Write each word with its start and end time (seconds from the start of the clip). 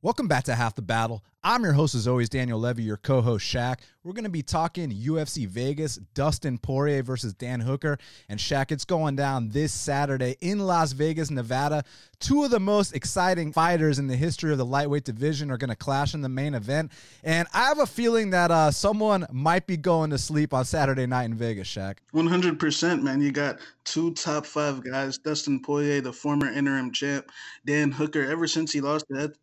Welcome 0.00 0.28
back 0.28 0.44
to 0.44 0.54
Half 0.54 0.76
the 0.76 0.82
Battle. 0.82 1.24
I'm 1.42 1.64
your 1.64 1.72
host, 1.72 1.96
as 1.96 2.06
always, 2.06 2.28
Daniel 2.28 2.60
Levy, 2.60 2.84
your 2.84 2.98
co 2.98 3.20
host, 3.20 3.44
Shaq. 3.44 3.80
We're 4.04 4.12
going 4.12 4.22
to 4.22 4.30
be 4.30 4.44
talking 4.44 4.92
UFC 4.92 5.44
Vegas, 5.44 5.96
Dustin 6.14 6.56
Poirier 6.58 7.02
versus 7.02 7.34
Dan 7.34 7.58
Hooker. 7.58 7.98
And 8.28 8.38
Shaq, 8.38 8.70
it's 8.70 8.84
going 8.84 9.16
down 9.16 9.48
this 9.48 9.72
Saturday 9.72 10.36
in 10.40 10.60
Las 10.60 10.92
Vegas, 10.92 11.32
Nevada. 11.32 11.82
Two 12.20 12.44
of 12.44 12.52
the 12.52 12.60
most 12.60 12.94
exciting 12.94 13.52
fighters 13.52 13.98
in 13.98 14.06
the 14.06 14.14
history 14.14 14.52
of 14.52 14.58
the 14.58 14.64
lightweight 14.64 15.02
division 15.02 15.50
are 15.50 15.56
going 15.56 15.68
to 15.70 15.76
clash 15.76 16.14
in 16.14 16.20
the 16.20 16.28
main 16.28 16.54
event. 16.54 16.92
And 17.24 17.48
I 17.52 17.64
have 17.64 17.80
a 17.80 17.86
feeling 17.86 18.30
that 18.30 18.52
uh, 18.52 18.70
someone 18.70 19.26
might 19.32 19.66
be 19.66 19.76
going 19.76 20.10
to 20.10 20.18
sleep 20.18 20.54
on 20.54 20.64
Saturday 20.64 21.06
night 21.06 21.24
in 21.24 21.34
Vegas, 21.34 21.66
Shaq. 21.66 21.96
100%, 22.14 23.02
man. 23.02 23.20
You 23.20 23.32
got 23.32 23.58
two 23.82 24.14
top 24.14 24.46
five 24.46 24.84
guys 24.84 25.18
Dustin 25.18 25.58
Poirier, 25.60 26.02
the 26.02 26.12
former 26.12 26.46
interim 26.52 26.92
champ, 26.92 27.32
Dan 27.66 27.90
Hooker, 27.90 28.24
ever 28.24 28.46
since 28.46 28.72
he 28.72 28.80
lost 28.80 29.04
that 29.08 29.34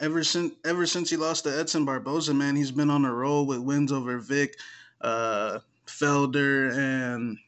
ever 0.00 0.24
since 0.24 0.54
ever 0.64 0.86
since 0.86 1.10
he 1.10 1.16
lost 1.16 1.44
to 1.44 1.58
Edson 1.58 1.84
Barboza, 1.84 2.34
man, 2.34 2.56
he's 2.56 2.70
been 2.70 2.90
on 2.90 3.04
a 3.04 3.12
roll 3.12 3.46
with 3.46 3.58
wins 3.58 3.92
over 3.92 4.18
Vic, 4.18 4.56
uh, 5.00 5.58
Felder, 5.86 6.76
and 6.76 7.38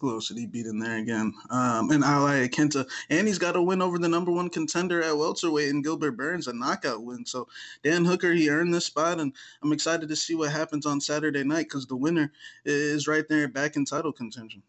who 0.00 0.12
else 0.12 0.28
did 0.28 0.38
he 0.38 0.46
beat 0.46 0.66
in 0.66 0.78
there 0.78 0.98
again? 0.98 1.34
Um, 1.50 1.90
and 1.90 2.04
Al 2.04 2.26
Iaquinta. 2.26 2.88
And 3.10 3.26
he's 3.26 3.38
got 3.38 3.56
a 3.56 3.62
win 3.62 3.82
over 3.82 3.98
the 3.98 4.08
number 4.08 4.30
one 4.30 4.48
contender 4.48 5.02
at 5.02 5.16
welterweight 5.16 5.70
in 5.70 5.82
Gilbert 5.82 6.12
Burns, 6.12 6.46
a 6.46 6.52
knockout 6.52 7.02
win. 7.02 7.26
So 7.26 7.48
Dan 7.82 8.04
Hooker, 8.04 8.32
he 8.32 8.48
earned 8.48 8.72
this 8.72 8.86
spot, 8.86 9.18
and 9.18 9.32
I'm 9.60 9.72
excited 9.72 10.08
to 10.08 10.14
see 10.14 10.36
what 10.36 10.52
happens 10.52 10.86
on 10.86 11.00
Saturday 11.00 11.42
night 11.42 11.66
because 11.66 11.86
the 11.86 11.96
winner 11.96 12.32
is 12.64 13.08
right 13.08 13.28
there 13.28 13.48
back 13.48 13.74
in 13.74 13.84
title 13.84 14.12
contention. 14.12 14.62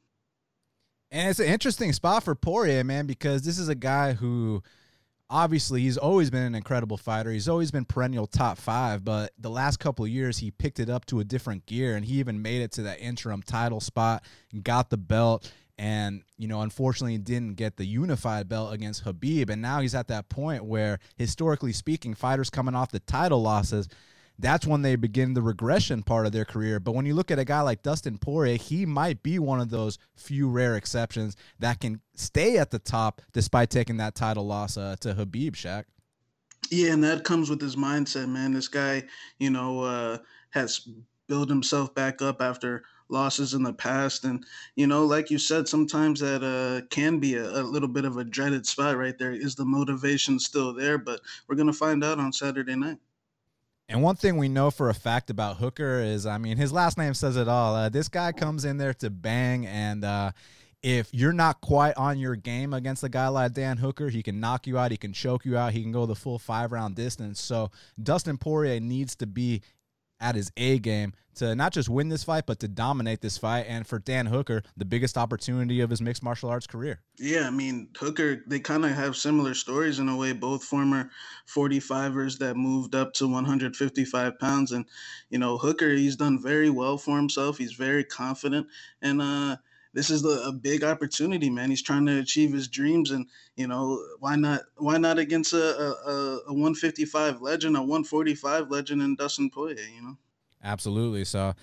And 1.11 1.29
it's 1.29 1.39
an 1.39 1.45
interesting 1.45 1.93
spot 1.93 2.23
for 2.23 2.33
Poirier, 2.33 2.83
man, 2.83 3.05
because 3.05 3.43
this 3.43 3.59
is 3.59 3.69
a 3.69 3.75
guy 3.75 4.13
who– 4.13 4.63
obviously 5.29 5.81
he's 5.81 5.97
always 5.97 6.29
been 6.29 6.43
an 6.43 6.55
incredible 6.55 6.97
fighter. 6.97 7.31
He's 7.31 7.47
always 7.47 7.71
been 7.71 7.85
perennial 7.85 8.27
top 8.27 8.57
five, 8.57 9.03
but 9.03 9.31
the 9.37 9.49
last 9.49 9.77
couple 9.77 10.05
of 10.05 10.11
years 10.11 10.39
he 10.39 10.51
picked 10.51 10.79
it 10.79 10.89
up 10.89 11.05
to 11.07 11.19
a 11.19 11.23
different 11.23 11.65
gear 11.65 11.95
and 11.95 12.05
he 12.05 12.15
even 12.15 12.41
made 12.41 12.61
it 12.61 12.71
to 12.73 12.81
that 12.83 12.99
interim 12.99 13.43
title 13.43 13.79
spot 13.79 14.23
and 14.51 14.63
got 14.63 14.89
the 14.89 14.97
belt. 14.97 15.51
And, 15.77 16.23
you 16.37 16.49
know, 16.49 16.61
unfortunately 16.61 17.17
didn't 17.19 17.55
get 17.55 17.77
the 17.77 17.85
unified 17.85 18.49
belt 18.49 18.73
against 18.73 19.05
Khabib. 19.05 19.49
And 19.49 19.61
now 19.61 19.79
he's 19.79 19.95
at 19.95 20.09
that 20.09 20.27
point 20.27 20.65
where, 20.65 20.99
historically 21.15 21.71
speaking, 21.71 22.15
fighters 22.15 22.49
coming 22.49 22.75
off 22.75 22.91
the 22.91 22.99
title 22.99 23.41
losses, 23.41 23.87
that's 24.39 24.65
when 24.65 24.81
they 24.81 24.95
begin 24.95 25.33
the 25.33 25.41
regression 25.41 26.01
part 26.01 26.25
of 26.25 26.31
their 26.31 26.45
career. 26.45 26.79
But 26.79 26.93
when 26.93 27.05
you 27.05 27.13
look 27.13 27.29
at 27.29 27.37
a 27.37 27.45
guy 27.45 27.61
like 27.61 27.83
Dustin 27.83 28.17
Poirier, 28.17 28.55
he 28.55 28.85
might 28.85 29.21
be 29.21 29.37
one 29.37 29.59
of 29.59 29.69
those 29.69 29.99
few 30.15 30.49
rare 30.49 30.75
exceptions 30.75 31.35
that 31.59 31.81
can 31.81 32.01
stay 32.15 32.57
at 32.57 32.71
the 32.71 32.79
top 32.79 33.21
despite 33.33 33.69
taking 33.69 33.97
that 33.97 34.15
title 34.15 34.47
loss 34.47 34.77
uh, 34.77 34.95
to 35.01 35.13
Khabib 35.13 35.51
Shaq. 35.51 35.83
Yeah, 36.71 36.93
and 36.93 37.03
that 37.03 37.23
comes 37.23 37.49
with 37.49 37.61
his 37.61 37.75
mindset, 37.75 38.29
man. 38.29 38.53
This 38.53 38.67
guy, 38.67 39.03
you 39.39 39.49
know, 39.49 39.81
uh, 39.81 40.17
has 40.51 40.87
built 41.27 41.49
himself 41.49 41.93
back 41.93 42.21
up 42.21 42.41
after 42.41 42.83
losses 43.09 43.53
in 43.53 43.63
the 43.63 43.73
past. 43.73 44.23
And, 44.23 44.45
you 44.75 44.87
know, 44.87 45.05
like 45.05 45.31
you 45.31 45.37
said, 45.37 45.67
sometimes 45.67 46.19
that 46.19 46.43
uh, 46.43 46.85
can 46.89 47.19
be 47.19 47.35
a, 47.35 47.43
a, 47.43 47.63
little 47.63 47.87
bit 47.87 48.05
of 48.05 48.17
a 48.17 48.23
dreaded 48.23 48.65
spot 48.65 48.97
right 48.97 49.17
there. 49.17 49.31
Is 49.31 49.55
the 49.55 49.65
motivation 49.65 50.39
still 50.39 50.73
there? 50.73 50.97
But 50.97 51.21
we're 51.47 51.55
to 51.55 51.73
find 51.73 52.03
out 52.03 52.19
on 52.19 52.31
Saturday 52.31 52.75
night. 52.75 52.97
And 53.89 54.03
one 54.03 54.15
thing 54.15 54.37
we 54.37 54.49
know 54.49 54.69
for 54.69 54.89
a 54.89 54.93
fact 54.93 55.31
about 55.31 55.57
Hooker 55.57 55.99
is, 55.99 56.27
I 56.27 56.37
mean, 56.37 56.57
his 56.57 56.71
last 56.71 56.95
name 56.95 57.15
says 57.15 57.35
it 57.35 57.47
all. 57.47 57.73
Uh, 57.73 57.89
this 57.89 58.07
guy 58.07 58.31
comes 58.31 58.63
in 58.63 58.77
there 58.77 58.93
to 58.93 59.09
bang, 59.09 59.65
and 59.65 60.05
uh, 60.05 60.31
if 60.83 61.09
you're 61.11 61.33
not 61.33 61.59
quite 61.59 61.97
on 61.97 62.19
your 62.19 62.35
game 62.35 62.75
against 62.75 63.03
a 63.03 63.09
guy 63.09 63.29
like 63.29 63.53
Dan 63.53 63.77
Hooker, 63.77 64.09
he 64.09 64.21
can 64.21 64.39
knock 64.39 64.67
you 64.67 64.77
out, 64.77 64.91
he 64.91 64.97
can 64.97 65.11
choke 65.11 65.43
you 65.43 65.57
out, 65.57 65.73
he 65.73 65.81
can 65.81 65.91
go 65.91 66.05
the 66.05 66.13
full 66.13 66.37
five 66.37 66.71
round 66.71 66.95
distance. 66.95 67.41
So 67.41 67.71
Dustin 68.01 68.37
Poirier 68.37 68.79
needs 68.79 69.15
to 69.15 69.25
be 69.25 69.63
at 70.19 70.35
his 70.35 70.51
A 70.57 70.79
game 70.79 71.13
to 71.35 71.55
not 71.55 71.71
just 71.71 71.89
win 71.89 72.09
this 72.09 72.23
fight, 72.23 72.45
but 72.45 72.59
to 72.59 72.67
dominate 72.67 73.21
this 73.21 73.37
fight. 73.37 73.65
And 73.67 73.87
for 73.87 73.99
Dan 73.99 74.25
Hooker, 74.25 74.61
the 74.77 74.85
biggest 74.85 75.17
opportunity 75.17 75.81
of 75.81 75.89
his 75.89 76.01
mixed 76.01 76.21
martial 76.21 76.49
arts 76.49 76.67
career. 76.67 76.99
Yeah, 77.17 77.47
I 77.47 77.49
mean, 77.49 77.89
Hooker, 77.97 78.43
they 78.45 78.59
kind 78.59 78.85
of 78.85 78.91
have 78.91 79.15
similar 79.15 79.53
stories 79.53 79.99
in 79.99 80.09
a 80.09 80.17
way, 80.17 80.33
both 80.33 80.63
former 80.63 81.09
45ers 81.47 82.37
that 82.39 82.55
moved 82.55 82.93
up 82.93 83.13
to 83.15 83.27
155 83.27 84.39
pounds. 84.39 84.71
And, 84.71 84.85
you 85.29 85.39
know, 85.39 85.57
Hooker, 85.57 85.91
he's 85.91 86.17
done 86.17 86.41
very 86.41 86.69
well 86.69 86.97
for 86.97 87.15
himself. 87.15 87.57
He's 87.57 87.73
very 87.73 88.03
confident. 88.03 88.67
And, 89.01 89.21
uh, 89.21 89.57
this 89.93 90.09
is 90.09 90.21
the, 90.21 90.43
a 90.45 90.51
big 90.51 90.83
opportunity, 90.83 91.49
man. 91.49 91.69
He's 91.69 91.81
trying 91.81 92.05
to 92.05 92.19
achieve 92.19 92.53
his 92.53 92.67
dreams, 92.67 93.11
and 93.11 93.27
you 93.55 93.67
know 93.67 94.03
why 94.19 94.35
not? 94.35 94.61
Why 94.77 94.97
not 94.97 95.17
against 95.19 95.53
a 95.53 95.57
a, 95.57 96.39
a 96.47 96.53
155 96.53 97.41
legend, 97.41 97.75
a 97.75 97.79
145 97.79 98.69
legend, 98.69 99.01
in 99.01 99.15
Dustin 99.15 99.49
Poirier? 99.49 99.87
You 99.95 100.01
know. 100.01 100.17
Absolutely. 100.63 101.25
So 101.25 101.55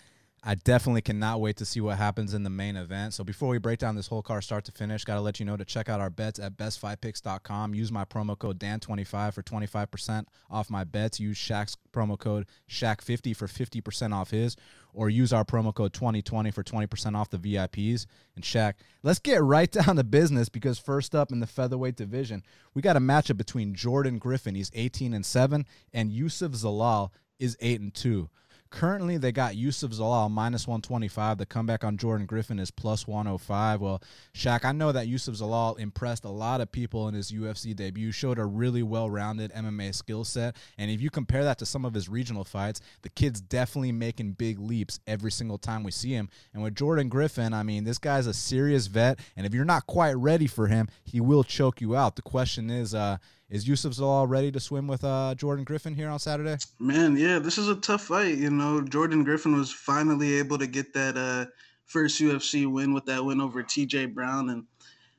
I 0.48 0.54
definitely 0.54 1.02
cannot 1.02 1.40
wait 1.40 1.56
to 1.56 1.64
see 1.64 1.80
what 1.80 1.98
happens 1.98 2.32
in 2.32 2.44
the 2.44 2.50
main 2.50 2.76
event. 2.76 3.14
So 3.14 3.24
before 3.24 3.48
we 3.48 3.58
break 3.58 3.80
down 3.80 3.96
this 3.96 4.06
whole 4.06 4.22
car 4.22 4.40
start 4.40 4.64
to 4.66 4.72
finish, 4.72 5.02
got 5.02 5.16
to 5.16 5.20
let 5.20 5.40
you 5.40 5.44
know 5.44 5.56
to 5.56 5.64
check 5.64 5.88
out 5.88 6.00
our 6.00 6.08
bets 6.08 6.38
at 6.38 6.56
bestfightpicks.com. 6.56 7.74
Use 7.74 7.90
my 7.90 8.04
promo 8.04 8.38
code 8.38 8.60
DAN25 8.60 9.34
for 9.34 9.42
25% 9.42 10.26
off 10.48 10.70
my 10.70 10.84
bets. 10.84 11.18
Use 11.18 11.36
Shaq's 11.36 11.76
promo 11.92 12.16
code 12.16 12.46
Shaq50 12.70 13.34
for 13.34 13.48
50% 13.48 14.14
off 14.14 14.30
his, 14.30 14.54
or 14.94 15.10
use 15.10 15.32
our 15.32 15.44
promo 15.44 15.74
code 15.74 15.92
2020 15.92 16.52
for 16.52 16.62
20% 16.62 17.16
off 17.16 17.28
the 17.28 17.38
VIPs. 17.38 18.06
And 18.36 18.44
Shaq, 18.44 18.74
let's 19.02 19.18
get 19.18 19.42
right 19.42 19.70
down 19.72 19.96
to 19.96 20.04
business 20.04 20.48
because 20.48 20.78
first 20.78 21.16
up 21.16 21.32
in 21.32 21.40
the 21.40 21.48
featherweight 21.48 21.96
division, 21.96 22.44
we 22.72 22.82
got 22.82 22.96
a 22.96 23.00
matchup 23.00 23.36
between 23.36 23.74
Jordan 23.74 24.18
Griffin, 24.18 24.54
he's 24.54 24.70
18 24.74 25.12
and 25.12 25.26
7, 25.26 25.66
and 25.92 26.12
Youssef 26.12 26.52
Zalal 26.52 27.10
is 27.40 27.56
8 27.60 27.80
and 27.80 27.92
2. 27.92 28.30
Currently, 28.70 29.16
they 29.18 29.32
got 29.32 29.56
Youssef 29.56 29.92
Zalal 29.92 30.30
minus 30.30 30.66
125. 30.66 31.38
The 31.38 31.46
comeback 31.46 31.84
on 31.84 31.96
Jordan 31.96 32.26
Griffin 32.26 32.58
is 32.58 32.70
plus 32.70 33.06
105. 33.06 33.80
Well, 33.80 34.02
Shaq, 34.34 34.64
I 34.64 34.72
know 34.72 34.92
that 34.92 35.06
Youssef 35.06 35.36
Zalal 35.36 35.78
impressed 35.78 36.24
a 36.24 36.30
lot 36.30 36.60
of 36.60 36.72
people 36.72 37.08
in 37.08 37.14
his 37.14 37.32
UFC 37.32 37.74
debut, 37.74 38.12
showed 38.12 38.38
a 38.38 38.44
really 38.44 38.82
well 38.82 39.08
rounded 39.08 39.52
MMA 39.52 39.94
skill 39.94 40.24
set. 40.24 40.56
And 40.78 40.90
if 40.90 41.00
you 41.00 41.10
compare 41.10 41.44
that 41.44 41.58
to 41.58 41.66
some 41.66 41.84
of 41.84 41.94
his 41.94 42.08
regional 42.08 42.44
fights, 42.44 42.80
the 43.02 43.08
kid's 43.08 43.40
definitely 43.40 43.92
making 43.92 44.32
big 44.32 44.58
leaps 44.58 45.00
every 45.06 45.30
single 45.30 45.58
time 45.58 45.82
we 45.82 45.90
see 45.90 46.10
him. 46.10 46.28
And 46.52 46.62
with 46.62 46.74
Jordan 46.74 47.08
Griffin, 47.08 47.54
I 47.54 47.62
mean, 47.62 47.84
this 47.84 47.98
guy's 47.98 48.26
a 48.26 48.34
serious 48.34 48.86
vet. 48.86 49.20
And 49.36 49.46
if 49.46 49.54
you're 49.54 49.64
not 49.64 49.86
quite 49.86 50.14
ready 50.14 50.46
for 50.46 50.66
him, 50.66 50.88
he 51.04 51.20
will 51.20 51.44
choke 51.44 51.80
you 51.80 51.96
out. 51.96 52.16
The 52.16 52.22
question 52.22 52.70
is, 52.70 52.94
uh, 52.94 53.18
is 53.48 53.68
Youssef 53.68 53.92
Zalal 53.92 54.28
ready 54.28 54.50
to 54.50 54.60
swim 54.60 54.86
with 54.86 55.04
uh, 55.04 55.34
Jordan 55.36 55.64
Griffin 55.64 55.94
here 55.94 56.08
on 56.08 56.18
Saturday? 56.18 56.56
Man, 56.78 57.16
yeah, 57.16 57.38
this 57.38 57.58
is 57.58 57.68
a 57.68 57.76
tough 57.76 58.04
fight. 58.04 58.38
You 58.38 58.50
know, 58.50 58.80
Jordan 58.80 59.24
Griffin 59.24 59.56
was 59.56 59.72
finally 59.72 60.34
able 60.34 60.58
to 60.58 60.66
get 60.66 60.92
that 60.94 61.16
uh, 61.16 61.46
first 61.86 62.20
UFC 62.20 62.70
win 62.70 62.92
with 62.92 63.06
that 63.06 63.24
win 63.24 63.40
over 63.40 63.62
TJ 63.62 64.14
Brown, 64.14 64.50
and 64.50 64.64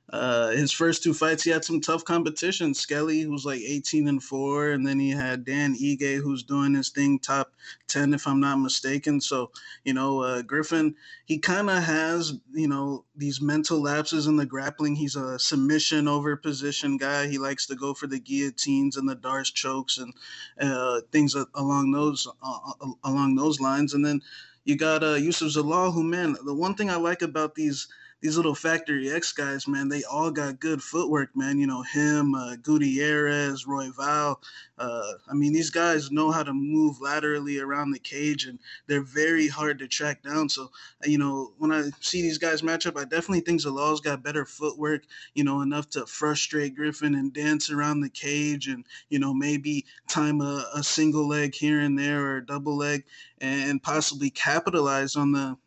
uh, 0.10 0.52
his 0.52 0.72
first 0.72 1.04
two 1.04 1.14
fights, 1.14 1.44
he 1.44 1.50
had 1.50 1.66
some 1.66 1.82
tough 1.82 2.06
competition. 2.06 2.74
Skelly, 2.74 3.22
who's 3.22 3.46
like 3.46 3.60
18 3.60 4.08
and 4.08 4.24
four, 4.24 4.70
and 4.70 4.88
then 4.88 5.00
he 5.00 5.10
had 5.10 5.44
Dan 5.44 5.76
Ige, 5.76 6.22
who's 6.22 6.44
doing 6.44 6.74
his 6.74 6.90
thing, 6.90 7.20
top 7.20 7.52
10, 7.88 8.14
if 8.14 8.26
I'm 8.26 8.40
not 8.40 8.56
mistaken. 8.56 9.20
So, 9.20 9.52
you 9.84 9.94
know, 9.94 10.22
uh, 10.22 10.44
Griffin, 10.44 10.96
he 11.26 11.38
kind 11.38 11.70
of 11.70 11.84
has, 11.84 12.34
you 12.54 12.70
know, 12.70 13.04
these 13.18 13.42
mental 13.42 13.82
lapses 13.82 14.28
in 14.28 14.38
the 14.38 14.46
grappling. 14.46 14.96
He's 14.96 15.18
a 15.18 15.38
submission 15.38 16.08
over 16.08 16.38
position 16.38 16.96
guy. 16.96 17.28
He 17.28 17.38
likes 17.38 17.66
to 17.68 17.76
go 17.76 17.94
for 17.94 18.08
the 18.08 18.20
guillotines 18.20 18.96
and 18.96 19.10
the 19.10 19.16
D'Arce 19.16 19.52
chokes 19.52 19.98
and 19.98 20.14
uh, 20.62 21.02
things 21.12 21.36
along 21.56 21.92
those 21.92 22.28
uh, 22.42 22.92
along 23.04 23.36
those 23.36 23.60
lines. 23.60 23.94
And 23.94 24.06
then 24.06 24.22
you 24.64 24.78
got 24.78 25.04
uh, 25.04 25.16
Youssef 25.16 25.50
Zalal, 25.50 25.94
who, 25.94 26.04
man, 26.04 26.38
the 26.46 26.54
one 26.54 26.76
thing 26.76 26.90
I 26.90 26.96
like 26.96 27.24
about 27.24 27.56
these– 27.56 27.90
these 28.22 28.36
little 28.36 28.56
Factory 28.56 29.12
X 29.12 29.32
guys, 29.32 29.68
man, 29.68 29.90
they 29.90 30.04
all 30.04 30.32
got 30.32 30.60
good 30.60 30.82
footwork, 30.82 31.30
man. 31.36 31.60
You 31.60 31.68
know, 31.68 31.84
him, 31.84 32.34
uh, 32.34 32.56
Gutierrez, 32.56 33.66
Royval. 33.66 34.38
Uh, 34.80 35.12
I 35.30 35.34
mean, 35.34 35.54
these 35.54 35.70
guys 35.70 36.12
know 36.12 36.32
how 36.32 36.42
to 36.42 36.54
move 36.54 37.00
laterally 37.00 37.60
around 37.60 37.92
the 37.92 38.00
cage, 38.00 38.46
and 38.46 38.58
they're 38.88 39.04
very 39.04 39.48
hard 39.48 39.78
to 39.80 39.88
track 39.88 40.24
down. 40.24 40.50
So, 40.50 40.72
you 41.06 41.20
know, 41.20 41.54
when 41.60 41.72
I 41.72 41.90
see 42.02 42.24
these 42.24 42.40
guys 42.40 42.64
match 42.64 42.88
up, 42.88 42.98
I 42.98 43.04
definitely 43.04 43.42
think 43.42 43.62
Zalal's 43.62 44.02
got 44.02 44.24
better 44.24 44.46
footwork, 44.46 45.04
you 45.36 45.44
know, 45.44 45.62
enough 45.62 45.90
to 45.92 46.06
frustrate 46.08 46.76
Griffin 46.76 47.14
and 47.16 47.32
dance 47.34 47.70
around 47.70 48.02
the 48.02 48.10
cage 48.10 48.68
and, 48.68 48.84
you 49.10 49.20
know, 49.20 49.34
maybe 49.34 49.86
time 50.08 50.42
a, 50.42 50.66
a 50.74 50.84
single 50.84 51.28
leg 51.28 51.54
here 51.54 51.82
and 51.82 51.98
there 51.98 52.26
or 52.26 52.38
a 52.38 52.46
double 52.46 52.76
leg 52.76 53.04
and 53.40 53.82
possibly 53.84 54.32
capitalize 54.32 55.16
on 55.16 55.32
the 55.32 55.58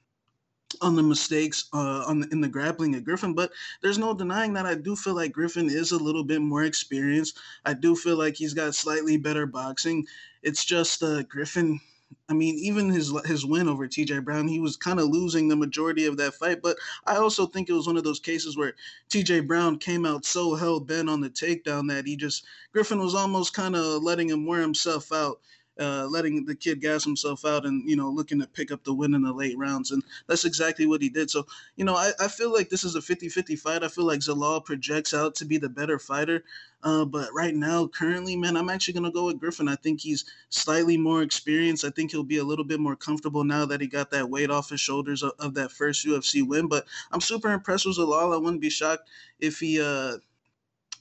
on 0.80 0.96
the 0.96 1.02
mistakes 1.02 1.68
uh, 1.72 2.04
on 2.06 2.20
the, 2.20 2.28
in 2.28 2.40
the 2.40 2.48
grappling 2.48 2.94
of 2.94 3.04
Griffin, 3.04 3.34
but 3.34 3.52
there's 3.82 3.98
no 3.98 4.14
denying 4.14 4.52
that 4.54 4.66
I 4.66 4.74
do 4.74 4.96
feel 4.96 5.14
like 5.14 5.32
Griffin 5.32 5.68
is 5.68 5.92
a 5.92 5.98
little 5.98 6.24
bit 6.24 6.40
more 6.40 6.64
experienced. 6.64 7.38
I 7.64 7.74
do 7.74 7.94
feel 7.96 8.16
like 8.16 8.36
he's 8.36 8.54
got 8.54 8.74
slightly 8.74 9.16
better 9.16 9.46
boxing. 9.46 10.06
It's 10.42 10.64
just 10.64 11.02
uh, 11.02 11.22
Griffin 11.24 11.80
I 12.28 12.32
mean, 12.32 12.56
even 12.56 12.90
his 12.90 13.12
his 13.24 13.46
win 13.46 13.68
over 13.68 13.86
TJ 13.86 14.24
Brown, 14.24 14.48
he 14.48 14.58
was 14.58 14.76
kind 14.76 14.98
of 14.98 15.08
losing 15.08 15.48
the 15.48 15.56
majority 15.56 16.06
of 16.06 16.16
that 16.16 16.34
fight. 16.34 16.60
But 16.62 16.76
I 17.06 17.16
also 17.16 17.46
think 17.46 17.68
it 17.68 17.72
was 17.72 17.86
one 17.86 17.96
of 17.96 18.04
those 18.04 18.20
cases 18.20 18.56
where 18.56 18.74
TJ 19.10 19.46
Brown 19.46 19.78
came 19.78 20.04
out 20.04 20.24
so 20.24 20.54
hell 20.54 20.80
bent 20.80 21.08
on 21.08 21.20
the 21.20 21.30
takedown 21.30 21.88
that 21.88 22.06
he 22.06 22.16
just 22.16 22.44
Griffin 22.72 22.98
was 22.98 23.14
almost 23.14 23.54
kind 23.54 23.76
of 23.76 24.02
letting 24.02 24.28
him 24.28 24.46
wear 24.46 24.60
himself 24.60 25.12
out 25.12 25.40
uh, 25.80 26.06
letting 26.06 26.44
the 26.44 26.54
kid 26.54 26.80
gas 26.80 27.04
himself 27.04 27.44
out 27.44 27.64
and 27.64 27.88
you 27.88 27.96
know 27.96 28.10
looking 28.10 28.38
to 28.38 28.46
pick 28.46 28.70
up 28.70 28.84
the 28.84 28.92
win 28.92 29.14
in 29.14 29.22
the 29.22 29.32
late 29.32 29.56
rounds. 29.56 29.90
And 29.90 30.02
that's 30.26 30.44
exactly 30.44 30.86
what 30.86 31.00
he 31.02 31.08
did. 31.08 31.30
So 31.30 31.46
you 31.76 31.84
know 31.84 31.96
i, 31.96 32.12
I 32.20 32.28
feel 32.28 32.52
like 32.52 32.68
this 32.68 32.84
is 32.84 32.94
a 32.94 33.00
50-50 33.00 33.58
fight. 33.58 33.82
I 33.82 33.88
feel 33.88 34.04
like 34.04 34.20
zalal 34.20 34.64
projects 34.64 35.14
out 35.14 35.34
to 35.36 35.44
be 35.44 35.58
the 35.58 35.68
better 35.68 35.98
fighter. 35.98 36.44
Uh, 36.82 37.04
but 37.04 37.28
right 37.34 37.54
now 37.54 37.86
currently 37.86 38.34
man 38.34 38.56
i'm 38.56 38.70
actually 38.70 38.94
going 38.94 39.04
to 39.04 39.10
go 39.10 39.26
with 39.26 39.38
griffin. 39.38 39.68
I 39.68 39.76
think 39.76 40.00
he's 40.00 40.24
slightly 40.48 40.96
more 40.96 41.22
experienced. 41.22 41.84
I 41.84 41.90
think 41.90 42.10
he'll 42.10 42.22
be 42.22 42.38
a 42.38 42.44
little 42.44 42.64
bit 42.64 42.80
more 42.80 42.96
comfortable 42.96 43.44
now 43.44 43.66
that 43.66 43.80
he 43.80 43.86
got 43.86 44.10
that 44.10 44.28
weight 44.28 44.50
off 44.50 44.70
his 44.70 44.80
shoulders 44.80 45.22
of, 45.22 45.32
of 45.38 45.54
that 45.54 45.72
first 45.72 46.06
ufc 46.06 46.46
win. 46.46 46.68
But 46.68 46.86
i'm 47.12 47.20
super 47.20 47.52
impressed 47.52 47.86
with 47.86 47.98
zalal. 47.98 48.34
I 48.34 48.38
wouldn't 48.38 48.62
be 48.62 48.70
shocked 48.70 49.08
if 49.40 49.58
he 49.58 49.80
uh 49.80 50.18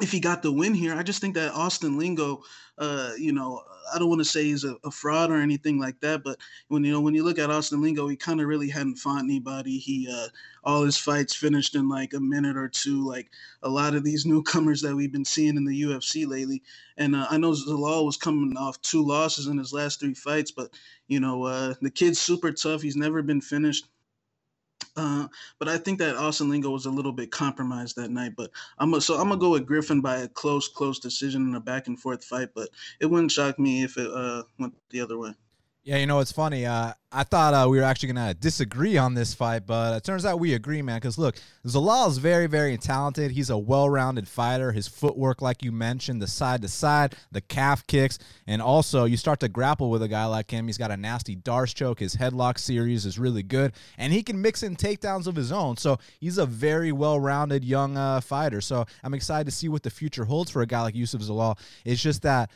if 0.01 0.11
he 0.11 0.19
got 0.19 0.41
the 0.41 0.51
win 0.51 0.73
here, 0.73 0.95
I 0.95 1.03
just 1.03 1.19
think 1.19 1.35
that 1.35 1.53
Austin 1.53 1.97
Lingo, 1.97 2.41
uh, 2.77 3.11
you 3.17 3.33
know, 3.33 3.61
I 3.93 3.99
don't 3.99 4.07
want 4.07 4.19
to 4.19 4.25
say 4.25 4.45
he's 4.45 4.63
a, 4.63 4.75
a, 4.85 4.91
fraud 4.91 5.31
or 5.31 5.37
anything 5.37 5.79
like 5.79 5.99
that, 6.01 6.23
but 6.23 6.37
when 6.69 6.83
you 6.83 6.91
know 6.91 7.01
when 7.01 7.15
you 7.15 7.23
look 7.23 7.39
at 7.39 7.49
Austin 7.49 7.81
Lingo, 7.81 8.07
he 8.07 8.15
kind 8.15 8.39
of 8.39 8.47
really 8.47 8.69
hadn't 8.69 8.97
fought 8.97 9.23
anybody. 9.23 9.77
He 9.77 10.07
uh, 10.09 10.27
all 10.63 10.83
his 10.83 10.97
fights 10.97 11.35
finished 11.35 11.75
in 11.75 11.89
like 11.89 12.13
a 12.13 12.19
minute 12.19 12.55
or 12.55 12.69
two, 12.69 13.05
like 13.05 13.29
a 13.63 13.69
lot 13.69 13.95
of 13.95 14.03
these 14.03 14.25
newcomers 14.27 14.81
that 14.81 14.95
we've 14.95 15.11
been 15.11 15.25
seeing 15.25 15.57
in 15.57 15.65
the 15.65 15.81
UFC 15.81 16.27
lately. 16.27 16.63
And 16.97 17.15
uh, 17.15 17.27
I 17.29 17.37
know 17.37 17.51
Zalal 17.51 18.05
was 18.05 18.17
coming 18.17 18.55
off 18.57 18.81
two 18.81 19.05
losses 19.05 19.47
in 19.47 19.57
his 19.57 19.73
last 19.73 19.99
three 19.99 20.13
fights, 20.13 20.51
but 20.51 20.69
you 21.07 21.19
know 21.19 21.43
uh, 21.43 21.73
the 21.81 21.91
kid's 21.91 22.19
super 22.19 22.51
tough. 22.51 22.81
He's 22.81 22.95
never 22.95 23.21
been 23.21 23.41
finished. 23.41 23.85
Uh, 24.95 25.27
but 25.59 25.69
I 25.69 25.77
think 25.77 25.99
that 25.99 26.15
Austin 26.15 26.49
Lingo 26.49 26.69
was 26.71 26.85
a 26.85 26.91
little 26.91 27.11
bit 27.11 27.31
compromised 27.31 27.95
that 27.95 28.11
night. 28.11 28.33
But 28.35 28.51
I'm 28.77 28.93
a, 28.93 29.01
so 29.01 29.15
I'm 29.15 29.29
gonna 29.29 29.39
go 29.39 29.51
with 29.51 29.65
Griffin 29.65 30.01
by 30.01 30.17
a 30.17 30.27
close, 30.27 30.67
close 30.67 30.99
decision 30.99 31.47
in 31.47 31.55
a 31.55 31.59
back 31.59 31.87
and 31.87 31.99
forth 31.99 32.23
fight. 32.23 32.49
But 32.53 32.69
it 32.99 33.05
wouldn't 33.05 33.31
shock 33.31 33.59
me 33.59 33.83
if 33.83 33.97
it 33.97 34.09
uh, 34.11 34.43
went 34.57 34.73
the 34.89 35.01
other 35.01 35.17
way. 35.17 35.33
Yeah, 35.89 35.97
you 35.97 36.06
know 36.06 36.19
it's 36.19 36.31
funny. 36.31 36.68
Uh, 36.68 36.94
I 37.12 37.24
thought 37.24 37.56
uh, 37.56 37.68
we 37.68 37.80
were 37.80 37.83
actually 37.83 38.13
gonna 38.13 38.36
disagree 38.36 39.00
on 39.00 39.15
this 39.15 39.33
fight, 39.33 39.65
but 39.65 39.97
it 39.97 40.03
turns 40.03 40.24
out 40.24 40.39
we 40.39 40.53
agree, 40.53 40.83
man. 40.83 40.97
Because 40.97 41.18
look, 41.18 41.36
Zalal 41.65 42.07
is 42.09 42.19
very, 42.19 42.45
very 42.45 42.77
talented. 42.77 43.31
He's 43.31 43.50
a 43.50 43.57
well-rounded 43.57 44.27
fighter. 44.27 44.71
His 44.71 44.88
footwork, 44.88 45.41
like 45.41 45.63
you 45.63 45.71
mentioned, 45.71 46.21
the 46.21 46.27
side 46.27 46.62
to 46.62 46.68
side, 46.68 47.15
the 47.31 47.41
calf 47.41 47.88
kicks, 47.88 48.19
and 48.45 48.62
also 48.62 49.06
you 49.06 49.18
start 49.18 49.39
to 49.39 49.50
grapple 49.50 49.89
with 49.89 50.03
a 50.03 50.07
guy 50.07 50.25
like 50.25 50.51
him. 50.51 50.68
He's 50.68 50.77
got 50.77 50.91
a 50.91 50.97
nasty 50.97 51.33
D'Arce 51.33 51.74
choke. 51.74 52.01
His 52.01 52.15
headlock 52.15 52.59
series 52.59 53.07
is 53.07 53.18
really 53.18 53.42
good, 53.42 53.74
and 53.97 54.13
he 54.13 54.21
can 54.21 54.39
mix 54.39 54.62
in 54.62 54.75
takedowns 54.75 55.25
of 55.25 55.35
his 55.35 55.51
own. 55.51 55.75
So 55.77 55.97
he's 56.19 56.38
a 56.38 56.45
very 56.45 56.92
well-rounded 56.92 57.65
young 57.65 57.97
uh, 57.97 58.21
fighter. 58.21 58.62
So 58.62 58.85
I'm 59.03 59.15
excited 59.15 59.45
to 59.45 59.51
see 59.51 59.69
what 59.69 59.81
the 59.81 59.89
future 59.89 60.25
holds 60.25 60.51
for 60.51 60.62
a 60.62 60.68
guy 60.68 60.83
like 60.83 60.94
Youssef 60.94 61.21
Zalal. 61.21 61.57
It's 61.83 62.00
just 62.00 62.21
that 62.21 62.51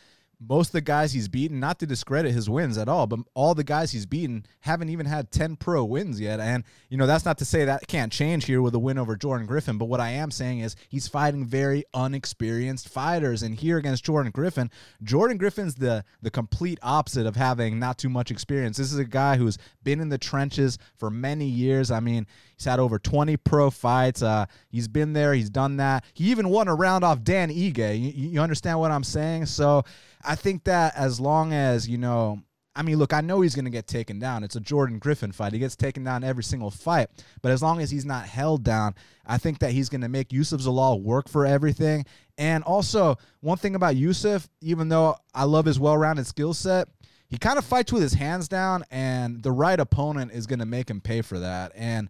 most 0.49 0.69
of 0.69 0.73
the 0.73 0.81
guys 0.81 1.13
he's 1.13 1.27
beaten, 1.27 1.59
not 1.59 1.79
to 1.79 1.85
discredit 1.85 2.33
his 2.33 2.49
wins 2.49 2.77
at 2.77 2.89
all, 2.89 3.07
but 3.07 3.19
all 3.33 3.53
the 3.55 3.63
guys 3.63 3.91
he's 3.91 4.05
beaten 4.05 4.45
haven't 4.61 4.89
even 4.89 5.05
had 5.05 5.31
10 5.31 5.55
pro 5.57 5.83
wins 5.83 6.19
yet. 6.19 6.39
And, 6.39 6.63
you 6.89 6.97
know, 6.97 7.07
that's 7.07 7.25
not 7.25 7.37
to 7.39 7.45
say 7.45 7.65
that 7.65 7.87
can't 7.87 8.11
change 8.11 8.45
here 8.45 8.61
with 8.61 8.75
a 8.75 8.79
win 8.79 8.97
over 8.97 9.15
Jordan 9.15 9.47
Griffin. 9.47 9.77
But 9.77 9.85
what 9.85 9.99
I 9.99 10.11
am 10.11 10.31
saying 10.31 10.59
is 10.59 10.75
he's 10.89 11.07
fighting 11.07 11.45
very 11.45 11.83
unexperienced 11.93 12.89
fighters. 12.89 13.43
And 13.43 13.55
here 13.55 13.77
against 13.77 14.05
Jordan 14.05 14.31
Griffin, 14.31 14.69
Jordan 15.01 15.37
Griffin's 15.37 15.75
the, 15.75 16.03
the 16.21 16.31
complete 16.31 16.79
opposite 16.81 17.25
of 17.25 17.35
having 17.35 17.79
not 17.79 17.97
too 17.97 18.09
much 18.09 18.31
experience. 18.31 18.77
This 18.77 18.91
is 18.91 18.99
a 18.99 19.05
guy 19.05 19.37
who's 19.37 19.57
been 19.83 19.99
in 19.99 20.09
the 20.09 20.17
trenches 20.17 20.77
for 20.95 21.09
many 21.09 21.45
years. 21.45 21.91
I 21.91 21.99
mean, 21.99 22.27
he's 22.55 22.65
had 22.65 22.79
over 22.79 22.99
20 22.99 23.37
pro 23.37 23.69
fights. 23.69 24.21
Uh, 24.21 24.45
he's 24.69 24.87
been 24.87 25.13
there, 25.13 25.33
he's 25.33 25.49
done 25.49 25.77
that. 25.77 26.03
He 26.13 26.31
even 26.31 26.49
won 26.49 26.67
a 26.67 26.75
round 26.75 27.03
off 27.03 27.23
Dan 27.23 27.49
Ige. 27.49 27.99
You, 27.99 28.29
you 28.29 28.41
understand 28.41 28.79
what 28.79 28.91
I'm 28.91 29.03
saying? 29.03 29.47
So, 29.47 29.83
I 30.23 30.35
think 30.35 30.63
that 30.63 30.95
as 30.95 31.19
long 31.19 31.53
as, 31.53 31.87
you 31.87 31.97
know, 31.97 32.39
I 32.75 32.81
mean, 32.81 32.97
look, 32.97 33.13
I 33.13 33.21
know 33.21 33.41
he's 33.41 33.53
going 33.53 33.65
to 33.65 33.71
get 33.71 33.85
taken 33.85 34.19
down. 34.19 34.43
It's 34.43 34.55
a 34.55 34.59
Jordan 34.59 34.97
Griffin 34.97 35.31
fight. 35.31 35.53
He 35.53 35.59
gets 35.59 35.75
taken 35.75 36.03
down 36.03 36.23
every 36.23 36.43
single 36.43 36.71
fight. 36.71 37.09
But 37.41 37.51
as 37.51 37.61
long 37.61 37.79
as 37.79 37.91
he's 37.91 38.05
not 38.05 38.25
held 38.25 38.63
down, 38.63 38.95
I 39.25 39.37
think 39.37 39.59
that 39.59 39.71
he's 39.71 39.89
going 39.89 40.01
to 40.01 40.09
make 40.09 40.33
Youssef 40.33 40.61
Zalal 40.61 41.01
work 41.01 41.29
for 41.29 41.45
everything. 41.45 42.05
And 42.37 42.63
also, 42.63 43.17
one 43.41 43.57
thing 43.57 43.75
about 43.75 43.95
Youssef, 43.95 44.49
even 44.61 44.89
though 44.89 45.15
I 45.35 45.43
love 45.43 45.65
his 45.65 45.79
well 45.79 45.97
rounded 45.97 46.25
skill 46.25 46.53
set, 46.55 46.87
he 47.27 47.37
kind 47.37 47.59
of 47.59 47.65
fights 47.65 47.91
with 47.91 48.01
his 48.01 48.13
hands 48.13 48.47
down, 48.47 48.83
and 48.91 49.41
the 49.41 49.51
right 49.51 49.79
opponent 49.79 50.31
is 50.31 50.45
going 50.47 50.59
to 50.59 50.65
make 50.65 50.89
him 50.89 51.01
pay 51.01 51.21
for 51.21 51.39
that. 51.39 51.71
And 51.75 52.09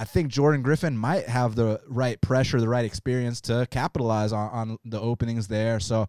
I 0.00 0.04
think 0.04 0.28
Jordan 0.28 0.62
Griffin 0.62 0.96
might 0.96 1.28
have 1.28 1.54
the 1.54 1.78
right 1.86 2.18
pressure, 2.22 2.58
the 2.58 2.70
right 2.70 2.86
experience 2.86 3.42
to 3.42 3.68
capitalize 3.70 4.32
on, 4.32 4.48
on 4.50 4.78
the 4.82 4.98
openings 4.98 5.46
there. 5.46 5.78
So, 5.78 6.06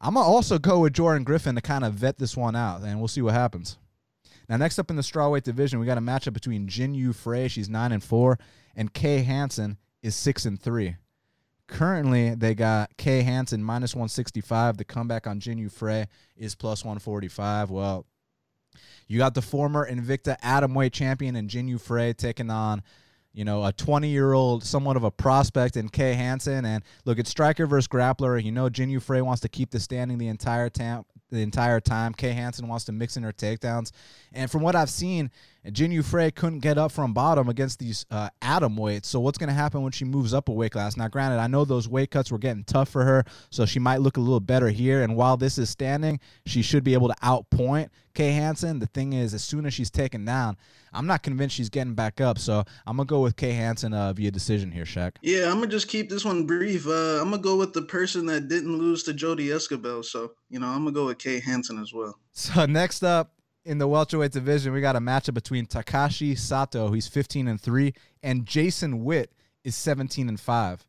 I'm 0.00 0.14
gonna 0.14 0.26
also 0.26 0.58
go 0.58 0.80
with 0.80 0.94
Jordan 0.94 1.22
Griffin 1.22 1.54
to 1.54 1.60
kind 1.60 1.84
of 1.84 1.94
vet 1.94 2.18
this 2.18 2.36
one 2.36 2.56
out, 2.56 2.82
and 2.82 2.98
we'll 2.98 3.06
see 3.06 3.22
what 3.22 3.34
happens. 3.34 3.78
Now, 4.48 4.56
next 4.56 4.80
up 4.80 4.90
in 4.90 4.96
the 4.96 5.02
strawweight 5.02 5.44
division, 5.44 5.78
we 5.78 5.86
got 5.86 5.96
a 5.96 6.00
matchup 6.00 6.32
between 6.32 6.66
Jin 6.66 6.92
Yu 6.92 7.12
Frey, 7.12 7.46
she's 7.46 7.68
nine 7.68 7.92
and 7.92 8.02
four, 8.02 8.36
and 8.74 8.92
Kay 8.92 9.22
Hansen 9.22 9.78
is 10.02 10.16
six 10.16 10.44
and 10.44 10.60
three. 10.60 10.96
Currently, 11.68 12.34
they 12.34 12.56
got 12.56 12.96
Kay 12.96 13.22
Hansen 13.22 13.62
minus 13.62 13.94
165. 13.94 14.76
The 14.76 14.84
comeback 14.84 15.28
on 15.28 15.38
Jin 15.38 15.56
Yu 15.56 15.68
Frey 15.68 16.08
is 16.36 16.56
plus 16.56 16.84
145. 16.84 17.70
Well, 17.70 18.06
you 19.06 19.18
got 19.18 19.34
the 19.34 19.42
former 19.42 19.88
Invicta 19.88 20.36
Atomweight 20.40 20.92
champion 20.92 21.36
and 21.36 21.48
Jin 21.48 21.68
Yu 21.68 21.78
Frey 21.78 22.12
taking 22.12 22.50
on 22.50 22.82
you 23.32 23.44
know, 23.44 23.64
a 23.64 23.72
20 23.72 24.08
year 24.08 24.32
old, 24.32 24.64
somewhat 24.64 24.96
of 24.96 25.04
a 25.04 25.10
prospect 25.10 25.76
in 25.76 25.88
Kay 25.88 26.14
Hansen. 26.14 26.64
And 26.64 26.82
look, 27.04 27.18
it's 27.18 27.30
striker 27.30 27.66
versus 27.66 27.88
grappler. 27.88 28.42
You 28.42 28.52
know, 28.52 28.68
Jin 28.68 28.98
Frey 29.00 29.22
wants 29.22 29.40
to 29.42 29.48
keep 29.48 29.70
the 29.70 29.80
standing 29.80 30.18
the 30.18 30.28
entire 30.28 30.68
time. 30.68 31.04
The 31.30 31.42
entire 31.42 31.78
time, 31.78 32.12
Kay 32.12 32.32
Hansen 32.32 32.66
wants 32.66 32.86
to 32.86 32.92
mix 32.92 33.16
in 33.16 33.22
her 33.22 33.32
takedowns, 33.32 33.92
and 34.32 34.50
from 34.50 34.62
what 34.62 34.74
I've 34.74 34.90
seen, 34.90 35.30
Jin 35.70 35.92
Yu 35.92 36.02
Frey 36.02 36.30
couldn't 36.30 36.60
get 36.60 36.78
up 36.78 36.90
from 36.90 37.12
bottom 37.12 37.48
against 37.48 37.78
these 37.78 38.06
uh, 38.10 38.30
atom 38.40 38.76
weights. 38.76 39.08
So 39.08 39.20
what's 39.20 39.36
going 39.36 39.48
to 39.48 39.54
happen 39.54 39.82
when 39.82 39.92
she 39.92 40.04
moves 40.04 40.32
up 40.32 40.48
a 40.48 40.52
weight 40.52 40.72
class? 40.72 40.96
Now, 40.96 41.08
granted, 41.08 41.38
I 41.38 41.48
know 41.48 41.64
those 41.64 41.88
weight 41.88 42.10
cuts 42.10 42.30
were 42.30 42.38
getting 42.38 42.64
tough 42.64 42.88
for 42.88 43.04
her, 43.04 43.24
so 43.50 43.66
she 43.66 43.78
might 43.78 43.98
look 43.98 44.16
a 44.16 44.20
little 44.20 44.40
better 44.40 44.68
here. 44.68 45.02
And 45.02 45.16
while 45.16 45.36
this 45.36 45.58
is 45.58 45.68
standing, 45.68 46.18
she 46.46 46.62
should 46.62 46.82
be 46.82 46.94
able 46.94 47.08
to 47.08 47.14
outpoint 47.22 47.90
Kay 48.14 48.32
Hansen. 48.32 48.78
The 48.78 48.86
thing 48.86 49.12
is, 49.12 49.34
as 49.34 49.44
soon 49.44 49.66
as 49.66 49.74
she's 49.74 49.90
taken 49.90 50.24
down, 50.24 50.56
I'm 50.92 51.06
not 51.06 51.22
convinced 51.22 51.54
she's 51.54 51.68
getting 51.68 51.94
back 51.94 52.20
up. 52.20 52.38
So 52.38 52.64
I'm 52.86 52.96
gonna 52.96 53.06
go 53.06 53.20
with 53.20 53.36
Kay 53.36 53.52
Hansen 53.52 53.92
uh, 53.92 54.12
via 54.12 54.30
decision 54.30 54.72
here, 54.72 54.84
Shaq. 54.84 55.16
Yeah, 55.22 55.46
I'm 55.46 55.54
gonna 55.54 55.68
just 55.68 55.88
keep 55.88 56.08
this 56.08 56.24
one 56.24 56.46
brief. 56.46 56.86
Uh, 56.86 57.20
I'm 57.20 57.30
gonna 57.30 57.38
go 57.38 57.56
with 57.56 57.72
the 57.72 57.82
person 57.82 58.26
that 58.26 58.48
didn't 58.48 58.76
lose 58.76 59.02
to 59.04 59.12
Jodie 59.12 59.54
Esquibel. 59.54 60.04
So 60.04 60.32
you 60.48 60.58
know, 60.58 60.66
I'm 60.66 60.84
gonna 60.84 60.92
go 60.92 61.06
with 61.06 61.18
Kay 61.18 61.40
Hansen 61.40 61.80
as 61.80 61.92
well. 61.92 62.18
So 62.32 62.64
next 62.64 63.02
up 63.02 63.32
in 63.64 63.78
the 63.78 63.88
welterweight 63.88 64.32
division, 64.32 64.72
we 64.72 64.80
got 64.80 64.96
a 64.96 65.00
matchup 65.00 65.34
between 65.34 65.66
Takashi 65.66 66.38
Sato, 66.38 66.88
who's 66.88 67.06
15 67.06 67.48
and 67.48 67.60
three, 67.60 67.94
and 68.22 68.46
Jason 68.46 69.04
Witt 69.04 69.32
is 69.64 69.76
17 69.76 70.28
and 70.28 70.40
five. 70.40 70.86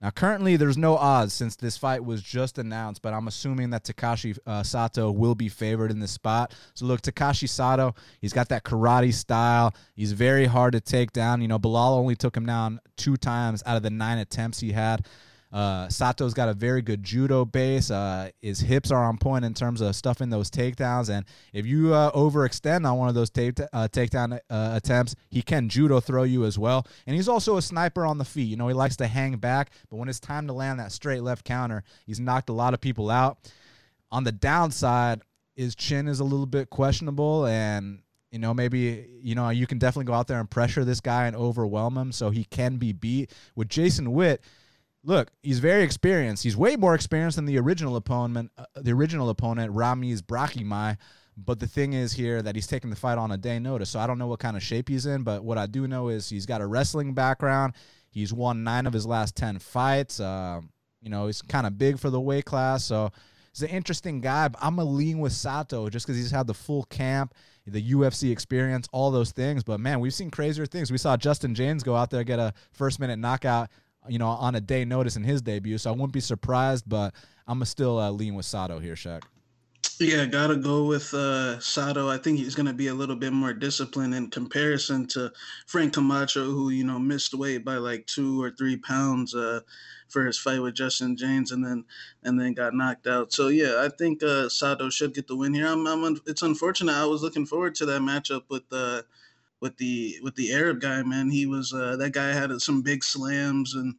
Now, 0.00 0.10
currently, 0.10 0.56
there's 0.56 0.76
no 0.76 0.96
odds 0.96 1.32
since 1.32 1.56
this 1.56 1.78
fight 1.78 2.04
was 2.04 2.22
just 2.22 2.58
announced, 2.58 3.00
but 3.00 3.14
I'm 3.14 3.28
assuming 3.28 3.70
that 3.70 3.84
Takashi 3.84 4.38
uh, 4.46 4.62
Sato 4.62 5.10
will 5.10 5.34
be 5.34 5.48
favored 5.48 5.90
in 5.90 6.00
this 6.00 6.10
spot. 6.10 6.54
So, 6.74 6.84
look, 6.84 7.00
Takashi 7.00 7.48
Sato, 7.48 7.94
he's 8.20 8.34
got 8.34 8.50
that 8.50 8.62
karate 8.62 9.14
style. 9.14 9.74
He's 9.94 10.12
very 10.12 10.44
hard 10.44 10.72
to 10.74 10.80
take 10.80 11.12
down. 11.12 11.40
You 11.40 11.48
know, 11.48 11.58
Belal 11.58 11.96
only 11.96 12.14
took 12.14 12.36
him 12.36 12.44
down 12.44 12.78
two 12.96 13.16
times 13.16 13.62
out 13.64 13.78
of 13.78 13.82
the 13.82 13.90
nine 13.90 14.18
attempts 14.18 14.60
he 14.60 14.72
had. 14.72 15.06
Uh, 15.52 15.88
Sato's 15.88 16.34
got 16.34 16.48
a 16.48 16.54
very 16.54 16.82
good 16.82 17.02
judo 17.02 17.44
base. 17.44 17.90
Uh, 17.90 18.30
his 18.42 18.60
hips 18.60 18.90
are 18.90 19.04
on 19.04 19.16
point 19.16 19.44
in 19.44 19.54
terms 19.54 19.80
of 19.80 19.94
stuffing 19.94 20.28
those 20.28 20.50
takedowns. 20.50 21.08
And 21.08 21.24
if 21.52 21.66
you 21.66 21.94
uh, 21.94 22.10
overextend 22.12 22.90
on 22.90 22.98
one 22.98 23.08
of 23.08 23.14
those 23.14 23.30
take, 23.30 23.60
uh, 23.60 23.88
takedown 23.88 24.38
uh, 24.50 24.70
attempts, 24.74 25.14
he 25.30 25.42
can 25.42 25.68
judo 25.68 26.00
throw 26.00 26.24
you 26.24 26.44
as 26.44 26.58
well. 26.58 26.86
And 27.06 27.14
he's 27.14 27.28
also 27.28 27.56
a 27.56 27.62
sniper 27.62 28.04
on 28.04 28.18
the 28.18 28.24
feet. 28.24 28.48
You 28.48 28.56
know, 28.56 28.68
he 28.68 28.74
likes 28.74 28.96
to 28.96 29.06
hang 29.06 29.36
back, 29.36 29.70
but 29.88 29.96
when 29.96 30.08
it's 30.08 30.20
time 30.20 30.46
to 30.48 30.52
land 30.52 30.80
that 30.80 30.92
straight 30.92 31.22
left 31.22 31.44
counter, 31.44 31.84
he's 32.06 32.20
knocked 32.20 32.48
a 32.48 32.54
lot 32.54 32.74
of 32.74 32.80
people 32.80 33.10
out. 33.10 33.38
On 34.10 34.24
the 34.24 34.32
downside, 34.32 35.22
his 35.54 35.74
chin 35.74 36.08
is 36.08 36.20
a 36.20 36.24
little 36.24 36.46
bit 36.46 36.70
questionable 36.70 37.46
and 37.46 38.00
you 38.32 38.40
know, 38.40 38.52
maybe 38.52 39.08
you 39.22 39.34
know 39.34 39.48
you 39.48 39.66
can 39.66 39.78
definitely 39.78 40.04
go 40.04 40.12
out 40.12 40.26
there 40.26 40.40
and 40.40 40.50
pressure 40.50 40.84
this 40.84 41.00
guy 41.00 41.26
and 41.26 41.34
overwhelm 41.34 41.96
him, 41.96 42.12
so 42.12 42.28
he 42.28 42.44
can 42.44 42.76
be 42.76 42.92
beat. 42.92 43.30
With 43.54 43.70
Jason 43.70 44.12
Witt, 44.12 44.42
look, 45.06 45.30
he's 45.42 45.60
very 45.60 45.82
experienced. 45.82 46.42
He's 46.42 46.56
way 46.56 46.76
more 46.76 46.94
experienced 46.94 47.36
than 47.36 47.46
the 47.46 47.58
original 47.58 47.96
opponent, 47.96 48.50
uh, 48.58 48.64
the 48.74 48.92
original 48.92 49.30
opponent, 49.30 49.72
Ramiz 49.72 50.20
Brahimaj. 50.20 50.98
But 51.38 51.60
the 51.60 51.66
thing 51.66 51.92
is 51.92 52.12
here 52.12 52.42
that 52.42 52.54
he's 52.54 52.66
taking 52.66 52.90
the 52.90 52.96
fight 52.96 53.18
on 53.18 53.30
a 53.30 53.36
day 53.36 53.58
notice. 53.58 53.90
So 53.90 54.00
I 54.00 54.06
don't 54.06 54.18
know 54.18 54.26
what 54.26 54.40
kind 54.40 54.56
of 54.56 54.62
shape 54.62 54.88
he's 54.88 55.06
in, 55.06 55.22
but 55.22 55.44
what 55.44 55.58
I 55.58 55.66
do 55.66 55.86
know 55.86 56.08
is 56.08 56.28
he's 56.28 56.46
got 56.46 56.60
a 56.60 56.66
wrestling 56.66 57.14
background. 57.14 57.74
He's 58.08 58.32
won 58.32 58.64
nine 58.64 58.86
of 58.86 58.92
his 58.92 59.06
last 59.06 59.36
10 59.36 59.58
fights. 59.58 60.18
Uh, 60.18 60.62
you 61.02 61.10
know, 61.10 61.26
he's 61.26 61.42
kind 61.42 61.66
of 61.66 61.76
big 61.78 61.98
for 61.98 62.08
the 62.10 62.20
weight 62.20 62.46
class. 62.46 62.84
So 62.84 63.12
He's 63.56 63.62
an 63.62 63.74
interesting 63.74 64.20
guy, 64.20 64.48
but 64.48 64.62
I'm 64.62 64.78
a 64.78 64.84
lean 64.84 65.18
with 65.18 65.32
Sato 65.32 65.88
just 65.88 66.06
because 66.06 66.18
he's 66.18 66.30
had 66.30 66.46
the 66.46 66.52
full 66.52 66.84
camp, 66.84 67.32
the 67.66 67.92
UFC 67.92 68.30
experience, 68.30 68.86
all 68.92 69.10
those 69.10 69.32
things. 69.32 69.64
But 69.64 69.80
man, 69.80 69.98
we've 70.00 70.12
seen 70.12 70.30
crazier 70.30 70.66
things. 70.66 70.92
We 70.92 70.98
saw 70.98 71.16
Justin 71.16 71.54
James 71.54 71.82
go 71.82 71.96
out 71.96 72.10
there 72.10 72.22
get 72.22 72.38
a 72.38 72.52
first 72.72 73.00
minute 73.00 73.18
knockout, 73.18 73.70
you 74.08 74.18
know, 74.18 74.28
on 74.28 74.54
a 74.54 74.60
day 74.60 74.84
notice 74.84 75.16
in 75.16 75.24
his 75.24 75.42
debut. 75.42 75.78
So 75.78 75.90
I 75.90 75.92
wouldn't 75.92 76.12
be 76.12 76.20
surprised, 76.20 76.88
but 76.88 77.14
I'm 77.46 77.62
a 77.62 77.66
still 77.66 77.98
uh, 77.98 78.10
lean 78.10 78.34
with 78.34 78.46
Sato 78.46 78.78
here, 78.78 78.94
Shaq. 78.94 79.22
Yeah, 79.98 80.26
gotta 80.26 80.56
go 80.56 80.84
with 80.84 81.14
uh, 81.14 81.58
Sato. 81.58 82.10
I 82.10 82.18
think 82.18 82.38
he's 82.38 82.54
gonna 82.54 82.74
be 82.74 82.88
a 82.88 82.94
little 82.94 83.16
bit 83.16 83.32
more 83.32 83.54
disciplined 83.54 84.14
in 84.14 84.28
comparison 84.28 85.06
to 85.08 85.32
Frank 85.66 85.94
Camacho, 85.94 86.44
who 86.44 86.68
you 86.68 86.84
know 86.84 86.98
missed 86.98 87.32
weight 87.32 87.64
by 87.64 87.76
like 87.76 88.06
two 88.06 88.42
or 88.42 88.50
three 88.50 88.76
pounds 88.76 89.34
uh, 89.34 89.60
for 90.08 90.26
his 90.26 90.38
fight 90.38 90.60
with 90.60 90.74
Justin 90.74 91.16
James, 91.16 91.50
and 91.50 91.64
then 91.64 91.84
and 92.24 92.38
then 92.38 92.52
got 92.52 92.74
knocked 92.74 93.06
out. 93.06 93.32
So 93.32 93.48
yeah, 93.48 93.76
I 93.80 93.88
think 93.88 94.22
uh, 94.22 94.50
Sato 94.50 94.90
should 94.90 95.14
get 95.14 95.28
the 95.28 95.36
win 95.36 95.54
here. 95.54 95.66
I'm, 95.66 95.86
I'm 95.86 96.20
it's 96.26 96.42
unfortunate. 96.42 96.94
I 96.94 97.06
was 97.06 97.22
looking 97.22 97.46
forward 97.46 97.74
to 97.76 97.86
that 97.86 98.02
matchup 98.02 98.42
with 98.50 98.68
the 98.68 99.06
with 99.60 99.76
the 99.76 100.18
with 100.22 100.34
the 100.34 100.52
Arab 100.52 100.80
guy. 100.80 101.02
Man, 101.02 101.30
he 101.30 101.46
was 101.46 101.72
uh, 101.72 101.96
that 101.96 102.12
guy 102.12 102.32
had 102.32 102.60
some 102.60 102.82
big 102.82 103.04
slams 103.04 103.74
and 103.74 103.94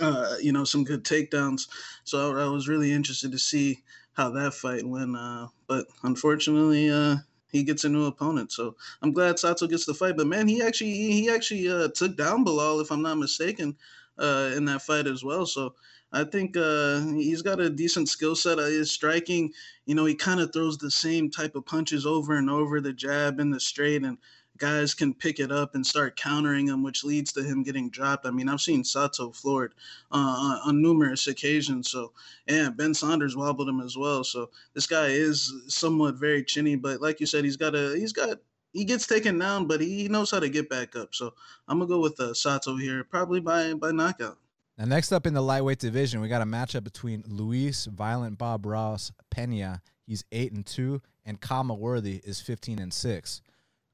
uh, 0.00 0.36
you 0.40 0.52
know 0.52 0.64
some 0.64 0.84
good 0.84 1.04
takedowns. 1.04 1.68
So 2.04 2.36
I, 2.36 2.44
I 2.44 2.48
was 2.48 2.68
really 2.68 2.92
interested 2.92 3.32
to 3.32 3.38
see 3.38 3.82
how 4.12 4.30
that 4.30 4.54
fight 4.54 4.86
went. 4.86 5.16
Uh, 5.16 5.48
but 5.66 5.86
unfortunately, 6.02 6.90
uh, 6.90 7.16
he 7.48 7.62
gets 7.62 7.84
a 7.84 7.88
new 7.88 8.06
opponent. 8.06 8.52
So 8.52 8.76
I'm 9.02 9.12
glad 9.12 9.38
Sato 9.38 9.66
gets 9.66 9.86
the 9.86 9.94
fight. 9.94 10.16
But 10.16 10.26
man, 10.26 10.48
he 10.48 10.62
actually 10.62 10.92
he 10.92 11.30
actually 11.30 11.68
uh, 11.70 11.88
took 11.88 12.16
down 12.16 12.44
Belal, 12.44 12.80
if 12.82 12.90
I'm 12.90 13.02
not 13.02 13.18
mistaken, 13.18 13.76
uh, 14.18 14.52
in 14.56 14.64
that 14.66 14.82
fight 14.82 15.06
as 15.06 15.22
well. 15.22 15.46
So 15.46 15.74
I 16.12 16.24
think 16.24 16.56
uh, 16.56 17.00
he's 17.08 17.42
got 17.42 17.60
a 17.60 17.68
decent 17.68 18.08
skill 18.08 18.36
set. 18.36 18.58
Uh, 18.58 18.64
his 18.66 18.90
striking, 18.90 19.52
you 19.86 19.94
know, 19.94 20.04
he 20.04 20.14
kind 20.14 20.40
of 20.40 20.52
throws 20.52 20.78
the 20.78 20.90
same 20.90 21.30
type 21.30 21.56
of 21.56 21.66
punches 21.66 22.06
over 22.06 22.36
and 22.36 22.48
over, 22.48 22.80
the 22.80 22.92
jab 22.92 23.40
and 23.40 23.52
the 23.52 23.60
straight, 23.60 24.02
and 24.02 24.18
guys 24.58 24.94
can 24.94 25.14
pick 25.14 25.40
it 25.40 25.52
up 25.52 25.74
and 25.74 25.86
start 25.86 26.16
countering 26.16 26.68
him, 26.68 26.82
which 26.82 27.04
leads 27.04 27.32
to 27.32 27.42
him 27.42 27.62
getting 27.62 27.90
dropped. 27.90 28.26
I 28.26 28.30
mean, 28.30 28.48
I've 28.48 28.60
seen 28.60 28.84
Sato 28.84 29.30
floored 29.32 29.74
uh, 30.10 30.60
on 30.64 30.82
numerous 30.82 31.26
occasions. 31.26 31.90
So, 31.90 32.12
and 32.48 32.76
Ben 32.76 32.94
Saunders 32.94 33.36
wobbled 33.36 33.68
him 33.68 33.80
as 33.80 33.96
well. 33.96 34.24
So 34.24 34.50
this 34.74 34.86
guy 34.86 35.06
is 35.06 35.52
somewhat 35.68 36.16
very 36.16 36.44
chinny, 36.44 36.76
but 36.76 37.00
like 37.00 37.20
you 37.20 37.26
said, 37.26 37.44
he's 37.44 37.56
got 37.56 37.74
a 37.74 37.96
he's 37.96 38.12
got 38.12 38.38
he 38.72 38.84
gets 38.84 39.06
taken 39.06 39.38
down, 39.38 39.66
but 39.66 39.80
he 39.80 40.08
knows 40.08 40.30
how 40.30 40.40
to 40.40 40.48
get 40.48 40.68
back 40.68 40.96
up. 40.96 41.14
So 41.14 41.32
I'm 41.68 41.78
gonna 41.78 41.88
go 41.88 42.00
with 42.00 42.20
uh, 42.20 42.34
Sato 42.34 42.76
here, 42.76 43.04
probably 43.04 43.40
by 43.40 43.74
by 43.74 43.90
knockout. 43.90 44.38
Now, 44.78 44.84
next 44.84 45.10
up 45.10 45.26
in 45.26 45.32
the 45.32 45.40
lightweight 45.40 45.78
division, 45.78 46.20
we 46.20 46.28
got 46.28 46.42
a 46.42 46.46
matchup 46.46 46.84
between 46.84 47.24
Luis 47.26 47.86
Violent 47.86 48.36
Bob 48.36 48.66
Ross 48.66 49.10
Pena. 49.30 49.80
He's 50.06 50.24
eight 50.30 50.52
and 50.52 50.66
two, 50.66 51.00
and 51.24 51.40
Khama 51.40 51.74
Worthy 51.74 52.20
is 52.24 52.40
fifteen 52.40 52.78
and 52.78 52.92
six. 52.92 53.40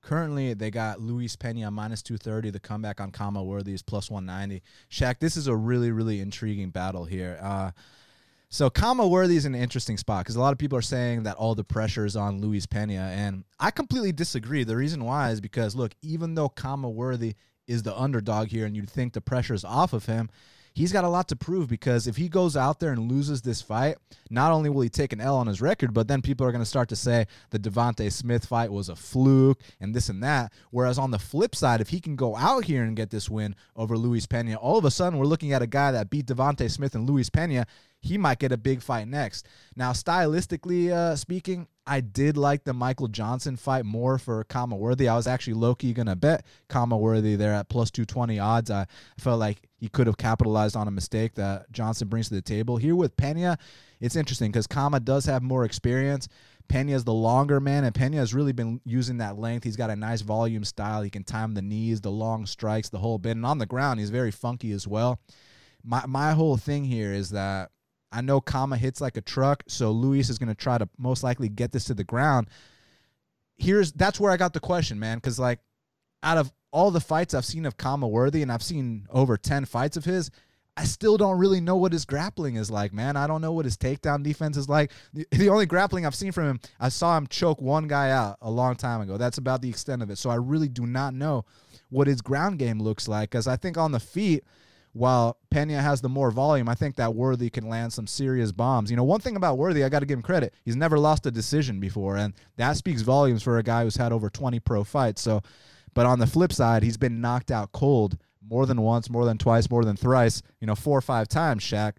Currently, 0.03 0.55
they 0.55 0.71
got 0.71 1.01
Luis 1.01 1.37
Pena 1.37 1.71
minus 1.71 2.03
230. 2.03 2.51
The 2.51 2.59
comeback 2.59 3.01
on 3.01 3.13
Khama 3.13 3.43
Worthy 3.43 3.73
is 3.73 3.83
plus 3.83 4.11
190. 4.11 4.63
Shaq, 4.91 5.21
this 5.21 5.37
is 5.37 5.47
a 5.47 5.55
really, 5.55 5.93
really 5.93 6.21
intriguing 6.21 6.71
battle 6.71 7.05
here. 7.05 7.39
Uh, 7.41 7.71
so 8.49 8.69
Khama 8.69 9.07
Worthy 9.07 9.37
is 9.37 9.47
an 9.47 9.55
interesting 9.55 9.97
spot 9.97 10.25
because 10.25 10.37
a 10.37 10.41
lot 10.41 10.53
of 10.53 10.59
people 10.59 10.77
are 10.77 10.83
saying 10.83 11.23
that 11.23 11.37
all 11.37 11.55
the 11.55 11.65
pressure 11.65 12.05
is 12.05 12.17
on 12.17 12.41
Luis 12.41 12.67
Pena, 12.67 13.13
and 13.17 13.45
I 13.59 13.71
completely 13.71 14.13
disagree. 14.13 14.65
The 14.65 14.77
reason 14.77 15.05
why 15.05 15.31
is 15.31 15.41
because 15.41 15.75
look, 15.75 15.95
even 16.03 16.35
though 16.35 16.51
Khama 16.51 16.91
Worthy 16.91 17.35
is 17.67 17.83
the 17.83 17.99
underdog 17.99 18.49
here, 18.49 18.67
and 18.67 18.77
you'd 18.77 18.91
think 18.91 19.13
the 19.13 19.23
pressure 19.23 19.55
is 19.55 19.65
off 19.65 19.93
of 19.93 20.05
him, 20.05 20.29
he's 20.75 20.93
got 20.93 21.05
a 21.05 21.09
lot 21.09 21.29
to 21.29 21.37
prove 21.37 21.69
because 21.69 22.07
if 22.07 22.17
he 22.17 22.29
goes 22.29 22.57
out 22.57 22.81
there 22.81 22.93
and 22.93 23.11
loses 23.11 23.43
this 23.43 23.61
fight, 23.63 23.97
not 24.31 24.53
only 24.53 24.71
will 24.71 24.83
he 24.83 24.89
take 24.89 25.13
an 25.13 25.21
L 25.21 25.37
on 25.37 25.47
his 25.47 25.61
record, 25.61 25.93
but 25.93 26.09
then 26.09 26.23
people 26.23 26.47
are 26.47 26.53
going 26.53 26.63
to 26.63 26.69
start 26.69 26.89
to 26.91 26.97
say 26.97 27.27
the 27.51 27.59
Devonte 27.59 28.11
Smith 28.11 28.47
fight 28.47 28.73
was 28.73 28.89
a 28.89 28.97
fluke 28.97 29.61
and 29.81 29.95
this 29.95 30.09
and 30.09 30.23
that. 30.23 30.53
Whereas 30.71 30.99
on 30.99 31.11
the 31.11 31.19
flip 31.19 31.55
side, 31.55 31.81
if 31.81 31.91
he 31.91 32.01
can 32.01 32.17
go 32.17 32.37
out 32.37 32.65
here 32.65 32.83
and 32.83 32.97
get 32.97 33.11
this 33.11 33.29
win 33.29 33.55
over 33.77 33.97
Luis 33.97 34.27
Pena, 34.27 34.57
all 34.57 34.79
of 34.79 34.85
a 34.85 34.91
sudden 34.91 35.19
we're 35.19 35.27
looking 35.27 35.53
at 35.53 35.63
a 35.63 35.67
guy 35.67 35.93
that 35.93 36.11
beat 36.11 36.27
Devonte 36.27 36.71
Smith 36.71 36.95
and 36.95 37.09
Luis 37.09 37.31
Pena 37.31 37.67
he 38.03 38.19
might 38.19 38.41
get 38.41 38.53
a 38.53 38.57
big 38.57 38.83
fight 38.83 39.09
next. 39.09 39.47
Now, 39.75 39.93
stylistically 39.93 40.91
uh, 40.91 41.17
speaking, 41.17 41.69
I 41.87 42.01
did 42.01 42.37
like 42.37 42.65
the 42.65 42.73
Michael 42.73 43.09
Johnson 43.09 43.57
fight 43.57 43.85
more 43.85 44.19
for 44.19 44.45
Khama 44.45 44.77
Worthy. 44.77 45.09
I 45.09 45.17
was 45.17 45.27
actually 45.27 45.55
low 45.55 45.75
key 45.75 45.93
gonna 45.93 46.17
bet 46.17 46.45
Khama 46.69 46.97
Worthy 46.97 47.37
there 47.37 47.55
at 47.55 47.69
plus 47.69 47.91
two 47.91 48.05
twenty 48.05 48.39
odds. 48.39 48.71
I 48.71 48.87
felt 49.19 49.41
like 49.41 49.69
he 49.79 49.89
could 49.89 50.07
have 50.07 50.17
capitalized 50.17 50.77
on 50.77 50.89
a 50.89 50.93
mistake 50.93 51.35
that 51.37 51.73
Johnson 51.73 52.09
brings 52.09 52.29
to 52.29 52.35
the 52.35 52.43
table. 52.43 52.77
Here 52.77 52.95
with 52.95 53.17
Pena, 53.17 53.57
it's 54.01 54.17
interesting 54.17 54.51
because 54.51 54.67
Khama 54.67 55.01
does 55.01 55.25
have 55.25 55.43
more 55.43 55.65
experience. 55.65 56.29
Pena 56.69 56.93
is 56.93 57.05
the 57.05 57.13
longer 57.13 57.59
man, 57.59 57.85
and 57.85 57.95
Pena 57.95 58.19
has 58.19 58.33
really 58.33 58.53
been 58.53 58.81
using 58.85 59.19
that 59.19 59.37
length. 59.37 59.65
He's 59.65 59.77
got 59.77 59.91
a 59.91 59.97
nice 59.97 60.21
volume 60.21 60.65
style. 60.65 61.03
He 61.03 61.11
can 61.11 61.25
time 61.25 61.55
the 61.55 61.63
knees, 61.63 62.01
the 62.01 62.11
long 62.11 62.47
strikes, 62.47 62.89
the 62.89 62.99
whole 62.99 63.19
bit. 63.19 63.33
And 63.33 63.45
on 63.45 63.59
the 63.59 63.67
ground, 63.67 63.99
he's 63.99 64.11
very 64.11 64.31
funky 64.31 64.73
as 64.73 64.87
well. 64.87 65.21
My 65.85 66.05
my 66.07 66.33
whole 66.33 66.57
thing 66.57 66.85
here 66.85 67.13
is 67.13 67.31
that 67.31 67.71
I 68.13 68.21
know 68.21 68.41
Khama 68.41 68.77
hits 68.77 69.01
like 69.01 69.17
a 69.17 69.23
truck, 69.23 69.65
so 69.67 69.91
Luis 69.91 70.29
is 70.29 70.39
going 70.39 70.49
to 70.49 70.55
try 70.55 70.79
to 70.79 70.89
most 70.99 71.23
likely 71.23 71.49
get 71.49 71.73
this 71.73 71.85
to 71.85 71.95
the 71.95 72.05
ground. 72.05 72.49
Here's 73.57 73.93
that's 73.93 74.21
where 74.21 74.31
I 74.31 74.37
got 74.37 74.53
the 74.53 74.61
question, 74.61 74.99
man, 74.99 75.19
because 75.19 75.39
like 75.39 75.61
out 76.23 76.39
of 76.39 76.53
all 76.71 76.91
the 76.91 77.01
fights 77.01 77.35
I've 77.35 77.45
seen 77.45 77.67
of 77.67 77.77
Khama 77.77 78.09
Worthy, 78.09 78.43
and 78.43 78.53
I've 78.53 78.63
seen 78.63 79.07
over 79.11 79.37
ten 79.37 79.65
fights 79.65 79.97
of 79.97 80.05
his, 80.05 80.31
I 80.77 80.85
still 80.85 81.19
don't 81.19 81.39
really 81.39 81.61
know 81.61 81.77
what 81.77 81.93
his 81.93 82.07
grappling 82.07 82.57
is 82.57 82.71
like, 82.71 82.95
man. 82.95 83.17
I 83.17 83.27
don't 83.27 83.43
know 83.43 83.53
what 83.53 83.67
his 83.67 83.77
takedown 83.77 84.23
defense 84.23 84.57
is 84.57 84.69
like. 84.69 84.91
The, 85.13 85.27
the, 85.31 85.51
only 85.51 85.67
grappling 85.67 86.07
I've 86.07 86.15
seen 86.15 86.33
from 86.33 86.49
him, 86.49 86.61
I 86.81 86.89
saw 86.89 87.17
him 87.17 87.27
choke 87.27 87.61
one 87.61 87.89
guy 87.89 88.11
out 88.11 88.39
a 88.41 88.51
long 88.51 88.77
time 88.77 89.03
ago. 89.03 89.19
That's 89.19 89.39
about 89.39 89.61
the 89.61 89.69
extent 89.69 90.03
of 90.03 90.11
it. 90.11 90.17
So 90.17 90.31
I 90.31 90.37
really 90.37 90.69
do 90.69 90.87
not 90.87 91.13
know 91.13 91.45
what 91.91 92.07
his 92.07 92.23
ground 92.23 92.59
game 92.59 92.81
looks 92.81 93.07
like 93.07 93.31
because 93.31 93.47
I 93.47 93.57
think 93.57 93.77
on 93.77 93.93
the 93.93 94.01
feet 94.01 94.45
while 94.93 95.39
Pena 95.51 95.81
has 95.81 96.01
the 96.01 96.09
more 96.09 96.31
volume, 96.31 96.69
I 96.69 96.75
think 96.75 96.97
that 96.97 97.15
Worthy 97.15 97.49
can 97.49 97.69
land 97.69 97.93
some 97.93 98.07
serious 98.07 98.53
bombs. 98.53 98.91
You 98.91 98.97
know, 98.97 99.05
one 99.05 99.21
thing 99.21 99.37
about 99.37 99.57
Worthy, 99.57 99.85
I 99.85 99.89
got 99.89 100.01
to 100.01 100.07
give 100.07 100.19
him 100.19 100.23
credit. 100.23 100.53
He's 100.65 100.77
never 100.77 100.99
lost 100.99 101.25
a 101.27 101.31
decision 101.31 101.81
before, 101.81 102.17
and 102.17 102.35
that 102.57 102.77
speaks 102.77 103.01
volumes 103.03 103.43
for 103.43 103.59
a 103.59 103.63
guy 103.63 103.85
who's 103.85 103.97
had 103.97 104.13
over 104.13 104.29
20 104.29 104.61
pro 104.61 104.85
fights. 104.85 105.23
So, 105.23 105.43
but 105.95 106.05
on 106.07 106.19
the 106.19 106.27
flip 106.27 106.53
side, 106.53 106.83
he's 106.83 106.99
been 106.99 107.21
knocked 107.21 107.51
out 107.51 107.73
cold 107.73 108.19
more 108.47 108.67
than 108.67 108.83
once, 108.83 109.09
more 109.09 109.25
than 109.25 109.39
twice, 109.39 109.71
more 109.71 109.85
than 109.85 109.97
thrice, 109.97 110.43
you 110.61 110.67
know, 110.67 110.75
four 110.75 110.99
or 110.99 111.03
five 111.03 111.29
times, 111.29 111.63
Shaq. 111.63 111.95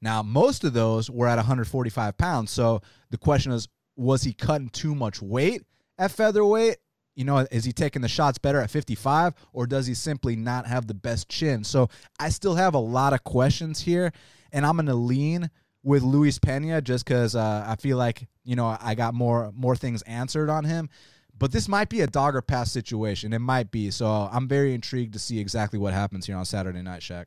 Now, 0.00 0.22
most 0.22 0.64
of 0.64 0.74
those 0.74 1.10
were 1.10 1.26
at 1.26 1.36
145 1.36 2.16
pounds. 2.18 2.50
So 2.50 2.82
the 3.10 3.18
question 3.18 3.52
is, 3.52 3.68
was 3.96 4.22
he 4.22 4.32
cutting 4.32 4.68
too 4.68 4.94
much 4.94 5.22
weight 5.22 5.62
at 5.98 6.10
featherweight? 6.10 6.76
You 7.14 7.24
know, 7.24 7.46
is 7.50 7.64
he 7.64 7.72
taking 7.72 8.02
the 8.02 8.08
shots 8.08 8.38
better 8.38 8.60
at 8.60 8.70
55 8.70 9.34
or 9.52 9.66
does 9.66 9.86
he 9.86 9.94
simply 9.94 10.36
not 10.36 10.66
have 10.66 10.86
the 10.86 10.94
best 10.94 11.28
chin? 11.28 11.64
So 11.64 11.88
I 12.18 12.28
still 12.30 12.54
have 12.54 12.74
a 12.74 12.78
lot 12.78 13.12
of 13.12 13.24
questions 13.24 13.80
here, 13.80 14.12
and 14.52 14.66
I'm 14.66 14.76
going 14.76 14.86
to 14.86 14.94
lean 14.94 15.50
with 15.82 16.02
Luis 16.02 16.38
Pena 16.38 16.80
just 16.80 17.04
because 17.04 17.36
uh, 17.36 17.64
I 17.66 17.76
feel 17.76 17.98
like 17.98 18.26
you 18.44 18.56
know 18.56 18.76
I 18.80 18.94
got 18.94 19.14
more 19.14 19.52
more 19.54 19.76
things 19.76 20.02
answered 20.02 20.50
on 20.50 20.64
him. 20.64 20.88
But 21.36 21.50
this 21.50 21.68
might 21.68 21.88
be 21.88 22.00
a 22.00 22.06
dog 22.06 22.36
or 22.36 22.42
pass 22.42 22.70
situation. 22.70 23.32
It 23.32 23.40
might 23.40 23.72
be. 23.72 23.90
So 23.90 24.06
I'm 24.06 24.46
very 24.46 24.72
intrigued 24.72 25.14
to 25.14 25.18
see 25.18 25.40
exactly 25.40 25.80
what 25.80 25.92
happens 25.92 26.26
here 26.26 26.36
on 26.36 26.44
Saturday 26.44 26.80
Night, 26.80 27.00
Shaq. 27.00 27.24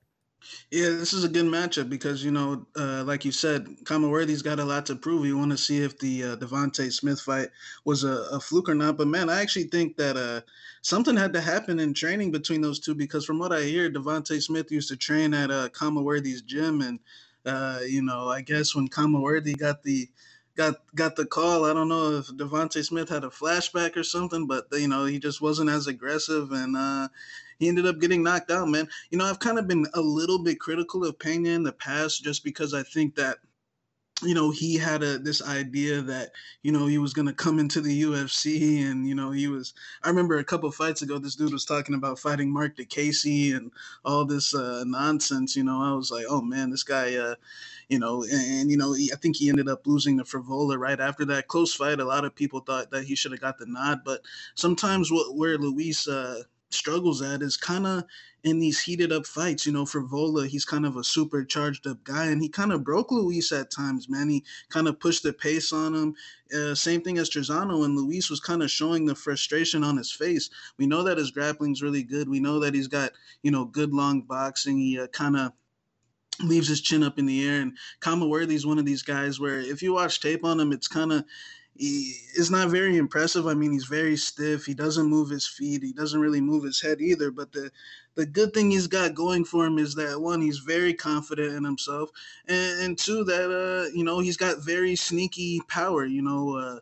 Yeah, 0.69 0.89
this 0.89 1.13
is 1.13 1.23
a 1.23 1.29
good 1.29 1.45
matchup 1.45 1.89
because 1.89 2.23
you 2.23 2.31
know, 2.31 2.65
uh, 2.75 3.03
like 3.05 3.23
you 3.23 3.31
said, 3.31 3.67
Khama 3.85 4.09
Worthy's 4.09 4.41
got 4.41 4.59
a 4.59 4.65
lot 4.65 4.85
to 4.87 4.95
prove. 4.95 5.25
You 5.25 5.37
want 5.37 5.51
to 5.51 5.57
see 5.57 5.81
if 5.81 5.97
the 5.97 6.23
uh, 6.23 6.35
Devonte 6.35 6.91
Smith 6.91 7.21
fight 7.21 7.49
was 7.85 8.03
a, 8.03 8.27
a, 8.31 8.39
fluke 8.39 8.67
or 8.67 8.75
not. 8.75 8.97
But 8.97 9.07
man, 9.07 9.29
I 9.29 9.41
actually 9.41 9.65
think 9.65 9.95
that 9.95 10.17
uh, 10.17 10.41
something 10.81 11.15
had 11.15 11.31
to 11.33 11.41
happen 11.41 11.79
in 11.79 11.93
training 11.93 12.31
between 12.31 12.61
those 12.61 12.79
two 12.79 12.95
because 12.95 13.25
from 13.25 13.39
what 13.39 13.53
I 13.53 13.61
hear, 13.61 13.89
Devonte 13.89 14.41
Smith 14.41 14.69
used 14.69 14.89
to 14.89 14.97
train 14.97 15.33
at 15.33 15.51
uh, 15.51 15.69
Worthy's 15.81 16.41
gym, 16.41 16.81
and 16.81 16.99
uh, 17.45 17.79
you 17.87 18.01
know, 18.01 18.27
I 18.27 18.41
guess 18.41 18.75
when 18.75 18.89
Khama 18.89 19.21
Worthy 19.21 19.53
got 19.53 19.83
the 19.83 20.09
got 20.57 20.75
got 20.95 21.15
the 21.15 21.25
call. 21.25 21.63
I 21.63 21.73
don't 21.73 21.87
know 21.87 22.17
if 22.17 22.27
Devonte 22.27 22.83
Smith 22.83 23.07
had 23.07 23.23
a 23.23 23.29
flashback 23.29 23.95
or 23.95 24.03
something, 24.03 24.47
but 24.47 24.65
you 24.73 24.89
know 24.89 25.05
he 25.05 25.19
just 25.19 25.41
wasn't 25.41 25.69
as 25.69 25.87
aggressive, 25.87 26.51
and 26.51 26.75
uh, 26.75 27.07
he 27.59 27.67
ended 27.67 27.85
up 27.85 27.99
getting 27.99 28.23
knocked 28.23 28.51
out. 28.51 28.67
Man, 28.67 28.87
you 29.09 29.17
know 29.17 29.25
I've 29.25 29.39
kind 29.39 29.59
of 29.59 29.67
been 29.67 29.85
a 29.93 30.01
little 30.01 30.39
bit 30.39 30.59
critical 30.59 31.05
of 31.05 31.19
Pena 31.19 31.49
in 31.49 31.63
the 31.63 31.73
past, 31.73 32.23
just 32.23 32.43
because 32.43 32.73
I 32.73 32.83
think 32.83 33.15
that 33.15 33.37
you 34.23 34.33
know 34.33 34.49
he 34.49 34.75
had 34.75 35.03
a 35.03 35.19
this 35.19 35.43
idea 35.43 36.01
that 36.01 36.31
you 36.63 36.71
know 36.71 36.87
he 36.87 36.97
was 36.97 37.13
going 37.13 37.27
to 37.27 37.33
come 37.33 37.59
into 37.59 37.81
the 37.81 38.01
UFC 38.01 38.83
and 38.83 39.07
you 39.07 39.13
know 39.13 39.29
he 39.29 39.47
was 39.47 39.75
I 40.03 40.09
remember 40.09 40.37
a 40.37 40.43
couple 40.43 40.71
fights 40.71 41.03
ago 41.03 41.19
this 41.19 41.35
dude 41.35 41.53
was 41.53 41.65
talking 41.65 41.93
about 41.93 42.17
fighting 42.17 42.51
Marc 42.51 42.77
Diakiese 42.77 43.55
and 43.55 43.71
all 44.03 44.25
this 44.25 44.55
uh, 44.55 44.83
nonsense 44.87 45.55
you 45.55 45.63
know 45.63 45.83
I 45.83 45.93
was 45.93 46.09
like 46.09 46.25
oh 46.27 46.41
man 46.41 46.71
this 46.71 46.83
guy 46.83 47.15
uh, 47.15 47.35
you 47.89 47.99
know 47.99 48.23
and, 48.23 48.61
and 48.61 48.71
you 48.71 48.77
know 48.77 48.93
he, 48.93 49.11
I 49.13 49.17
think 49.17 49.35
he 49.35 49.49
ended 49.49 49.69
up 49.69 49.85
losing 49.85 50.17
to 50.17 50.23
Frevola 50.23 50.79
right 50.79 50.99
after 50.99 51.23
that 51.25 51.47
close 51.47 51.75
fight 51.75 51.99
a 51.99 52.05
lot 52.05 52.25
of 52.25 52.33
people 52.33 52.61
thought 52.61 52.89
that 52.91 53.03
he 53.03 53.15
should 53.15 53.33
have 53.33 53.41
got 53.41 53.59
the 53.59 53.67
nod 53.67 53.99
but 54.03 54.21
sometimes 54.55 55.11
what 55.11 55.35
where 55.35 55.59
Luis 55.59 56.07
uh, 56.07 56.41
struggles 56.69 57.21
at 57.21 57.41
is 57.41 57.57
kind 57.57 57.87
of 57.87 58.03
in 58.43 58.59
these 58.59 58.79
heated 58.79 59.11
up 59.11 59.25
fights. 59.25 59.65
You 59.65 59.71
know, 59.71 59.83
Frevola, 59.83 60.47
he's 60.47 60.65
kind 60.65 60.85
of 60.85 60.97
a 60.97 61.03
super 61.03 61.43
charged 61.43 61.87
up 61.87 62.03
guy, 62.03 62.27
and 62.27 62.41
he 62.41 62.49
kind 62.49 62.71
of 62.71 62.83
broke 62.83 63.11
Luis 63.11 63.51
at 63.51 63.71
times, 63.71 64.09
man. 64.09 64.29
He 64.29 64.43
kind 64.69 64.87
of 64.87 64.99
pushed 64.99 65.23
the 65.23 65.33
pace 65.33 65.71
on 65.73 65.93
him. 65.93 66.15
Uh, 66.53 66.75
same 66.75 67.01
thing 67.01 67.17
as 67.17 67.29
Trizano, 67.29 67.85
and 67.85 67.95
Luis 67.95 68.29
was 68.29 68.39
kind 68.39 68.63
of 68.63 68.71
showing 68.71 69.05
the 69.05 69.15
frustration 69.15 69.83
on 69.83 69.97
his 69.97 70.11
face. 70.11 70.49
We 70.77 70.87
know 70.87 71.03
that 71.03 71.17
his 71.17 71.31
grappling's 71.31 71.81
really 71.81 72.03
good. 72.03 72.29
We 72.29 72.39
know 72.39 72.59
that 72.59 72.73
he's 72.73 72.87
got, 72.87 73.11
you 73.43 73.51
know, 73.51 73.65
good 73.65 73.93
long 73.93 74.21
boxing. 74.21 74.77
He 74.77 74.99
uh, 74.99 75.07
kind 75.07 75.35
of 75.35 75.51
leaves 76.43 76.67
his 76.67 76.81
chin 76.81 77.03
up 77.03 77.17
in 77.17 77.25
the 77.25 77.47
air. 77.47 77.61
And 77.61 77.75
Khama 77.99 78.27
Worthy's 78.27 78.65
one 78.65 78.79
of 78.79 78.85
these 78.85 79.01
guys 79.01 79.39
where 79.39 79.59
if 79.59 79.81
you 79.81 79.93
watch 79.93 80.21
tape 80.21 80.45
on 80.45 80.59
him, 80.59 80.71
it's 80.71 80.87
kind 80.87 81.11
of 81.11 81.23
he 81.77 82.15
is 82.35 82.49
not 82.51 82.69
very 82.69 82.97
impressive. 82.97 83.47
I 83.47 83.53
mean, 83.53 83.71
he's 83.71 83.85
very 83.85 84.17
stiff. 84.17 84.65
He 84.65 84.73
doesn't 84.73 85.09
move 85.09 85.29
his 85.29 85.47
feet. 85.47 85.83
He 85.83 85.93
doesn't 85.93 86.19
really 86.19 86.41
move 86.41 86.63
his 86.63 86.81
head 86.81 87.01
either. 87.01 87.31
But 87.31 87.51
the 87.51 87.71
the 88.15 88.25
good 88.25 88.53
thing 88.53 88.71
he's 88.71 88.87
got 88.87 89.13
going 89.13 89.45
for 89.45 89.65
him 89.65 89.77
is 89.77 89.93
that 89.95 90.19
one, 90.19 90.41
he's 90.41 90.57
very 90.57 90.93
confident 90.93 91.53
in 91.53 91.63
himself, 91.63 92.09
and, 92.47 92.81
and 92.81 92.97
two, 92.97 93.23
that 93.25 93.51
uh, 93.51 93.89
you 93.95 94.03
know, 94.03 94.19
he's 94.19 94.37
got 94.37 94.63
very 94.63 94.95
sneaky 94.95 95.61
power. 95.67 96.05
You 96.05 96.23
know, 96.23 96.57
uh, 96.57 96.79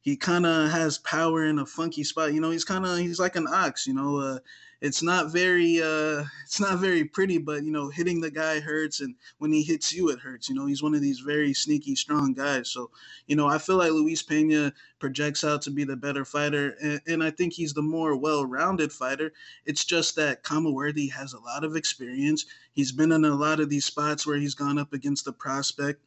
he 0.00 0.16
kind 0.16 0.44
of 0.44 0.70
has 0.70 0.98
power 0.98 1.44
in 1.44 1.60
a 1.60 1.66
funky 1.66 2.04
spot. 2.04 2.34
You 2.34 2.40
know, 2.40 2.50
he's 2.50 2.64
kind 2.64 2.84
of 2.84 2.98
he's 2.98 3.20
like 3.20 3.36
an 3.36 3.46
ox. 3.46 3.86
You 3.86 3.94
know, 3.94 4.18
uh, 4.18 4.38
it's 4.82 5.02
not 5.02 5.32
very 5.32 5.80
uh 5.80 6.24
it's 6.44 6.60
not 6.60 6.80
very 6.80 7.04
pretty 7.04 7.38
but 7.38 7.64
you 7.64 7.70
know 7.70 7.88
hitting 7.88 8.20
the 8.20 8.30
guy 8.30 8.60
hurts 8.60 9.00
and 9.00 9.14
when 9.38 9.52
he 9.52 9.62
hits 9.62 9.92
you 9.92 10.10
it 10.10 10.18
hurts 10.18 10.48
you 10.48 10.54
know? 10.54 10.66
He's 10.66 10.82
one 10.82 10.94
of 10.94 11.00
these 11.00 11.20
very 11.20 11.54
sneaky 11.54 11.94
strong 11.94 12.34
guys. 12.34 12.68
So 12.68 12.90
you 13.26 13.36
know 13.36 13.48
i 13.48 13.58
feel 13.58 13.76
like 13.76 13.92
luis 13.92 14.22
pena 14.22 14.72
projects 14.98 15.44
out 15.44 15.62
to 15.62 15.70
be 15.70 15.84
the 15.84 15.96
better 15.96 16.24
fighter 16.24 16.76
and, 16.82 17.00
and 17.06 17.24
i 17.24 17.30
think 17.30 17.52
he's 17.52 17.72
the 17.72 17.82
more 17.82 18.16
well-rounded 18.16 18.92
fighter. 18.92 19.32
It's 19.64 19.84
just 19.84 20.16
that 20.16 20.42
Khama 20.42 20.70
Worthy 20.70 21.08
has 21.08 21.32
a 21.32 21.38
lot 21.40 21.64
of 21.64 21.76
experience. 21.76 22.46
He's 22.72 22.92
been 22.92 23.12
in 23.12 23.24
a 23.24 23.34
lot 23.34 23.60
of 23.60 23.70
these 23.70 23.84
spots 23.84 24.26
where 24.26 24.36
he's 24.36 24.54
gone 24.54 24.78
up 24.78 24.92
against 24.92 25.24
the 25.24 25.32
prospect. 25.32 26.00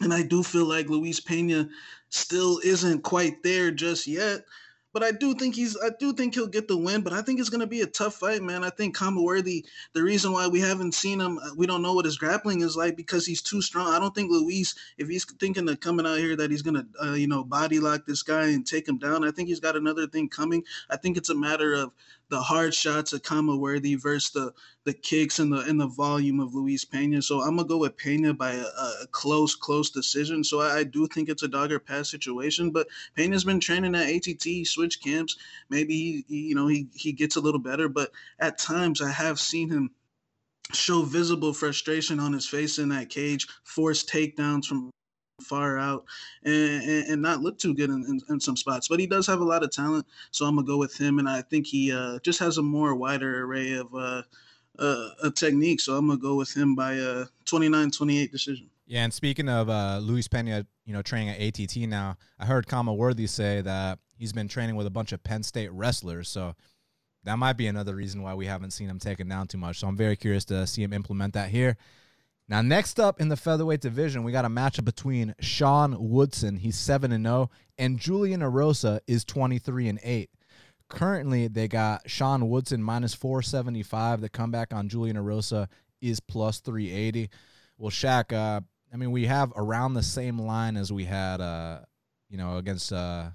And 0.00 0.12
I 0.12 0.22
do 0.22 0.42
feel 0.42 0.64
like 0.66 0.88
Luis 0.88 1.20
Pena 1.20 1.68
still 2.08 2.60
isn't 2.64 3.02
quite 3.02 3.42
there 3.42 3.70
just 3.70 4.06
yet. 4.06 4.44
But 4.92 5.02
I 5.02 5.10
do 5.12 5.34
think 5.34 5.54
he's 5.54 5.76
I 5.76 5.90
do 5.98 6.12
think 6.12 6.34
he'll 6.34 6.46
get 6.46 6.68
the 6.68 6.76
win, 6.76 7.02
but 7.02 7.12
I 7.12 7.22
think 7.22 7.40
it's 7.40 7.48
gonna 7.48 7.66
be 7.66 7.80
a 7.80 7.86
tough 7.86 8.14
fight, 8.14 8.42
man. 8.42 8.64
I 8.64 8.70
think 8.70 8.96
Khama 8.96 9.22
Worthy, 9.22 9.64
the 9.94 10.02
reason 10.02 10.32
why 10.32 10.46
we 10.48 10.60
haven't 10.60 10.94
seen 10.94 11.20
him, 11.20 11.38
uh, 11.38 11.50
we 11.56 11.66
don't 11.66 11.82
know 11.82 11.94
what 11.94 12.04
his 12.04 12.18
grappling 12.18 12.60
is 12.60 12.76
like 12.76 12.96
because 12.96 13.24
he's 13.24 13.42
too 13.42 13.62
strong. 13.62 13.88
I 13.88 13.98
don't 13.98 14.14
think 14.14 14.30
Luis, 14.30 14.74
if 14.98 15.08
he's 15.08 15.24
thinking 15.24 15.68
of 15.68 15.80
coming 15.80 16.06
out 16.06 16.18
here 16.18 16.36
that 16.36 16.50
he's 16.50 16.62
gonna 16.62 16.86
uh, 17.02 17.12
you 17.12 17.26
know 17.26 17.42
body 17.44 17.80
lock 17.80 18.06
this 18.06 18.22
guy 18.22 18.48
and 18.48 18.66
take 18.66 18.86
him 18.86 18.98
down, 18.98 19.24
I 19.24 19.30
think 19.30 19.48
he's 19.48 19.60
got 19.60 19.76
another 19.76 20.06
thing 20.06 20.28
coming. 20.28 20.62
I 20.90 20.96
think 20.96 21.16
it's 21.16 21.30
a 21.30 21.34
matter 21.34 21.74
of 21.74 21.92
the 22.32 22.40
hard 22.40 22.72
shots 22.72 23.12
of 23.12 23.22
Khama 23.22 23.54
Worthy 23.54 23.94
versus 23.94 24.30
the 24.30 24.54
the 24.84 24.94
kicks 24.94 25.38
and 25.38 25.52
the 25.52 25.58
and 25.58 25.78
the 25.78 25.86
volume 25.86 26.40
of 26.40 26.54
Luis 26.54 26.82
Pena. 26.82 27.20
So 27.20 27.42
I'm 27.42 27.56
gonna 27.56 27.68
go 27.68 27.76
with 27.76 27.98
Pena 27.98 28.32
by 28.32 28.52
a, 28.52 28.64
a 29.02 29.06
close 29.10 29.54
close 29.54 29.90
decision. 29.90 30.42
So 30.42 30.62
I, 30.62 30.78
I, 30.78 30.84
do 30.84 31.06
think 31.06 31.28
it's 31.28 31.42
a 31.42 31.48
dog 31.48 31.70
or 31.72 31.78
pass 31.78 32.10
situation. 32.10 32.70
But 32.70 32.88
Pena's 33.14 33.44
been 33.44 33.60
training 33.60 33.94
at 33.94 34.08
ATT, 34.08 34.66
switch 34.66 35.02
camps. 35.02 35.36
Maybe 35.68 35.94
he, 35.94 36.24
he 36.26 36.48
you 36.48 36.54
know 36.54 36.68
he 36.68 36.88
he 36.94 37.12
gets 37.12 37.36
a 37.36 37.40
little 37.40 37.60
better, 37.60 37.90
but 37.90 38.10
at 38.38 38.56
times 38.56 39.02
I 39.02 39.10
have 39.10 39.38
seen 39.38 39.68
him 39.68 39.90
show 40.72 41.02
visible 41.02 41.52
frustration 41.52 42.18
on 42.18 42.32
his 42.32 42.46
face 42.46 42.78
in 42.78 42.88
that 42.88 43.10
cage, 43.10 43.46
force 43.62 44.02
takedowns 44.02 44.64
from 44.64 44.90
far 45.40 45.78
out 45.78 46.04
and, 46.44 46.82
and, 46.82 47.08
and 47.08 47.22
not 47.22 47.40
look 47.40 47.58
too 47.58 47.74
good 47.74 47.90
in, 47.90 48.04
in, 48.08 48.20
in, 48.28 48.40
some 48.40 48.56
spots. 48.56 48.88
But 48.88 49.00
he 49.00 49.06
does 49.06 49.26
have 49.26 49.40
a 49.40 49.44
lot 49.44 49.62
of 49.62 49.70
talent, 49.70 50.06
so 50.30 50.46
I'm 50.46 50.56
gonna 50.56 50.66
go 50.66 50.78
with 50.78 50.98
him. 50.98 51.18
And 51.18 51.28
I 51.28 51.42
think 51.42 51.66
he 51.66 51.92
uh, 51.92 52.18
just 52.20 52.38
has 52.40 52.58
a 52.58 52.62
more 52.62 52.94
wider 52.94 53.44
array 53.44 53.72
of 53.72 53.94
uh, 53.94 54.22
uh, 54.78 55.08
a 55.24 55.30
technique. 55.30 55.80
So 55.80 55.96
I'm 55.96 56.06
gonna 56.06 56.20
go 56.20 56.36
with 56.36 56.56
him 56.56 56.74
by 56.74 56.94
a 56.94 57.26
29-28 57.46 58.30
decision. 58.30 58.70
Yeah, 58.86 59.04
and 59.04 59.14
speaking 59.14 59.48
of 59.48 59.68
uh, 59.68 60.00
Luis 60.02 60.28
Pena, 60.28 60.66
you 60.84 60.92
know, 60.92 61.02
training 61.02 61.30
at 61.30 61.40
ATT 61.40 61.76
now, 61.88 62.16
I 62.38 62.46
heard 62.46 62.66
Khama 62.66 62.92
Worthy 62.92 63.26
say 63.26 63.60
that 63.62 63.98
he's 64.16 64.32
been 64.32 64.48
training 64.48 64.76
with 64.76 64.86
a 64.86 64.90
bunch 64.90 65.12
of 65.12 65.22
Penn 65.22 65.42
State 65.42 65.72
wrestlers. 65.72 66.28
So 66.28 66.54
that 67.24 67.38
might 67.38 67.54
be 67.54 67.68
another 67.68 67.94
reason 67.94 68.22
why 68.22 68.34
we 68.34 68.46
haven't 68.46 68.72
seen 68.72 68.90
him 68.90 68.98
taken 68.98 69.28
down 69.28 69.46
too 69.46 69.58
much. 69.58 69.78
So 69.78 69.86
I'm 69.86 69.96
very 69.96 70.16
curious 70.16 70.44
to 70.46 70.66
see 70.66 70.82
him 70.82 70.92
implement 70.92 71.34
that 71.34 71.50
here. 71.50 71.76
Now, 72.48 72.60
next 72.60 72.98
up 72.98 73.20
in 73.20 73.28
the 73.28 73.36
featherweight 73.36 73.80
division, 73.80 74.24
we 74.24 74.32
got 74.32 74.44
a 74.44 74.48
matchup 74.48 74.84
between 74.84 75.34
Sean 75.40 75.96
Woodson, 75.98 76.56
he's 76.56 76.76
7 76.76 77.12
and 77.12 77.24
0, 77.24 77.50
and 77.78 77.98
Julian 77.98 78.40
Erosa 78.40 79.00
is 79.06 79.24
23 79.24 79.88
and 79.88 80.00
8. 80.02 80.30
Currently, 80.88 81.48
they 81.48 81.68
got 81.68 82.02
Sean 82.10 82.50
Woodson 82.50 82.82
minus 82.82 83.14
475. 83.14 84.20
The 84.20 84.28
comeback 84.28 84.74
on 84.74 84.88
Julian 84.88 85.16
Erosa 85.16 85.68
is 86.02 86.20
plus 86.20 86.60
380. 86.60 87.30
Well, 87.78 87.90
Shaq, 87.90 88.32
uh, 88.32 88.60
I 88.92 88.96
mean, 88.96 89.10
we 89.10 89.26
have 89.26 89.52
around 89.56 89.94
the 89.94 90.02
same 90.02 90.38
line 90.38 90.76
as 90.76 90.92
we 90.92 91.04
had, 91.04 91.40
uh, 91.40 91.80
you 92.28 92.36
know, 92.36 92.58
against 92.58 92.92
uh, 92.92 93.30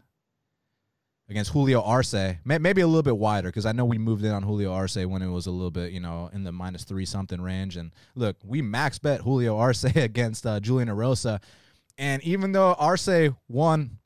against 1.29 1.51
Julio 1.51 1.81
Arce, 1.81 2.35
maybe 2.45 2.81
a 2.81 2.87
little 2.87 3.03
bit 3.03 3.17
wider 3.17 3.49
because 3.49 3.65
I 3.65 3.73
know 3.73 3.85
we 3.85 3.97
moved 3.97 4.23
in 4.23 4.31
on 4.31 4.43
Julio 4.43 4.71
Arce 4.71 4.95
when 4.95 5.21
it 5.21 5.29
was 5.29 5.45
a 5.45 5.51
little 5.51 5.71
bit, 5.71 5.91
you 5.91 5.99
know, 5.99 6.29
in 6.33 6.43
the 6.43 6.51
minus 6.51 6.85
three 6.85 7.05
something 7.05 7.41
range. 7.41 7.75
And 7.75 7.91
look, 8.15 8.37
we 8.45 8.61
max 8.61 8.97
bet 8.97 9.21
Julio 9.21 9.57
Arce 9.57 9.83
against 9.95 10.45
uh, 10.45 10.59
Julian 10.59 10.89
Erosa, 10.89 11.41
and 11.97 12.23
even 12.23 12.51
though 12.51 12.73
Arce 12.73 13.31
won, 13.47 13.97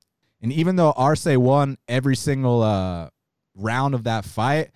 and 0.41 0.51
even 0.51 0.75
though 0.77 0.91
Arce 0.91 1.25
won 1.25 1.77
every 1.87 2.15
single 2.15 2.63
uh, 2.63 3.09
round 3.55 3.93
of 3.93 4.05
that 4.05 4.25
fight, 4.25 4.71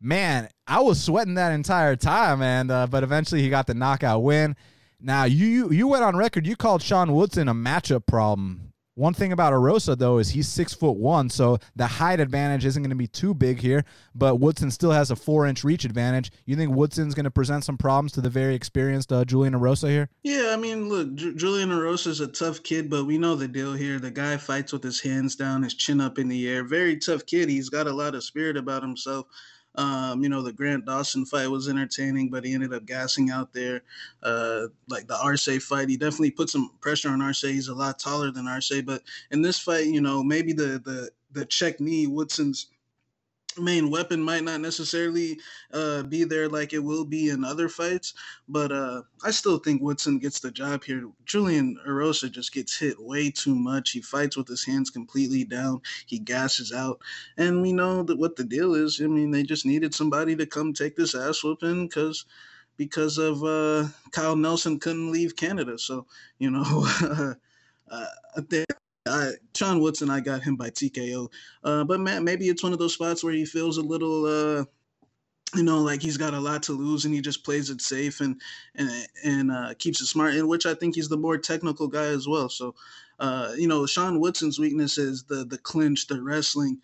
man, 0.00 0.48
I 0.66 0.80
was 0.80 1.02
sweating 1.02 1.34
that 1.34 1.52
entire 1.52 1.96
time, 1.96 2.40
and 2.42 2.70
uh, 2.70 2.86
but 2.86 3.02
eventually 3.02 3.42
he 3.42 3.50
got 3.50 3.66
the 3.66 3.74
knockout 3.74 4.22
win. 4.22 4.54
Now 5.00 5.24
you 5.24 5.70
you 5.70 5.88
went 5.88 6.04
on 6.04 6.16
record. 6.16 6.46
You 6.46 6.54
called 6.54 6.82
Sean 6.82 7.12
Woodson 7.12 7.48
a 7.48 7.54
matchup 7.54 8.06
problem 8.06 8.63
one 8.94 9.14
thing 9.14 9.32
about 9.32 9.52
Erosa 9.52 9.96
though 9.98 10.18
is 10.18 10.30
he's 10.30 10.48
six 10.48 10.72
foot 10.72 10.96
one, 10.96 11.28
so 11.30 11.58
the 11.76 11.86
height 11.86 12.20
advantage 12.20 12.64
isn't 12.64 12.82
going 12.82 12.90
to 12.90 12.96
be 12.96 13.06
too 13.06 13.34
big 13.34 13.60
here. 13.60 13.84
But 14.14 14.36
Woodson 14.36 14.70
still 14.70 14.92
has 14.92 15.10
a 15.10 15.16
four 15.16 15.46
inch 15.46 15.64
reach 15.64 15.84
advantage. 15.84 16.30
You 16.46 16.56
think 16.56 16.74
Woodson's 16.74 17.14
going 17.14 17.24
to 17.24 17.30
present 17.30 17.64
some 17.64 17.76
problems 17.76 18.12
to 18.12 18.20
the 18.20 18.30
very 18.30 18.54
experienced 18.54 19.12
uh, 19.12 19.24
Julian 19.24 19.54
Erosa 19.54 19.88
here? 19.88 20.08
Yeah, 20.22 20.50
I 20.52 20.56
mean, 20.56 20.88
look, 20.88 21.14
J- 21.14 21.34
Julian 21.34 21.70
Erosa 21.70 22.08
is 22.08 22.20
a 22.20 22.28
tough 22.28 22.62
kid, 22.62 22.88
but 22.88 23.04
we 23.04 23.18
know 23.18 23.34
the 23.34 23.48
deal 23.48 23.72
here. 23.72 23.98
The 23.98 24.10
guy 24.10 24.36
fights 24.36 24.72
with 24.72 24.82
his 24.82 25.00
hands 25.00 25.36
down, 25.36 25.62
his 25.62 25.74
chin 25.74 26.00
up 26.00 26.18
in 26.18 26.28
the 26.28 26.48
air. 26.48 26.64
Very 26.64 26.96
tough 26.96 27.26
kid. 27.26 27.48
He's 27.48 27.68
got 27.68 27.86
a 27.86 27.92
lot 27.92 28.14
of 28.14 28.24
spirit 28.24 28.56
about 28.56 28.82
himself. 28.82 29.26
Um, 29.76 30.22
you 30.22 30.28
know, 30.28 30.42
the 30.42 30.52
Grant 30.52 30.84
Dawson 30.84 31.24
fight 31.26 31.48
was 31.48 31.68
entertaining, 31.68 32.30
but 32.30 32.44
he 32.44 32.54
ended 32.54 32.72
up 32.72 32.86
gassing 32.86 33.30
out 33.30 33.52
there. 33.52 33.82
Uh, 34.22 34.68
like 34.88 35.08
the 35.08 35.20
Arce 35.20 35.48
fight, 35.64 35.88
he 35.88 35.96
definitely 35.96 36.30
put 36.30 36.50
some 36.50 36.70
pressure 36.80 37.08
on 37.08 37.20
Arce. 37.20 37.42
He's 37.42 37.68
a 37.68 37.74
lot 37.74 37.98
taller 37.98 38.30
than 38.30 38.46
Arce, 38.46 38.80
but 38.82 39.02
in 39.30 39.42
this 39.42 39.58
fight, 39.58 39.86
you 39.86 40.00
know, 40.00 40.22
maybe 40.22 40.52
the 40.52 40.80
the 40.84 41.10
the 41.32 41.44
check 41.44 41.80
knee 41.80 42.06
Woodson's 42.06 42.68
main 43.58 43.90
weapon 43.90 44.22
might 44.22 44.44
not 44.44 44.60
necessarily 44.60 45.38
uh, 45.72 46.02
be 46.04 46.24
there 46.24 46.48
like 46.48 46.72
it 46.72 46.78
will 46.78 47.04
be 47.04 47.30
in 47.30 47.44
other 47.44 47.68
fights, 47.68 48.14
but 48.48 48.72
uh, 48.72 49.02
I 49.24 49.30
still 49.30 49.58
think 49.58 49.82
Woodson 49.82 50.18
gets 50.18 50.40
the 50.40 50.50
job 50.50 50.84
here. 50.84 51.08
Julian 51.24 51.78
Erosa 51.86 52.30
just 52.30 52.52
gets 52.52 52.78
hit 52.78 53.00
way 53.00 53.30
too 53.30 53.54
much. 53.54 53.90
He 53.90 54.00
fights 54.00 54.36
with 54.36 54.48
his 54.48 54.64
hands 54.64 54.90
completely 54.90 55.44
down. 55.44 55.80
He 56.06 56.18
gasses 56.18 56.72
out, 56.72 57.00
and 57.36 57.62
we 57.62 57.72
know 57.72 58.02
that 58.02 58.18
what 58.18 58.36
the 58.36 58.44
deal 58.44 58.74
is. 58.74 59.00
I 59.02 59.06
mean, 59.06 59.30
they 59.30 59.42
just 59.42 59.66
needed 59.66 59.94
somebody 59.94 60.36
to 60.36 60.46
come 60.46 60.72
take 60.72 60.96
this 60.96 61.14
ass 61.14 61.42
whooping 61.42 61.88
because 61.88 62.24
because 62.76 63.18
of 63.18 63.44
uh, 63.44 63.88
Kyle 64.10 64.36
Nelson 64.36 64.80
couldn't 64.80 65.12
leave 65.12 65.36
Canada. 65.36 65.78
So 65.78 66.06
you 66.38 66.50
know. 66.50 66.64
uh, 67.90 68.06
I, 68.36 68.64
Sean 69.54 69.80
Woodson, 69.80 70.08
I 70.08 70.20
got 70.20 70.42
him 70.42 70.56
by 70.56 70.70
TKO. 70.70 71.30
Uh, 71.62 71.84
but 71.84 72.00
Matt, 72.00 72.22
maybe 72.22 72.48
it's 72.48 72.62
one 72.62 72.72
of 72.72 72.78
those 72.78 72.94
spots 72.94 73.22
where 73.22 73.34
he 73.34 73.44
feels 73.44 73.76
a 73.76 73.82
little, 73.82 74.24
uh, 74.24 74.64
you 75.54 75.62
know, 75.62 75.80
like 75.82 76.00
he's 76.00 76.16
got 76.16 76.34
a 76.34 76.40
lot 76.40 76.62
to 76.64 76.72
lose, 76.72 77.04
and 77.04 77.14
he 77.14 77.20
just 77.20 77.44
plays 77.44 77.70
it 77.70 77.80
safe 77.80 78.20
and 78.20 78.40
and 78.74 78.90
and 79.22 79.52
uh, 79.52 79.74
keeps 79.78 80.00
it 80.00 80.06
smart. 80.06 80.34
In 80.34 80.48
which 80.48 80.66
I 80.66 80.74
think 80.74 80.94
he's 80.94 81.08
the 81.08 81.16
more 81.18 81.36
technical 81.36 81.86
guy 81.86 82.06
as 82.06 82.26
well. 82.26 82.48
So, 82.48 82.74
uh, 83.20 83.52
you 83.56 83.68
know, 83.68 83.86
Sean 83.86 84.20
Woodson's 84.20 84.58
weakness 84.58 84.96
is 84.98 85.24
the 85.24 85.44
the 85.44 85.58
clinch, 85.58 86.06
the 86.06 86.22
wrestling. 86.22 86.80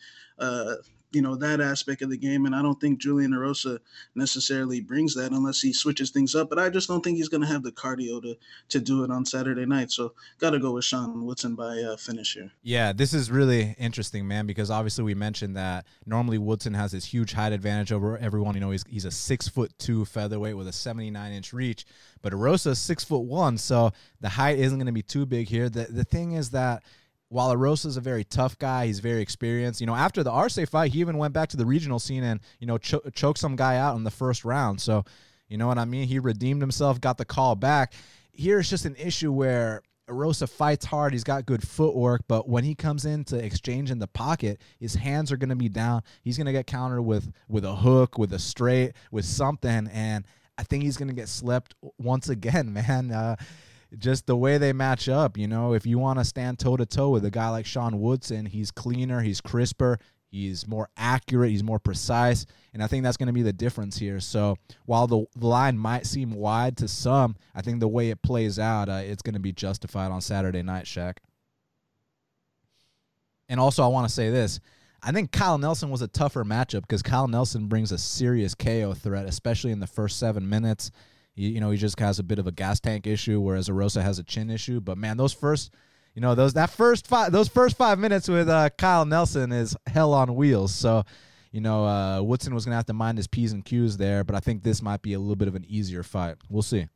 You 1.12 1.22
know 1.22 1.34
that 1.36 1.60
aspect 1.60 2.02
of 2.02 2.10
the 2.10 2.16
game, 2.16 2.46
and 2.46 2.54
I 2.54 2.62
don't 2.62 2.80
think 2.80 3.00
Julian 3.00 3.32
Erosa 3.32 3.78
necessarily 4.14 4.80
brings 4.80 5.14
that 5.14 5.32
unless 5.32 5.60
he 5.60 5.72
switches 5.72 6.10
things 6.10 6.34
up. 6.34 6.48
But 6.48 6.58
I 6.58 6.68
just 6.68 6.88
don't 6.88 7.02
think 7.02 7.16
he's 7.16 7.28
going 7.28 7.40
to 7.40 7.46
have 7.46 7.62
the 7.62 7.72
cardio 7.72 8.22
to 8.22 8.36
to 8.68 8.80
do 8.80 9.04
it 9.04 9.10
on 9.10 9.24
Saturday 9.24 9.66
night. 9.66 9.90
So 9.90 10.14
got 10.38 10.50
to 10.50 10.58
go 10.58 10.72
with 10.72 10.84
Sean 10.84 11.24
Woodson 11.24 11.54
by 11.54 11.80
uh, 11.80 11.96
finish 11.96 12.34
here. 12.34 12.52
Yeah, 12.62 12.92
this 12.92 13.12
is 13.12 13.30
really 13.30 13.74
interesting, 13.78 14.26
man, 14.28 14.46
because 14.46 14.70
obviously 14.70 15.04
we 15.04 15.14
mentioned 15.14 15.56
that 15.56 15.86
normally 16.06 16.38
Woodson 16.38 16.74
has 16.74 16.92
this 16.92 17.04
huge 17.04 17.32
height 17.32 17.52
advantage 17.52 17.92
over 17.92 18.16
everyone. 18.18 18.54
You 18.54 18.60
know, 18.60 18.70
he's 18.70 18.84
he's 18.88 19.04
a 19.04 19.10
six 19.10 19.48
foot 19.48 19.72
two 19.78 20.04
featherweight 20.04 20.56
with 20.56 20.68
a 20.68 20.72
seventy 20.72 21.10
nine 21.10 21.32
inch 21.32 21.52
reach, 21.52 21.86
but 22.22 22.32
Erosa 22.32 22.68
is 22.68 22.78
six 22.78 23.04
foot 23.04 23.20
one, 23.22 23.58
so 23.58 23.92
the 24.20 24.28
height 24.28 24.58
isn't 24.58 24.78
going 24.78 24.86
to 24.86 24.92
be 24.92 25.02
too 25.02 25.26
big 25.26 25.48
here. 25.48 25.68
The 25.68 25.84
the 25.84 26.04
thing 26.04 26.32
is 26.32 26.50
that 26.50 26.82
while 27.30 27.52
Erosa's 27.52 27.96
a 27.96 28.00
very 28.00 28.24
tough 28.24 28.58
guy, 28.58 28.86
he's 28.86 28.98
very 28.98 29.22
experienced. 29.22 29.80
You 29.80 29.86
know, 29.86 29.94
after 29.94 30.22
the 30.22 30.32
Arce 30.32 30.58
fight, 30.68 30.92
he 30.92 31.00
even 31.00 31.16
went 31.16 31.32
back 31.32 31.48
to 31.50 31.56
the 31.56 31.64
regional 31.64 32.00
scene 32.00 32.24
and 32.24 32.40
you 32.58 32.66
know 32.66 32.76
cho- 32.76 33.08
choked 33.14 33.38
some 33.38 33.56
guy 33.56 33.76
out 33.76 33.96
in 33.96 34.04
the 34.04 34.10
first 34.10 34.44
round. 34.44 34.80
So, 34.80 35.04
you 35.48 35.56
know 35.56 35.68
what 35.68 35.78
I 35.78 35.84
mean? 35.84 36.08
He 36.08 36.18
redeemed 36.18 36.60
himself, 36.60 37.00
got 37.00 37.18
the 37.18 37.24
call 37.24 37.54
back. 37.54 37.94
Here 38.32 38.58
it's 38.58 38.68
just 38.68 38.84
an 38.84 38.96
issue 38.96 39.32
where 39.32 39.80
Rosa 40.08 40.48
fights 40.48 40.84
hard. 40.84 41.12
He's 41.12 41.22
got 41.22 41.46
good 41.46 41.66
footwork, 41.66 42.22
but 42.26 42.48
when 42.48 42.64
he 42.64 42.74
comes 42.74 43.04
in 43.04 43.22
to 43.26 43.36
exchange 43.36 43.92
in 43.92 44.00
the 44.00 44.08
pocket, 44.08 44.60
his 44.80 44.94
hands 44.94 45.30
are 45.30 45.36
going 45.36 45.50
to 45.50 45.56
be 45.56 45.68
down. 45.68 46.02
He's 46.22 46.36
going 46.36 46.46
to 46.46 46.52
get 46.52 46.66
countered 46.66 47.02
with 47.02 47.32
with 47.48 47.64
a 47.64 47.76
hook, 47.76 48.18
with 48.18 48.32
a 48.32 48.40
straight, 48.40 48.94
with 49.12 49.24
something, 49.24 49.88
and 49.92 50.24
I 50.58 50.64
think 50.64 50.82
he's 50.82 50.96
going 50.96 51.08
to 51.08 51.14
get 51.14 51.28
slept 51.28 51.76
once 51.96 52.28
again, 52.28 52.72
man. 52.88 53.12
Uh, 53.12 53.36
just 53.98 54.26
the 54.26 54.36
way 54.36 54.58
they 54.58 54.72
match 54.72 55.08
up, 55.08 55.36
you 55.36 55.48
know, 55.48 55.74
if 55.74 55.86
you 55.86 55.98
want 55.98 56.18
to 56.18 56.24
stand 56.24 56.58
toe 56.58 56.76
to 56.76 56.86
toe 56.86 57.10
with 57.10 57.24
a 57.24 57.30
guy 57.30 57.48
like 57.50 57.66
Sean 57.66 58.00
Woodson, 58.00 58.46
he's 58.46 58.70
cleaner, 58.70 59.20
he's 59.20 59.40
crisper, 59.40 59.98
He's 60.30 60.66
more 60.68 60.88
accurate. 60.96 61.50
He's 61.50 61.64
more 61.64 61.80
precise. 61.80 62.46
And 62.72 62.82
I 62.82 62.86
think 62.86 63.02
that's 63.02 63.16
going 63.16 63.26
to 63.26 63.32
be 63.32 63.42
the 63.42 63.52
difference 63.52 63.98
here. 63.98 64.20
So 64.20 64.56
while 64.86 65.08
the, 65.08 65.26
line 65.36 65.76
might 65.76 66.06
seem 66.06 66.32
wide 66.32 66.76
to 66.78 66.88
some, 66.88 67.34
I 67.54 67.62
think 67.62 67.80
the 67.80 67.88
way 67.88 68.10
it 68.10 68.22
plays 68.22 68.58
out, 68.58 68.88
uh, 68.88 69.02
it's 69.02 69.22
going 69.22 69.34
to 69.34 69.40
be 69.40 69.52
justified 69.52 70.12
on 70.12 70.20
Saturday 70.20 70.62
night, 70.62 70.84
Shaq. 70.84 71.16
And 73.48 73.58
also, 73.58 73.82
I 73.82 73.88
want 73.88 74.06
to 74.06 74.14
say 74.14 74.30
this. 74.30 74.60
I 75.02 75.10
think 75.10 75.32
Kyle 75.32 75.58
Nelson 75.58 75.90
was 75.90 76.02
a 76.02 76.08
tougher 76.08 76.44
matchup 76.44 76.82
because 76.82 77.02
Kyle 77.02 77.26
Nelson 77.26 77.66
brings 77.66 77.90
a 77.90 77.98
serious 77.98 78.54
KO 78.54 78.94
threat, 78.94 79.26
especially 79.26 79.72
in 79.72 79.80
the 79.80 79.86
first 79.88 80.18
seven 80.18 80.48
minutes. 80.48 80.92
He, 81.40 81.48
you 81.50 81.60
know, 81.60 81.70
he 81.70 81.78
just 81.78 81.98
has 82.00 82.18
a 82.18 82.22
bit 82.22 82.38
of 82.38 82.46
a 82.46 82.52
gas 82.52 82.80
tank 82.80 83.06
issue, 83.06 83.40
whereas 83.40 83.68
Erosa 83.68 84.02
has 84.02 84.18
a 84.18 84.24
chin 84.24 84.50
issue. 84.50 84.80
But 84.80 84.98
man, 84.98 85.16
those 85.16 85.32
first– 85.32 85.74
you 86.14 86.22
know 86.22 86.34
those 86.34 86.54
that 86.54 86.70
first 86.70 87.06
five 87.06 87.32
those 87.32 87.48
first 87.48 87.76
five 87.76 87.98
minutes 87.98 88.28
with 88.28 88.48
uh, 88.48 88.70
Kyle 88.70 89.04
Nelson 89.04 89.52
is 89.52 89.76
hell 89.86 90.12
on 90.12 90.34
wheels. 90.34 90.74
So, 90.74 91.04
you 91.52 91.60
know, 91.60 91.86
uh, 91.86 92.22
Woodson 92.22 92.54
was 92.54 92.64
gonna 92.64 92.76
have 92.76 92.86
to 92.86 92.92
mind 92.92 93.18
his 93.18 93.26
p's 93.26 93.52
and 93.52 93.64
q's 93.64 93.96
there, 93.96 94.24
but 94.24 94.34
I 94.34 94.40
think 94.40 94.62
this 94.62 94.82
might 94.82 95.02
be 95.02 95.12
a 95.12 95.20
little 95.20 95.36
bit 95.36 95.48
of 95.48 95.54
an 95.54 95.64
easier 95.68 96.02
fight. 96.02 96.36
We'll 96.48 96.62
see. 96.62 96.88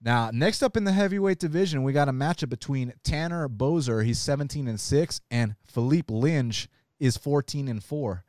Now, 0.00 0.30
next 0.32 0.62
up 0.62 0.76
in 0.76 0.84
the 0.84 0.92
heavyweight 0.92 1.38
division, 1.38 1.82
we 1.82 1.94
got 1.94 2.10
a 2.10 2.12
matchup 2.12 2.50
between 2.50 2.92
Tanner 3.02 3.48
Boser, 3.48 4.04
he's 4.04 4.18
17 4.18 4.68
and 4.68 4.78
6, 4.78 5.20
and 5.30 5.56
Philippe 5.64 6.12
Lins 6.12 6.68
is 7.00 7.16
14 7.16 7.68
and 7.68 7.82
4. 7.82 8.22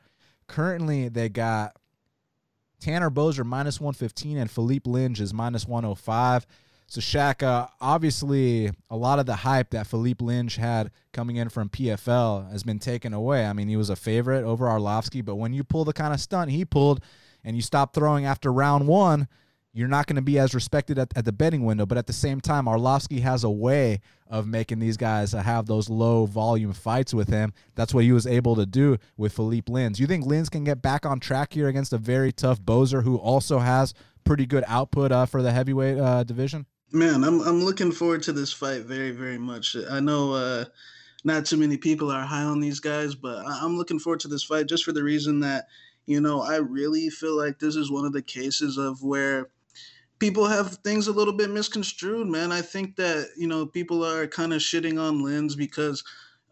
Currently, 0.48 1.10
they 1.10 1.28
got 1.28 1.76
Tanner 2.80 3.10
Boser 3.10 3.46
minus 3.46 3.80
115 3.80 4.38
and 4.38 4.50
Philippe 4.50 4.90
Lins 4.90 5.20
is 5.20 5.34
minus 5.34 5.68
105. 5.68 6.46
So 6.88 7.02
Shaq, 7.02 7.70
obviously, 7.82 8.72
a 8.90 8.96
lot 8.96 9.18
of 9.18 9.26
the 9.26 9.38
hype 9.38 9.72
that 9.72 9.88
Philippe 9.88 10.24
Lins 10.24 10.58
had 10.58 10.92
coming 11.14 11.38
in 11.38 11.50
from 11.50 11.70
PFL 11.70 12.52
has 12.52 12.64
been 12.64 12.78
taken 12.78 13.12
away. 13.12 13.46
I 13.46 13.54
mean, 13.54 13.68
he 13.68 13.76
was 13.76 13.90
a 13.90 13.96
favorite 13.96 14.44
over 14.44 14.68
Arlovsky, 14.68 15.26
but 15.26 15.36
when 15.36 15.52
you 15.52 15.64
pull 15.64 15.84
the 15.84 15.94
kind 15.94 16.14
of 16.14 16.20
stunt 16.20 16.52
he 16.52 16.64
pulled, 16.64 17.02
and 17.46 17.56
you 17.56 17.62
stop 17.62 17.94
throwing 17.94 18.26
after 18.26 18.52
round 18.52 18.88
one, 18.88 19.28
you're 19.72 19.88
not 19.88 20.08
going 20.08 20.16
to 20.16 20.22
be 20.22 20.40
as 20.40 20.56
respected 20.56 20.98
at, 20.98 21.16
at, 21.16 21.26
the 21.26 21.32
betting 21.32 21.64
window. 21.64 21.86
But 21.86 21.98
at 21.98 22.08
the 22.08 22.14
same 22.14 22.42
time, 22.42 22.66
Arlovsky 22.66 23.22
has 23.22 23.44
a 23.44 23.50
way 23.50 24.02
of 24.30 24.48
making 24.48 24.80
these 24.80 24.98
guys 24.98 25.34
have 25.34 25.68
those 25.68 25.90
low 25.90 26.26
volume 26.26 26.74
fights 26.74 27.14
with 27.14 27.30
him. 27.30 27.54
That's 27.76 27.94
what 27.94 28.04
he 28.04 28.12
was 28.12 28.26
able 28.26 28.56
to 28.56 28.66
do 28.66 28.98
with 29.18 29.34
Philippe 29.34 29.72
Lins. 29.72 30.00
You 30.00 30.08
think 30.08 30.26
Lins 30.26 30.50
can 30.50 30.64
get 30.64 30.82
back 30.82 31.06
on 31.06 31.20
track 31.20 31.54
here 31.54 31.68
against 31.68 31.94
a 31.94 31.98
very 31.98 32.32
tough 32.32 32.62
Boser 32.62 33.04
who 33.04 33.18
also 33.18 33.60
has 33.60 33.94
pretty 34.24 34.46
good 34.46 34.64
output 34.68 35.12
uh, 35.12 35.26
for 35.26 35.42
the 35.42 35.52
heavyweight 35.52 35.98
uh, 35.98 36.24
division? 36.24 36.66
Man, 36.92 37.24
I'm 37.24 37.42
I'm 37.42 37.64
looking 37.64 37.92
forward 37.92 38.24
to 38.24 38.34
this 38.34 38.54
fight 38.54 38.84
very 38.84 39.12
very 39.12 39.38
much. 39.38 39.76
I 39.90 40.00
know 40.00 40.34
uh, 40.34 40.66
not 41.24 41.46
too 41.46 41.58
many 41.58 41.78
people 41.78 42.12
are 42.12 42.26
high 42.26 42.44
on 42.44 42.60
these 42.60 42.80
guys, 42.80 43.16
but 43.16 43.46
I'm 43.46 43.78
looking 43.78 44.00
forward 44.00 44.20
to 44.22 44.28
this 44.28 44.44
fight 44.44 44.68
just 44.68 44.84
for 44.84 44.92
the 44.92 45.04
reason 45.04 45.40
that 45.42 45.68
you 46.06 46.22
know 46.22 46.42
I 46.42 46.58
really 46.58 47.10
feel 47.10 47.38
like 47.38 47.60
this 47.60 47.76
is 47.76 47.92
one 47.92 48.06
of 48.06 48.14
the 48.14 48.22
cases 48.22 48.78
of 48.78 49.04
where 49.04 49.50
people 50.20 50.46
have 50.46 50.76
things 50.78 51.08
a 51.08 51.12
little 51.12 51.34
bit 51.34 51.50
misconstrued. 51.50 52.28
Man, 52.28 52.52
I 52.52 52.62
think 52.62 52.96
that 52.96 53.30
you 53.38 53.48
know 53.48 53.66
people 53.66 54.04
are 54.06 54.28
kind 54.28 54.54
of 54.54 54.62
shitting 54.62 55.02
on 55.02 55.22
Lins 55.22 55.56
because 55.58 56.04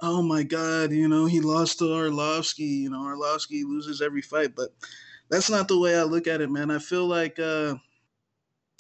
oh 0.02 0.22
my 0.22 0.44
god, 0.44 0.92
you 0.92 1.08
know 1.08 1.26
he 1.26 1.40
lost 1.40 1.80
to 1.80 1.86
Arlovsky. 1.86 2.82
You 2.82 2.90
know 2.90 3.00
Arlovsky 3.00 3.64
loses 3.64 4.02
every 4.02 4.22
fight, 4.22 4.56
but 4.56 4.70
that's 5.30 5.50
not 5.50 5.68
the 5.68 5.80
way 5.80 5.98
I 5.98 6.04
look 6.04 6.28
at 6.28 6.42
it, 6.42 6.52
man. 6.52 6.72
I 6.72 6.80
feel 6.80 7.06
like. 7.06 7.40
Uh, 7.40 7.76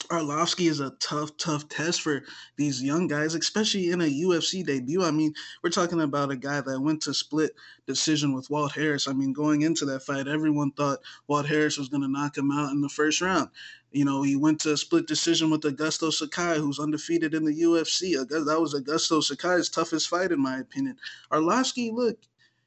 Arlovsky 0.09 0.69
is 0.69 0.79
a 0.79 0.91
tough, 0.99 1.37
tough 1.37 1.69
test 1.69 2.01
for 2.01 2.23
these 2.57 2.83
young 2.83 3.07
guys, 3.07 3.35
especially 3.35 3.89
in 3.89 4.01
a 4.01 4.05
UFC 4.05 4.65
debut. 4.65 5.03
I 5.03 5.11
mean, 5.11 5.33
we're 5.63 5.69
talking 5.69 6.01
about 6.01 6.31
a 6.31 6.35
guy 6.35 6.61
that 6.61 6.81
went 6.81 7.01
to 7.03 7.13
split 7.13 7.51
decision 7.87 8.33
with 8.33 8.49
Walt 8.49 8.73
Harris. 8.73 9.07
I 9.07 9.13
mean, 9.13 9.33
going 9.33 9.61
into 9.61 9.85
that 9.85 10.03
fight, 10.03 10.27
everyone 10.27 10.71
thought 10.71 10.99
Walt 11.27 11.45
Harris 11.45 11.77
was 11.77 11.89
going 11.89 12.03
to 12.03 12.11
knock 12.11 12.37
him 12.37 12.51
out 12.51 12.71
in 12.71 12.81
the 12.81 12.89
first 12.89 13.21
round. 13.21 13.49
You 13.93 14.05
know, 14.05 14.23
he 14.23 14.35
went 14.35 14.59
to 14.61 14.73
a 14.73 14.77
split 14.77 15.07
decision 15.07 15.49
with 15.49 15.61
Augusto 15.61 16.11
Sakai, 16.11 16.57
who's 16.57 16.79
undefeated 16.79 17.33
in 17.33 17.45
the 17.45 17.61
UFC. 17.61 18.15
That 18.27 18.59
was 18.59 18.73
Augusto 18.73 19.23
Sakai's 19.23 19.69
toughest 19.69 20.09
fight, 20.09 20.31
in 20.31 20.41
my 20.41 20.57
opinion. 20.57 20.97
Arlovsky, 21.31 21.93
look, 21.93 22.17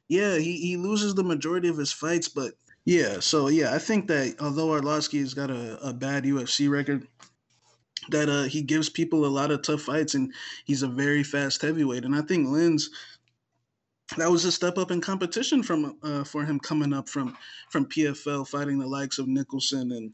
yeah, 0.07 0.37
he, 0.37 0.57
he 0.57 0.77
loses 0.77 1.15
the 1.15 1.23
majority 1.23 1.67
of 1.67 1.77
his 1.77 1.91
fights, 1.91 2.29
but 2.29 2.53
yeah, 2.85 3.19
so 3.19 3.49
yeah, 3.49 3.73
I 3.75 3.79
think 3.79 4.07
that 4.07 4.35
although 4.39 4.69
Arlovsky's 4.69 5.33
got 5.33 5.51
a, 5.51 5.77
a 5.85 5.93
bad 5.93 6.23
UFC 6.23 6.69
record, 6.69 7.05
that 8.09 8.29
uh, 8.29 8.43
he 8.43 8.61
gives 8.61 8.87
people 8.87 9.25
a 9.25 9.27
lot 9.27 9.51
of 9.51 9.61
tough 9.61 9.81
fights 9.81 10.13
and 10.13 10.33
he's 10.63 10.83
a 10.83 10.87
very 10.87 11.23
fast 11.23 11.61
heavyweight. 11.61 12.05
And 12.05 12.15
I 12.15 12.21
think 12.21 12.47
Lins 12.47 12.89
that 14.15 14.31
was 14.31 14.45
a 14.45 14.51
step 14.51 14.77
up 14.77 14.91
in 14.91 15.01
competition 15.01 15.61
from 15.61 15.97
uh, 16.01 16.23
for 16.23 16.45
him 16.45 16.59
coming 16.59 16.93
up 16.93 17.09
from 17.09 17.37
from 17.69 17.85
PFL 17.85 18.47
fighting 18.47 18.79
the 18.79 18.87
likes 18.87 19.19
of 19.19 19.27
Nicholson 19.27 19.91
and 19.91 20.13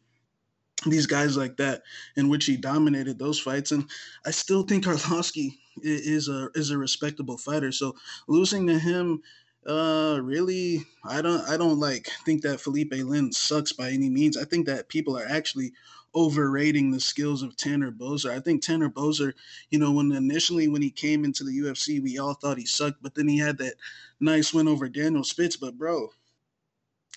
these 0.86 1.08
guys 1.08 1.38
like 1.38 1.58
that 1.58 1.84
in 2.16 2.30
which 2.30 2.46
he 2.46 2.58
dominated 2.58 3.20
those 3.20 3.40
fights 3.40 3.72
and 3.72 3.90
I 4.26 4.32
still 4.32 4.64
think 4.64 4.86
Arlovsky 4.86 5.52
is 5.82 6.30
a 6.30 6.50
is 6.56 6.72
a 6.72 6.78
respectable 6.78 7.38
fighter 7.38 7.72
so 7.72 7.96
losing 8.28 8.68
to 8.68 8.78
him 8.78 9.22
uh 9.66 10.20
really 10.22 10.86
I 11.06 11.22
don't 11.22 11.48
I 11.50 11.58
don't 11.58 11.80
like 11.80 12.10
think 12.26 12.42
that 12.44 12.60
Felipe 12.60 12.92
Lins 12.92 13.36
sucks 13.36 13.72
by 13.72 13.90
any 13.90 14.10
means 14.10 14.38
I 14.38 14.46
think 14.46 14.66
that 14.68 14.90
people 14.90 15.18
are 15.18 15.26
actually 15.28 15.74
overrating 16.16 16.92
the 16.92 17.00
skills 17.00 17.42
of 17.42 17.56
Tanner 17.56 17.92
Boser. 17.92 18.30
I 18.30 18.40
think 18.40 18.62
Tanner 18.62 18.90
Boser, 18.90 19.34
you 19.70 19.80
know, 19.80 19.92
when 19.92 20.12
initially 20.12 20.68
when 20.68 20.82
he 20.82 20.92
came 20.92 21.26
into 21.26 21.44
the 21.44 21.58
UFC, 21.60 22.02
we 22.02 22.20
all 22.20 22.34
thought 22.34 22.58
he 22.58 22.66
sucked, 22.66 23.02
but 23.02 23.16
then 23.16 23.28
he 23.28 23.38
had 23.38 23.58
that 23.58 23.76
nice 24.20 24.54
win 24.54 24.68
over 24.68 24.88
Daniel 24.88 25.24
Spitz. 25.24 25.58
But 25.58 25.78
bro, 25.78 26.10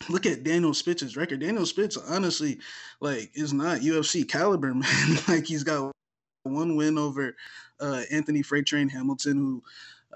look 0.09 0.26
at 0.26 0.44
Daniel 0.44 0.74
Spitz's 0.74 1.16
record. 1.16 1.40
Daniel 1.40 1.66
Spitz, 1.66 1.96
honestly, 1.96 2.59
like 3.00 3.30
is 3.35 3.52
not 3.52 3.80
UFC 3.80 4.28
caliber, 4.28 4.74
man. 4.74 5.18
like 5.28 5.46
he's 5.46 5.64
got 5.64 5.92
one 6.44 6.76
win 6.76 6.98
over 6.98 7.35
uh, 7.80 8.02
Anthony 8.11 8.42
Freight 8.42 8.66
Train 8.66 8.88
Hamilton, 8.88 9.37
who 9.37 9.62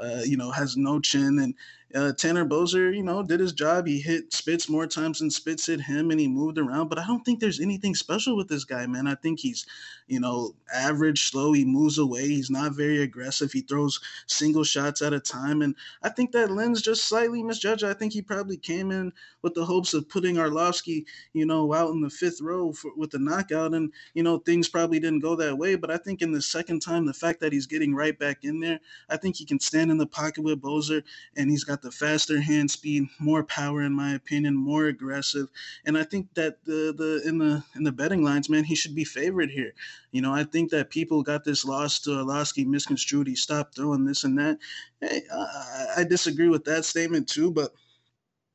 uh, 0.01 0.23
you 0.25 0.37
know 0.37 0.51
has 0.51 0.77
no 0.77 1.01
chin, 1.01 1.39
and 1.41 1.55
uh, 1.95 2.13
Tanner 2.13 2.45
Boser, 2.45 2.95
you 2.95 3.03
know, 3.03 3.23
did 3.23 3.41
his 3.41 3.53
job. 3.53 3.87
He 3.87 4.01
hit 4.01 4.33
Spitz 4.33 4.69
more 4.69 4.87
times 4.87 5.19
than 5.19 5.31
Spitz 5.31 5.67
hit 5.67 5.81
him, 5.81 6.11
and 6.11 6.21
he 6.21 6.29
moved 6.29 6.59
around. 6.59 6.89
But 6.89 6.99
I 6.99 7.07
don't 7.07 7.25
think 7.25 7.41
there's 7.41 7.61
anything 7.61 7.95
special 7.95 8.37
with 8.37 8.49
this 8.49 8.65
guy, 8.65 8.87
man. 8.87 9.09
I 9.09 9.17
think 9.17 9.41
he's, 9.41 9.67
you 10.07 10.21
know, 10.21 10.55
average, 10.73 11.29
slow. 11.31 11.53
He 11.53 11.65
moves 11.65 11.99
away. 11.99 12.29
He's 12.29 12.51
not 12.51 12.77
very 12.77 13.03
aggressive. 13.03 13.51
He 13.51 13.63
throws 13.63 13.99
single 14.27 14.63
shots 14.63 15.03
at 15.03 15.13
a 15.13 15.21
time, 15.21 15.63
and 15.63 15.75
I 16.03 16.11
think 16.11 16.31
that 16.33 16.51
Lins 16.51 16.81
just 16.83 17.05
slightly 17.05 17.43
misjudged. 17.43 17.83
I 17.83 17.95
think 17.95 18.13
he 18.13 18.23
probably 18.23 18.57
came 18.57 18.93
in 18.93 19.13
with 19.43 19.55
the 19.55 19.65
hopes 19.65 19.93
of 19.93 20.09
putting 20.09 20.37
Arlovsky, 20.37 21.07
you 21.33 21.47
know, 21.47 21.73
out 21.75 21.91
in 21.91 22.01
the 22.01 22.11
fifth 22.11 22.41
row 22.41 22.73
for, 22.73 22.93
with 22.97 23.11
the 23.11 23.19
knockout, 23.19 23.75
and 23.75 23.93
you 24.15 24.23
know, 24.23 24.39
things 24.39 24.69
probably 24.69 25.01
didn't 25.01 25.21
go 25.21 25.35
that 25.35 25.59
way. 25.59 25.75
But 25.75 25.91
I 25.91 25.97
think 25.97 26.23
in 26.23 26.31
the 26.31 26.43
second 26.43 26.81
time, 26.81 27.05
the 27.05 27.13
fact 27.13 27.41
that 27.41 27.53
he's 27.53 27.67
getting 27.67 27.95
right 27.95 28.17
back 28.17 28.45
in 28.45 28.61
there, 28.61 28.79
I 29.09 29.17
think 29.17 29.37
he 29.37 29.45
can 29.45 29.59
stand 29.59 29.91
in 29.91 29.99
the 29.99 30.07
pocket 30.07 30.45
with 30.45 30.63
Boser, 30.63 31.03
and 31.37 31.51
he's 31.51 31.65
got 31.65 31.80
the 31.83 31.91
faster 31.91 32.41
hand 32.41 32.71
speed, 32.71 33.09
more 33.19 33.45
power 33.45 33.83
in 33.83 33.93
my 33.93 34.15
opinion, 34.15 34.55
more 34.55 34.87
aggressive. 34.87 35.49
And 35.85 35.97
I 35.99 36.05
think 36.05 36.35
that 36.35 36.65
the 36.65 36.95
the 36.97 37.23
in 37.29 37.39
the 37.39 37.63
in 37.75 37.85
the 37.85 37.93
betting 37.93 38.23
lines, 38.23 38.49
man, 38.49 38.65
he 38.65 38.75
should 38.75 38.95
be 38.95 39.05
favored 39.05 39.51
here. 39.51 39.73
You 40.13 40.23
know, 40.23 40.33
I 40.33 40.45
think 40.45 40.71
that 40.71 40.91
people 40.91 41.23
got 41.23 41.45
this 41.45 41.65
loss 41.65 42.01
to 42.01 42.11
Arlovsky 42.11 42.67
misconstrued. 42.67 43.27
He 43.27 43.37
stopped 43.37 43.75
throwing 43.77 44.05
this 44.05 44.25
and 44.25 44.39
that. 44.39 44.59
Hey, 45.01 45.23
I, 45.33 45.87
I 45.99 46.05
disagree 46.05 46.49
with 46.49 46.65
that 46.65 46.85
statement 46.85 47.29
too, 47.29 47.51
but 47.51 47.73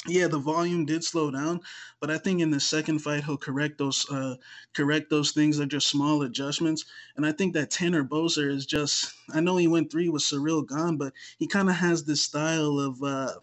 yeah, 0.08 0.28
the 0.28 0.40
volume 0.40 0.86
did 0.86 1.04
slow 1.04 1.32
down, 1.32 1.62
but 2.02 2.12
I 2.12 2.18
think 2.18 2.42
in 2.42 2.52
the 2.52 2.60
second 2.60 3.00
fight 3.00 3.24
he'll 3.24 3.38
correct 3.38 3.78
those 3.80 4.10
uh, 4.12 4.36
correct 4.76 5.10
those 5.10 5.32
things. 5.32 5.58
They're 5.58 5.68
just 5.68 5.88
small 5.90 6.24
adjustments, 6.24 6.86
and 7.18 7.26
I 7.26 7.32
think 7.34 7.54
that 7.56 7.72
Tanner 7.72 8.04
Boser 8.04 8.50
is 8.52 8.66
just. 8.66 9.14
I 9.34 9.42
know 9.42 9.58
he 9.58 9.68
went 9.70 9.92
three 9.92 10.10
with 10.10 10.24
Ciryl 10.24 10.68
Gane, 10.68 10.98
but 10.98 11.14
he 11.40 11.48
kind 11.48 11.70
of 11.70 11.76
has 11.76 12.06
this 12.06 12.22
style 12.22 12.80
of. 12.80 13.02
Uh, 13.04 13.34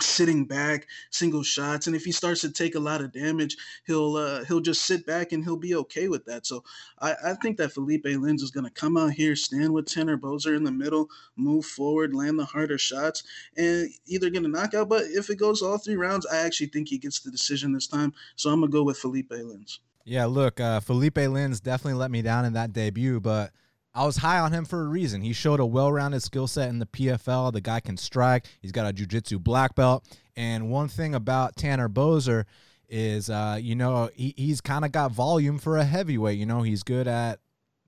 sitting 0.00 0.44
back, 0.44 0.86
single 1.10 1.42
shots, 1.42 1.86
and 1.86 1.94
if 1.94 2.04
he 2.04 2.12
starts 2.12 2.40
to 2.42 2.50
take 2.50 2.74
a 2.74 2.80
lot 2.80 3.00
of 3.00 3.12
damage, 3.12 3.56
he'll 3.86 4.16
uh, 4.16 4.44
he'll 4.44 4.60
just 4.60 4.84
sit 4.84 5.06
back 5.06 5.32
and 5.32 5.44
he'll 5.44 5.56
be 5.56 5.74
okay 5.74 6.08
with 6.08 6.24
that. 6.26 6.46
So 6.46 6.64
I, 6.98 7.14
I 7.24 7.34
think 7.34 7.56
that 7.58 7.72
Felipe 7.72 8.04
Lins 8.04 8.42
is 8.42 8.50
going 8.50 8.64
to 8.64 8.70
come 8.70 8.96
out 8.96 9.12
here, 9.12 9.36
stand 9.36 9.72
with 9.72 9.86
Tanner 9.86 10.16
Boser 10.16 10.56
in 10.56 10.64
the 10.64 10.72
middle, 10.72 11.08
move 11.36 11.64
forward, 11.64 12.14
land 12.14 12.38
the 12.38 12.44
harder 12.44 12.78
shots, 12.78 13.22
and 13.56 13.88
either 14.06 14.30
get 14.30 14.44
a 14.44 14.48
knockout. 14.48 14.88
But 14.88 15.04
if 15.04 15.30
it 15.30 15.36
goes 15.36 15.62
all 15.62 15.78
three 15.78 15.96
rounds, 15.96 16.26
I 16.26 16.38
actually 16.38 16.68
think 16.68 16.88
he 16.88 16.98
gets 16.98 17.20
the 17.20 17.30
decision 17.30 17.72
this 17.72 17.86
time. 17.86 18.12
So 18.36 18.50
I'm 18.50 18.60
gonna 18.60 18.70
go 18.70 18.82
with 18.82 18.98
Felipe 18.98 19.30
Lins. 19.30 19.78
Yeah, 20.04 20.26
look, 20.26 20.60
uh, 20.60 20.80
Felipe 20.80 21.14
Lins 21.14 21.62
definitely 21.62 21.98
let 21.98 22.10
me 22.10 22.20
down 22.20 22.44
in 22.44 22.52
that 22.52 22.72
debut, 22.72 23.20
but 23.20 23.52
I 23.94 24.04
was 24.04 24.16
high 24.16 24.40
on 24.40 24.52
him 24.52 24.64
for 24.64 24.80
a 24.80 24.86
reason. 24.86 25.20
He 25.20 25.32
showed 25.32 25.60
a 25.60 25.66
well-rounded 25.66 26.20
skill 26.20 26.48
set 26.48 26.68
in 26.68 26.80
the 26.80 26.86
PFL. 26.86 27.52
The 27.52 27.60
guy 27.60 27.78
can 27.78 27.96
strike. 27.96 28.46
He's 28.60 28.72
got 28.72 28.86
a 28.86 28.92
jiu-jitsu 28.92 29.38
black 29.38 29.76
belt. 29.76 30.04
And 30.36 30.68
one 30.68 30.88
thing 30.88 31.14
about 31.14 31.54
Tanner 31.54 31.88
Boser 31.88 32.44
is, 32.88 33.30
uh, 33.30 33.56
you 33.60 33.76
know, 33.76 34.10
he, 34.14 34.34
he's 34.36 34.60
kind 34.60 34.84
of 34.84 34.90
got 34.90 35.12
volume 35.12 35.58
for 35.58 35.76
a 35.76 35.84
heavyweight. 35.84 36.38
You 36.38 36.46
know, 36.46 36.62
he's 36.62 36.82
good 36.82 37.06
at 37.06 37.38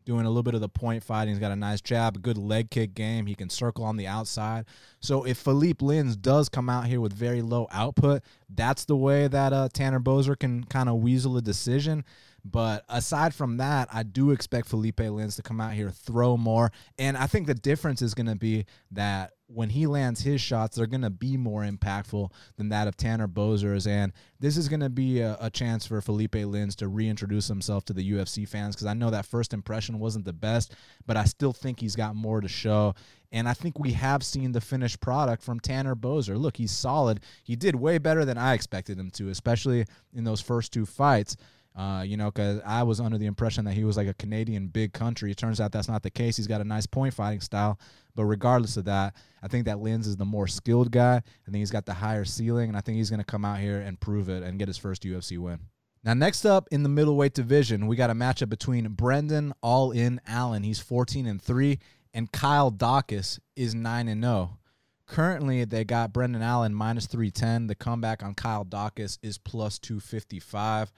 doing 0.04 0.24
a 0.24 0.28
little 0.28 0.44
bit 0.44 0.54
of 0.54 0.60
the 0.60 0.68
point 0.68 1.02
fighting. 1.02 1.34
He's 1.34 1.40
got 1.40 1.50
a 1.50 1.56
nice 1.56 1.80
jab, 1.80 2.16
a 2.16 2.20
good 2.20 2.38
leg 2.38 2.70
kick 2.70 2.94
game. 2.94 3.26
He 3.26 3.34
can 3.34 3.50
circle 3.50 3.84
on 3.84 3.96
the 3.96 4.06
outside. 4.06 4.64
So 5.00 5.24
if 5.24 5.36
Philippe 5.38 5.84
Lins 5.84 6.18
does 6.20 6.48
come 6.48 6.70
out 6.70 6.86
here 6.86 7.00
with 7.00 7.12
very 7.12 7.42
low 7.42 7.66
output, 7.72 8.22
that's 8.48 8.84
the 8.84 8.96
way 8.96 9.26
that 9.26 9.52
uh, 9.52 9.68
Tanner 9.72 10.00
Boser 10.00 10.38
can 10.38 10.62
kind 10.64 10.88
of 10.88 10.96
weasel 10.96 11.36
a 11.36 11.42
decision. 11.42 12.04
But 12.48 12.84
aside 12.88 13.34
from 13.34 13.56
that, 13.56 13.88
I 13.92 14.04
do 14.04 14.30
expect 14.30 14.68
Felipe 14.68 14.98
Lins 14.98 15.34
to 15.36 15.42
come 15.42 15.60
out 15.60 15.72
here, 15.72 15.90
throw 15.90 16.36
more. 16.36 16.70
And 16.96 17.16
I 17.16 17.26
think 17.26 17.46
the 17.46 17.54
difference 17.54 18.02
is 18.02 18.14
going 18.14 18.26
to 18.26 18.36
be 18.36 18.66
that 18.92 19.32
when 19.48 19.70
he 19.70 19.86
lands 19.86 20.20
his 20.22 20.40
shots, 20.40 20.76
they're 20.76 20.86
going 20.86 21.02
to 21.02 21.10
be 21.10 21.36
more 21.36 21.62
impactful 21.62 22.30
than 22.56 22.68
that 22.68 22.88
of 22.88 22.96
Tanner 22.96 23.28
Bosers. 23.28 23.86
And 23.86 24.12
this 24.38 24.56
is 24.56 24.68
going 24.68 24.80
to 24.80 24.88
be 24.88 25.20
a, 25.20 25.36
a, 25.40 25.50
chance 25.50 25.86
for 25.86 26.00
Felipe 26.00 26.32
Lins 26.32 26.74
to 26.76 26.88
reintroduce 26.88 27.46
himself 27.48 27.84
to 27.86 27.92
the 27.92 28.12
UFC 28.12 28.48
fans 28.48 28.74
because 28.74 28.86
I 28.86 28.94
know 28.94 29.10
that 29.10 29.26
first 29.26 29.52
impression 29.52 29.98
wasn't 29.98 30.24
the 30.24 30.32
best, 30.32 30.74
but 31.06 31.16
I 31.16 31.24
still 31.24 31.52
think 31.52 31.80
he's 31.80 31.96
got 31.96 32.16
more 32.16 32.40
to 32.40 32.48
show. 32.48 32.94
And 33.32 33.48
I 33.48 33.54
think 33.54 33.78
we 33.78 33.92
have 33.92 34.24
seen 34.24 34.52
the 34.52 34.60
finished 34.60 35.00
product 35.00 35.42
from 35.42 35.60
Tanner 35.60 35.94
Boser. 35.94 36.38
Look, 36.38 36.56
he's 36.56 36.72
solid. 36.72 37.20
He 37.44 37.56
did 37.56 37.76
way 37.76 37.98
better 37.98 38.24
than 38.24 38.38
I 38.38 38.54
expected 38.54 38.98
him 38.98 39.10
to, 39.12 39.28
especially 39.28 39.84
in 40.12 40.24
those 40.24 40.40
first 40.40 40.72
two 40.72 40.86
fights. 40.86 41.36
Uh, 41.76 42.02
you 42.06 42.16
know, 42.16 42.30
because 42.30 42.60
I 42.64 42.82
was 42.84 43.00
under 43.00 43.18
the 43.18 43.26
impression 43.26 43.66
that 43.66 43.74
he 43.74 43.84
was 43.84 43.98
like 43.98 44.08
a 44.08 44.14
Canadian 44.14 44.68
big 44.68 44.94
country. 44.94 45.30
It 45.30 45.36
turns 45.36 45.60
out 45.60 45.72
that's 45.72 45.88
not 45.88 46.02
the 46.02 46.10
case. 46.10 46.38
He's 46.38 46.46
got 46.46 46.62
a 46.62 46.64
nice 46.64 46.86
point 46.86 47.12
fighting 47.12 47.42
style. 47.42 47.78
But 48.14 48.24
regardless 48.24 48.78
of 48.78 48.86
that, 48.86 49.14
I 49.42 49.48
think 49.48 49.66
that 49.66 49.76
Lins 49.76 50.06
is 50.06 50.16
the 50.16 50.24
more 50.24 50.46
skilled 50.46 50.90
guy. 50.90 51.16
I 51.16 51.50
think 51.50 51.56
he's 51.56 51.70
got 51.70 51.84
the 51.84 51.92
higher 51.92 52.24
ceiling, 52.24 52.68
and 52.68 52.78
I 52.78 52.80
think 52.80 52.96
he's 52.96 53.10
going 53.10 53.20
to 53.20 53.26
come 53.26 53.44
out 53.44 53.58
here 53.60 53.78
and 53.78 54.00
prove 54.00 54.30
it 54.30 54.42
and 54.42 54.58
get 54.58 54.68
his 54.68 54.78
first 54.78 55.02
UFC 55.02 55.36
win. 55.36 55.60
Now, 56.02 56.14
next 56.14 56.46
up 56.46 56.66
in 56.70 56.82
the 56.82 56.88
middleweight 56.88 57.34
division, 57.34 57.86
we 57.86 57.96
got 57.96 58.10
a 58.10 58.14
matchup 58.14 58.48
between 58.48 58.88
Brendan 58.88 59.52
All 59.60 59.90
In 59.90 60.20
Allen. 60.26 60.62
He's 60.62 60.80
14 60.80 61.26
and 61.26 61.42
3, 61.42 61.78
and 62.14 62.32
Kyle 62.32 62.72
Daukaus 62.72 63.38
is 63.54 63.74
9 63.74 64.08
and 64.08 64.22
0. 64.22 64.58
Currently, 65.06 65.64
they 65.66 65.84
got 65.84 66.12
Brendan 66.12 66.42
Allen 66.42 66.74
minus 66.74 67.06
310. 67.06 67.66
The 67.66 67.74
comeback 67.74 68.22
on 68.22 68.34
Kyle 68.34 68.64
Daukaus 68.64 69.18
is 69.22 69.36
plus 69.36 69.78
255. 69.78 70.90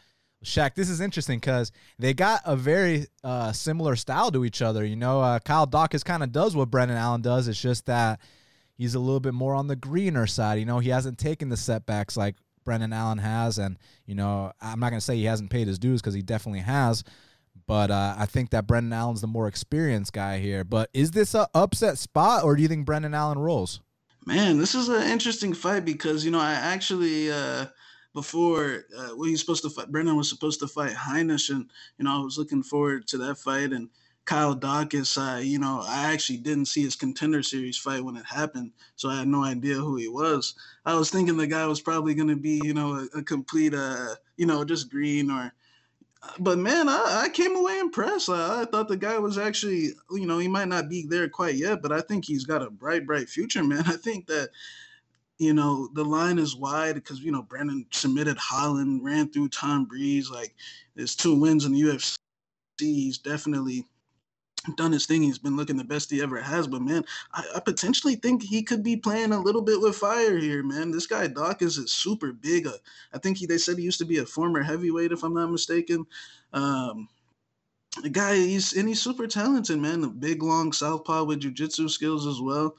Shaq, 0.45 0.75
this 0.75 0.89
is 0.89 1.01
interesting 1.01 1.39
because 1.39 1.73
they 1.99 2.15
got 2.15 2.43
a 2.45 2.55
very 2.55 3.07
uh, 3.25 3.53
similar 3.53 3.97
style 3.97 4.31
to 4.31 4.45
each 4.45 4.63
other. 4.63 4.85
You 4.85 4.97
know, 4.97 5.21
uh, 5.21 5.41
Kyle 5.41 5.67
Daukaus 5.67 6.05
kind 6.05 6.23
of 6.23 6.31
does 6.31 6.55
what 6.55 6.71
Brendan 6.71 6.97
Allen 6.97 7.23
does. 7.23 7.49
It's 7.49 7.61
just 7.61 7.87
that 7.87 8.21
he's 8.77 8.95
a 8.95 9.01
little 9.01 9.21
bit 9.21 9.35
more 9.35 9.55
on 9.55 9.67
the 9.67 9.77
greener 9.77 10.27
side. 10.27 10.61
You 10.61 10.65
know, 10.65 10.79
he 10.79 10.91
hasn't 10.91 11.19
taken 11.19 11.49
the 11.49 11.57
setbacks 11.57 12.17
like 12.17 12.37
Brendan 12.65 12.93
Allen 12.93 13.19
has. 13.19 13.59
And, 13.59 13.79
you 14.07 14.15
know, 14.15 14.53
I'm 14.61 14.79
not 14.79 14.91
going 14.91 15.01
to 15.01 15.05
say 15.05 15.17
he 15.17 15.25
hasn't 15.25 15.51
paid 15.51 15.67
his 15.67 15.79
dues 15.79 16.01
because 16.01 16.15
he 16.15 16.23
definitely 16.23 16.61
has. 16.61 17.03
But 17.67 17.91
uh, 17.91 18.15
I 18.17 18.27
think 18.27 18.51
that 18.51 18.67
Brendan 18.67 18.93
Allen's 18.93 19.21
the 19.21 19.27
more 19.27 19.49
experienced 19.49 20.13
guy 20.13 20.39
here. 20.39 20.63
But 20.63 20.89
is 20.95 21.11
this 21.11 21.35
a 21.35 21.49
upset 21.53 21.99
spot 21.99 22.45
or 22.45 22.55
do 22.55 22.63
you 22.63 22.69
think 22.69 22.87
Brendan 22.87 23.13
Allen 23.13 23.39
rolls? 23.41 23.81
Man, 24.25 24.59
this 24.59 24.75
is 24.75 24.89
an 24.89 25.11
interesting 25.11 25.53
fight 25.53 25.85
because, 25.85 26.25
you 26.25 26.31
know, 26.31 26.41
I 26.41 26.53
actually. 26.53 27.33
Uh 27.33 27.67
before 28.19 28.85
uh, 28.99 29.11
well, 29.15 29.29
he's 29.29 29.39
supposed 29.39 29.63
to 29.63 29.71
fight. 29.71 29.93
Brendan 29.93 30.17
was 30.17 30.29
supposed 30.29 30.59
to 30.59 30.67
fight 30.67 30.91
Heinisch, 30.91 31.51
and 31.51 31.71
you 31.99 32.05
know 32.05 32.21
I 32.21 32.25
was 32.25 32.37
looking 32.37 32.65
forward 32.65 33.07
to 33.09 33.19
that 33.19 33.39
fight. 33.39 33.71
And 33.73 33.91
Kyle 34.25 34.57
Daukaus, 34.57 35.17
uh, 35.17 35.39
you 35.39 35.61
know, 35.61 35.85
I 35.87 36.13
actually 36.13 36.39
didn't 36.39 36.67
see 36.67 36.83
his 36.83 36.97
contender 36.97 37.45
series 37.45 37.79
fight 37.79 38.03
when 38.05 38.17
it 38.17 38.27
happened, 38.27 38.73
so 38.97 39.09
I 39.09 39.21
had 39.21 39.29
no 39.29 39.45
idea 39.45 39.77
who 39.77 39.95
he 39.95 40.09
was. 40.09 40.55
I 40.85 40.95
was 40.97 41.11
thinking 41.11 41.37
the 41.37 41.47
guy 41.47 41.65
was 41.67 41.81
probably 41.81 42.15
going 42.15 42.29
to 42.29 42.37
be, 42.37 42.61
you 42.65 42.75
know, 42.75 42.95
a, 43.15 43.19
a 43.19 43.23
complete, 43.23 43.73
uh, 43.73 44.17
you 44.37 44.47
know, 44.47 44.65
just 44.65 44.91
green 44.91 45.31
or. 45.31 45.53
But 46.41 46.59
man, 46.59 46.89
I, 46.89 47.23
I 47.27 47.29
came 47.29 47.55
away 47.55 47.79
impressed. 47.79 48.29
I, 48.29 48.63
I 48.63 48.65
thought 48.65 48.89
the 48.89 48.97
guy 48.97 49.19
was 49.19 49.39
actually, 49.39 49.91
you 50.11 50.27
know, 50.27 50.39
he 50.39 50.49
might 50.49 50.67
not 50.69 50.89
be 50.89 51.07
there 51.07 51.29
quite 51.29 51.55
yet, 51.55 51.81
but 51.81 51.93
I 51.93 52.01
think 52.01 52.25
he's 52.25 52.45
got 52.45 52.63
a 52.63 52.71
bright, 52.71 53.07
bright 53.07 53.29
future, 53.29 53.63
man. 53.63 53.85
I 53.87 53.97
think 53.97 54.27
that 54.27 54.51
you 55.39 55.55
know, 55.55 55.89
the 55.95 56.05
line 56.05 56.39
is 56.39 56.57
wide 56.57 56.97
because, 56.97 57.21
you 57.21 57.31
know, 57.31 57.43
Brandon 57.43 57.87
submitted 57.91 58.37
Holland, 58.39 59.05
ran 59.05 59.31
through 59.31 59.49
Tom 59.51 59.85
Breese. 59.85 60.31
Like, 60.31 60.55
there's 60.97 61.15
two 61.15 61.35
wins 61.35 61.65
in 61.65 61.73
the 61.73 61.81
UFC. 61.81 62.17
He's 62.79 63.19
definitely 63.19 63.85
done 64.77 64.93
his 64.93 65.07
thing. 65.07 65.23
He's 65.23 65.39
been 65.39 65.57
looking 65.57 65.77
the 65.77 65.85
best 65.85 66.11
he 66.11 66.21
ever 66.21 66.41
has. 66.41 66.67
But, 66.67 66.83
man, 66.83 67.05
I, 67.33 67.45
I 67.57 67.61
potentially 67.61 68.17
think 68.17 68.43
he 68.43 68.65
could 68.65 68.83
be 68.83 68.97
playing 68.97 69.33
a 69.33 69.41
little 69.41 69.63
bit 69.63 69.81
with 69.81 69.97
fire 69.97 70.37
here, 70.39 70.65
man. 70.65 70.91
This 70.91 71.07
guy, 71.07 71.29
Doc, 71.29 71.63
is 71.63 71.81
super 71.91 72.33
big. 72.33 72.67
Uh, 72.67 72.73
I 73.13 73.19
think 73.19 73.39
he, 73.39 73.47
they 73.47 73.59
said 73.59 73.79
he 73.79 73.85
used 73.85 74.01
to 74.01 74.07
be 74.07 74.19
a 74.19 74.27
former 74.27 74.63
heavyweight, 74.63 75.13
if 75.13 75.23
I'm 75.23 75.35
not 75.35 75.53
mistaken. 75.53 76.05
Um, 76.53 77.09
the 78.03 78.11
guy, 78.11 78.35
he's 78.35 78.75
and 78.75 78.89
he's 78.89 79.01
super 79.01 79.27
talented, 79.27 79.79
man. 79.79 80.05
A 80.05 80.09
big, 80.09 80.43
long 80.43 80.73
southpaw 80.73 81.25
with 81.25 81.41
jujitsu 81.41 81.89
skills 81.91 82.27
as 82.27 82.41
well. 82.41 82.77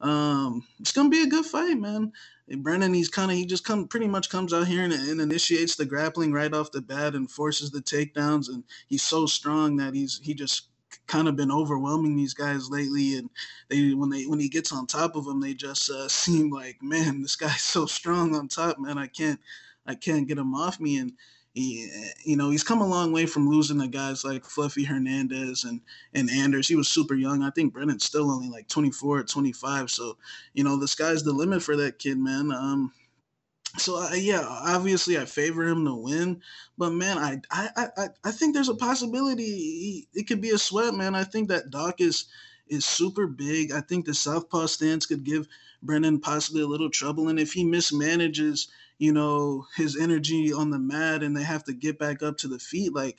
Um, 0.00 0.64
it's 0.78 0.92
gonna 0.92 1.08
be 1.08 1.22
a 1.22 1.28
good 1.28 1.44
fight, 1.44 1.78
man. 1.78 2.12
Brennan, 2.58 2.94
he's 2.94 3.08
kind 3.08 3.30
of 3.30 3.36
he 3.36 3.46
just 3.46 3.64
come 3.64 3.86
pretty 3.86 4.08
much 4.08 4.30
comes 4.30 4.52
out 4.52 4.66
here 4.66 4.82
and, 4.82 4.92
and, 4.92 5.20
initiates 5.20 5.76
the 5.76 5.84
grappling 5.84 6.32
right 6.32 6.52
off 6.52 6.72
the 6.72 6.80
bat 6.80 7.14
and 7.14 7.30
forces 7.30 7.70
the 7.70 7.80
takedowns, 7.80 8.48
and 8.48 8.64
he's 8.88 9.02
so 9.02 9.26
strong 9.26 9.76
that 9.76 9.94
he's 9.94 10.20
he 10.22 10.34
just 10.34 10.68
kind 11.06 11.28
of 11.28 11.36
been 11.36 11.52
overwhelming 11.52 12.16
these 12.16 12.34
guys 12.34 12.70
lately. 12.70 13.16
And 13.16 13.30
they 13.68 13.94
when 13.94 14.10
they 14.10 14.24
when 14.24 14.40
he 14.40 14.48
gets 14.48 14.72
on 14.72 14.86
top 14.86 15.16
of 15.16 15.26
them, 15.26 15.40
they 15.40 15.54
just 15.54 15.90
uh, 15.90 16.08
seem 16.08 16.50
like 16.50 16.82
man, 16.82 17.22
this 17.22 17.36
guy's 17.36 17.62
so 17.62 17.86
strong 17.86 18.34
on 18.34 18.48
top, 18.48 18.78
man. 18.78 18.98
I 18.98 19.06
can't 19.06 19.38
I 19.86 19.94
can't 19.94 20.26
get 20.26 20.38
him 20.38 20.54
off 20.54 20.80
me 20.80 20.96
and 20.96 21.12
he, 21.54 21.90
you 22.24 22.36
know, 22.36 22.50
he's 22.50 22.62
come 22.62 22.80
a 22.80 22.86
long 22.86 23.12
way 23.12 23.26
from 23.26 23.48
losing 23.48 23.78
the 23.78 23.88
guys 23.88 24.24
like 24.24 24.44
Fluffy 24.44 24.84
Hernandez 24.84 25.64
and 25.64 25.80
and 26.14 26.30
Anders. 26.30 26.68
He 26.68 26.76
was 26.76 26.88
super 26.88 27.14
young. 27.14 27.42
I 27.42 27.50
think 27.50 27.72
Brennan's 27.72 28.04
still 28.04 28.30
only 28.30 28.48
like 28.48 28.68
24 28.68 29.18
or 29.18 29.22
25. 29.24 29.90
So, 29.90 30.16
you 30.54 30.62
know, 30.62 30.76
the 30.76 30.86
sky's 30.86 31.24
the 31.24 31.32
limit 31.32 31.62
for 31.62 31.76
that 31.76 31.98
kid, 31.98 32.18
man. 32.18 32.52
Um, 32.52 32.92
so 33.78 33.96
uh, 33.96 34.14
yeah, 34.14 34.44
obviously 34.46 35.18
I 35.18 35.24
favor 35.24 35.66
him 35.66 35.84
to 35.84 35.94
win, 35.94 36.40
but 36.76 36.90
man, 36.90 37.18
I 37.18 37.40
I 37.50 37.88
I, 37.96 38.08
I 38.24 38.30
think 38.30 38.54
there's 38.54 38.68
a 38.68 38.74
possibility 38.74 39.44
he, 39.44 40.08
it 40.12 40.26
could 40.26 40.40
be 40.40 40.50
a 40.50 40.58
sweat, 40.58 40.94
man. 40.94 41.14
I 41.14 41.24
think 41.24 41.48
that 41.48 41.70
Doc 41.70 42.00
is 42.00 42.26
is 42.70 42.86
super 42.86 43.26
big. 43.26 43.72
I 43.72 43.80
think 43.80 44.06
the 44.06 44.14
southpaw 44.14 44.66
stance 44.66 45.04
could 45.06 45.24
give 45.24 45.48
Brennan 45.82 46.20
possibly 46.20 46.62
a 46.62 46.66
little 46.66 46.90
trouble, 46.90 47.28
and 47.28 47.38
if 47.38 47.52
he 47.52 47.64
mismanages 47.64 48.68
you 49.00 49.12
know, 49.14 49.66
his 49.76 49.96
energy 49.98 50.52
on 50.52 50.68
the 50.68 50.78
mat 50.78 51.22
and 51.22 51.34
they 51.34 51.42
have 51.42 51.64
to 51.64 51.72
get 51.72 51.98
back 51.98 52.22
up 52.22 52.36
to 52.36 52.48
the 52.48 52.58
feet. 52.58 52.94
Like, 52.94 53.16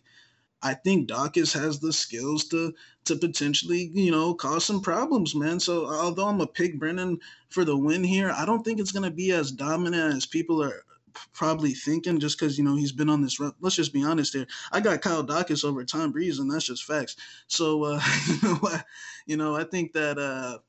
I 0.62 0.76
think 0.76 1.10
Daukaus 1.10 1.60
has 1.60 1.80
the 1.80 1.92
skills 1.92 2.46
to 2.50 2.76
to 3.06 3.16
potentially, 3.16 3.90
you 3.92 4.12
know, 4.12 4.36
cause 4.36 4.64
some 4.64 4.80
problems, 4.80 5.34
man. 5.34 5.60
So 5.60 5.88
although 5.88 6.28
I'm 6.28 6.40
a 6.40 6.46
pick 6.46 6.78
Brennan 6.78 7.20
for 7.50 7.66
the 7.66 7.76
win 7.76 8.04
here, 8.04 8.32
I 8.32 8.46
don't 8.46 8.64
think 8.64 8.80
it's 8.80 8.92
gonna 8.92 9.10
be 9.10 9.32
as 9.32 9.52
dominant 9.52 10.14
as 10.16 10.28
people 10.28 10.62
are 10.62 10.86
probably 11.34 11.74
thinking 11.74 12.20
just 12.20 12.40
because 12.40 12.58
you 12.58 12.64
know 12.64 12.76
he's 12.76 12.92
been 12.92 13.10
on 13.10 13.22
this 13.22 13.40
run. 13.40 13.54
Let's 13.60 13.76
just 13.76 13.94
be 13.94 14.04
honest 14.04 14.34
here. 14.34 14.48
I 14.72 14.80
got 14.80 15.02
Kyle 15.02 15.24
Daukaus 15.24 15.66
over 15.66 15.84
Tom 15.84 16.12
Breese, 16.12 16.40
and 16.40 16.52
that's 16.52 16.66
just 16.66 16.86
facts. 16.86 17.16
So 17.48 17.84
uh, 17.84 18.02
you 18.28 18.38
know, 18.44 18.60
I, 18.64 18.84
you 19.26 19.38
know, 19.38 19.56
I 19.56 19.64
think 19.64 19.94
that 19.94 20.18
uh, 20.18 20.60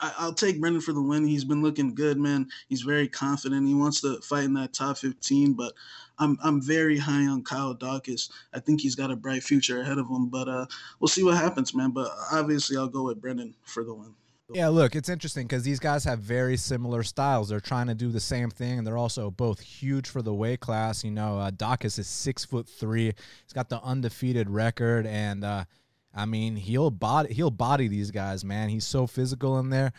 I, 0.00 0.26
will 0.26 0.32
take 0.32 0.60
Brendan 0.60 0.80
for 0.80 0.92
the 0.92 1.02
win. 1.02 1.26
He's 1.26 1.44
been 1.44 1.62
looking 1.62 1.94
good, 1.94 2.18
man. 2.18 2.48
He's 2.68 2.82
very 2.82 3.08
confident. 3.08 3.66
He 3.66 3.74
wants 3.74 4.00
to 4.02 4.20
fight 4.20 4.44
in 4.44 4.54
that 4.54 4.72
top 4.72 4.98
15, 4.98 5.52
but 5.52 5.72
I'm 6.18 6.38
I'm 6.42 6.62
very 6.62 6.96
high 6.96 7.26
on 7.26 7.42
Kyle 7.42 7.74
Daukaus. 7.74 8.30
I 8.54 8.60
think 8.60 8.80
he's 8.80 8.94
got 8.94 9.10
a 9.10 9.16
bright 9.16 9.42
future 9.42 9.80
ahead 9.80 9.98
of 9.98 10.08
him, 10.08 10.28
but 10.28 10.48
uh, 10.48 10.66
we'll 10.98 11.08
see 11.08 11.24
what 11.24 11.36
happens, 11.36 11.74
man. 11.74 11.90
But 11.90 12.10
obviously, 12.32 12.76
I'll 12.76 12.88
go 12.88 13.04
with 13.04 13.20
Brendan 13.20 13.54
for 13.64 13.84
the 13.84 13.94
win. 13.94 14.14
Yeah, 14.52 14.68
look, 14.68 14.94
it's 14.94 15.08
interesting 15.08 15.46
because 15.46 15.64
these 15.64 15.80
guys 15.80 16.04
have 16.04 16.20
very 16.20 16.56
similar 16.56 17.02
styles. 17.02 17.48
They're 17.48 17.58
trying 17.58 17.88
to 17.88 17.94
do 17.94 18.10
the 18.10 18.20
same 18.20 18.48
thing, 18.48 18.78
and 18.78 18.86
they're 18.86 18.96
also 18.96 19.30
both 19.30 19.58
huge 19.58 20.08
for 20.08 20.22
the 20.22 20.32
weight 20.32 20.60
class. 20.60 21.02
You 21.02 21.10
know, 21.10 21.38
uh, 21.40 21.50
Daukaus 21.50 21.98
is 21.98 22.06
six 22.06 22.44
foot 22.44 22.68
three. 22.68 23.06
He's 23.06 23.52
got 23.52 23.68
the 23.68 23.82
undefeated 23.82 24.48
record, 24.48 25.04
and 25.04 25.42
uh, 25.44 25.64
I 26.14 26.26
mean, 26.26 26.54
he'll 26.54 26.92
body 26.92 27.34
he'll 27.34 27.50
body 27.50 27.88
these 27.88 28.12
guys, 28.12 28.44
man. 28.44 28.68
He's 28.68 28.86
so 28.86 29.08
physical 29.08 29.58
in 29.58 29.70
there. 29.70 29.92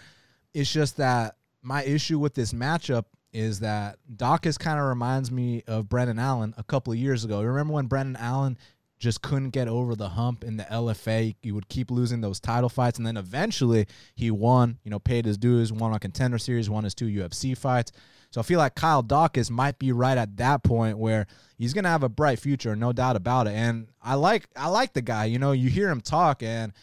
It's 0.54 0.72
just 0.72 0.96
that 0.96 1.36
my 1.62 1.84
issue 1.84 2.18
with 2.18 2.34
this 2.34 2.54
matchup 2.54 3.06
is 3.34 3.60
that 3.60 3.98
Daukaus 4.16 4.58
kind 4.58 4.80
of 4.80 4.86
reminds 4.86 5.30
me 5.30 5.64
of 5.68 5.90
Brendan 5.90 6.20
Allen 6.20 6.54
a 6.58 6.64
couple 6.64 6.94
of 6.94 7.00
years 7.00 7.26
ago. 7.26 7.42
Remember 7.42 7.74
when 7.74 7.88
Brendan 7.88 8.16
Allen 8.16 8.58
just 9.00 9.22
couldn't 9.22 9.52
get 9.52 9.68
over 9.68 9.96
the 9.96 10.10
hump 10.10 10.44
in 10.44 10.58
the 10.58 10.64
LFA. 10.64 11.36
He 11.42 11.52
would 11.52 11.70
keep 11.70 11.92
losing 11.92 12.22
those 12.22 12.40
title 12.40 12.70
fights, 12.70 12.98
and 12.98 13.06
then 13.06 13.18
eventually 13.18 13.88
he 14.16 14.32
won. 14.32 14.80
You 14.84 14.92
know, 14.92 15.00
paid 15.00 15.26
his 15.26 15.38
dues, 15.38 15.72
won 15.72 15.94
on 15.94 16.00
Contender 16.00 16.38
Series, 16.38 16.70
won 16.70 16.84
his 16.84 16.96
two 16.96 17.08
UFC 17.08 17.56
fights. 17.58 17.92
So 18.32 18.42
I 18.42 18.44
feel 18.44 18.60
like 18.60 18.76
Kyle 18.76 19.04
Daukaus 19.04 19.50
might 19.50 19.80
be 19.80 19.92
right 19.92 20.18
at 20.18 20.38
that 20.38 20.64
point 20.64 20.98
where 20.98 21.28
he's 21.58 21.74
gonna 21.74 21.90
have 21.90 22.04
a 22.04 22.10
bright 22.10 22.40
future, 22.40 22.76
no 22.76 22.92
doubt 22.92 23.16
about 23.16 23.48
it. 23.48 23.54
And 23.54 23.88
I 24.02 24.16
like 24.16 24.48
I 24.56 24.68
like 24.70 24.94
the 24.94 25.02
guy. 25.02 25.26
You 25.26 25.40
know, 25.40 25.52
you 25.52 25.70
hear 25.70 25.90
him 25.90 26.02
talk 26.02 26.44
and 26.44 26.74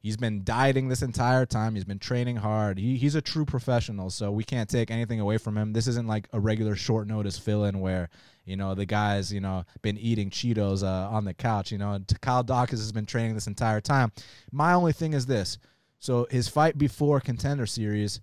He's 0.00 0.16
been 0.16 0.44
dieting 0.44 0.88
this 0.88 1.02
entire 1.02 1.44
time. 1.44 1.74
He's 1.74 1.84
been 1.84 1.98
training 1.98 2.36
hard. 2.36 2.78
He, 2.78 2.96
he's 2.96 3.16
a 3.16 3.20
true 3.20 3.44
professional, 3.44 4.10
so 4.10 4.30
we 4.30 4.44
can't 4.44 4.70
take 4.70 4.90
anything 4.90 5.18
away 5.18 5.38
from 5.38 5.58
him. 5.58 5.72
This 5.72 5.88
isn't 5.88 6.06
like 6.06 6.28
a 6.32 6.38
regular 6.38 6.76
short 6.76 7.08
notice 7.08 7.36
fill 7.36 7.64
in 7.64 7.80
where, 7.80 8.08
you 8.44 8.56
know, 8.56 8.74
the 8.74 8.86
guy's, 8.86 9.32
you 9.32 9.40
know, 9.40 9.64
been 9.82 9.98
eating 9.98 10.30
Cheetos 10.30 10.84
uh, 10.84 11.10
on 11.10 11.24
the 11.24 11.34
couch. 11.34 11.72
You 11.72 11.78
know, 11.78 11.94
and 11.94 12.20
Kyle 12.20 12.44
Daukaus 12.44 12.70
has 12.70 12.92
been 12.92 13.06
training 13.06 13.34
this 13.34 13.48
entire 13.48 13.80
time. 13.80 14.12
My 14.52 14.72
only 14.72 14.92
thing 14.92 15.14
is 15.14 15.26
this. 15.26 15.58
So 15.98 16.28
his 16.30 16.48
fight 16.48 16.78
before 16.78 17.20
contender 17.20 17.66
series, 17.66 18.20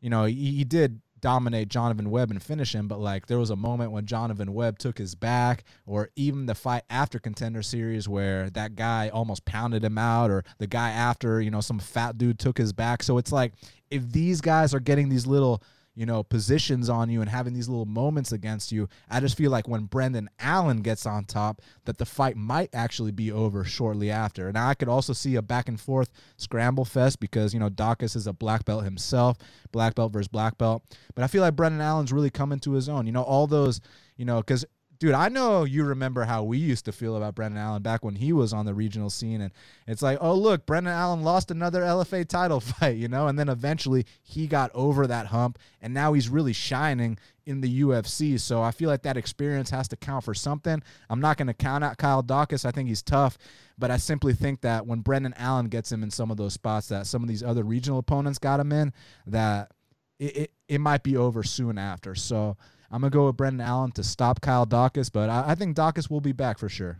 you 0.00 0.10
know, 0.10 0.24
he, 0.24 0.34
he 0.52 0.64
did 0.64 1.00
dominate 1.22 1.68
Jonathan 1.68 2.10
Webb 2.10 2.30
and 2.30 2.42
finish 2.42 2.74
him, 2.74 2.88
but 2.88 3.00
like 3.00 3.26
there 3.26 3.38
was 3.38 3.48
a 3.48 3.56
moment 3.56 3.92
when 3.92 4.04
Jonathan 4.04 4.52
Webb 4.52 4.78
took 4.78 4.98
his 4.98 5.14
back, 5.14 5.64
or 5.86 6.10
even 6.16 6.44
the 6.44 6.54
fight 6.54 6.82
after 6.90 7.18
contender 7.18 7.62
series 7.62 8.06
where 8.06 8.50
that 8.50 8.74
guy 8.74 9.08
almost 9.08 9.46
pounded 9.46 9.82
him 9.82 9.96
out, 9.96 10.30
or 10.30 10.44
the 10.58 10.66
guy 10.66 10.90
after, 10.90 11.40
you 11.40 11.50
know, 11.50 11.62
some 11.62 11.78
fat 11.78 12.18
dude 12.18 12.38
took 12.38 12.58
his 12.58 12.74
back. 12.74 13.02
So 13.02 13.16
it's 13.16 13.32
like 13.32 13.54
if 13.90 14.12
these 14.12 14.42
guys 14.42 14.74
are 14.74 14.80
getting 14.80 15.08
these 15.08 15.26
little 15.26 15.62
you 15.94 16.06
know, 16.06 16.22
positions 16.22 16.88
on 16.88 17.10
you 17.10 17.20
and 17.20 17.28
having 17.28 17.52
these 17.52 17.68
little 17.68 17.86
moments 17.86 18.32
against 18.32 18.72
you. 18.72 18.88
I 19.10 19.20
just 19.20 19.36
feel 19.36 19.50
like 19.50 19.68
when 19.68 19.84
Brendan 19.84 20.30
Allen 20.38 20.80
gets 20.80 21.04
on 21.04 21.24
top, 21.24 21.60
that 21.84 21.98
the 21.98 22.06
fight 22.06 22.36
might 22.36 22.70
actually 22.72 23.12
be 23.12 23.30
over 23.30 23.64
shortly 23.64 24.10
after. 24.10 24.48
And 24.48 24.56
I 24.56 24.74
could 24.74 24.88
also 24.88 25.12
see 25.12 25.36
a 25.36 25.42
back 25.42 25.68
and 25.68 25.78
forth 25.78 26.10
scramble 26.36 26.84
fest 26.84 27.20
because, 27.20 27.52
you 27.52 27.60
know, 27.60 27.68
Daukaus 27.68 28.16
is 28.16 28.26
a 28.26 28.32
black 28.32 28.64
belt 28.64 28.84
himself, 28.84 29.36
black 29.70 29.94
belt 29.94 30.12
versus 30.12 30.28
black 30.28 30.56
belt. 30.56 30.82
But 31.14 31.24
I 31.24 31.26
feel 31.26 31.42
like 31.42 31.56
Brendan 31.56 31.80
Allen's 31.80 32.12
really 32.12 32.30
coming 32.30 32.60
to 32.60 32.72
his 32.72 32.88
own. 32.88 33.06
You 33.06 33.12
know, 33.12 33.22
all 33.22 33.46
those, 33.46 33.80
you 34.16 34.24
know, 34.24 34.38
because 34.38 34.64
dude, 35.02 35.14
I 35.14 35.28
know 35.28 35.64
you 35.64 35.82
remember 35.82 36.22
how 36.22 36.44
we 36.44 36.58
used 36.58 36.84
to 36.84 36.92
feel 36.92 37.16
about 37.16 37.34
Brendan 37.34 37.60
Allen 37.60 37.82
back 37.82 38.04
when 38.04 38.14
he 38.14 38.32
was 38.32 38.52
on 38.52 38.66
the 38.66 38.72
regional 38.72 39.10
scene. 39.10 39.40
And 39.40 39.52
it's 39.84 40.00
like, 40.00 40.16
oh, 40.20 40.32
look, 40.32 40.64
Brendan 40.64 40.94
Allen 40.94 41.24
lost 41.24 41.50
another 41.50 41.80
LFA 41.82 42.24
title 42.24 42.60
fight, 42.60 42.98
you 42.98 43.08
know? 43.08 43.26
And 43.26 43.36
then 43.36 43.48
eventually 43.48 44.06
he 44.22 44.46
got 44.46 44.70
over 44.74 45.08
that 45.08 45.26
hump 45.26 45.58
and 45.80 45.92
now 45.92 46.12
he's 46.12 46.28
really 46.28 46.52
shining 46.52 47.18
in 47.46 47.62
the 47.62 47.82
UFC. 47.82 48.38
So 48.38 48.62
I 48.62 48.70
feel 48.70 48.88
like 48.88 49.02
that 49.02 49.16
experience 49.16 49.70
has 49.70 49.88
to 49.88 49.96
count 49.96 50.22
for 50.22 50.34
something. 50.34 50.80
I'm 51.10 51.20
not 51.20 51.36
going 51.36 51.48
to 51.48 51.54
count 51.54 51.82
out 51.82 51.98
Kyle 51.98 52.22
Daukaus. 52.22 52.64
I 52.64 52.70
think 52.70 52.88
he's 52.88 53.02
tough, 53.02 53.38
but 53.76 53.90
I 53.90 53.96
simply 53.96 54.34
think 54.34 54.60
that 54.60 54.86
when 54.86 55.00
Brendan 55.00 55.34
Allen 55.36 55.66
gets 55.66 55.90
him 55.90 56.04
in 56.04 56.12
some 56.12 56.30
of 56.30 56.36
those 56.36 56.52
spots 56.52 56.86
that 56.90 57.08
some 57.08 57.24
of 57.24 57.28
these 57.28 57.42
other 57.42 57.64
regional 57.64 57.98
opponents 57.98 58.38
got 58.38 58.60
him 58.60 58.70
in, 58.70 58.92
that 59.26 59.72
it, 60.20 60.36
it, 60.36 60.52
it 60.68 60.80
might 60.80 61.02
be 61.02 61.16
over 61.16 61.42
soon 61.42 61.76
after. 61.76 62.14
So, 62.14 62.56
I'm 62.92 63.00
gonna 63.00 63.10
go 63.10 63.26
with 63.26 63.38
Brendan 63.38 63.66
Allen 63.66 63.90
to 63.92 64.04
stop 64.04 64.42
Kyle 64.42 64.66
Daukaus, 64.66 65.10
but 65.10 65.30
I, 65.30 65.44
I 65.48 65.54
think 65.54 65.76
Daukaus 65.76 66.10
will 66.10 66.20
be 66.20 66.32
back 66.32 66.58
for 66.58 66.68
sure. 66.68 66.98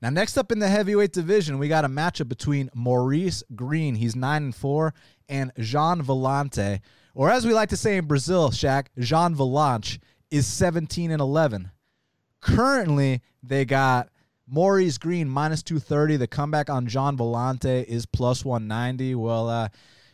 Now, 0.00 0.10
next 0.10 0.36
up 0.36 0.52
in 0.52 0.60
the 0.60 0.68
heavyweight 0.68 1.12
division, 1.12 1.58
we 1.58 1.66
got 1.66 1.84
a 1.84 1.88
matchup 1.88 2.28
between 2.28 2.70
Maurice 2.74 3.42
Greene, 3.56 3.96
he's 3.96 4.14
nine 4.14 4.44
and 4.44 4.54
four, 4.54 4.94
and 5.28 5.50
Gian 5.58 6.02
Villante, 6.02 6.80
or 7.14 7.30
as 7.30 7.46
we 7.46 7.52
like 7.52 7.70
to 7.70 7.76
say 7.76 7.96
in 7.96 8.06
Brazil, 8.06 8.50
Shaq, 8.50 8.86
Gian 8.98 9.34
Villante 9.34 9.98
is 10.30 10.46
17 10.46 11.10
and 11.10 11.20
11. 11.20 11.70
Currently, 12.40 13.22
they 13.42 13.64
got 13.64 14.10
Maurice 14.46 14.98
Greene 14.98 15.28
minus 15.28 15.62
230. 15.62 16.16
The 16.16 16.26
comeback 16.26 16.68
on 16.68 16.86
Gian 16.86 17.16
Villante 17.16 17.84
is 17.84 18.04
plus 18.04 18.44
190. 18.44 19.14
Well, 19.14 19.48
uh, 19.48 19.68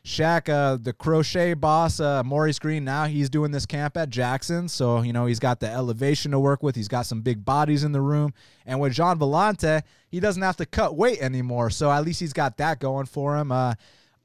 Shaq, 0.05 0.49
uh, 0.49 0.79
the 0.81 0.93
crochet 0.93 1.55
boss, 1.55 2.01
uh, 2.01 2.23
Maurice 2.23 2.59
Greene, 2.59 2.85
now 2.85 3.05
he's 3.05 3.29
doing 3.29 3.51
this 3.51 3.67
camp 3.67 3.97
at 3.97 4.09
Jackson. 4.09 4.69
So, 4.69 5.03
you 5.03 5.13
know, 5.13 5.27
he's 5.27 5.39
got 5.39 5.61
the 5.61 5.71
elevation 5.71 6.31
to 6.31 6.39
work 6.39 6.63
with. 6.63 6.75
He's 6.75 6.89
got 6.89 7.07
some 7.07 7.21
big 7.21 7.45
bodies 7.45 7.85
in 7.85 7.93
the 7.93 8.01
room. 8.01 8.33
And 8.65 8.81
with 8.81 8.95
Gian 8.95 9.19
Villante, 9.19 9.83
he 10.09 10.19
doesn't 10.19 10.43
have 10.43 10.57
to 10.57 10.67
cut 10.67 10.97
weight 10.97 11.21
anymore. 11.21 11.71
So 11.71 11.91
at 11.91 12.05
least 12.05 12.21
he's 12.21 12.33
got 12.33 12.57
that 12.57 12.81
going 12.81 13.07
for 13.07 13.37
him. 13.37 13.53
Uh, 13.53 13.75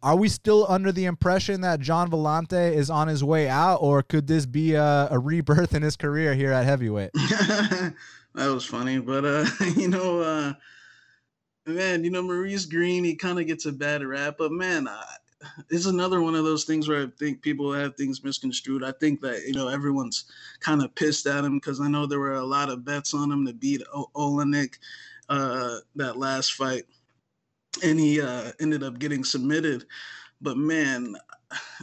are 0.02 0.16
we 0.16 0.30
still 0.30 0.66
under 0.70 0.92
the 0.92 1.06
impression 1.06 1.62
that 1.62 1.80
Gian 1.80 2.10
Villante 2.10 2.74
is 2.74 2.90
on 2.90 3.08
his 3.08 3.24
way 3.24 3.50
out, 3.50 3.78
or 3.78 4.04
could 4.04 4.28
this 4.28 4.46
be 4.46 4.76
a, 4.76 5.08
a 5.10 5.18
rebirth 5.18 5.74
in 5.74 5.82
his 5.82 5.98
career 5.98 6.36
here 6.36 6.52
at 6.52 6.64
heavyweight? 6.64 7.12
that 7.14 7.94
was 8.36 8.66
funny, 8.66 9.00
but 9.00 9.26
uh, 9.26 9.46
you 9.76 9.88
know, 9.88 10.20
uh, 10.22 10.54
man, 11.66 12.04
you 12.04 12.12
know 12.12 12.22
Maurice 12.22 12.66
Greene, 12.66 13.04
he 13.04 13.16
kind 13.16 13.40
of 13.40 13.48
gets 13.48 13.66
a 13.66 13.72
bad 13.72 14.04
rap, 14.04 14.36
but 14.38 14.52
man, 14.52 14.88
I, 14.88 15.04
it's 15.70 15.88
another 15.88 16.22
one 16.22 16.36
of 16.36 16.46
those 16.46 16.66
things 16.66 16.88
where 16.88 17.04
I 17.04 17.08
think 17.20 17.42
people 17.42 17.74
have 17.74 17.96
things 17.96 18.24
misconstrued. 18.24 18.84
I 18.84 18.94
think 18.94 19.22
that 19.22 19.44
you 19.48 19.54
know 19.54 19.68
everyone's 19.70 20.26
kind 20.62 20.84
of 20.84 20.96
pissed 20.96 21.28
at 21.28 21.46
him 21.46 21.58
because 21.58 21.82
I 21.82 21.88
know 21.90 22.06
there 22.06 22.20
were 22.20 22.34
a 22.36 22.46
lot 22.46 22.70
of 22.70 22.86
bets 22.86 23.14
on 23.14 23.32
him 23.32 23.46
to 23.48 23.54
beat 23.54 23.84
o- 23.94 24.12
Oleinik 24.16 24.76
uh, 25.30 25.78
that 25.96 26.18
last 26.18 26.54
fight, 26.54 26.86
and 27.84 28.00
he 28.00 28.22
uh, 28.22 28.52
ended 28.62 28.84
up 28.84 29.00
getting 29.00 29.24
submitted. 29.24 29.86
But 30.42 30.58
man, 30.58 31.16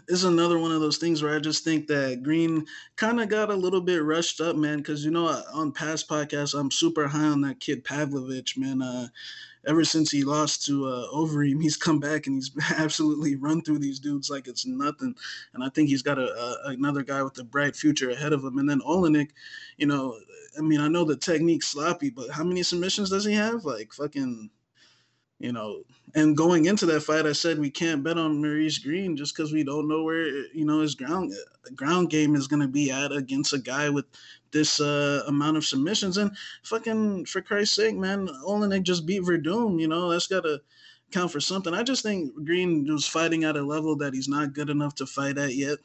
it's 0.09 0.25
another 0.25 0.59
one 0.59 0.73
of 0.73 0.81
those 0.81 0.99
things 0.99 1.23
where 1.23 1.35
I 1.35 1.39
just 1.39 1.65
think 1.65 1.87
that 1.89 2.23
Greene 2.23 2.67
kind 2.97 3.21
of 3.21 3.29
got 3.29 3.51
a 3.51 3.55
little 3.55 3.81
bit 3.81 4.03
rushed 4.03 4.41
up, 4.41 4.57
man. 4.57 4.79
Because 4.79 5.05
you 5.05 5.11
know, 5.11 5.27
on 5.53 5.73
past 5.73 6.09
podcasts, 6.09 6.59
I'm 6.59 6.71
super 6.71 7.07
high 7.07 7.27
on 7.27 7.41
that 7.43 7.61
kid 7.61 7.85
Pavlovich, 7.85 8.57
man. 8.57 8.83
Uh, 8.83 9.09
ever 9.67 9.85
since 9.85 10.11
he 10.11 10.25
lost 10.25 10.65
to 10.67 10.87
uh, 10.87 11.07
Overeem, 11.13 11.63
he's 11.63 11.77
come 11.77 12.01
back 12.01 12.27
and 12.27 12.37
he's 12.37 12.51
absolutely 12.79 13.37
run 13.37 13.63
through 13.63 13.79
these 13.79 14.01
dudes 14.01 14.31
like 14.31 14.49
it's 14.49 14.67
nothing. 14.67 15.15
And 15.55 15.63
I 15.63 15.69
think 15.69 15.89
he's 15.89 16.03
got 16.03 16.19
a, 16.19 16.27
a 16.27 16.71
another 16.71 17.03
guy 17.03 17.23
with 17.23 17.39
a 17.39 17.45
bright 17.45 17.77
future 17.77 18.11
ahead 18.11 18.33
of 18.33 18.45
him. 18.45 18.59
And 18.59 18.69
then 18.69 18.81
Oleinik, 18.81 19.31
you 19.77 19.87
know, 19.87 20.19
I 20.59 20.61
mean, 20.61 20.81
I 20.81 20.89
know 20.89 21.05
the 21.05 21.17
technique's 21.17 21.69
sloppy, 21.69 22.11
but 22.11 22.31
how 22.31 22.45
many 22.45 22.63
submissions 22.63 23.11
does 23.11 23.25
he 23.25 23.35
have? 23.35 23.65
Like 23.65 23.93
fucking 23.93 24.51
you 25.43 25.53
know, 25.53 25.83
and 26.15 26.37
going 26.37 26.67
into 26.67 26.87
that 26.87 27.03
fight, 27.03 27.27
I 27.27 27.33
said 27.33 27.59
we 27.59 27.69
can't 27.69 28.05
bet 28.05 28.17
on 28.17 28.41
Maurice 28.41 28.79
Greene 28.79 29.17
just 29.17 29.37
because 29.37 29.53
we 29.53 29.65
don't 29.65 29.89
know 29.89 30.05
where 30.05 30.25
you 30.25 30.65
know 30.65 30.81
his 30.81 30.95
ground 30.95 31.33
ground 31.75 32.11
game 32.11 32.37
is 32.37 32.47
going 32.47 32.63
to 32.63 32.69
be 32.69 32.93
at 32.93 33.11
against 33.11 33.53
a 33.53 33.59
guy 33.59 33.91
with 33.91 34.05
this 34.53 34.81
uh, 34.81 35.25
amount 35.27 35.57
of 35.57 35.65
submissions. 35.65 36.17
And 36.17 36.31
fucking 36.63 37.25
for 37.25 37.43
Christ's 37.43 37.75
sake, 37.75 37.97
man, 37.97 38.29
Oleinik 38.47 38.85
just 38.85 39.05
beat 39.05 39.23
Werdum. 39.23 39.81
You 39.81 39.89
know, 39.89 40.11
that's 40.11 40.29
got 40.29 40.43
to 40.43 40.61
count 41.11 41.33
for 41.33 41.41
something. 41.41 41.75
I 41.75 41.83
just 41.83 42.05
think 42.05 42.33
Greene 42.45 42.87
was 42.87 43.07
fighting 43.07 43.43
at 43.43 43.57
a 43.57 43.63
level 43.63 43.97
that 43.97 44.15
he's 44.15 44.29
not 44.29 44.55
good 44.55 44.71
enough 44.71 44.95
to 44.97 45.07
fight 45.07 45.39
at 45.39 45.57
yet. 45.57 45.79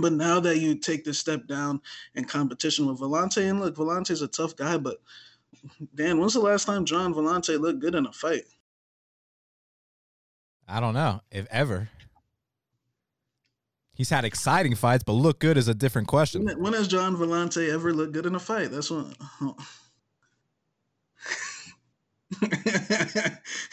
But 0.00 0.14
now 0.14 0.40
that 0.40 0.60
you 0.60 0.76
take 0.76 1.04
this 1.04 1.18
step 1.18 1.46
down 1.46 1.82
in 2.14 2.24
competition 2.24 2.86
with 2.86 3.00
Villante, 3.00 3.50
and 3.50 3.60
look, 3.60 3.76
Villante's 3.76 4.22
a 4.22 4.28
tough 4.28 4.56
guy, 4.56 4.78
but 4.78 4.96
Dan, 5.94 6.18
when's 6.18 6.32
the 6.32 6.40
last 6.40 6.64
time 6.64 6.86
Gian 6.86 7.12
Villante 7.12 7.60
looked 7.60 7.80
good 7.80 7.94
in 7.94 8.06
a 8.06 8.12
fight? 8.12 8.44
I 10.72 10.80
don't 10.80 10.94
know 10.94 11.20
if 11.30 11.46
ever. 11.50 11.90
He's 13.92 14.08
had 14.08 14.24
exciting 14.24 14.74
fights, 14.74 15.04
but 15.04 15.12
look 15.12 15.38
good 15.38 15.58
is 15.58 15.68
a 15.68 15.74
different 15.74 16.08
question. 16.08 16.46
When, 16.46 16.62
when 16.62 16.72
has 16.72 16.88
Gian 16.88 17.14
Villante 17.14 17.68
ever 17.70 17.92
looked 17.92 18.12
good 18.12 18.24
in 18.24 18.34
a 18.34 18.40
fight? 18.40 18.70
That's 18.70 18.90
what. 18.90 19.14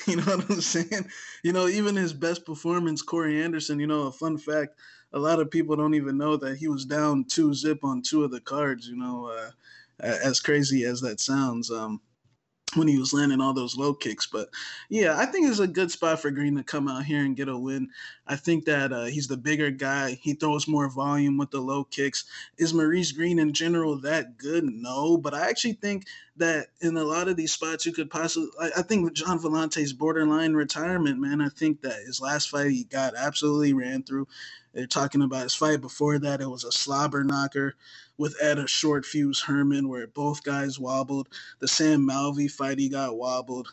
You 0.08 0.18
know 0.18 0.24
what 0.24 0.50
I'm 0.50 0.62
saying? 0.62 1.08
You 1.44 1.54
know, 1.54 1.68
even 1.68 1.96
his 1.96 2.14
best 2.14 2.46
performance, 2.46 3.02
Corey 3.02 3.42
Anderson. 3.42 3.80
You 3.80 3.88
know, 3.88 4.08
a 4.08 4.12
fun 4.12 4.38
fact: 4.38 4.76
a 5.14 5.20
lot 5.20 5.40
of 5.40 5.50
people 5.50 5.76
don't 5.76 5.94
even 5.94 6.18
know 6.18 6.36
that 6.38 6.58
he 6.58 6.68
was 6.68 6.84
down 6.84 7.24
two 7.26 7.54
zip 7.54 7.84
on 7.84 8.02
two 8.02 8.24
of 8.24 8.32
the 8.32 8.42
cards. 8.42 8.88
You 8.88 8.98
know, 8.98 9.28
uh, 9.28 9.52
as 10.02 10.42
crazy 10.42 10.84
as 10.84 11.00
that 11.02 11.20
sounds. 11.22 11.72
Um, 11.72 12.02
when 12.76 12.88
he 12.88 12.98
was 12.98 13.14
landing 13.14 13.42
all 13.42 13.54
those 13.54 13.78
low 13.78 13.94
kicks. 13.94 14.28
But 14.28 14.50
yeah, 14.90 15.18
I 15.18 15.26
think 15.26 15.48
it's 15.50 15.60
a 15.60 15.68
good 15.68 15.92
spot 15.92 16.20
for 16.20 16.32
Greene 16.32 16.56
to 16.58 16.64
come 16.64 16.88
out 16.88 17.06
here 17.06 17.24
and 17.24 17.36
get 17.36 17.50
a 17.50 17.58
win. 17.58 17.90
I 18.28 18.36
think 18.36 18.66
that 18.66 18.94
uh, 18.94 19.06
he's 19.06 19.28
the 19.28 19.38
bigger 19.38 19.72
guy. 19.72 20.20
He 20.22 20.34
throws 20.34 20.68
more 20.68 20.90
volume 20.90 21.38
with 21.38 21.52
the 21.52 21.62
low 21.62 21.84
kicks. 21.84 22.26
Is 22.58 22.74
Maurice 22.74 23.12
Greene 23.12 23.40
in 23.40 23.54
general 23.54 24.00
that 24.02 24.38
good? 24.38 24.66
No, 24.66 25.18
but 25.18 25.34
I 25.34 25.50
actually 25.50 25.74
think 25.74 26.06
that 26.38 26.68
in 26.80 26.96
a 26.96 27.04
lot 27.04 27.28
of 27.28 27.36
these 27.36 27.54
spots 27.54 27.86
you 27.86 27.92
could 27.92 28.10
possibly. 28.10 28.50
I, 28.60 28.72
I 28.78 28.82
think 28.84 29.04
with 29.04 29.16
Gian 29.16 29.40
Villante's 29.40 29.94
borderline 29.94 30.54
retirement, 30.54 31.20
man. 31.20 31.42
I 31.42 31.50
think 31.50 31.82
that 31.82 32.04
his 32.06 32.22
last 32.22 32.50
fight 32.50 32.72
he 32.72 32.84
got 32.84 33.16
absolutely 33.16 33.74
ran 33.74 34.04
through. 34.04 34.28
They're 34.74 34.88
talking 34.88 35.22
about 35.22 35.44
his 35.44 35.56
fight 35.56 35.82
before 35.82 36.20
that. 36.20 36.42
It 36.42 36.50
was 36.50 36.64
a 36.64 36.72
slobber 36.72 37.24
knocker 37.24 37.76
with 38.18 38.36
Ed 38.42 38.60
a 38.60 38.68
short 38.68 39.06
fuse 39.06 39.42
Herman, 39.42 39.88
where 39.90 40.08
both 40.08 40.44
guys 40.44 40.80
wobbled. 40.80 41.30
The 41.60 41.68
Sam 41.68 42.08
Alvey 42.10 42.52
fight, 42.52 42.80
he 42.80 42.90
got 42.90 43.18
wobbled. 43.18 43.70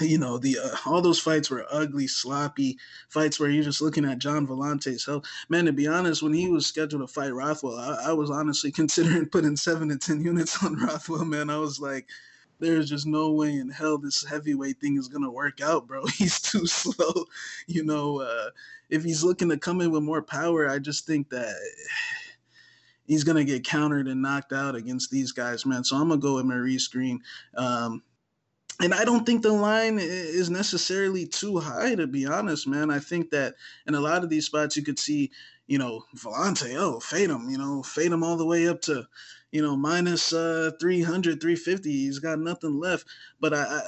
you 0.00 0.18
know 0.18 0.38
the 0.38 0.58
uh, 0.62 0.76
all 0.86 1.00
those 1.00 1.18
fights 1.18 1.50
were 1.50 1.64
ugly 1.70 2.06
sloppy 2.06 2.78
fights 3.08 3.40
where 3.40 3.50
you're 3.50 3.64
just 3.64 3.80
looking 3.80 4.04
at 4.04 4.18
Gian 4.18 4.46
Villante's 4.46 5.06
health 5.06 5.24
man 5.48 5.64
to 5.64 5.72
be 5.72 5.86
honest 5.86 6.22
when 6.22 6.32
he 6.34 6.48
was 6.48 6.66
scheduled 6.66 7.02
to 7.02 7.08
fight 7.12 7.32
rothwell 7.32 7.78
I, 7.78 8.10
I, 8.10 8.12
was 8.12 8.30
honestly 8.30 8.70
considering 8.80 9.26
putting 9.26 9.56
seven 9.56 9.88
to 9.88 9.96
ten 9.96 10.22
units 10.22 10.62
on 10.62 10.74
rothwell 10.76 11.24
man 11.24 11.48
i 11.50 11.56
was 11.56 11.80
like 11.80 12.06
there's 12.58 12.88
just 12.88 13.06
no 13.06 13.32
way 13.32 13.56
in 13.56 13.68
hell 13.68 13.98
this 13.98 14.24
heavyweight 14.24 14.80
thing 14.80 14.96
is 14.96 15.08
gonna 15.08 15.30
work 15.30 15.60
out 15.60 15.86
bro 15.86 16.04
he's 16.16 16.40
too 16.40 16.66
slow 16.66 17.24
you 17.66 17.84
know 17.84 18.20
uh, 18.20 18.50
if 18.90 19.04
he's 19.04 19.22
looking 19.22 19.48
to 19.48 19.56
come 19.56 19.80
in 19.80 19.90
with 19.90 20.02
more 20.02 20.22
power 20.22 20.68
i 20.68 20.78
just 20.78 21.06
think 21.06 21.28
that 21.30 21.54
he's 23.06 23.24
gonna 23.24 23.44
get 23.44 23.64
countered 23.64 24.08
and 24.08 24.20
knocked 24.20 24.52
out 24.52 24.74
against 24.74 25.10
these 25.10 25.32
guys 25.32 25.64
man 25.64 25.84
so 25.84 25.96
i'm 25.96 26.08
gonna 26.08 26.20
go 26.20 26.36
with 26.36 26.46
maurice 26.46 26.88
Greene. 26.88 27.20
um, 27.56 28.02
and 28.80 28.94
I 28.94 29.04
don't 29.04 29.26
think 29.26 29.42
the 29.42 29.52
line 29.52 29.98
is 29.98 30.50
necessarily 30.50 31.26
too 31.26 31.58
high, 31.58 31.96
to 31.96 32.06
be 32.06 32.26
honest, 32.26 32.68
man. 32.68 32.90
I 32.90 33.00
think 33.00 33.30
that 33.30 33.56
in 33.86 33.94
a 33.94 34.00
lot 34.00 34.22
of 34.22 34.30
these 34.30 34.46
spots, 34.46 34.76
you 34.76 34.84
could 34.84 35.00
see, 35.00 35.32
you 35.66 35.78
know, 35.78 36.04
Villante, 36.16 36.76
oh, 36.76 37.00
fade 37.00 37.30
him, 37.30 37.50
you 37.50 37.58
know, 37.58 37.82
fade 37.82 38.12
him 38.12 38.22
all 38.22 38.36
the 38.36 38.46
way 38.46 38.68
up 38.68 38.80
to, 38.82 39.04
you 39.50 39.62
know, 39.62 39.76
minus 39.76 40.32
uh, 40.32 40.70
300, 40.78 41.40
350. 41.40 41.90
He's 41.90 42.18
got 42.18 42.38
nothing 42.38 42.78
left. 42.78 43.06
But 43.40 43.54
I, 43.54 43.62
I 43.62 43.82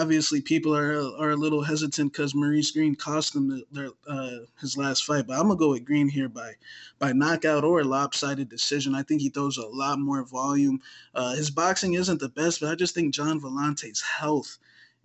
obviously 0.00 0.40
people 0.40 0.74
are 0.74 0.94
are 1.18 1.30
a 1.30 1.36
little 1.36 1.62
hesitant 1.62 2.12
because 2.12 2.34
Maurice 2.34 2.70
Greene 2.70 2.94
cost 2.94 3.36
him 3.36 3.48
the, 3.48 3.64
their 3.72 3.90
uh, 4.08 4.44
his 4.60 4.76
last 4.76 5.04
fight. 5.04 5.26
But 5.26 5.34
I'm 5.34 5.48
gonna 5.48 5.56
go 5.56 5.70
with 5.70 5.84
Greene 5.84 6.08
here 6.08 6.28
by 6.28 6.52
by 6.98 7.12
knockout 7.12 7.64
or 7.64 7.84
lopsided 7.84 8.48
decision. 8.48 8.94
I 8.94 9.02
think 9.02 9.20
he 9.20 9.28
throws 9.28 9.58
a 9.58 9.66
lot 9.66 9.98
more 9.98 10.24
volume. 10.24 10.80
Uh, 11.14 11.34
his 11.34 11.50
boxing 11.50 11.94
isn't 11.94 12.20
the 12.20 12.28
best, 12.30 12.60
but 12.60 12.70
I 12.70 12.74
just 12.74 12.94
think 12.94 13.14
Gian 13.14 13.40
Villante's 13.40 14.00
health 14.00 14.58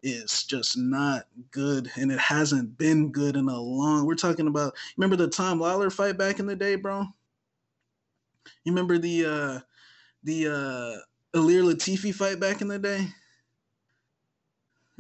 is 0.04 0.44
just 0.44 0.78
not 0.78 1.26
good 1.52 1.90
and 1.96 2.12
it 2.12 2.20
hasn't 2.20 2.78
been 2.78 3.12
good 3.12 3.36
in 3.36 3.50
a 3.50 3.60
long 3.60 4.06
we're 4.06 4.14
talking 4.14 4.48
about 4.48 4.76
remember 4.96 5.16
the 5.16 5.28
tom 5.28 5.60
lawlor 5.60 5.90
fight 5.90 6.18
back 6.18 6.38
in 6.40 6.46
the 6.46 6.56
day 6.56 6.76
bro 6.76 7.00
you 8.64 8.72
remember 8.72 9.00
the 9.00 9.26
uh 9.26 9.60
the 10.28 10.48
uh 10.48 11.38
Ilir 11.38 11.64
Latifi 11.64 12.14
fight 12.14 12.40
back 12.40 12.62
in 12.62 12.68
the 12.68 12.78
day? 12.78 13.08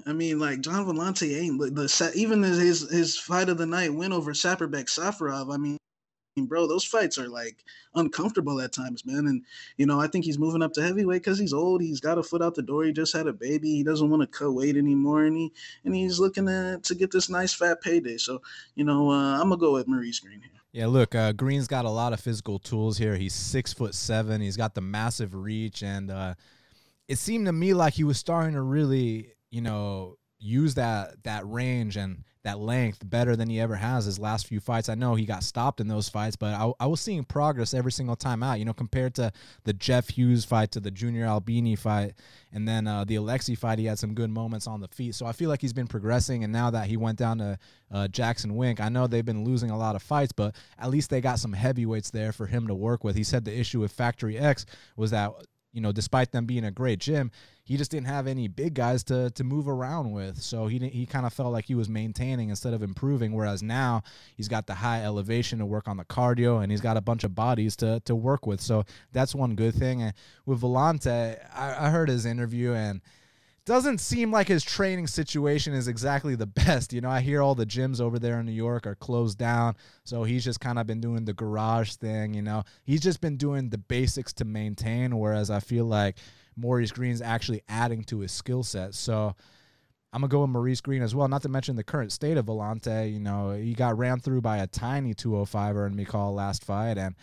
I 0.05 0.13
mean, 0.13 0.39
like 0.39 0.61
Gian 0.61 0.86
Villante 0.86 1.38
ain't 1.38 1.59
the 1.59 2.11
even 2.15 2.41
his 2.43 2.89
his 2.89 3.17
fight 3.17 3.49
of 3.49 3.57
the 3.57 3.65
night 3.65 3.93
win 3.93 4.13
over 4.13 4.32
Saparbek 4.32 4.86
Safarov. 4.86 5.53
I 5.53 5.57
mean, 5.57 5.78
bro, 6.38 6.67
those 6.67 6.86
fights 6.86 7.17
are 7.17 7.28
like 7.28 7.57
uncomfortable 7.95 8.61
at 8.61 8.71
times, 8.71 9.05
man. 9.05 9.28
And 9.28 9.43
you 9.75 9.86
know, 9.86 9.99
I 9.99 10.07
think 10.07 10.23
he's 10.23 10.39
moving 10.39 10.61
up 10.61 10.71
to 10.73 10.82
heavyweight 10.82 11.23
because 11.23 11.39
he's 11.39 11.53
old. 11.53 11.82
He's 11.82 11.99
got 11.99 12.19
a 12.19 12.23
foot 12.23 12.41
out 12.41 12.55
the 12.55 12.61
door. 12.61 12.86
He 12.86 12.93
just 12.93 13.15
had 13.15 13.28
a 13.28 13.34
baby. 13.34 13.71
He 13.71 13.84
doesn't 13.84 14.09
want 14.09 14.21
to 14.21 14.28
cut 14.28 14.53
weight 14.53 14.78
anymore, 14.78 15.25
and 15.25 15.36
he 15.36 15.51
and 15.84 15.93
he's 15.93 16.19
looking 16.19 16.45
to 16.45 16.80
to 16.84 16.95
get 16.95 17.11
this 17.11 17.30
nice 17.30 17.53
fat 17.53 17.82
payday. 17.82 18.17
So 18.17 18.41
you 18.75 18.86
know, 18.86 19.11
uh, 19.11 19.41
I'm 19.41 19.49
gonna 19.49 19.57
go 19.57 19.73
with 19.73 19.88
Maurice 19.89 20.19
Greene 20.19 20.41
here. 20.41 20.51
Yeah, 20.78 20.86
look, 20.86 21.15
uh, 21.15 21.32
Greene's 21.32 21.67
got 21.67 21.86
a 21.86 21.89
lot 21.89 22.13
of 22.13 22.19
physical 22.19 22.59
tools 22.59 22.99
here. 22.99 23.15
He's 23.15 23.34
six 23.34 23.73
foot 23.73 23.95
seven. 23.95 24.41
He's 24.41 24.57
got 24.57 24.75
the 24.75 24.82
massive 24.82 25.34
reach, 25.34 25.82
and 25.82 26.11
uh, 26.11 26.36
it 27.07 27.17
seemed 27.17 27.47
to 27.47 27.51
me 27.51 27.73
like 27.73 27.95
he 27.95 28.03
was 28.03 28.19
starting 28.19 28.53
to 28.53 28.61
really, 28.61 29.34
you 29.49 29.61
know, 29.61 30.17
use 30.38 30.75
that 30.75 31.23
that 31.23 31.49
range 31.49 31.97
and 31.97 32.23
that 32.47 32.59
length 32.59 33.07
better 33.09 33.35
than 33.35 33.49
he 33.49 33.59
ever 33.59 33.75
has 33.75 34.05
his 34.05 34.17
last 34.17 34.47
few 34.47 34.61
fights. 34.61 34.87
I 34.87 34.95
know 34.95 35.15
he 35.15 35.25
got 35.25 35.43
stopped 35.43 35.81
in 35.81 35.89
those 35.89 36.07
fights, 36.07 36.37
but 36.37 36.53
I, 36.53 36.71
I 36.79 36.87
was 36.87 37.01
seeing 37.01 37.25
progress 37.25 37.73
every 37.73 37.91
single 37.91 38.15
time 38.15 38.41
out. 38.41 38.57
You 38.57 38.63
know, 38.63 38.73
compared 38.73 39.15
to 39.15 39.33
the 39.65 39.73
Jeff 39.73 40.07
Hughes 40.09 40.45
fight, 40.45 40.71
to 40.71 40.79
the 40.79 40.89
Junior 40.89 41.25
Albini 41.25 41.75
fight, 41.75 42.13
and 42.53 42.65
then 42.65 42.87
uh, 42.87 43.03
the 43.03 43.15
Alexi 43.15 43.57
fight, 43.57 43.79
he 43.79 43.85
had 43.85 43.99
some 43.99 44.13
good 44.13 44.29
moments 44.29 44.65
on 44.65 44.79
the 44.79 44.87
feet. 44.87 45.13
So 45.13 45.25
I 45.25 45.33
feel 45.33 45.49
like 45.49 45.59
he's 45.59 45.73
been 45.73 45.87
progressing. 45.87 46.45
And 46.45 46.53
now 46.53 46.69
that 46.69 46.87
he 46.87 46.95
went 46.95 47.17
down 47.17 47.39
to 47.39 47.59
uh, 47.91 48.07
Jackson 48.07 48.55
Wink, 48.55 48.79
I 48.79 48.87
know 48.87 49.07
they've 49.07 49.25
been 49.25 49.43
losing 49.43 49.69
a 49.69 49.77
lot 49.77 49.97
of 49.97 50.01
fights, 50.01 50.31
but 50.31 50.55
at 50.79 50.89
least 50.89 51.09
they 51.09 51.19
got 51.19 51.39
some 51.39 51.51
heavyweights 51.51 52.11
there 52.11 52.31
for 52.31 52.45
him 52.45 52.67
to 52.67 52.75
work 52.75 53.03
with. 53.03 53.17
He 53.17 53.25
said 53.25 53.43
the 53.43 53.59
issue 53.59 53.81
with 53.81 53.91
Factory 53.91 54.37
X 54.37 54.65
was 54.95 55.11
that 55.11 55.33
you 55.78 55.82
know, 55.82 55.91
despite 55.91 56.32
them 56.32 56.47
being 56.47 56.65
a 56.65 56.71
great 56.71 56.97
gym, 56.97 57.30
he 57.63 57.78
just 57.78 57.91
didn't 57.91 58.07
have 58.07 58.25
any 58.25 58.47
big 58.47 58.73
guys 58.73 59.03
to 59.03 59.30
to 59.30 59.43
move 59.43 59.67
around 59.67 60.11
with. 60.11 60.41
So 60.41 60.65
he 60.65 60.80
he 60.80 61.05
kind 61.05 61.23
of 61.23 61.32
felt 61.32 61.53
like 61.53 61.65
he 61.65 61.75
was 61.75 61.88
maintaining 61.88 62.49
instead 62.49 62.73
of 62.73 62.82
improving. 62.82 63.32
Whereas 63.32 63.61
now 63.61 64.01
he's 64.36 64.47
got 64.47 64.65
the 64.65 64.73
high 64.73 65.03
elevation 65.03 65.59
to 65.59 65.67
work 65.67 65.88
on 65.88 65.97
the 65.97 66.05
cardio, 66.05 66.63
and 66.63 66.71
he's 66.71 66.82
got 66.82 66.97
a 66.97 67.01
bunch 67.01 67.23
of 67.23 67.36
bodies 67.36 67.75
to 67.75 68.01
to 68.05 68.15
work 68.15 68.47
with. 68.47 68.59
So 68.59 68.86
that's 69.13 69.36
one 69.36 69.53
good 69.53 69.75
thing. 69.75 70.01
And 70.01 70.15
with 70.47 70.61
Villante, 70.61 71.38
I, 71.53 71.86
I 71.86 71.89
heard 71.91 72.09
his 72.09 72.25
interview 72.25 72.73
and 72.73 72.99
doesn't 73.68 73.99
seem 73.99 74.32
like 74.32 74.47
his 74.47 74.63
training 74.63 75.07
situation 75.07 75.74
is 75.74 75.89
exactly 75.89 76.36
the 76.36 76.45
best. 76.65 76.93
You 76.93 77.01
know, 77.01 77.09
I 77.09 77.20
hear 77.20 77.41
all 77.41 77.53
the 77.53 77.65
gyms 77.65 77.99
over 77.99 78.18
there 78.18 78.39
in 78.39 78.45
New 78.45 78.53
York 78.53 78.88
are 78.88 78.95
closed 78.95 79.38
down. 79.38 79.76
So 80.05 80.24
he's 80.24 80.45
just 80.45 80.61
kind 80.61 80.80
of 80.80 80.88
been 80.88 81.01
doing 81.01 81.26
the 81.26 81.34
garage 81.34 81.93
thing, 81.95 82.34
you 82.34 82.41
know. 82.41 82.63
He's 82.86 83.01
just 83.01 83.20
been 83.20 83.36
doing 83.36 83.70
the 83.70 83.78
basics 83.78 84.32
to 84.34 84.45
maintain, 84.45 85.20
whereas 85.20 85.51
I 85.51 85.59
feel 85.59 85.86
like 85.86 86.15
Maurice 86.55 86.91
Greene's 86.91 87.22
actually 87.22 87.61
adding 87.68 88.03
to 88.05 88.20
his 88.20 88.32
skill 88.32 88.63
set. 88.63 88.93
So 88.95 89.36
I'm 90.13 90.22
gonna 90.22 90.30
go 90.30 90.41
with 90.41 90.49
Maurice 90.49 90.82
Greene 90.82 91.03
as 91.03 91.13
well. 91.13 91.28
Not 91.28 91.41
to 91.41 91.49
mention 91.49 91.76
the 91.76 91.84
current 91.84 92.13
state 92.13 92.38
of 92.38 92.45
Villante. 92.45 93.11
You 93.11 93.20
know, 93.20 93.51
he 93.51 93.74
got 93.74 93.97
ran 93.97 94.22
through 94.22 94.41
by 94.41 94.57
a 94.57 94.68
tiny 94.68 95.13
205er 95.13 95.88
in 95.88 95.95
Mikal 95.95 96.34
last 96.34 96.63
fight, 96.63 96.97
and 96.97 97.15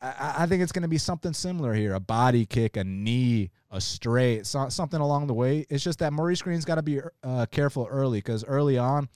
I, 0.00 0.34
I 0.40 0.46
think 0.46 0.62
it's 0.62 0.72
going 0.72 0.82
to 0.82 0.88
be 0.88 0.98
something 0.98 1.32
similar 1.32 1.72
here 1.74 1.94
a 1.94 2.00
body 2.00 2.46
kick, 2.46 2.76
a 2.76 2.84
knee, 2.84 3.50
a 3.70 3.80
straight, 3.80 4.46
so, 4.46 4.68
something 4.68 5.00
along 5.00 5.26
the 5.26 5.34
way. 5.34 5.66
It's 5.68 5.84
just 5.84 5.98
that 6.00 6.12
Maurice 6.12 6.42
Greene's 6.42 6.64
got 6.64 6.76
to 6.76 6.82
be 6.82 7.00
uh, 7.22 7.46
careful 7.50 7.86
early 7.90 8.18
because 8.18 8.44
early 8.44 8.78
on, 8.78 9.08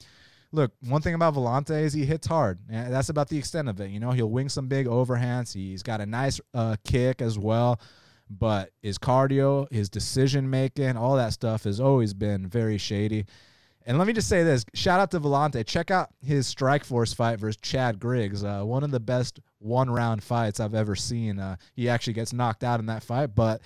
look, 0.52 0.72
one 0.80 1.02
thing 1.02 1.14
about 1.14 1.34
Villante 1.34 1.70
is 1.82 1.92
he 1.92 2.04
hits 2.04 2.26
hard. 2.26 2.58
And 2.70 2.92
that's 2.92 3.08
about 3.08 3.28
the 3.28 3.38
extent 3.38 3.68
of 3.68 3.80
it. 3.80 3.90
You 3.90 4.00
know, 4.00 4.10
he'll 4.12 4.30
wing 4.30 4.48
some 4.48 4.68
big 4.68 4.86
overhands. 4.86 5.52
He's 5.52 5.82
got 5.82 6.00
a 6.00 6.06
nice 6.06 6.40
uh, 6.54 6.76
kick 6.84 7.22
as 7.22 7.38
well. 7.38 7.80
But 8.30 8.70
his 8.80 8.96
cardio, 8.96 9.70
his 9.72 9.88
decision 9.88 10.48
making, 10.48 10.96
all 10.96 11.16
that 11.16 11.32
stuff 11.32 11.64
has 11.64 11.80
always 11.80 12.14
been 12.14 12.46
very 12.46 12.78
shady. 12.78 13.26
And 13.86 13.98
let 13.98 14.06
me 14.06 14.12
just 14.12 14.28
say 14.28 14.44
this: 14.44 14.64
shout 14.72 15.00
out 15.00 15.10
to 15.10 15.20
Villante. 15.20 15.66
Check 15.66 15.90
out 15.90 16.10
his 16.24 16.52
Strikeforce 16.52 17.14
fight 17.14 17.40
versus 17.40 17.56
Chad 17.56 17.98
Griggs. 17.98 18.44
Uh, 18.44 18.62
one 18.62 18.84
of 18.84 18.92
the 18.92 19.00
best 19.00 19.40
one-round 19.60 20.22
fights 20.22 20.60
I've 20.60 20.74
ever 20.74 20.96
seen. 20.96 21.38
Uh, 21.38 21.56
he 21.74 21.88
actually 21.88 22.14
gets 22.14 22.32
knocked 22.32 22.64
out 22.64 22.80
in 22.80 22.86
that 22.86 23.02
fight, 23.02 23.34
but 23.34 23.60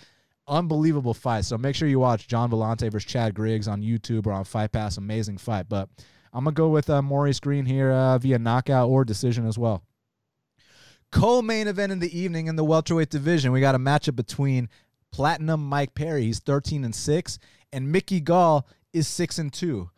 unbelievable 0.46 1.14
fight. 1.14 1.44
So 1.44 1.56
make 1.56 1.74
sure 1.74 1.88
you 1.88 2.00
watch 2.00 2.28
Gian 2.28 2.50
Villante 2.50 2.90
versus 2.90 3.10
Chad 3.10 3.34
Griggs 3.34 3.68
on 3.68 3.82
YouTube 3.82 4.26
or 4.26 4.32
on 4.32 4.44
Fight 4.44 4.72
Pass. 4.72 4.96
Amazing 4.96 5.38
fight. 5.38 5.68
But 5.68 5.88
I'm 6.32 6.44
gonna 6.44 6.54
go 6.54 6.68
with 6.68 6.90
uh, 6.90 7.02
Maurice 7.02 7.40
Greene 7.40 7.66
here 7.66 7.92
uh, 7.92 8.18
via 8.18 8.38
knockout 8.38 8.88
or 8.88 9.04
decision 9.04 9.46
as 9.46 9.56
well. 9.56 9.82
Co-main 11.12 11.68
event 11.68 11.92
in 11.92 12.00
the 12.00 12.18
evening 12.18 12.48
in 12.48 12.56
the 12.56 12.64
welterweight 12.64 13.08
division. 13.10 13.52
We 13.52 13.60
got 13.60 13.76
a 13.76 13.78
matchup 13.78 14.16
between 14.16 14.68
Platinum 15.12 15.64
Mike 15.64 15.94
Perry. 15.94 16.24
He's 16.24 16.40
13 16.40 16.84
and 16.84 16.94
six, 16.94 17.38
and 17.72 17.92
Mickey 17.92 18.20
Gall 18.20 18.66
is 18.92 19.06
six 19.06 19.38
and 19.38 19.52
two. 19.52 19.90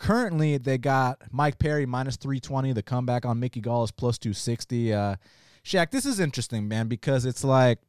Currently, 0.00 0.56
they 0.56 0.78
got 0.78 1.18
Mike 1.30 1.58
Perry 1.58 1.84
minus 1.84 2.16
320. 2.16 2.72
The 2.72 2.82
comeback 2.82 3.26
on 3.26 3.38
Mickey 3.38 3.60
Gall 3.60 3.84
is 3.84 3.90
plus 3.90 4.16
260. 4.16 4.94
Uh, 4.94 5.16
Shaq, 5.62 5.90
this 5.90 6.06
is 6.06 6.18
interesting, 6.18 6.66
man, 6.66 6.88
because 6.88 7.26
it's 7.26 7.44
like 7.44 7.80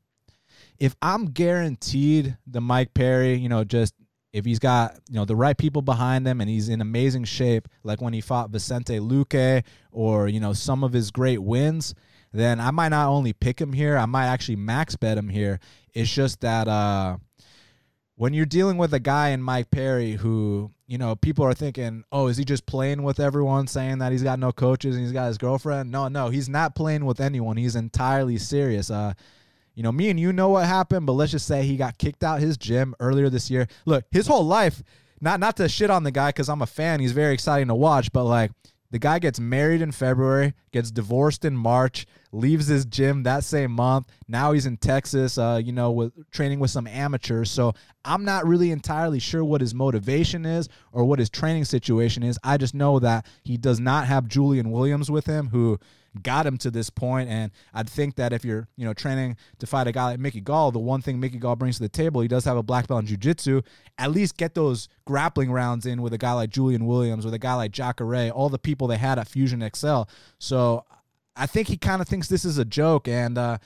if 0.77 0.93
I'm 1.01 1.27
guaranteed 1.27 2.35
the 2.45 2.59
Mike 2.59 2.93
Perry, 2.93 3.35
you 3.35 3.47
know, 3.47 3.63
just 3.63 3.93
if 4.33 4.43
he's 4.43 4.59
got 4.59 4.99
you 5.09 5.15
know 5.15 5.23
the 5.23 5.37
right 5.37 5.57
people 5.57 5.81
behind 5.81 6.27
him 6.27 6.41
and 6.41 6.49
he's 6.49 6.67
in 6.67 6.81
amazing 6.81 7.23
shape, 7.23 7.69
like 7.83 8.01
when 8.01 8.11
he 8.11 8.19
fought 8.19 8.49
Vicente 8.49 8.99
Luque 8.99 9.63
or 9.93 10.27
you 10.27 10.41
know 10.41 10.51
some 10.51 10.83
of 10.83 10.91
his 10.91 11.11
great 11.11 11.41
wins, 11.41 11.95
then 12.33 12.59
I 12.59 12.71
might 12.71 12.89
not 12.89 13.07
only 13.07 13.31
pick 13.31 13.61
him 13.61 13.71
here, 13.71 13.95
I 13.95 14.05
might 14.05 14.27
actually 14.27 14.57
max 14.57 14.97
bet 14.97 15.17
him 15.17 15.29
here. 15.29 15.61
It's 15.93 16.13
just 16.13 16.41
that 16.41 16.67
uh, 16.67 17.19
when 18.21 18.35
you're 18.35 18.45
dealing 18.45 18.77
with 18.77 18.93
a 18.93 18.99
guy 18.99 19.29
in 19.29 19.41
Mike 19.41 19.71
Perry 19.71 20.11
who 20.11 20.69
you 20.85 20.99
know, 20.99 21.15
people 21.15 21.43
are 21.43 21.55
thinking, 21.55 22.03
oh, 22.11 22.27
is 22.27 22.37
he 22.37 22.45
just 22.45 22.67
playing 22.67 23.01
with 23.01 23.19
everyone, 23.19 23.65
saying 23.65 23.97
that 23.97 24.11
he's 24.11 24.21
got 24.21 24.37
no 24.37 24.51
coaches 24.51 24.95
and 24.95 25.03
he's 25.03 25.11
got 25.11 25.25
his 25.25 25.39
girlfriend? 25.39 25.89
No, 25.89 26.07
no, 26.07 26.29
he's 26.29 26.47
not 26.47 26.75
playing 26.75 27.05
with 27.05 27.19
anyone. 27.19 27.57
He's 27.57 27.75
entirely 27.75 28.37
serious. 28.37 28.91
Uh, 28.91 29.13
you 29.73 29.81
know, 29.81 29.91
me 29.91 30.11
and 30.11 30.19
you 30.19 30.33
know 30.33 30.49
what 30.49 30.67
happened, 30.67 31.07
but 31.07 31.13
let's 31.13 31.31
just 31.31 31.47
say 31.47 31.63
he 31.63 31.77
got 31.77 31.97
kicked 31.97 32.23
out 32.23 32.41
his 32.41 32.57
gym 32.57 32.93
earlier 32.99 33.27
this 33.27 33.49
year. 33.49 33.67
Look, 33.85 34.05
his 34.11 34.27
whole 34.27 34.45
life, 34.45 34.83
not 35.19 35.39
not 35.39 35.57
to 35.57 35.67
shit 35.67 35.89
on 35.89 36.03
the 36.03 36.11
guy 36.11 36.29
because 36.29 36.47
I'm 36.47 36.61
a 36.61 36.67
fan. 36.67 36.99
He's 36.99 37.13
very 37.13 37.33
exciting 37.33 37.69
to 37.69 37.75
watch, 37.75 38.11
but 38.11 38.25
like 38.25 38.51
the 38.91 38.99
guy 38.99 39.19
gets 39.19 39.39
married 39.39 39.81
in 39.81 39.91
February, 39.91 40.53
gets 40.71 40.91
divorced 40.91 41.45
in 41.45 41.55
March, 41.55 42.05
leaves 42.31 42.67
his 42.67 42.85
gym 42.85 43.23
that 43.23 43.43
same 43.43 43.71
month. 43.71 44.07
Now 44.27 44.51
he's 44.51 44.65
in 44.65 44.77
Texas, 44.77 45.37
uh, 45.37 45.61
you 45.63 45.71
know, 45.71 45.91
with 45.91 46.31
training 46.31 46.59
with 46.59 46.71
some 46.71 46.87
amateurs. 46.87 47.49
So 47.49 47.73
I'm 48.05 48.25
not 48.25 48.45
really 48.45 48.71
entirely 48.71 49.19
sure 49.19 49.43
what 49.43 49.61
his 49.61 49.73
motivation 49.73 50.45
is 50.45 50.69
or 50.91 51.05
what 51.05 51.19
his 51.19 51.29
training 51.29 51.65
situation 51.65 52.21
is. 52.21 52.37
I 52.43 52.57
just 52.57 52.75
know 52.75 52.99
that 52.99 53.25
he 53.43 53.57
does 53.57 53.79
not 53.79 54.07
have 54.07 54.27
Julian 54.27 54.71
Williams 54.71 55.09
with 55.09 55.25
him, 55.25 55.47
who 55.47 55.79
got 56.21 56.45
him 56.45 56.57
to 56.57 56.71
this 56.71 56.89
point. 56.89 57.29
And 57.29 57.51
I'd 57.73 57.89
think 57.89 58.15
that 58.15 58.33
if 58.33 58.43
you're, 58.43 58.67
you 58.75 58.85
know, 58.85 58.93
training 58.93 59.37
to 59.59 59.67
fight 59.67 59.87
a 59.87 59.91
guy 59.91 60.05
like 60.05 60.19
Mickey 60.19 60.41
Gall, 60.41 60.71
the 60.71 60.79
one 60.79 61.01
thing 61.01 61.19
Mickey 61.19 61.37
Gall 61.37 61.55
brings 61.55 61.77
to 61.77 61.83
the 61.83 61.89
table, 61.89 62.21
he 62.21 62.27
does 62.27 62.45
have 62.45 62.57
a 62.57 62.63
black 62.63 62.87
belt 62.87 63.01
in 63.01 63.07
jiu-jitsu. 63.07 63.61
At 63.97 64.11
least 64.11 64.37
get 64.37 64.53
those 64.53 64.89
grappling 65.05 65.51
rounds 65.51 65.85
in 65.85 66.01
with 66.01 66.13
a 66.13 66.17
guy 66.17 66.33
like 66.33 66.49
Julian 66.49 66.85
Williams, 66.85 67.25
with 67.25 67.33
a 67.33 67.39
guy 67.39 67.53
like 67.53 67.71
Jacare, 67.71 68.29
all 68.31 68.49
the 68.49 68.59
people 68.59 68.87
they 68.87 68.97
had 68.97 69.19
at 69.19 69.27
Fusion 69.27 69.61
X-Cel. 69.61 70.09
So 70.39 70.85
I 71.35 71.45
think 71.45 71.67
he 71.67 71.77
kind 71.77 72.01
of 72.01 72.07
thinks 72.07 72.27
this 72.27 72.45
is 72.45 72.57
a 72.57 72.65
joke. 72.65 73.07
And, 73.07 73.37
uh, 73.37 73.57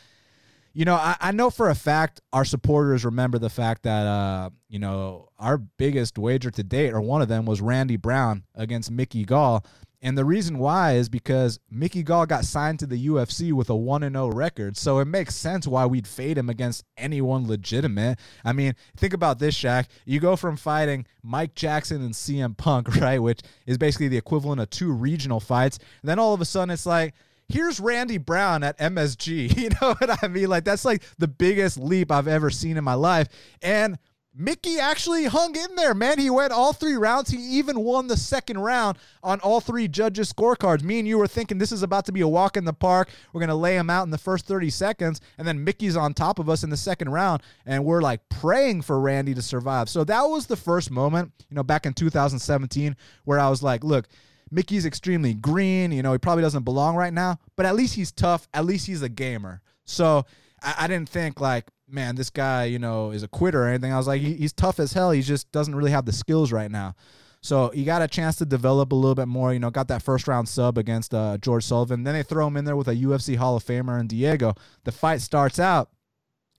you 0.73 0.85
know, 0.85 0.95
I, 0.95 1.15
I, 1.21 1.31
know 1.31 1.49
for 1.49 1.69
a 1.69 1.75
fact 1.75 2.19
our 2.33 2.43
supporters 2.43 3.05
remember 3.05 3.39
the 3.39 3.49
fact 3.49 3.83
that, 3.83 4.05
uh, 4.05 4.49
you 4.67 4.77
know, 4.77 5.29
our 5.39 5.57
biggest 5.57 6.17
wager 6.17 6.51
to 6.51 6.63
date, 6.63 6.91
or 6.91 6.99
one 7.01 7.21
of 7.21 7.29
them, 7.29 7.45
was 7.45 7.61
Randy 7.61 7.95
Brown 7.95 8.43
against 8.53 8.91
Mickey 8.91 9.23
Gall. 9.23 9.65
And 10.05 10.15
the 10.15 10.23
reason 10.23 10.59
why 10.59 10.97
is 10.97 11.09
because 11.09 11.59
Mickey 11.71 12.03
Gall 12.03 12.27
got 12.27 12.45
signed 12.45 12.77
to 12.77 12.85
the 12.85 13.07
UFC 13.07 13.51
with 13.51 13.71
a 13.71 13.75
1 13.75 14.01
0 14.01 14.27
record. 14.27 14.77
So 14.77 14.99
it 14.99 15.05
makes 15.05 15.33
sense 15.33 15.65
why 15.65 15.87
we'd 15.87 16.05
fade 16.05 16.37
him 16.37 16.47
against 16.47 16.83
anyone 16.95 17.47
legitimate. 17.47 18.19
I 18.43 18.53
mean, 18.53 18.75
think 18.95 19.13
about 19.13 19.39
this, 19.39 19.57
Shaq. 19.57 19.87
You 20.05 20.19
go 20.19 20.35
from 20.35 20.57
fighting 20.57 21.07
Mike 21.23 21.55
Jackson 21.55 22.03
and 22.03 22.13
CM 22.13 22.55
Punk, 22.55 22.95
right, 23.01 23.17
which 23.17 23.41
is 23.65 23.79
basically 23.79 24.07
the 24.07 24.17
equivalent 24.17 24.61
of 24.61 24.69
two 24.69 24.91
regional 24.91 25.39
fights. 25.39 25.79
And 26.03 26.09
then 26.09 26.19
all 26.19 26.35
of 26.35 26.41
a 26.41 26.45
sudden 26.45 26.69
it's 26.69 26.85
like, 26.85 27.15
here's 27.49 27.79
Randy 27.79 28.19
Brown 28.19 28.61
at 28.61 28.77
MSG. 28.77 29.57
You 29.57 29.69
know 29.81 29.95
what 29.95 30.23
I 30.23 30.27
mean? 30.27 30.49
Like, 30.49 30.65
that's 30.65 30.85
like 30.85 31.01
the 31.17 31.27
biggest 31.27 31.79
leap 31.79 32.11
I've 32.11 32.27
ever 32.27 32.51
seen 32.51 32.77
in 32.77 32.83
my 32.83 32.93
life. 32.93 33.27
And 33.63 33.97
Mickey 34.37 34.79
actually 34.79 35.25
hung 35.25 35.55
in 35.55 35.75
there, 35.75 35.93
man. 35.93 36.19
He 36.19 36.29
went 36.29 36.51
all 36.51 36.73
three 36.73 36.95
rounds. 36.95 37.29
He 37.29 37.37
even 37.37 37.79
won 37.79 38.07
the 38.07 38.17
second 38.17 38.57
round 38.57 38.97
on 39.23 39.39
all 39.39 39.61
three 39.61 39.87
judges' 39.87 40.33
scorecards. 40.33 40.83
Me 40.83 40.99
and 40.99 41.07
you 41.07 41.17
were 41.17 41.27
thinking 41.27 41.57
this 41.57 41.71
is 41.71 41.83
about 41.83 42.05
to 42.07 42.11
be 42.11 42.19
a 42.19 42.27
walk 42.27 42.57
in 42.57 42.65
the 42.65 42.73
park. 42.73 43.09
We're 43.31 43.39
going 43.39 43.47
to 43.47 43.55
lay 43.55 43.77
him 43.77 43.89
out 43.89 44.03
in 44.03 44.09
the 44.09 44.17
first 44.17 44.45
30 44.45 44.69
seconds, 44.69 45.21
and 45.37 45.47
then 45.47 45.63
Mickey's 45.63 45.95
on 45.95 46.13
top 46.13 46.39
of 46.39 46.49
us 46.49 46.63
in 46.63 46.69
the 46.69 46.75
second 46.75 47.09
round, 47.09 47.43
and 47.65 47.85
we're 47.85 48.01
like 48.01 48.27
praying 48.27 48.81
for 48.81 48.99
Randy 48.99 49.33
to 49.35 49.41
survive. 49.41 49.87
So 49.87 50.03
that 50.03 50.23
was 50.23 50.47
the 50.47 50.57
first 50.57 50.91
moment, 50.91 51.31
you 51.49 51.55
know, 51.55 51.63
back 51.63 51.85
in 51.85 51.93
2017, 51.93 52.97
where 53.23 53.39
I 53.39 53.49
was 53.49 53.63
like, 53.63 53.85
look, 53.85 54.05
Mickey's 54.51 54.85
extremely 54.85 55.33
green. 55.33 55.93
You 55.93 56.03
know, 56.03 56.11
he 56.11 56.17
probably 56.17 56.41
doesn't 56.41 56.63
belong 56.63 56.97
right 56.97 57.13
now, 57.13 57.39
but 57.55 57.65
at 57.65 57.75
least 57.75 57.95
he's 57.95 58.11
tough. 58.11 58.49
At 58.53 58.65
least 58.65 58.85
he's 58.85 59.01
a 59.01 59.09
gamer. 59.09 59.61
So 59.85 60.25
I, 60.61 60.75
I 60.79 60.87
didn't 60.87 61.07
think 61.07 61.39
like, 61.39 61.65
man, 61.87 62.15
this 62.15 62.29
guy, 62.29 62.65
you 62.65 62.79
know, 62.79 63.11
is 63.11 63.23
a 63.23 63.27
quitter 63.27 63.63
or 63.63 63.67
anything. 63.67 63.93
I 63.93 63.97
was 63.97 64.07
like, 64.07 64.21
he, 64.21 64.33
he's 64.33 64.53
tough 64.53 64.79
as 64.79 64.93
hell. 64.93 65.11
He 65.11 65.21
just 65.21 65.51
doesn't 65.51 65.75
really 65.75 65.91
have 65.91 66.05
the 66.05 66.13
skills 66.13 66.51
right 66.51 66.71
now. 66.71 66.95
So 67.41 67.69
he 67.69 67.83
got 67.83 68.01
a 68.01 68.07
chance 68.07 68.37
to 68.37 68.45
develop 68.45 68.91
a 68.91 68.95
little 68.95 69.13
bit 69.13 69.27
more. 69.27 69.53
You 69.53 69.59
know, 69.59 69.69
got 69.69 69.87
that 69.89 70.01
first 70.01 70.27
round 70.27 70.49
sub 70.49 70.79
against 70.79 71.13
uh, 71.13 71.37
George 71.37 71.63
Sullivan. 71.63 72.03
Then 72.03 72.15
they 72.15 72.23
throw 72.23 72.47
him 72.47 72.57
in 72.57 72.65
there 72.65 72.75
with 72.75 72.87
a 72.87 72.95
UFC 72.95 73.35
Hall 73.35 73.55
of 73.55 73.63
Famer 73.63 73.99
and 73.99 74.09
Diego. 74.09 74.55
The 74.83 74.91
fight 74.91 75.21
starts 75.21 75.59
out, 75.59 75.91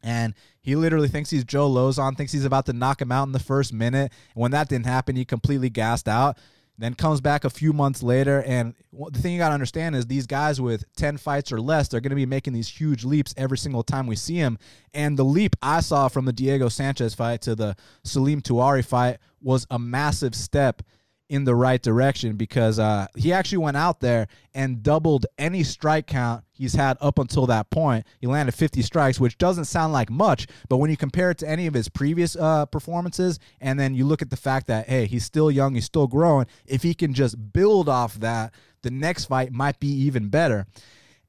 and 0.00 0.32
he 0.60 0.76
literally 0.76 1.08
thinks 1.08 1.30
he's 1.30 1.44
Joe 1.44 1.68
Lauzon, 1.68 2.16
thinks 2.16 2.32
he's 2.32 2.44
about 2.44 2.66
to 2.66 2.72
knock 2.72 3.02
him 3.02 3.10
out 3.10 3.24
in 3.24 3.32
the 3.32 3.40
first 3.40 3.72
minute. 3.72 4.12
And 4.34 4.42
when 4.42 4.52
that 4.52 4.68
didn't 4.68 4.86
happen, 4.86 5.16
he 5.16 5.24
completely 5.24 5.70
gassed 5.70 6.06
out. 6.06 6.38
Then 6.78 6.94
comes 6.94 7.20
back 7.20 7.44
a 7.44 7.50
few 7.50 7.72
months 7.72 8.02
later, 8.02 8.42
and 8.42 8.74
the 8.92 9.18
thing 9.18 9.32
you 9.32 9.38
got 9.38 9.48
to 9.48 9.54
understand 9.54 9.96
is 9.96 10.06
these 10.06 10.26
guys 10.26 10.60
with 10.60 10.84
10 10.96 11.16
fights 11.16 11.50
or 11.50 11.60
less, 11.60 11.88
they're 11.88 12.00
going 12.00 12.10
to 12.10 12.16
be 12.16 12.26
making 12.26 12.52
these 12.52 12.68
huge 12.68 13.04
leaps 13.04 13.32
every 13.36 13.56
single 13.56 13.82
time 13.82 14.06
we 14.06 14.16
see 14.16 14.40
them. 14.40 14.58
And 14.92 15.18
the 15.18 15.24
leap 15.24 15.56
I 15.62 15.80
saw 15.80 16.08
from 16.08 16.26
the 16.26 16.32
Diego 16.32 16.68
Sanchez 16.68 17.14
fight 17.14 17.40
to 17.42 17.54
the 17.54 17.76
Salim 18.04 18.42
Touahri 18.42 18.84
fight 18.84 19.18
was 19.40 19.66
a 19.70 19.78
massive 19.78 20.34
step 20.34 20.82
in 21.28 21.44
the 21.44 21.54
right 21.54 21.82
direction 21.82 22.36
because 22.36 22.78
uh, 22.78 23.06
he 23.16 23.32
actually 23.32 23.58
went 23.58 23.76
out 23.76 24.00
there 24.00 24.28
and 24.54 24.82
doubled 24.82 25.26
any 25.38 25.62
strike 25.64 26.06
count 26.06 26.44
he's 26.52 26.74
had 26.74 26.96
up 27.00 27.18
until 27.18 27.46
that 27.46 27.68
point. 27.70 28.06
He 28.20 28.26
landed 28.26 28.52
50 28.52 28.80
strikes, 28.82 29.18
which 29.18 29.36
doesn't 29.36 29.64
sound 29.64 29.92
like 29.92 30.08
much, 30.08 30.46
but 30.68 30.76
when 30.76 30.90
you 30.90 30.96
compare 30.96 31.30
it 31.30 31.38
to 31.38 31.48
any 31.48 31.66
of 31.66 31.74
his 31.74 31.88
previous 31.88 32.36
uh, 32.36 32.66
performances, 32.66 33.38
and 33.60 33.78
then 33.78 33.94
you 33.94 34.06
look 34.06 34.22
at 34.22 34.30
the 34.30 34.36
fact 34.36 34.68
that, 34.68 34.88
hey, 34.88 35.06
he's 35.06 35.24
still 35.24 35.50
young, 35.50 35.74
he's 35.74 35.84
still 35.84 36.06
growing, 36.06 36.46
if 36.64 36.82
he 36.82 36.94
can 36.94 37.12
just 37.12 37.52
build 37.52 37.88
off 37.88 38.14
that, 38.14 38.54
the 38.82 38.90
next 38.90 39.24
fight 39.24 39.52
might 39.52 39.80
be 39.80 39.88
even 39.88 40.28
better. 40.28 40.66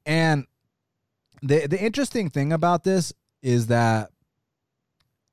And 0.06 0.46
the, 1.42 1.66
the 1.66 1.80
interesting 1.80 2.30
thing 2.30 2.52
about 2.52 2.84
this 2.84 3.12
is 3.42 3.66
that 3.66 4.10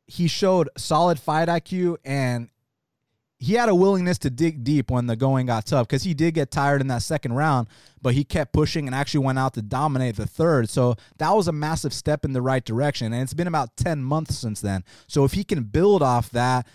he 0.07 0.27
showed 0.27 0.69
solid 0.77 1.19
fight 1.19 1.47
IQ 1.47 1.97
and 2.03 2.49
he 3.37 3.53
had 3.53 3.69
a 3.69 3.75
willingness 3.75 4.17
to 4.19 4.29
dig 4.29 4.63
deep 4.63 4.89
when 4.89 5.07
the 5.07 5.15
going 5.15 5.47
got 5.47 5.65
tough 5.65 5.87
because 5.87 6.03
he 6.03 6.13
did 6.13 6.33
get 6.33 6.51
tired 6.51 6.81
in 6.81 6.87
that 6.87 7.01
second 7.01 7.33
round, 7.33 7.67
but 8.01 8.13
he 8.13 8.23
kept 8.23 8.53
pushing 8.53 8.87
and 8.87 8.95
actually 8.95 9.25
went 9.25 9.37
out 9.37 9.53
to 9.55 9.61
dominate 9.61 10.15
the 10.15 10.25
third. 10.25 10.69
So 10.69 10.95
that 11.17 11.31
was 11.31 11.47
a 11.47 11.51
massive 11.51 11.93
step 11.93 12.23
in 12.23 12.33
the 12.33 12.41
right 12.41 12.63
direction. 12.63 13.11
And 13.11 13.21
it's 13.21 13.33
been 13.33 13.47
about 13.47 13.75
10 13.75 14.03
months 14.03 14.37
since 14.37 14.61
then. 14.61 14.83
So 15.07 15.25
if 15.25 15.33
he 15.33 15.43
can 15.43 15.63
build 15.63 16.01
off 16.01 16.29
that, 16.31 16.65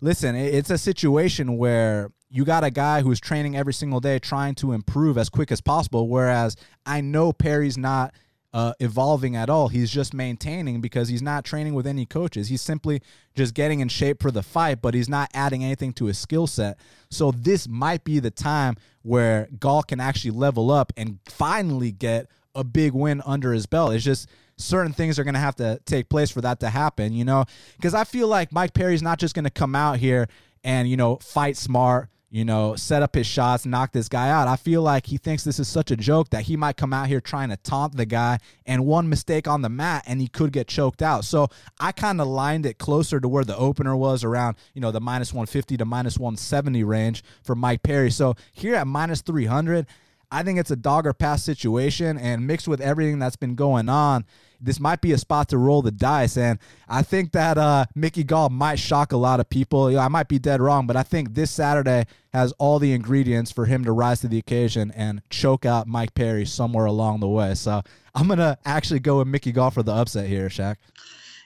listen, 0.00 0.34
it's 0.34 0.70
a 0.70 0.78
situation 0.78 1.56
where 1.56 2.10
you 2.28 2.44
got 2.44 2.64
a 2.64 2.70
guy 2.70 3.02
who's 3.02 3.20
training 3.20 3.56
every 3.56 3.72
single 3.72 4.00
day 4.00 4.18
trying 4.18 4.56
to 4.56 4.72
improve 4.72 5.16
as 5.16 5.28
quick 5.28 5.52
as 5.52 5.60
possible. 5.60 6.08
Whereas 6.08 6.56
I 6.84 7.00
know 7.02 7.32
Perry's 7.32 7.78
not 7.78 8.14
uh, 8.52 8.72
evolving 8.80 9.36
at 9.36 9.48
all. 9.48 9.68
He's 9.68 9.90
just 9.90 10.12
maintaining 10.12 10.80
because 10.80 11.08
he's 11.08 11.22
not 11.22 11.44
training 11.44 11.74
with 11.74 11.86
any 11.86 12.04
coaches. 12.06 12.48
He's 12.48 12.62
simply 12.62 13.00
just 13.34 13.54
getting 13.54 13.80
in 13.80 13.88
shape 13.88 14.20
for 14.20 14.30
the 14.30 14.42
fight, 14.42 14.82
but 14.82 14.94
he's 14.94 15.08
not 15.08 15.30
adding 15.34 15.64
anything 15.64 15.92
to 15.94 16.06
his 16.06 16.18
skill 16.18 16.46
set. 16.46 16.78
So 17.10 17.30
this 17.30 17.68
might 17.68 18.04
be 18.04 18.18
the 18.18 18.30
time 18.30 18.76
where 19.02 19.48
Gall 19.58 19.82
can 19.82 20.00
actually 20.00 20.32
level 20.32 20.70
up 20.70 20.92
and 20.96 21.18
finally 21.26 21.92
get 21.92 22.26
a 22.54 22.64
big 22.64 22.92
win 22.92 23.22
under 23.24 23.52
his 23.52 23.66
belt. 23.66 23.94
It's 23.94 24.04
just 24.04 24.28
certain 24.56 24.92
things 24.92 25.18
are 25.18 25.24
going 25.24 25.34
to 25.34 25.40
have 25.40 25.56
to 25.56 25.80
take 25.86 26.08
place 26.08 26.30
for 26.30 26.40
that 26.40 26.60
to 26.60 26.70
happen, 26.70 27.12
you 27.12 27.24
know? 27.24 27.44
Because 27.76 27.94
I 27.94 28.04
feel 28.04 28.26
like 28.28 28.52
Mike 28.52 28.74
Perry's 28.74 29.02
not 29.02 29.18
just 29.18 29.34
going 29.34 29.44
to 29.44 29.50
come 29.50 29.74
out 29.74 29.98
here 29.98 30.28
and, 30.64 30.88
you 30.88 30.96
know, 30.96 31.16
fight 31.16 31.56
smart 31.56 32.08
you 32.30 32.44
know, 32.44 32.76
set 32.76 33.02
up 33.02 33.14
his 33.14 33.26
shots, 33.26 33.66
knock 33.66 33.92
this 33.92 34.08
guy 34.08 34.30
out. 34.30 34.46
I 34.46 34.54
feel 34.54 34.82
like 34.82 35.06
he 35.06 35.16
thinks 35.16 35.42
this 35.42 35.58
is 35.58 35.66
such 35.66 35.90
a 35.90 35.96
joke 35.96 36.30
that 36.30 36.42
he 36.42 36.56
might 36.56 36.76
come 36.76 36.92
out 36.92 37.08
here 37.08 37.20
trying 37.20 37.48
to 37.48 37.56
taunt 37.56 37.96
the 37.96 38.06
guy 38.06 38.38
and 38.64 38.86
one 38.86 39.08
mistake 39.08 39.48
on 39.48 39.62
the 39.62 39.68
mat 39.68 40.04
and 40.06 40.20
he 40.20 40.28
could 40.28 40.52
get 40.52 40.68
choked 40.68 41.02
out. 41.02 41.24
So 41.24 41.48
I 41.80 41.90
kind 41.90 42.20
of 42.20 42.28
lined 42.28 42.66
it 42.66 42.78
closer 42.78 43.18
to 43.18 43.28
where 43.28 43.44
the 43.44 43.56
opener 43.56 43.96
was 43.96 44.22
around, 44.22 44.56
you 44.74 44.80
know, 44.80 44.92
the 44.92 45.00
minus 45.00 45.32
150 45.32 45.76
to 45.76 45.84
minus 45.84 46.18
170 46.18 46.84
range 46.84 47.24
for 47.42 47.56
Mike 47.56 47.82
Perry. 47.82 48.12
So 48.12 48.36
here 48.52 48.76
at 48.76 48.86
minus 48.86 49.22
300, 49.22 49.86
I 50.30 50.42
think 50.42 50.58
it's 50.58 50.70
a 50.70 50.76
dog 50.76 51.06
or 51.06 51.12
pass 51.12 51.42
situation 51.42 52.16
and 52.18 52.46
mixed 52.46 52.68
with 52.68 52.80
everything 52.80 53.18
that's 53.18 53.36
been 53.36 53.54
going 53.54 53.88
on 53.88 54.24
this 54.60 54.78
might 54.78 55.00
be 55.00 55.12
a 55.12 55.18
spot 55.18 55.48
to 55.48 55.58
roll 55.58 55.82
the 55.82 55.90
dice. 55.90 56.36
And 56.36 56.58
I 56.88 57.02
think 57.02 57.32
that 57.32 57.56
uh, 57.56 57.86
Mickey 57.94 58.24
Gall 58.24 58.50
might 58.50 58.78
shock 58.78 59.12
a 59.12 59.16
lot 59.16 59.40
of 59.40 59.48
people. 59.48 59.98
I 59.98 60.08
might 60.08 60.28
be 60.28 60.38
dead 60.38 60.60
wrong, 60.60 60.86
but 60.86 60.96
I 60.96 61.02
think 61.02 61.34
this 61.34 61.50
Saturday 61.50 62.06
has 62.32 62.52
all 62.58 62.78
the 62.78 62.92
ingredients 62.92 63.50
for 63.50 63.66
him 63.66 63.84
to 63.84 63.92
rise 63.92 64.20
to 64.20 64.28
the 64.28 64.38
occasion 64.38 64.92
and 64.94 65.22
choke 65.30 65.64
out 65.64 65.86
Mike 65.86 66.14
Perry 66.14 66.44
somewhere 66.44 66.86
along 66.86 67.20
the 67.20 67.28
way. 67.28 67.54
So 67.54 67.82
I'm 68.14 68.28
to 68.28 68.58
actually 68.64 69.00
go 69.00 69.18
with 69.18 69.28
Mickey 69.28 69.52
Gall 69.52 69.70
for 69.70 69.82
the 69.82 69.92
upset 69.92 70.28
here, 70.28 70.48
Shaq. 70.48 70.76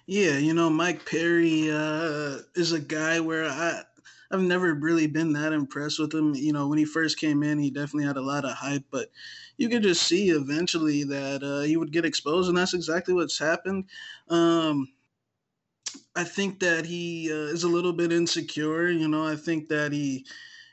Yeah, 0.06 0.36
you 0.36 0.52
know, 0.52 0.68
Mike 0.68 1.06
Perry 1.06 1.70
uh, 1.70 2.38
is 2.54 2.72
a 2.72 2.80
guy 2.80 3.20
where 3.20 3.44
I. 3.44 3.82
I've 4.30 4.40
never 4.40 4.74
really 4.74 5.06
been 5.06 5.32
that 5.34 5.52
impressed 5.52 5.98
with 5.98 6.12
him. 6.12 6.34
You 6.34 6.52
know, 6.52 6.68
when 6.68 6.78
he 6.78 6.84
first 6.84 7.18
came 7.18 7.42
in, 7.42 7.58
he 7.58 7.70
definitely 7.70 8.06
had 8.06 8.16
a 8.16 8.22
lot 8.22 8.44
of 8.44 8.52
hype, 8.52 8.84
but 8.90 9.10
you 9.56 9.68
could 9.68 9.82
just 9.82 10.02
see 10.02 10.30
eventually 10.30 11.04
that 11.04 11.42
uh, 11.42 11.60
he 11.60 11.76
would 11.76 11.92
get 11.92 12.04
exposed, 12.04 12.48
and 12.48 12.58
that's 12.58 12.74
exactly 12.74 13.14
what's 13.14 13.38
happened. 13.38 13.84
Um, 14.28 14.88
I 16.16 16.24
think 16.24 16.60
that 16.60 16.86
he 16.86 17.30
uh, 17.30 17.52
is 17.52 17.64
a 17.64 17.68
little 17.68 17.92
bit 17.92 18.12
insecure. 18.12 18.88
You 18.88 19.08
know, 19.08 19.26
I 19.26 19.36
think 19.36 19.68
that 19.68 19.92
he 19.92 20.26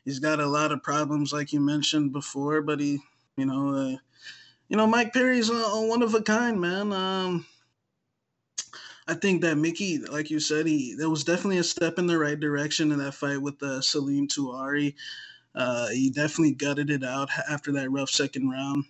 he's 0.06 0.20
got 0.20 0.40
a 0.40 0.48
lot 0.48 0.72
of 0.72 0.84
problems, 0.84 1.34
like 1.34 1.54
you 1.54 1.60
mentioned 1.60 2.14
before. 2.14 2.62
But 2.62 2.80
he, 2.80 3.00
you 3.38 3.46
know, 3.46 3.76
uh, 3.76 3.98
you 4.68 4.78
know, 4.78 4.88
Mike 4.88 5.14
Perry's 5.14 5.50
a, 5.50 5.54
a 5.54 5.88
one 5.88 6.02
of 6.02 6.14
a 6.14 6.22
kind, 6.22 6.60
man. 6.60 6.94
Um, 6.94 7.46
I 9.08 9.16
think 9.16 9.42
that 9.42 9.58
Mickey, 9.58 10.00
like 10.00 10.30
you 10.30 10.40
said, 10.40 10.68
he 10.68 10.96
there 10.96 11.10
was 11.10 11.24
definitely 11.24 11.58
a 11.58 11.64
step 11.64 11.98
in 11.98 12.08
the 12.08 12.18
right 12.18 12.40
direction 12.40 12.92
in 12.92 13.00
that 13.00 13.14
fight 13.14 13.42
with 13.42 13.62
uh, 13.64 13.82
Salim 13.82 14.28
Touahri. 14.28 14.96
Uh, 15.54 15.88
he 15.88 16.10
definitely 16.10 16.54
gutted 16.54 16.90
it 16.90 17.04
out 17.04 17.30
after 17.50 17.72
that 17.74 17.92
rough 17.92 18.10
second 18.10 18.50
round. 18.50 18.86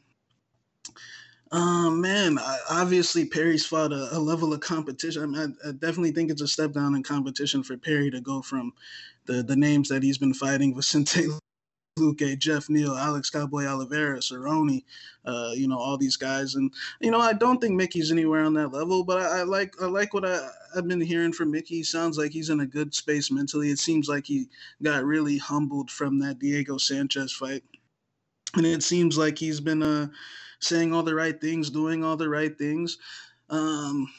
Um, 1.51 1.99
man, 1.99 2.37
I, 2.39 2.59
obviously 2.69 3.25
Perry's 3.25 3.65
fought 3.65 3.91
a, 3.91 4.15
a, 4.15 4.19
level 4.19 4.53
of 4.53 4.61
competition. 4.61 5.21
I, 5.21 5.25
mean, 5.25 5.57
I, 5.65 5.69
I, 5.69 5.71
definitely 5.73 6.11
think 6.11 6.31
it's 6.31 6.41
a 6.41 6.47
step 6.47 6.71
down 6.71 6.95
in 6.95 7.03
competition 7.03 7.61
for 7.61 7.75
Perry 7.75 8.09
to 8.11 8.21
go 8.21 8.41
from 8.41 8.71
the 9.25 9.43
the 9.43 9.55
names 9.55 9.89
that 9.89 10.01
he's 10.03 10.17
been 10.17 10.33
fighting, 10.33 10.73
Vicente 10.73 11.27
Luque, 11.99 12.37
Jeff 12.39 12.69
Neal, 12.69 12.95
Alex 12.95 13.29
Cowboy 13.29 13.65
Oliveira, 13.65 14.19
Cerrone, 14.19 14.83
uh, 15.25 15.51
you 15.53 15.67
know, 15.67 15.77
all 15.77 15.97
these 15.97 16.15
guys. 16.15 16.55
And, 16.55 16.71
you 17.01 17.11
know, 17.11 17.19
I 17.19 17.33
don't 17.33 17.59
think 17.59 17.75
Mickey's 17.75 18.11
anywhere 18.11 18.43
on 18.43 18.53
that 18.53 18.71
level, 18.71 19.03
but 19.03 19.19
I, 19.19 19.39
I 19.39 19.43
like 19.43 19.75
I 19.81 19.87
like 19.87 20.13
what 20.13 20.25
I, 20.25 20.47
I've 20.75 20.87
been 20.87 21.01
hearing 21.01 21.33
from 21.33 21.51
Mickey. 21.51 21.83
Sounds 21.83 22.17
like 22.17 22.31
he's 22.31 22.49
in 22.49 22.61
a 22.61 22.65
good 22.65 22.93
space 22.93 23.29
mentally. 23.29 23.71
It 23.71 23.79
seems 23.79 24.07
like 24.07 24.25
he 24.25 24.47
got 24.81 25.03
really 25.03 25.37
humbled 25.37 25.91
from 25.91 26.17
that 26.19 26.39
Diego 26.39 26.77
Sanchez 26.77 27.33
fight. 27.33 27.63
And 28.55 28.65
it 28.65 28.83
seems 28.83 29.17
like 29.17 29.37
he's 29.37 29.59
been 29.59 29.83
uh, 29.83 30.07
saying 30.59 30.93
all 30.93 31.03
the 31.03 31.15
right 31.15 31.39
things, 31.39 31.69
doing 31.69 32.03
all 32.03 32.17
the 32.17 32.29
right 32.29 32.57
things. 32.57 32.97
Um, 33.49 34.09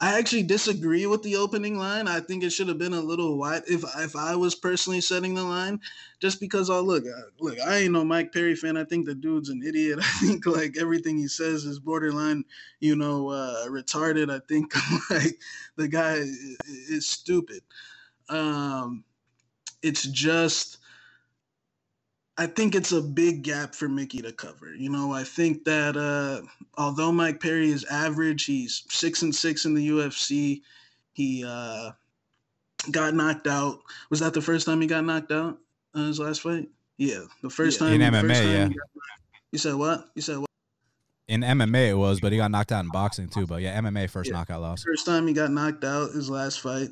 I 0.00 0.18
actually 0.18 0.42
disagree 0.42 1.06
with 1.06 1.22
the 1.22 1.36
opening 1.36 1.78
line. 1.78 2.08
I 2.08 2.20
think 2.20 2.42
it 2.42 2.50
should 2.50 2.68
have 2.68 2.78
been 2.78 2.92
a 2.94 3.00
little 3.00 3.38
wide 3.38 3.62
if 3.68 3.84
if 3.98 4.16
I 4.16 4.34
was 4.34 4.54
personally 4.54 5.00
setting 5.00 5.34
the 5.34 5.44
line, 5.44 5.80
just 6.20 6.40
because 6.40 6.68
oh 6.68 6.82
look 6.82 7.04
uh, 7.06 7.22
look 7.38 7.58
I 7.60 7.78
ain't 7.78 7.92
no 7.92 8.04
Mike 8.04 8.32
Perry 8.32 8.56
fan. 8.56 8.76
I 8.76 8.84
think 8.84 9.06
the 9.06 9.14
dude's 9.14 9.48
an 9.48 9.62
idiot. 9.64 9.98
I 10.02 10.10
think 10.20 10.46
like 10.46 10.76
everything 10.78 11.16
he 11.16 11.28
says 11.28 11.64
is 11.64 11.78
borderline, 11.78 12.44
you 12.80 12.96
know, 12.96 13.30
uh, 13.30 13.66
retarded. 13.68 14.30
I 14.30 14.40
think 14.48 14.74
like 15.10 15.40
the 15.76 15.88
guy 15.88 16.14
is, 16.14 16.58
is 16.66 17.06
stupid. 17.08 17.62
Um, 18.28 19.04
it's 19.82 20.04
just 20.04 20.78
I 22.36 22.46
think 22.46 22.74
it's 22.74 22.92
a 22.92 23.00
big 23.00 23.42
gap 23.42 23.74
for 23.74 23.88
Mickey 23.88 24.20
to 24.22 24.32
cover. 24.32 24.74
You 24.74 24.90
know, 24.90 25.12
I 25.12 25.22
think 25.22 25.64
that 25.64 25.96
uh, 25.96 26.44
although 26.76 27.12
Mike 27.12 27.40
Perry 27.40 27.70
is 27.70 27.84
average, 27.84 28.44
he's 28.44 28.84
six 28.90 29.22
and 29.22 29.34
six 29.34 29.64
in 29.64 29.74
the 29.74 29.88
UFC. 29.88 30.62
He 31.12 31.44
uh, 31.46 31.92
got 32.90 33.14
knocked 33.14 33.46
out. 33.46 33.80
Was 34.10 34.18
that 34.20 34.34
the 34.34 34.42
first 34.42 34.66
time 34.66 34.80
he 34.80 34.88
got 34.88 35.04
knocked 35.04 35.30
out 35.30 35.58
in 35.94 36.06
his 36.06 36.18
last 36.18 36.42
fight? 36.42 36.68
Yeah, 36.96 37.20
the 37.42 37.50
first 37.50 37.80
yeah. 37.80 37.88
time 37.88 38.00
in 38.00 38.12
MMA. 38.12 38.34
Time 38.34 38.72
yeah. 38.72 39.02
You 39.52 39.58
said 39.58 39.74
what? 39.74 40.08
You 40.16 40.22
said 40.22 40.38
what? 40.38 40.50
In 41.28 41.42
MMA 41.42 41.90
it 41.90 41.94
was, 41.94 42.20
but 42.20 42.32
he 42.32 42.38
got 42.38 42.50
knocked 42.50 42.72
out 42.72 42.84
in 42.84 42.90
boxing 42.90 43.28
too. 43.28 43.46
But 43.46 43.62
yeah, 43.62 43.80
MMA 43.80 44.10
first 44.10 44.30
yeah. 44.30 44.36
knockout 44.36 44.60
loss. 44.60 44.82
First 44.82 45.06
time 45.06 45.28
he 45.28 45.34
got 45.34 45.52
knocked 45.52 45.84
out 45.84 46.10
his 46.10 46.28
last 46.28 46.60
fight 46.60 46.90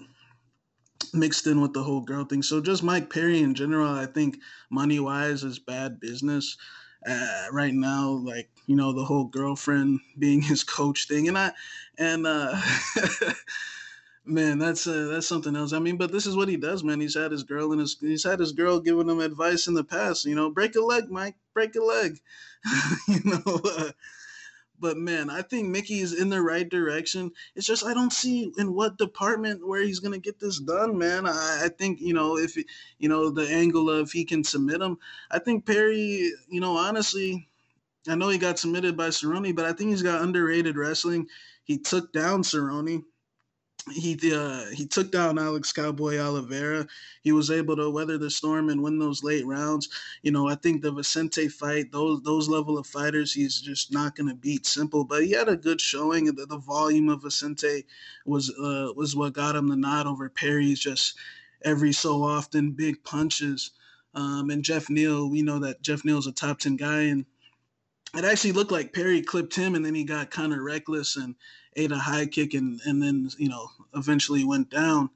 mixed 1.13 1.47
in 1.47 1.61
with 1.61 1.73
the 1.73 1.83
whole 1.83 2.01
girl 2.01 2.25
thing. 2.25 2.43
So 2.43 2.61
just 2.61 2.83
Mike 2.83 3.11
Perry 3.11 3.41
in 3.41 3.55
general, 3.55 3.91
I 3.91 4.07
think 4.07 4.39
money 4.71 5.01
wise 5.01 5.45
is 5.45 5.59
bad 5.59 6.01
business. 6.01 6.57
Uh, 7.07 7.47
right 7.51 7.75
now, 7.75 8.11
like 8.11 8.49
you 8.67 8.77
know, 8.77 8.93
the 8.93 9.05
whole 9.05 9.25
girlfriend 9.25 10.01
being 10.19 10.41
his 10.43 10.63
coach 10.63 11.09
thing, 11.09 11.29
and 11.29 11.37
I, 11.37 11.53
and 11.99 12.27
uh, 12.27 12.61
man, 14.25 14.59
that's 14.59 14.87
uh, 14.87 15.09
that's 15.11 15.27
something 15.27 15.57
else. 15.57 15.73
I 15.73 15.81
mean, 15.81 15.97
but 15.97 16.13
this 16.13 16.27
is 16.27 16.37
what 16.37 16.49
he 16.49 16.57
does, 16.57 16.85
man. 16.85 17.01
He's 17.01 17.17
had 17.17 17.33
his 17.33 17.43
girl 17.43 17.73
and 17.73 17.81
his 17.81 17.97
he's 18.01 18.25
had 18.25 18.39
his 18.39 18.53
girl 18.53 18.81
giving 18.81 19.09
him 19.09 19.21
advice 19.21 19.67
in 19.67 19.75
the 19.75 19.85
past. 19.85 20.25
You 20.25 20.35
know, 20.35 20.51
break 20.51 20.77
a 20.77 20.81
leg, 20.81 21.11
Mike, 21.11 21.37
break 21.55 21.75
a 21.75 21.83
leg. 21.83 22.19
you 23.09 23.21
know, 23.25 23.61
uh, 23.65 23.91
but 24.83 24.99
man, 24.99 25.31
I 25.31 25.43
think 25.43 25.69
Mickey 25.69 26.01
is 26.01 26.13
in 26.13 26.29
the 26.29 26.43
right 26.43 26.69
direction. 26.69 27.31
It's 27.55 27.67
just 27.67 27.87
I 27.87 27.95
don't 27.95 28.13
see 28.13 28.53
in 28.59 28.75
what 28.75 28.99
department 28.99 29.67
where 29.67 29.81
he's 29.81 30.01
gonna 30.01 30.19
get 30.19 30.41
this 30.41 30.59
done, 30.59 30.99
man. 30.99 31.27
I, 31.27 31.63
I 31.65 31.69
think 31.69 32.01
you 32.01 32.13
know 32.13 32.37
if 32.37 32.57
you 32.99 33.09
know 33.09 33.31
the 33.31 33.49
angle 33.49 33.89
of 33.89 34.11
he 34.11 34.25
can 34.25 34.45
submit 34.45 34.83
him. 34.83 34.99
I 35.31 35.39
think 35.39 35.65
Perry, 35.65 36.33
you 36.51 36.61
know, 36.61 36.77
honestly, 36.77 37.49
I 38.09 38.17
know 38.17 38.29
he 38.29 38.39
got 38.39 38.59
submitted 38.59 38.97
by 38.97 39.09
Cerrone, 39.09 39.55
but 39.55 39.65
I 39.65 39.73
think 39.73 39.91
he's 39.91 40.03
got 40.03 40.23
underrated 40.23 40.77
wrestling. 40.77 41.29
He 41.63 41.79
took 41.79 42.13
down 42.13 42.43
Cerrone 42.43 43.05
he 43.91 44.17
uh, 44.33 44.67
he 44.73 44.87
took 44.87 45.11
down 45.11 45.39
Alex 45.39 45.73
Cowboy 45.73 46.19
Oliveira. 46.19 46.87
He 47.23 47.33
was 47.33 47.51
able 47.51 47.77
to 47.77 47.91
weather 47.91 48.19
the 48.19 48.31
storm 48.31 48.69
and 48.69 48.83
win 48.83 48.99
those 48.99 49.25
late 49.25 49.45
rounds. 49.47 49.89
You 50.23 50.31
know, 50.31 50.49
I 50.49 50.55
think 50.55 50.83
the 50.83 50.93
Vicente 50.93 51.49
fight, 51.49 51.91
those 51.91 52.23
those 52.23 52.49
level 52.49 52.79
of 52.79 52.87
fighters, 52.87 53.33
he's 53.33 53.61
just 53.61 53.93
not 53.93 54.15
going 54.15 54.29
to 54.29 54.35
beat 54.35 54.67
simple. 54.67 55.05
But 55.05 55.25
he 55.25 55.33
had 55.33 55.49
a 55.49 55.57
good 55.57 55.81
showing. 55.81 56.27
The, 56.27 56.47
the 56.47 56.59
volume 56.59 57.09
of 57.09 57.23
Vicente 57.23 57.85
was 58.25 58.51
uh, 58.51 58.93
was 58.95 59.17
what 59.17 59.33
got 59.33 59.57
him 59.57 59.69
the 59.69 59.77
nod 59.77 60.07
over 60.07 60.29
Perry's 60.29 60.81
just 60.81 61.17
every 61.65 61.93
so 61.93 62.23
often 62.23 62.73
big 62.73 63.03
punches. 63.05 63.73
Um, 64.15 64.51
and 64.51 64.63
Jeff 64.63 64.91
Neal, 64.91 65.31
we 65.31 65.43
know 65.43 65.59
that 65.61 65.83
Jeff 65.83 66.05
Neal's 66.05 66.27
a 66.27 66.33
top 66.33 66.59
ten 66.59 66.77
guy, 66.77 67.03
and 67.03 67.25
it 68.15 68.25
actually 68.25 68.53
looked 68.53 68.73
like 68.73 68.93
Perry 68.93 69.23
clipped 69.23 69.55
him, 69.55 69.75
and 69.75 69.85
then 69.85 69.95
he 69.95 70.05
got 70.05 70.31
kind 70.31 70.53
of 70.53 70.61
reckless 70.61 71.17
and 71.17 71.35
ate 71.77 71.93
a 71.93 71.99
high 71.99 72.27
kick 72.27 72.55
and 72.55 72.81
and 72.85 73.03
then 73.03 73.31
you 73.39 73.49
know 73.49 73.69
eventually 73.95 74.45
went 74.45 74.71
down. 74.71 75.11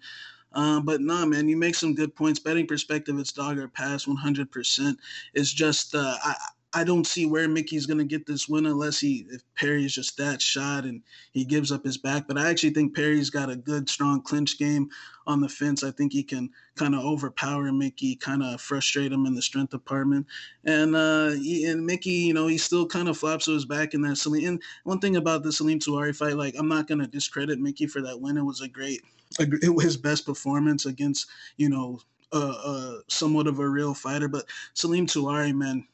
Um, 0.52 0.84
but 0.86 1.02
nah, 1.02 1.26
man, 1.26 1.48
you 1.48 1.56
make 1.56 1.74
some 1.74 1.94
good 1.94 2.14
points. 2.14 2.40
Betting 2.40 2.66
perspective, 2.66 3.18
it's 3.18 3.32
dog 3.32 3.58
or 3.58 3.68
pass 3.68 4.06
100%. 4.06 4.96
It's 5.34 5.52
just 5.52 5.94
uh, 5.94 6.16
I 6.24 6.34
I 6.76 6.84
don't 6.84 7.06
see 7.06 7.24
where 7.24 7.48
Mickey's 7.48 7.86
gonna 7.86 8.04
get 8.04 8.26
this 8.26 8.50
win 8.50 8.66
unless 8.66 9.00
he 9.00 9.24
if 9.30 9.40
Perry's 9.54 9.94
just 9.94 10.18
that 10.18 10.42
shot 10.42 10.84
and 10.84 11.02
he 11.32 11.42
gives 11.42 11.72
up 11.72 11.82
his 11.82 11.96
back. 11.96 12.28
But 12.28 12.36
I 12.36 12.50
actually 12.50 12.74
think 12.74 12.94
Perry's 12.94 13.30
got 13.30 13.48
a 13.48 13.56
good 13.56 13.88
strong 13.88 14.20
clinch 14.20 14.58
game 14.58 14.90
on 15.26 15.40
the 15.40 15.48
fence. 15.48 15.82
I 15.82 15.90
think 15.90 16.12
he 16.12 16.22
can 16.22 16.50
kind 16.74 16.94
of 16.94 17.02
overpower 17.02 17.72
Mickey, 17.72 18.14
kind 18.14 18.42
of 18.42 18.60
frustrate 18.60 19.10
him 19.10 19.24
in 19.24 19.34
the 19.34 19.40
strength 19.40 19.70
department. 19.70 20.26
And 20.66 20.94
uh, 20.94 21.30
he, 21.30 21.64
and 21.64 21.86
Mickey, 21.86 22.10
you 22.10 22.34
know, 22.34 22.46
he 22.46 22.58
still 22.58 22.84
kind 22.84 23.08
of 23.08 23.16
flops 23.16 23.46
to 23.46 23.52
his 23.52 23.64
back 23.64 23.94
in 23.94 24.02
that. 24.02 24.22
And 24.26 24.62
one 24.84 24.98
thing 24.98 25.16
about 25.16 25.44
the 25.44 25.52
Salim 25.52 25.78
Touahri 25.78 26.14
fight, 26.14 26.36
like 26.36 26.56
I'm 26.58 26.68
not 26.68 26.88
gonna 26.88 27.06
discredit 27.06 27.58
Mickey 27.58 27.86
for 27.86 28.02
that 28.02 28.20
win. 28.20 28.36
It 28.36 28.44
was 28.44 28.60
a 28.60 28.68
great, 28.68 29.00
it 29.40 29.74
was 29.74 29.84
his 29.84 29.96
best 29.96 30.26
performance 30.26 30.84
against 30.84 31.26
you 31.56 31.70
know. 31.70 32.00
Uh, 32.32 32.54
uh, 32.64 32.94
somewhat 33.06 33.46
of 33.46 33.60
a 33.60 33.68
real 33.68 33.94
fighter, 33.94 34.26
but 34.26 34.44
Salim 34.74 35.06
Touahri, 35.06 35.54
man, 35.54 35.86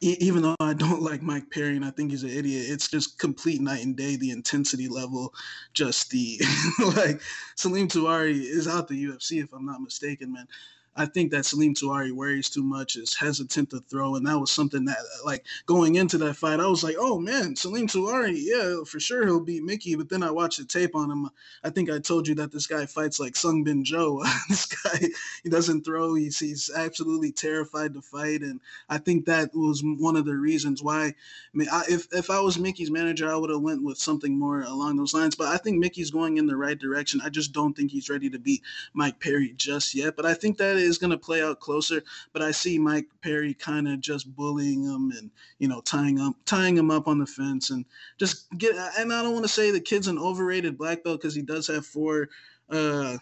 even 0.00 0.42
though 0.42 0.56
I 0.60 0.74
don't 0.74 1.02
like 1.10 1.22
Mike 1.22 1.50
Perry 1.50 1.76
and 1.76 1.84
I 1.84 1.90
think 1.90 2.10
he's 2.10 2.22
an 2.22 2.30
idiot, 2.30 2.66
it's 2.68 2.88
just 2.88 3.18
complete 3.18 3.60
night 3.60 3.84
and 3.84 3.96
day. 3.96 4.16
The 4.16 4.30
intensity 4.30 4.88
level, 4.88 5.34
just 5.74 6.10
the 6.10 6.40
like 6.96 7.20
Salim 7.56 7.88
Touahri 7.88 8.40
is 8.40 8.68
out 8.68 8.88
the 8.88 9.04
UFC 9.04 9.42
if 9.42 9.52
I'm 9.52 9.66
not 9.66 9.80
mistaken, 9.80 10.32
man. 10.32 10.48
I 10.94 11.06
think 11.06 11.30
that 11.30 11.46
Salim 11.46 11.74
Touahri 11.74 12.12
worries 12.12 12.50
too 12.50 12.62
much, 12.62 12.96
is 12.96 13.14
hesitant 13.14 13.70
to 13.70 13.80
throw, 13.80 14.16
and 14.16 14.26
that 14.26 14.38
was 14.38 14.50
something 14.50 14.84
that, 14.84 14.98
like, 15.24 15.46
going 15.64 15.94
into 15.94 16.18
that 16.18 16.36
fight, 16.36 16.60
I 16.60 16.66
was 16.66 16.84
like, 16.84 16.96
oh 16.98 17.18
man, 17.18 17.56
Salim 17.56 17.86
Touahri, 17.86 18.34
yeah, 18.36 18.84
for 18.84 19.00
sure 19.00 19.24
he'll 19.24 19.40
beat 19.40 19.62
Mickey. 19.62 19.94
But 19.94 20.10
then 20.10 20.22
I 20.22 20.30
watched 20.30 20.58
the 20.58 20.64
tape 20.66 20.94
on 20.94 21.10
him. 21.10 21.30
I 21.64 21.70
think 21.70 21.90
I 21.90 21.98
told 21.98 22.28
you 22.28 22.34
that 22.36 22.52
this 22.52 22.66
guy 22.66 22.84
fights 22.84 23.18
like 23.18 23.36
Sung 23.36 23.64
Bin 23.64 23.84
Jo. 23.84 24.22
this 24.48 24.66
guy, 24.66 25.08
he 25.42 25.48
doesn't 25.48 25.84
throw. 25.84 26.14
He's 26.14 26.38
he's 26.38 26.70
absolutely 26.74 27.32
terrified 27.32 27.94
to 27.94 28.02
fight, 28.02 28.42
and 28.42 28.60
I 28.88 28.98
think 28.98 29.24
that 29.26 29.54
was 29.54 29.82
one 29.82 30.16
of 30.16 30.26
the 30.26 30.34
reasons 30.34 30.82
why. 30.82 31.06
I 31.06 31.14
mean, 31.54 31.68
I, 31.72 31.84
if 31.88 32.06
if 32.12 32.30
I 32.30 32.40
was 32.40 32.58
Mickey's 32.58 32.90
manager, 32.90 33.30
I 33.30 33.36
would 33.36 33.50
have 33.50 33.60
went 33.60 33.82
with 33.82 33.98
something 33.98 34.38
more 34.38 34.62
along 34.62 34.96
those 34.96 35.14
lines. 35.14 35.36
But 35.36 35.48
I 35.48 35.56
think 35.56 35.78
Mickey's 35.78 36.10
going 36.10 36.36
in 36.36 36.46
the 36.46 36.56
right 36.56 36.78
direction. 36.78 37.20
I 37.24 37.30
just 37.30 37.52
don't 37.52 37.74
think 37.74 37.90
he's 37.90 38.10
ready 38.10 38.28
to 38.30 38.38
beat 38.38 38.62
Mike 38.92 39.20
Perry 39.20 39.54
just 39.56 39.94
yet. 39.94 40.16
But 40.16 40.26
I 40.26 40.34
think 40.34 40.58
that 40.58 40.81
is 40.82 40.98
going 40.98 41.10
to 41.10 41.18
play 41.18 41.42
out 41.42 41.60
closer. 41.60 42.02
But 42.32 42.42
I 42.42 42.50
see 42.50 42.78
Mike 42.78 43.06
Perry 43.22 43.54
kind 43.54 43.88
of 43.88 44.00
just 44.00 44.34
bullying 44.34 44.82
him 44.82 45.12
and 45.16 45.30
you 45.58 45.68
know 45.68 45.80
tying 45.80 46.20
up 46.20 46.34
tying 46.44 46.76
him 46.76 46.90
up 46.90 47.08
on 47.08 47.18
the 47.18 47.26
fence 47.26 47.70
and 47.70 47.84
just 48.18 48.46
get. 48.58 48.74
And 48.98 49.12
I 49.12 49.22
don't 49.22 49.32
want 49.32 49.44
to 49.44 49.52
say 49.52 49.70
the 49.70 49.80
kid's 49.80 50.08
an 50.08 50.18
overrated 50.18 50.78
black 50.78 51.04
belt 51.04 51.20
because 51.20 51.34
he 51.34 51.42
does 51.42 51.66
have 51.66 51.86
four. 51.86 52.28
Uh, 52.68 53.18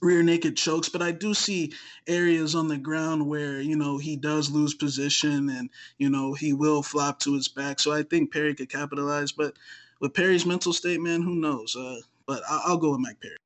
rear 0.00 0.22
naked 0.22 0.56
chokes, 0.56 0.88
but 0.88 1.02
I 1.02 1.12
do 1.12 1.34
see 1.34 1.72
areas 2.06 2.54
on 2.54 2.68
the 2.68 2.78
ground 2.78 3.26
where, 3.26 3.60
you 3.60 3.76
know, 3.76 3.98
he 3.98 4.16
does 4.16 4.50
lose 4.50 4.74
position 4.74 5.50
and, 5.50 5.68
you 5.98 6.08
know, 6.08 6.32
he 6.32 6.52
will 6.52 6.82
flop 6.82 7.18
to 7.20 7.34
his 7.34 7.48
back. 7.48 7.80
So 7.80 7.92
I 7.92 8.02
think 8.02 8.32
Perry 8.32 8.54
could 8.54 8.70
capitalize. 8.70 9.32
But 9.32 9.54
with 10.00 10.14
Perry's 10.14 10.46
mental 10.46 10.72
state, 10.72 11.00
man, 11.00 11.22
who 11.22 11.34
knows? 11.34 11.76
Uh, 11.76 12.00
but 12.26 12.42
I'll, 12.48 12.78
go 12.78 12.92
with 12.92 13.00
Mike 13.00 13.20
Perry. 13.20 13.36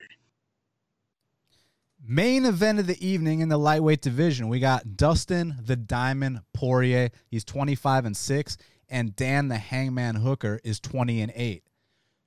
Main 2.07 2.45
event 2.45 2.79
of 2.79 2.87
the 2.87 3.07
evening 3.07 3.41
in 3.41 3.49
the 3.49 3.57
lightweight 3.57 4.03
division, 4.03 4.49
we 4.49 4.61
got 4.61 4.95
Dustin 4.95 5.57
the 5.65 5.75
Diamond 5.75 6.41
Poirier. 6.53 7.11
He's 7.31 7.45
25 7.45 8.05
and 8.05 8.17
6 8.17 8.59
and 8.91 9.17
Dan 9.17 9.49
the 9.49 9.57
Hangman 9.57 10.17
Hooker 10.17 10.61
is 10.63 10.81
20 10.81 11.23
and 11.23 11.33
8. 11.35 11.65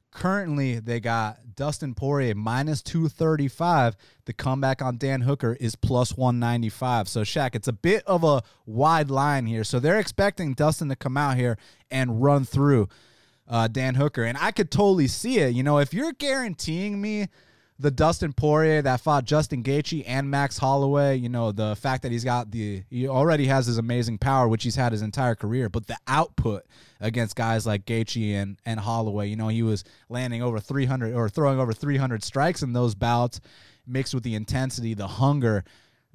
Currently, 0.10 0.80
they 0.80 1.00
got 1.00 1.56
Dustin 1.56 1.94
Poirier 1.94 2.34
minus 2.34 2.82
235. 2.82 3.96
The 4.26 4.34
comeback 4.34 4.82
on 4.82 4.98
Dan 4.98 5.22
Hooker 5.22 5.56
is 5.60 5.76
plus 5.76 6.18
195. 6.18 7.08
So, 7.08 7.22
Shaq, 7.22 7.54
it's 7.54 7.68
a 7.68 7.74
bit 7.74 8.04
of 8.08 8.24
a 8.24 8.42
wide 8.66 9.12
line 9.12 9.46
here. 9.46 9.64
So, 9.64 9.80
they're 9.80 10.00
expecting 10.00 10.54
Dustin 10.54 10.90
to 10.90 10.96
come 10.96 11.18
out 11.18 11.38
here 11.38 11.58
and 11.92 12.24
run 12.24 12.46
through 12.46 12.90
uh, 13.48 13.68
Dan 13.68 13.94
Hooker. 13.94 14.24
And 14.24 14.40
I 14.40 14.52
could 14.52 14.72
totally 14.72 15.08
see 15.08 15.38
it. 15.38 15.54
You 15.54 15.62
know, 15.62 15.78
if 15.78 15.94
you're 15.94 16.14
guaranteeing 16.14 17.00
me 17.00 17.28
the 17.80 17.92
Dustin 17.92 18.34
Poirier 18.34 18.82
that 18.82 19.02
fought 19.02 19.26
Justin 19.26 19.64
Gaethje 19.64 20.04
and 20.08 20.32
Max 20.32 20.58
Holloway, 20.58 21.18
you 21.18 21.30
know, 21.30 21.52
the 21.52 21.76
fact 21.76 22.02
that 22.04 22.12
he's 22.12 22.24
got 22.24 22.50
the 22.52 22.84
he 22.90 23.08
already 23.08 23.46
has 23.48 23.68
his 23.68 23.78
amazing 23.78 24.18
power, 24.18 24.48
which 24.48 24.64
he's 24.64 24.76
had 24.76 24.92
his 24.92 25.04
entire 25.04 25.36
career, 25.36 25.70
but 25.70 25.86
the 25.88 25.98
output 26.08 26.66
against 27.00 27.36
guys 27.36 27.68
like 27.68 27.86
Gaethje 27.86 28.34
and 28.34 28.58
and 28.66 28.80
Holloway, 28.80 29.28
you 29.28 29.36
know, 29.36 29.50
he 29.50 29.64
was 29.64 29.84
landing 30.10 30.42
over 30.42 30.60
300 30.60 31.14
or 31.14 31.30
throwing 31.30 31.60
over 31.60 31.74
300 31.74 32.24
strikes 32.24 32.64
in 32.64 32.74
those 32.74 32.96
bouts, 32.96 33.40
mixed 33.86 34.14
with 34.14 34.24
the 34.24 34.36
intensity, 34.36 34.94
the 34.96 35.08
hunger 35.08 35.64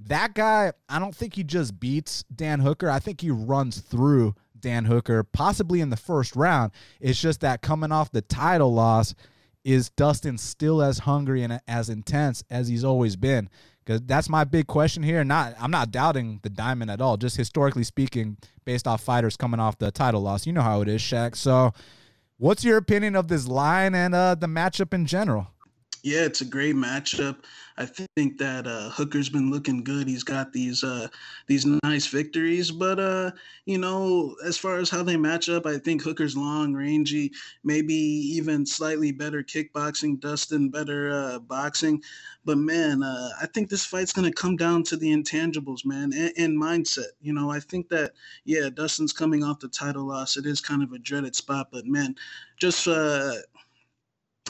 That 0.07 0.35
guy, 0.35 0.73
I 0.89 0.99
don't 0.99 1.15
think 1.15 1.35
he 1.35 1.45
just 1.45 1.79
beats 1.79 2.25
Dan 2.35 2.61
Hooker. 2.61 2.91
I 2.91 2.99
think 2.99 3.21
he 3.21 3.31
runs 3.31 3.81
through 3.81 4.35
Dan 4.59 4.85
Hooker, 4.87 5.23
possibly 5.23 5.81
in 5.81 5.91
the 5.91 5.97
first 5.97 6.35
round. 6.35 6.73
It's 7.01 7.21
just 7.21 7.41
that 7.41 7.63
coming 7.63 7.93
off 7.93 8.11
the 8.11 8.23
title 8.23 8.73
loss, 8.73 9.15
is 9.65 9.91
Dustin 9.91 10.39
still 10.39 10.83
as 10.83 11.01
hungry 11.01 11.43
and 11.43 11.61
as 11.69 11.89
intense 11.89 12.43
as 12.51 12.69
he's 12.69 12.85
always 12.85 13.17
been? 13.17 13.49
Because 13.85 14.01
that's 14.03 14.29
my 14.29 14.45
big 14.45 14.67
question 14.67 15.03
here. 15.03 15.25
Not, 15.25 15.55
I'm 15.59 15.71
not 15.71 15.91
doubting 15.91 16.41
the 16.43 16.51
diamond 16.51 16.91
at 16.91 17.01
all. 17.01 17.17
Just 17.17 17.37
historically 17.37 17.83
speaking, 17.85 18.37
based 18.65 18.87
off 18.87 19.03
fighters 19.03 19.37
coming 19.37 19.59
off 19.61 19.79
the 19.79 19.91
title 19.91 20.23
loss, 20.23 20.47
you 20.47 20.53
know 20.53 20.63
how 20.63 20.83
it 20.83 20.89
is, 20.89 21.01
Shaq. 21.01 21.35
So, 21.37 21.73
what's 22.39 22.65
your 22.65 22.77
opinion 22.77 23.17
of 23.17 23.29
this 23.29 23.49
line 23.49 23.95
and 23.95 24.15
uh, 24.15 24.37
the 24.37 24.47
matchup 24.47 24.95
in 24.95 25.07
general? 25.07 25.49
Yeah, 26.03 26.25
it's 26.25 26.41
a 26.41 26.45
great 26.45 26.75
matchup. 26.75 27.45
I 27.77 27.87
think 27.87 28.37
that 28.39 28.67
uh, 28.67 28.91
Hooker's 28.91 29.29
been 29.29 29.53
looking 29.53 29.85
good. 29.85 30.09
He's 30.09 30.25
got 30.25 30.53
these 30.53 30.83
uh, 30.83 31.07
these 31.47 31.65
nice 31.85 32.07
victories, 32.09 32.73
but 32.73 32.99
uh, 32.99 33.31
you 33.67 33.79
know, 33.79 34.35
as 34.45 34.59
far 34.59 34.79
as 34.79 34.91
how 34.91 35.05
they 35.05 35.17
match 35.17 35.49
up, 35.49 35.65
I 35.65 35.79
think 35.79 36.03
Hooker's 36.03 36.37
long, 36.37 36.75
rangy, 36.75 37.31
maybe 37.63 37.95
even 37.95 38.67
slightly 38.67 39.13
better 39.13 39.45
kickboxing, 39.45 40.19
Dustin 40.19 40.71
better 40.71 41.13
uh, 41.13 41.39
boxing. 41.39 42.03
But 42.45 42.59
man, 42.59 43.05
uh, 43.05 43.31
I 43.41 43.47
think 43.47 43.69
this 43.71 43.85
fight's 43.85 44.13
gonna 44.13 44.33
come 44.33 44.57
down 44.57 44.83
to 44.85 44.97
the 44.97 45.13
intangibles, 45.13 45.85
man, 45.85 46.13
and, 46.13 46.33
and 46.37 46.61
mindset. 46.61 47.13
You 47.21 47.33
know, 47.33 47.49
I 47.51 47.61
think 47.61 47.89
that 47.91 48.13
yeah, 48.45 48.69
Dustin's 48.71 49.13
coming 49.13 49.45
off 49.45 49.61
the 49.61 49.69
title 49.69 50.09
loss. 50.09 50.37
It 50.37 50.47
is 50.47 50.61
kind 50.61 50.83
of 50.83 50.93
a 50.93 50.99
dreaded 50.99 51.37
spot, 51.37 51.69
but 51.71 51.87
man, 51.87 52.17
just 52.57 52.89
uh, 52.89 53.35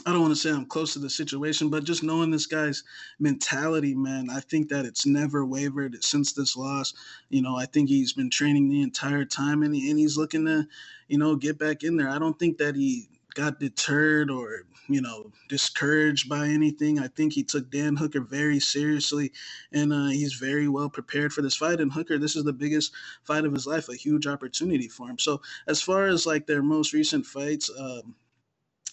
I 0.05 0.11
don't 0.11 0.23
want 0.23 0.35
to 0.35 0.41
say 0.41 0.51
I'm 0.51 0.67
close 0.67 0.95
to 0.95 0.99
the 0.99 1.11
situation, 1.11 1.69
but 1.69 1.85
just 1.85 2.03
knowing 2.03 2.31
this 2.31 2.47
guy's 2.47 2.83
mentality, 3.21 3.95
man, 3.95 4.31
I 4.31 4.41
think 4.41 4.69
that 4.71 4.85
it's 4.85 5.07
never 5.07 5.45
wavered 5.45 6.03
since 6.03 6.33
this 6.33 6.57
loss. 6.57 6.93
You 7.29 7.43
know, 7.43 7.57
I 7.57 7.67
think 7.67 7.89
he's 7.89 8.13
been 8.13 8.31
training 8.31 8.69
the 8.69 8.83
entire 8.83 9.25
time 9.25 9.63
and, 9.63 9.75
he, 9.75 9.91
and 9.91 9.99
he's 9.99 10.17
looking 10.17 10.45
to, 10.47 10.67
you 11.09 11.19
know, 11.19 11.37
get 11.37 11.59
back 11.59 11.85
in 11.85 11.97
there. 11.97 12.09
I 12.09 12.19
don't 12.19 12.37
think 12.37 12.59
that 12.59 12.75
he 12.75 13.09
got 13.35 13.61
deterred 13.61 14.29
or, 14.31 14.65
you 14.89 15.01
know, 15.01 15.31
discouraged 15.49 16.29
by 16.29 16.49
anything. 16.49 16.99
I 16.99 17.07
think 17.07 17.33
he 17.33 17.45
took 17.45 17.71
Dan 17.71 17.95
Hooker 17.95 18.23
very 18.23 18.59
seriously 18.59 19.31
and 19.73 19.93
uh, 19.93 20.09
he's 20.09 20.35
very 20.35 20.69
well 20.69 20.89
prepared 20.89 21.33
for 21.33 21.43
this 21.43 21.57
fight. 21.57 21.81
And 21.81 21.93
Hooker, 21.93 22.19
this 22.19 22.35
is 22.35 22.45
the 22.45 22.53
biggest 22.53 22.93
fight 23.23 23.45
of 23.45 23.53
his 23.53 23.69
life, 23.69 23.89
a 23.89 23.95
huge 23.95 24.27
opportunity 24.27 24.89
for 24.89 25.09
him. 25.09 25.19
So, 25.19 25.43
as 25.69 25.81
far 25.81 26.09
as 26.09 26.27
like 26.27 26.47
their 26.47 26.63
most 26.63 26.93
recent 26.93 27.25
fights, 27.25 27.71
um, 27.79 28.17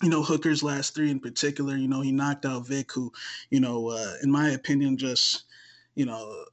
you 0.01 0.09
know, 0.09 0.23
Hooker's 0.23 0.63
last 0.63 0.95
three 0.95 1.11
in 1.11 1.19
particular, 1.19 1.75
you 1.75 1.87
know, 1.87 2.01
he 2.01 2.11
knocked 2.11 2.45
out 2.45 2.67
Vick, 2.67 2.91
who, 2.91 3.11
you 3.49 3.59
know, 3.59 3.89
uh, 3.89 4.13
in 4.23 4.31
my 4.31 4.51
opinion, 4.51 4.97
just, 4.97 5.43
you 5.95 6.05
know, 6.05 6.45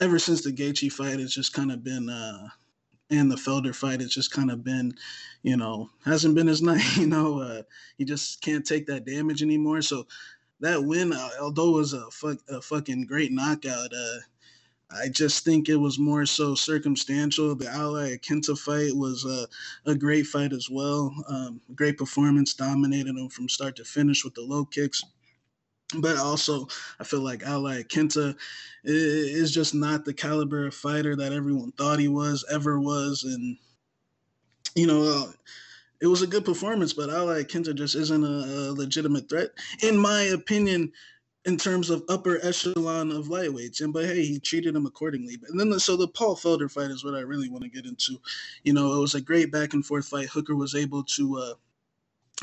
ever 0.00 0.18
since 0.18 0.42
the 0.42 0.52
Gaethje 0.52 0.90
fight, 0.90 1.20
it's 1.20 1.34
just 1.34 1.52
kind 1.52 1.70
of 1.70 1.84
been, 1.84 2.08
uh, 2.08 2.48
and 3.10 3.30
the 3.30 3.36
Felder 3.36 3.74
fight, 3.74 4.02
it's 4.02 4.14
just 4.14 4.32
kind 4.32 4.50
of 4.50 4.64
been, 4.64 4.92
you 5.42 5.56
know, 5.56 5.88
hasn't 6.04 6.34
been 6.34 6.46
his 6.46 6.62
night. 6.62 6.96
You 6.96 7.06
know, 7.06 7.40
uh, 7.40 7.62
he 7.96 8.04
just 8.04 8.42
can't 8.42 8.66
take 8.66 8.86
that 8.86 9.06
damage 9.06 9.42
anymore. 9.42 9.80
So 9.82 10.06
that 10.60 10.82
win, 10.82 11.12
uh, 11.12 11.30
although 11.40 11.68
it 11.68 11.78
was 11.78 11.92
a, 11.92 12.10
fuck, 12.10 12.38
a 12.48 12.60
fucking 12.60 13.06
great 13.06 13.32
knockout, 13.32 13.92
uh, 13.94 14.18
I 14.90 15.08
just 15.08 15.44
think 15.44 15.68
it 15.68 15.76
was 15.76 15.98
more 15.98 16.24
so 16.24 16.54
circumstantial. 16.54 17.54
The 17.54 17.68
Al 17.68 17.92
Iaquinta 17.92 18.58
fight 18.58 18.96
was 18.96 19.24
a, 19.24 19.46
a 19.90 19.94
great 19.94 20.26
fight 20.26 20.52
as 20.52 20.68
well. 20.70 21.14
Um, 21.28 21.60
great 21.74 21.98
performance, 21.98 22.54
dominated 22.54 23.16
him 23.16 23.28
from 23.28 23.48
start 23.48 23.76
to 23.76 23.84
finish 23.84 24.24
with 24.24 24.34
the 24.34 24.42
low 24.42 24.64
kicks. 24.64 25.02
But 25.98 26.16
also, 26.16 26.68
I 27.00 27.04
feel 27.04 27.20
like 27.20 27.42
Al 27.42 27.62
Iaquinta 27.62 28.34
is 28.84 29.52
just 29.52 29.74
not 29.74 30.04
the 30.04 30.14
caliber 30.14 30.66
of 30.66 30.74
fighter 30.74 31.16
that 31.16 31.32
everyone 31.32 31.72
thought 31.72 31.98
he 31.98 32.08
was, 32.08 32.44
ever 32.50 32.80
was. 32.80 33.24
And, 33.24 33.58
you 34.74 34.86
know, 34.86 35.02
uh, 35.02 35.32
it 36.00 36.06
was 36.06 36.22
a 36.22 36.26
good 36.26 36.44
performance, 36.44 36.92
but 36.92 37.10
Al 37.10 37.26
Iaquinta 37.26 37.74
just 37.74 37.94
isn't 37.94 38.24
a, 38.24 38.70
a 38.70 38.72
legitimate 38.72 39.28
threat. 39.28 39.50
In 39.82 39.98
my 39.98 40.22
opinion, 40.22 40.92
in 41.48 41.56
terms 41.56 41.88
of 41.88 42.04
upper 42.10 42.38
echelon 42.42 43.10
of 43.10 43.28
lightweights. 43.28 43.80
And 43.80 43.90
but 43.90 44.04
hey, 44.04 44.22
he 44.22 44.38
treated 44.38 44.76
him 44.76 44.84
accordingly. 44.84 45.38
And 45.48 45.58
then 45.58 45.70
the, 45.70 45.80
so 45.80 45.96
the 45.96 46.06
Paul 46.06 46.36
Felder 46.36 46.70
fight 46.70 46.90
is 46.90 47.04
what 47.04 47.14
I 47.14 47.20
really 47.20 47.48
want 47.48 47.64
to 47.64 47.70
get 47.70 47.86
into. 47.86 48.20
You 48.64 48.74
know, 48.74 48.94
it 48.94 49.00
was 49.00 49.14
a 49.14 49.20
great 49.20 49.50
back 49.50 49.72
and 49.72 49.84
forth 49.84 50.06
fight. 50.06 50.28
Hooker 50.28 50.54
was 50.54 50.74
able 50.74 51.02
to 51.04 51.38
uh 51.38 51.54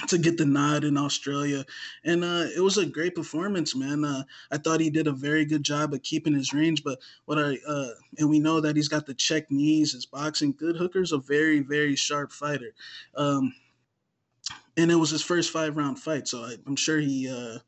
to 0.08 0.18
get 0.18 0.38
the 0.38 0.46
nod 0.46 0.84
in 0.84 0.98
Australia. 0.98 1.64
And 2.04 2.22
uh, 2.24 2.48
it 2.54 2.60
was 2.60 2.78
a 2.78 2.86
great 2.86 3.16
performance, 3.16 3.78
man. 3.78 4.04
Uh, 4.04 4.24
I 4.52 4.58
thought 4.58 4.82
he 4.82 4.90
did 4.90 5.08
a 5.08 5.14
very 5.14 5.46
good 5.46 5.64
job 5.64 5.94
of 5.94 6.04
keeping 6.04 6.34
his 6.34 6.52
range. 6.52 6.84
But 6.84 7.00
what 7.26 7.38
I 7.38 7.58
uh, 7.68 7.92
and 8.18 8.30
we 8.30 8.40
know 8.40 8.60
that 8.60 8.76
he's 8.76 8.90
got 8.90 9.06
the 9.06 9.14
check 9.14 9.52
knees, 9.52 9.94
his 9.94 10.08
boxing 10.08 10.54
good. 10.58 10.76
Hooker's 10.76 11.12
a 11.12 11.20
very 11.20 11.60
very 11.60 11.96
sharp 11.96 12.32
fighter. 12.32 12.74
Um, 13.16 13.54
and 14.78 14.92
it 14.92 14.96
was 14.96 15.10
his 15.10 15.22
first 15.22 15.52
five 15.52 15.78
round 15.78 16.00
fight, 16.00 16.28
so 16.28 16.44
I, 16.44 16.56
am 16.68 16.76
sure 16.76 17.00
he, 17.00 17.30
uh, 17.30 17.60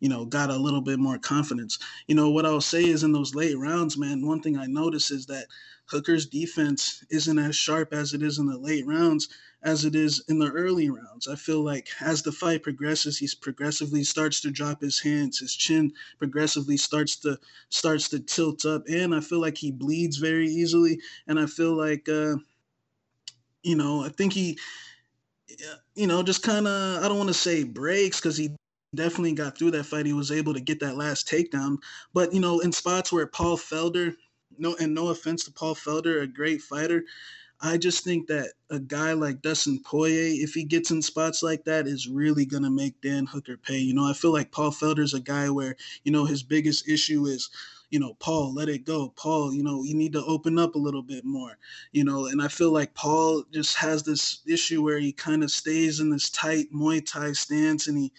you 0.00 0.08
know, 0.08 0.24
got 0.24 0.50
a 0.50 0.56
little 0.56 0.80
bit 0.80 0.98
more 0.98 1.18
confidence. 1.18 1.78
You 2.06 2.14
know, 2.14 2.30
what 2.30 2.46
I'll 2.46 2.60
say 2.60 2.84
is 2.84 3.02
in 3.02 3.12
those 3.12 3.34
late 3.34 3.58
rounds, 3.58 3.98
man, 3.98 4.26
one 4.26 4.40
thing 4.40 4.56
I 4.56 4.66
notice 4.66 5.10
is 5.10 5.26
that 5.26 5.46
Hooker's 5.86 6.26
defense 6.26 7.04
isn't 7.10 7.38
as 7.38 7.56
sharp 7.56 7.92
as 7.92 8.14
it 8.14 8.22
is 8.22 8.38
in 8.38 8.46
the 8.46 8.58
late 8.58 8.86
rounds 8.86 9.28
as 9.62 9.84
it 9.84 9.94
is 9.94 10.24
in 10.28 10.38
the 10.38 10.50
early 10.50 10.90
rounds. 10.90 11.28
I 11.28 11.36
feel 11.36 11.62
like 11.62 11.88
as 12.00 12.22
the 12.22 12.32
fight 12.32 12.62
progresses, 12.62 13.18
he's 13.18 13.34
progressively 13.34 14.02
starts 14.02 14.40
to 14.40 14.50
drop 14.50 14.80
his 14.80 15.00
hands, 15.00 15.38
his 15.38 15.54
chin 15.54 15.92
progressively 16.18 16.76
starts 16.76 17.16
to 17.20 17.38
starts 17.68 18.08
to 18.10 18.20
tilt 18.20 18.64
up, 18.64 18.82
and 18.88 19.14
I 19.14 19.20
feel 19.20 19.40
like 19.40 19.56
he 19.56 19.70
bleeds 19.70 20.16
very 20.16 20.48
easily. 20.48 21.00
And 21.26 21.38
I 21.38 21.46
feel 21.46 21.74
like, 21.74 22.08
uh, 22.08 22.36
you 23.62 23.76
know, 23.76 24.04
I 24.04 24.08
think 24.08 24.32
he 24.32 24.58
you 25.94 26.06
know, 26.06 26.22
just 26.22 26.42
kind 26.42 26.66
of, 26.66 27.02
I 27.02 27.08
don't 27.08 27.18
want 27.18 27.28
to 27.28 27.34
say 27.34 27.64
breaks 27.64 28.20
because 28.20 28.36
he 28.36 28.54
definitely 28.94 29.32
got 29.32 29.56
through 29.58 29.72
that 29.72 29.84
fight. 29.84 30.06
He 30.06 30.12
was 30.12 30.30
able 30.32 30.54
to 30.54 30.60
get 30.60 30.80
that 30.80 30.96
last 30.96 31.28
takedown. 31.28 31.78
But, 32.12 32.32
you 32.32 32.40
know, 32.40 32.60
in 32.60 32.72
spots 32.72 33.12
where 33.12 33.26
Paul 33.26 33.56
Felder, 33.56 34.14
no, 34.58 34.76
and 34.80 34.94
no 34.94 35.08
offense 35.08 35.44
to 35.44 35.52
Paul 35.52 35.74
Felder, 35.74 36.22
a 36.22 36.26
great 36.26 36.60
fighter, 36.62 37.04
I 37.64 37.78
just 37.78 38.02
think 38.02 38.26
that 38.26 38.52
a 38.70 38.80
guy 38.80 39.12
like 39.12 39.40
Dustin 39.40 39.80
Poirier, 39.84 40.42
if 40.42 40.52
he 40.52 40.64
gets 40.64 40.90
in 40.90 41.00
spots 41.00 41.44
like 41.44 41.64
that, 41.64 41.86
is 41.86 42.08
really 42.08 42.44
gonna 42.44 42.70
make 42.70 43.00
Dan 43.00 43.24
Hooker 43.24 43.56
pay. 43.56 43.78
You 43.78 43.94
know, 43.94 44.04
I 44.04 44.14
feel 44.14 44.32
like 44.32 44.50
Paul 44.50 44.72
Felder's 44.72 45.14
a 45.14 45.20
guy 45.20 45.48
where 45.48 45.76
you 46.02 46.10
know 46.10 46.24
his 46.24 46.42
biggest 46.42 46.88
issue 46.88 47.24
is 47.26 47.50
you 47.92 48.00
know, 48.00 48.14
Paul, 48.20 48.54
let 48.54 48.70
it 48.70 48.86
go. 48.86 49.10
Paul, 49.16 49.54
you 49.54 49.62
know, 49.64 49.84
you 49.84 49.94
need 49.94 50.14
to 50.14 50.24
open 50.26 50.58
up 50.58 50.76
a 50.76 50.80
little 50.80 51.02
bit 51.04 51.24
more, 51.24 51.58
you 51.92 52.04
know, 52.04 52.26
and 52.26 52.42
I 52.42 52.48
feel 52.48 52.72
like 52.72 52.94
Paul 52.94 53.44
just 53.52 53.76
has 53.78 54.02
this 54.04 54.42
issue 54.48 54.82
where 54.82 55.00
he 55.00 55.12
kind 55.12 55.44
of 55.44 55.52
stays 55.52 56.00
in 56.00 56.10
this 56.10 56.30
tight 56.30 56.72
Muay 56.74 57.06
Thai 57.06 57.34
stance 57.34 57.88
and 57.88 57.98
he 57.98 58.12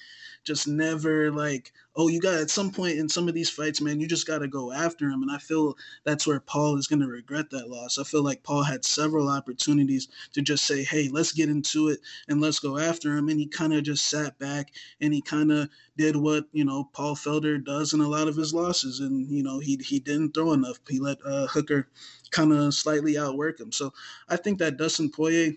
just 0.44 0.68
never 0.68 1.32
like 1.32 1.72
oh 1.96 2.08
you 2.08 2.20
got 2.20 2.36
at 2.36 2.50
some 2.50 2.72
point 2.72 2.98
in 2.98 3.08
some 3.08 3.28
of 3.28 3.34
these 3.34 3.50
fights 3.50 3.82
man 3.82 4.00
you 4.00 4.08
just 4.08 4.28
got 4.28 4.40
to 4.40 4.48
go 4.48 4.72
after 4.72 5.06
him. 5.10 5.22
And 5.22 5.32
i 5.32 5.38
feel 5.38 5.76
that's 6.04 6.28
where 6.28 6.40
paul 6.40 6.78
is 6.78 6.88
going 6.88 7.02
to 7.02 7.08
regret 7.08 7.50
that 7.52 7.70
loss. 7.70 7.98
I 7.98 8.04
feel 8.04 8.24
like 8.24 8.44
paul 8.44 8.64
had 8.64 8.86
several 8.86 9.30
opportunities 9.30 10.08
to 10.34 10.42
just 10.42 10.66
say 10.66 10.84
hey 10.84 11.10
let's 11.10 11.32
get 11.32 11.50
into 11.50 11.90
it 11.90 12.00
and 12.28 12.42
let's 12.42 12.60
go 12.60 12.78
after 12.78 13.16
him. 13.16 13.30
And 13.30 13.40
he 13.40 13.48
kind 13.48 13.74
of 13.74 13.84
just 13.84 14.10
sat 14.10 14.38
back 14.40 14.72
and 15.02 15.14
he 15.14 15.22
kind 15.22 15.52
of 15.52 15.70
did 15.98 16.16
what 16.16 16.46
you 16.52 16.66
know 16.66 16.90
paul 16.94 17.16
felder 17.16 17.64
does 17.64 17.94
in 17.94 18.02
a 18.02 18.08
lot 18.08 18.28
of 18.28 18.36
his 18.36 18.54
losses. 18.54 19.00
And 19.00 19.30
you 19.30 19.44
know 19.44 19.60
he, 19.60 19.78
he 19.84 20.00
didn't 20.00 20.34
throw 20.34 20.54
enough. 20.54 20.80
He 20.90 21.00
let 21.00 21.18
uh, 21.26 21.48
hooker 21.48 21.88
kind 22.32 22.52
of 22.52 22.74
slightly 22.74 23.18
outwork 23.18 23.60
him. 23.60 23.72
So 23.72 23.94
i 24.30 24.36
think 24.36 24.60
that 24.60 24.78
dustin 24.78 25.10
poirier 25.10 25.54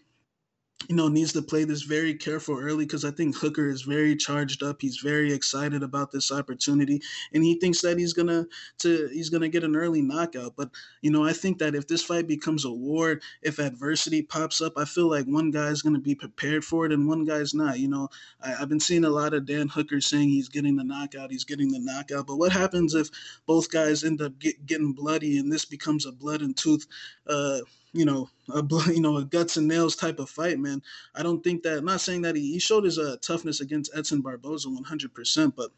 you 0.88 0.94
know, 0.94 1.08
needs 1.08 1.32
to 1.32 1.42
play 1.42 1.64
this 1.64 1.82
very 1.82 2.14
careful 2.14 2.58
early 2.58 2.84
because 2.84 3.04
I 3.04 3.10
think 3.10 3.34
Hooker 3.36 3.68
is 3.68 3.82
very 3.82 4.14
charged 4.14 4.62
up. 4.62 4.80
He's 4.80 4.98
very 4.98 5.32
excited 5.32 5.82
about 5.82 6.12
this 6.12 6.30
opportunity, 6.30 7.00
and 7.32 7.42
he 7.42 7.58
thinks 7.58 7.80
that 7.80 7.98
he's 7.98 8.12
gonna 8.12 8.46
to 8.80 9.08
he's 9.08 9.30
gonna 9.30 9.48
get 9.48 9.64
an 9.64 9.74
early 9.74 10.02
knockout. 10.02 10.54
But 10.54 10.70
you 11.02 11.10
know, 11.10 11.24
I 11.24 11.32
think 11.32 11.58
that 11.58 11.74
if 11.74 11.88
this 11.88 12.04
fight 12.04 12.28
becomes 12.28 12.64
a 12.64 12.70
war, 12.70 13.20
if 13.42 13.58
adversity 13.58 14.22
pops 14.22 14.60
up, 14.60 14.74
I 14.76 14.84
feel 14.84 15.08
like 15.08 15.26
one 15.26 15.50
guy's 15.50 15.82
gonna 15.82 15.98
be 15.98 16.14
prepared 16.14 16.64
for 16.64 16.86
it 16.86 16.92
and 16.92 17.08
one 17.08 17.24
guy's 17.24 17.54
not. 17.54 17.80
You 17.80 17.88
know, 17.88 18.08
I, 18.40 18.50
have 18.50 18.68
been 18.68 18.80
seeing 18.80 19.04
a 19.04 19.10
lot 19.10 19.34
of 19.34 19.46
Dan 19.46 19.68
Hooker 19.68 20.00
saying 20.00 20.28
he's 20.28 20.48
getting 20.48 20.76
the 20.76 20.84
knockout, 20.84 21.32
he's 21.32 21.44
getting 21.44 21.72
the 21.72 21.80
knockout. 21.80 22.26
But 22.26 22.36
what 22.36 22.52
happens 22.52 22.94
if 22.94 23.08
both 23.46 23.70
guys 23.70 24.04
end 24.04 24.20
up 24.22 24.38
get, 24.38 24.66
getting 24.66 24.92
bloody 24.92 25.38
and 25.38 25.50
this 25.50 25.64
becomes 25.64 26.06
a 26.06 26.12
blood 26.12 26.42
and 26.42 26.56
tooth? 26.56 26.86
Uh, 27.26 27.60
you 27.96 28.04
know, 28.04 28.28
a 28.54 28.62
you 28.92 29.00
know, 29.00 29.16
a 29.16 29.24
guts 29.24 29.56
and 29.56 29.66
nails 29.66 29.96
type 29.96 30.18
of 30.18 30.30
fight, 30.30 30.58
man. 30.58 30.82
I 31.14 31.22
don't 31.22 31.42
think 31.42 31.62
that. 31.62 31.82
Not 31.82 32.00
saying 32.00 32.22
that 32.22 32.36
he, 32.36 32.52
he 32.52 32.58
showed 32.58 32.84
his 32.84 32.98
uh, 32.98 33.16
toughness 33.22 33.60
against 33.60 33.90
Edson 33.96 34.20
Barboza 34.20 34.68
100%, 34.68 35.54
but 35.56 35.70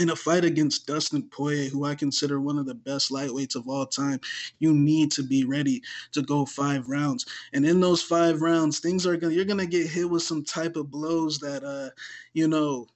in 0.00 0.10
a 0.10 0.16
fight 0.16 0.44
against 0.44 0.86
Dustin 0.86 1.22
Poirier, 1.30 1.68
who 1.68 1.84
I 1.84 1.94
consider 1.94 2.40
one 2.40 2.58
of 2.58 2.64
the 2.64 2.74
best 2.74 3.10
lightweights 3.10 3.56
of 3.56 3.68
all 3.68 3.84
time, 3.84 4.20
you 4.58 4.72
need 4.72 5.12
to 5.12 5.22
be 5.22 5.44
ready 5.44 5.82
to 6.12 6.22
go 6.22 6.46
five 6.46 6.88
rounds. 6.88 7.26
And 7.52 7.66
in 7.66 7.80
those 7.80 8.02
five 8.02 8.40
rounds, 8.40 8.78
things 8.78 9.06
are 9.06 9.16
gonna 9.16 9.34
you're 9.34 9.44
gonna 9.44 9.66
get 9.66 9.86
hit 9.86 10.08
with 10.08 10.22
some 10.22 10.44
type 10.44 10.76
of 10.76 10.90
blows 10.90 11.38
that 11.40 11.62
uh, 11.62 11.90
you 12.32 12.48
know, 12.48 12.86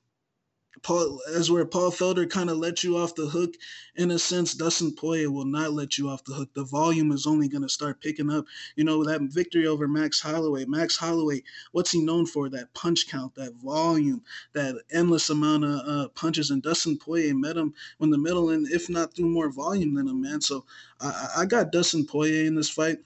Paul, 0.82 1.20
as 1.34 1.50
where 1.50 1.64
Paul 1.64 1.90
Felder 1.90 2.28
kind 2.28 2.50
of 2.50 2.58
let 2.58 2.84
you 2.84 2.96
off 2.96 3.14
the 3.14 3.26
hook, 3.26 3.54
in 3.96 4.10
a 4.10 4.18
sense, 4.18 4.54
Dustin 4.54 4.94
Poirier 4.94 5.30
will 5.30 5.44
not 5.44 5.72
let 5.72 5.98
you 5.98 6.08
off 6.08 6.24
the 6.24 6.34
hook. 6.34 6.50
The 6.54 6.64
volume 6.64 7.12
is 7.12 7.26
only 7.26 7.48
going 7.48 7.62
to 7.62 7.68
start 7.68 8.00
picking 8.00 8.30
up. 8.30 8.44
You 8.76 8.84
know, 8.84 9.04
that 9.04 9.22
victory 9.22 9.66
over 9.66 9.88
Max 9.88 10.20
Holloway. 10.20 10.64
Max 10.66 10.96
Holloway, 10.96 11.42
what's 11.72 11.90
he 11.90 12.00
known 12.00 12.26
for? 12.26 12.48
That 12.48 12.72
punch 12.74 13.08
count, 13.08 13.34
that 13.36 13.54
volume, 13.54 14.22
that 14.52 14.76
endless 14.90 15.30
amount 15.30 15.64
of 15.64 15.88
uh, 15.88 16.08
punches. 16.08 16.50
And 16.50 16.62
Dustin 16.62 16.98
Poirier 16.98 17.34
met 17.34 17.56
him 17.56 17.74
in 18.00 18.10
the 18.10 18.18
middle, 18.18 18.50
and 18.50 18.66
if 18.70 18.88
not 18.88 19.14
through 19.14 19.30
more 19.30 19.50
volume 19.50 19.94
than 19.94 20.08
him, 20.08 20.20
man. 20.20 20.40
So 20.40 20.64
I, 21.00 21.28
I 21.38 21.44
got 21.46 21.72
Dustin 21.72 22.06
Poirier 22.06 22.46
in 22.46 22.54
this 22.54 22.70
fight. 22.70 22.98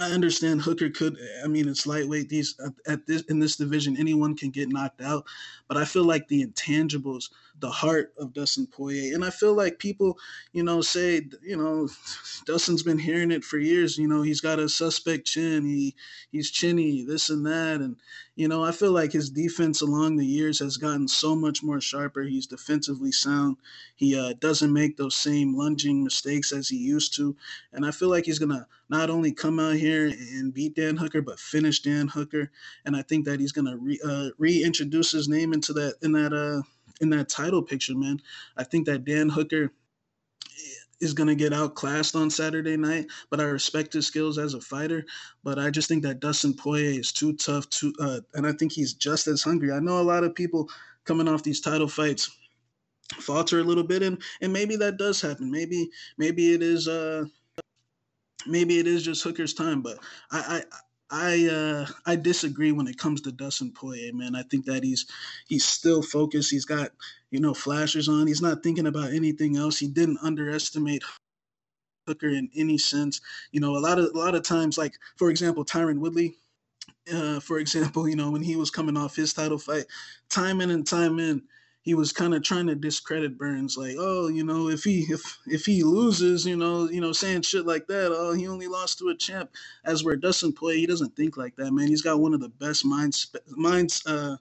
I 0.00 0.12
understand 0.12 0.62
Hooker 0.62 0.90
could. 0.90 1.18
I 1.42 1.48
mean, 1.48 1.68
it's 1.68 1.86
lightweight. 1.86 2.28
These 2.28 2.58
at 2.86 3.06
this 3.06 3.22
in 3.22 3.40
this 3.40 3.56
division, 3.56 3.96
anyone 3.96 4.36
can 4.36 4.50
get 4.50 4.68
knocked 4.68 5.00
out. 5.00 5.26
But 5.66 5.76
I 5.76 5.84
feel 5.84 6.04
like 6.04 6.28
the 6.28 6.46
intangibles, 6.46 7.30
the 7.60 7.70
heart 7.70 8.12
of 8.18 8.32
Dustin 8.32 8.66
Poirier, 8.66 9.14
and 9.14 9.24
I 9.24 9.30
feel 9.30 9.54
like 9.54 9.78
people, 9.78 10.18
you 10.52 10.62
know, 10.62 10.80
say, 10.80 11.22
you 11.42 11.56
know, 11.56 11.88
Dustin's 12.46 12.82
been 12.82 12.98
hearing 12.98 13.30
it 13.30 13.44
for 13.44 13.58
years. 13.58 13.98
You 13.98 14.08
know, 14.08 14.22
he's 14.22 14.40
got 14.40 14.58
a 14.58 14.68
suspect 14.68 15.26
chin. 15.26 15.64
He 15.66 15.94
he's 16.30 16.50
chinny, 16.50 17.04
this 17.04 17.30
and 17.30 17.44
that, 17.46 17.80
and 17.80 17.96
you 18.36 18.48
know, 18.48 18.64
I 18.64 18.72
feel 18.72 18.92
like 18.92 19.12
his 19.12 19.30
defense 19.30 19.80
along 19.80 20.16
the 20.16 20.26
years 20.26 20.60
has 20.60 20.76
gotten 20.76 21.08
so 21.08 21.34
much 21.34 21.62
more 21.62 21.80
sharper. 21.80 22.22
He's 22.22 22.46
defensively 22.46 23.10
sound. 23.12 23.56
He 23.96 24.18
uh, 24.18 24.34
doesn't 24.38 24.72
make 24.72 24.96
those 24.96 25.16
same 25.16 25.56
lunging 25.56 26.04
mistakes 26.04 26.52
as 26.52 26.68
he 26.68 26.76
used 26.76 27.14
to, 27.16 27.36
and 27.72 27.84
I 27.84 27.90
feel 27.90 28.08
like 28.08 28.24
he's 28.24 28.38
gonna 28.38 28.66
not 28.88 29.10
only 29.10 29.32
come 29.32 29.58
out 29.58 29.74
here 29.74 30.06
and 30.06 30.54
beat 30.54 30.74
Dan 30.74 30.96
Hooker, 30.96 31.20
but 31.22 31.40
finish 31.40 31.80
Dan 31.80 32.08
Hooker. 32.08 32.50
And 32.84 32.96
I 32.96 33.02
think 33.02 33.24
that 33.26 33.40
he's 33.40 33.52
gonna 33.52 33.76
re, 33.76 33.98
uh, 34.04 34.30
reintroduce 34.38 35.12
his 35.12 35.28
name 35.28 35.52
into 35.52 35.72
that 35.74 35.96
in 36.02 36.12
that 36.12 36.32
uh 36.32 36.62
in 37.00 37.10
that 37.10 37.28
title 37.28 37.62
picture, 37.62 37.94
man. 37.94 38.20
I 38.56 38.64
think 38.64 38.86
that 38.86 39.04
Dan 39.04 39.28
Hooker 39.28 39.72
is 41.00 41.14
going 41.14 41.28
to 41.28 41.34
get 41.34 41.52
outclassed 41.52 42.16
on 42.16 42.28
Saturday 42.28 42.76
night, 42.76 43.06
but 43.30 43.40
I 43.40 43.44
respect 43.44 43.92
his 43.92 44.06
skills 44.06 44.38
as 44.38 44.54
a 44.54 44.60
fighter. 44.60 45.04
But 45.44 45.58
I 45.58 45.70
just 45.70 45.88
think 45.88 46.02
that 46.02 46.20
Dustin 46.20 46.54
Poirier 46.54 46.98
is 46.98 47.12
too 47.12 47.34
tough, 47.34 47.68
to, 47.70 47.92
uh, 48.00 48.20
and 48.34 48.46
I 48.46 48.52
think 48.52 48.72
he's 48.72 48.94
just 48.94 49.26
as 49.26 49.42
hungry. 49.42 49.72
I 49.72 49.78
know 49.78 50.00
a 50.00 50.02
lot 50.02 50.24
of 50.24 50.34
people 50.34 50.68
coming 51.04 51.28
off 51.28 51.42
these 51.42 51.60
title 51.60 51.88
fights 51.88 52.30
falter 53.20 53.60
a 53.60 53.64
little 53.64 53.84
bit, 53.84 54.02
and 54.02 54.20
and 54.40 54.52
maybe 54.52 54.76
that 54.76 54.98
does 54.98 55.20
happen. 55.20 55.50
Maybe 55.50 55.88
maybe 56.18 56.52
it 56.52 56.62
is 56.62 56.88
uh 56.88 57.24
maybe 58.46 58.78
it 58.78 58.86
is 58.86 59.02
just 59.02 59.22
Hooker's 59.22 59.54
time, 59.54 59.82
but 59.82 59.98
I, 60.30 60.58
I 60.58 60.62
I 61.10 61.46
uh, 61.46 61.86
I 62.06 62.16
disagree 62.16 62.72
when 62.72 62.86
it 62.86 62.98
comes 62.98 63.22
to 63.22 63.32
Dustin 63.32 63.72
Poirier, 63.72 64.12
man. 64.12 64.34
I 64.34 64.42
think 64.42 64.66
that 64.66 64.84
he's 64.84 65.06
he's 65.46 65.64
still 65.64 66.02
focused. 66.02 66.50
He's 66.50 66.66
got 66.66 66.90
you 67.30 67.40
know 67.40 67.54
flashers 67.54 68.08
on. 68.08 68.26
He's 68.26 68.42
not 68.42 68.62
thinking 68.62 68.86
about 68.86 69.12
anything 69.12 69.56
else. 69.56 69.78
He 69.78 69.88
didn't 69.88 70.18
underestimate 70.22 71.02
Hooker 72.06 72.28
in 72.28 72.50
any 72.54 72.78
sense. 72.78 73.20
You 73.52 73.60
know, 73.60 73.76
a 73.76 73.78
lot 73.78 73.98
of 73.98 74.06
a 74.14 74.18
lot 74.18 74.34
of 74.34 74.42
times, 74.42 74.76
like 74.76 74.94
for 75.16 75.30
example, 75.30 75.64
Tyron 75.64 75.98
Woodley. 75.98 76.36
Uh, 77.12 77.40
for 77.40 77.58
example, 77.58 78.08
you 78.08 78.16
know 78.16 78.30
when 78.30 78.42
he 78.42 78.56
was 78.56 78.70
coming 78.70 78.96
off 78.96 79.16
his 79.16 79.32
title 79.32 79.58
fight, 79.58 79.84
time 80.28 80.60
in 80.60 80.70
and 80.70 80.86
time 80.86 81.18
in, 81.18 81.42
he 81.88 81.94
was 81.94 82.12
kind 82.12 82.34
of 82.34 82.42
trying 82.42 82.66
to 82.66 82.74
discredit 82.74 83.38
Burns, 83.38 83.78
like, 83.78 83.96
oh, 83.98 84.28
you 84.28 84.44
know, 84.44 84.68
if 84.68 84.84
he 84.84 85.06
if 85.08 85.38
if 85.46 85.64
he 85.64 85.82
loses, 85.82 86.44
you 86.44 86.54
know, 86.54 86.86
you 86.90 87.00
know, 87.00 87.12
saying 87.12 87.40
shit 87.40 87.64
like 87.64 87.86
that, 87.86 88.12
oh, 88.12 88.34
he 88.34 88.46
only 88.46 88.66
lost 88.66 88.98
to 88.98 89.08
a 89.08 89.16
champ. 89.16 89.48
As 89.86 90.04
where 90.04 90.14
Dustin 90.14 90.52
play, 90.52 90.76
he 90.76 90.86
doesn't 90.86 91.16
think 91.16 91.38
like 91.38 91.56
that, 91.56 91.72
man. 91.72 91.88
He's 91.88 92.02
got 92.02 92.20
one 92.20 92.34
of 92.34 92.40
the 92.40 92.50
best 92.50 92.84
minds 92.84 93.34
minds 93.48 94.02
uh, 94.06 94.36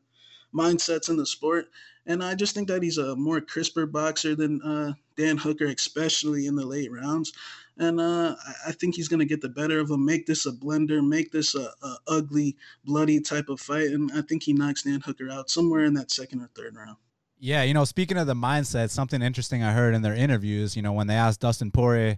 mindsets 0.53 1.07
in 1.07 1.15
the 1.15 1.25
sport, 1.25 1.69
and 2.05 2.21
I 2.21 2.35
just 2.35 2.53
think 2.53 2.67
that 2.67 2.83
he's 2.83 2.97
a 2.97 3.15
more 3.15 3.39
crisper 3.39 3.85
boxer 3.85 4.35
than 4.35 4.61
uh, 4.61 4.91
Dan 5.15 5.37
Hooker, 5.37 5.67
especially 5.67 6.47
in 6.47 6.55
the 6.57 6.65
late 6.65 6.91
rounds. 6.91 7.31
And 7.77 8.01
uh, 8.01 8.35
I 8.67 8.73
think 8.73 8.95
he's 8.95 9.07
going 9.07 9.21
to 9.21 9.25
get 9.25 9.39
the 9.39 9.47
better 9.47 9.79
of 9.79 9.89
him, 9.89 10.03
make 10.03 10.25
this 10.25 10.45
a 10.45 10.51
blender, 10.51 11.01
make 11.07 11.31
this 11.31 11.55
a, 11.55 11.71
a, 11.81 11.97
ugly, 12.09 12.57
bloody 12.83 13.21
type 13.21 13.47
of 13.47 13.61
fight. 13.61 13.91
And 13.91 14.11
I 14.13 14.21
think 14.21 14.43
he 14.43 14.51
knocks 14.51 14.83
Dan 14.83 14.99
Hooker 14.99 15.29
out 15.29 15.49
somewhere 15.49 15.85
in 15.85 15.93
that 15.93 16.11
second 16.11 16.41
or 16.41 16.49
third 16.53 16.75
round. 16.75 16.97
Yeah, 17.39 17.63
you 17.63 17.73
know, 17.73 17.85
speaking 17.85 18.17
of 18.17 18.25
the 18.25 18.33
mindset, 18.33 18.89
something 18.89 19.21
interesting 19.21 19.63
I 19.63 19.73
heard 19.73 19.93
in 19.93 20.01
their 20.01 20.15
interviews, 20.15 20.75
you 20.75 20.81
know, 20.81 20.93
when 20.93 21.07
they 21.07 21.13
asked 21.15 21.39
Dustin 21.39 21.71
Poirier 21.71 22.17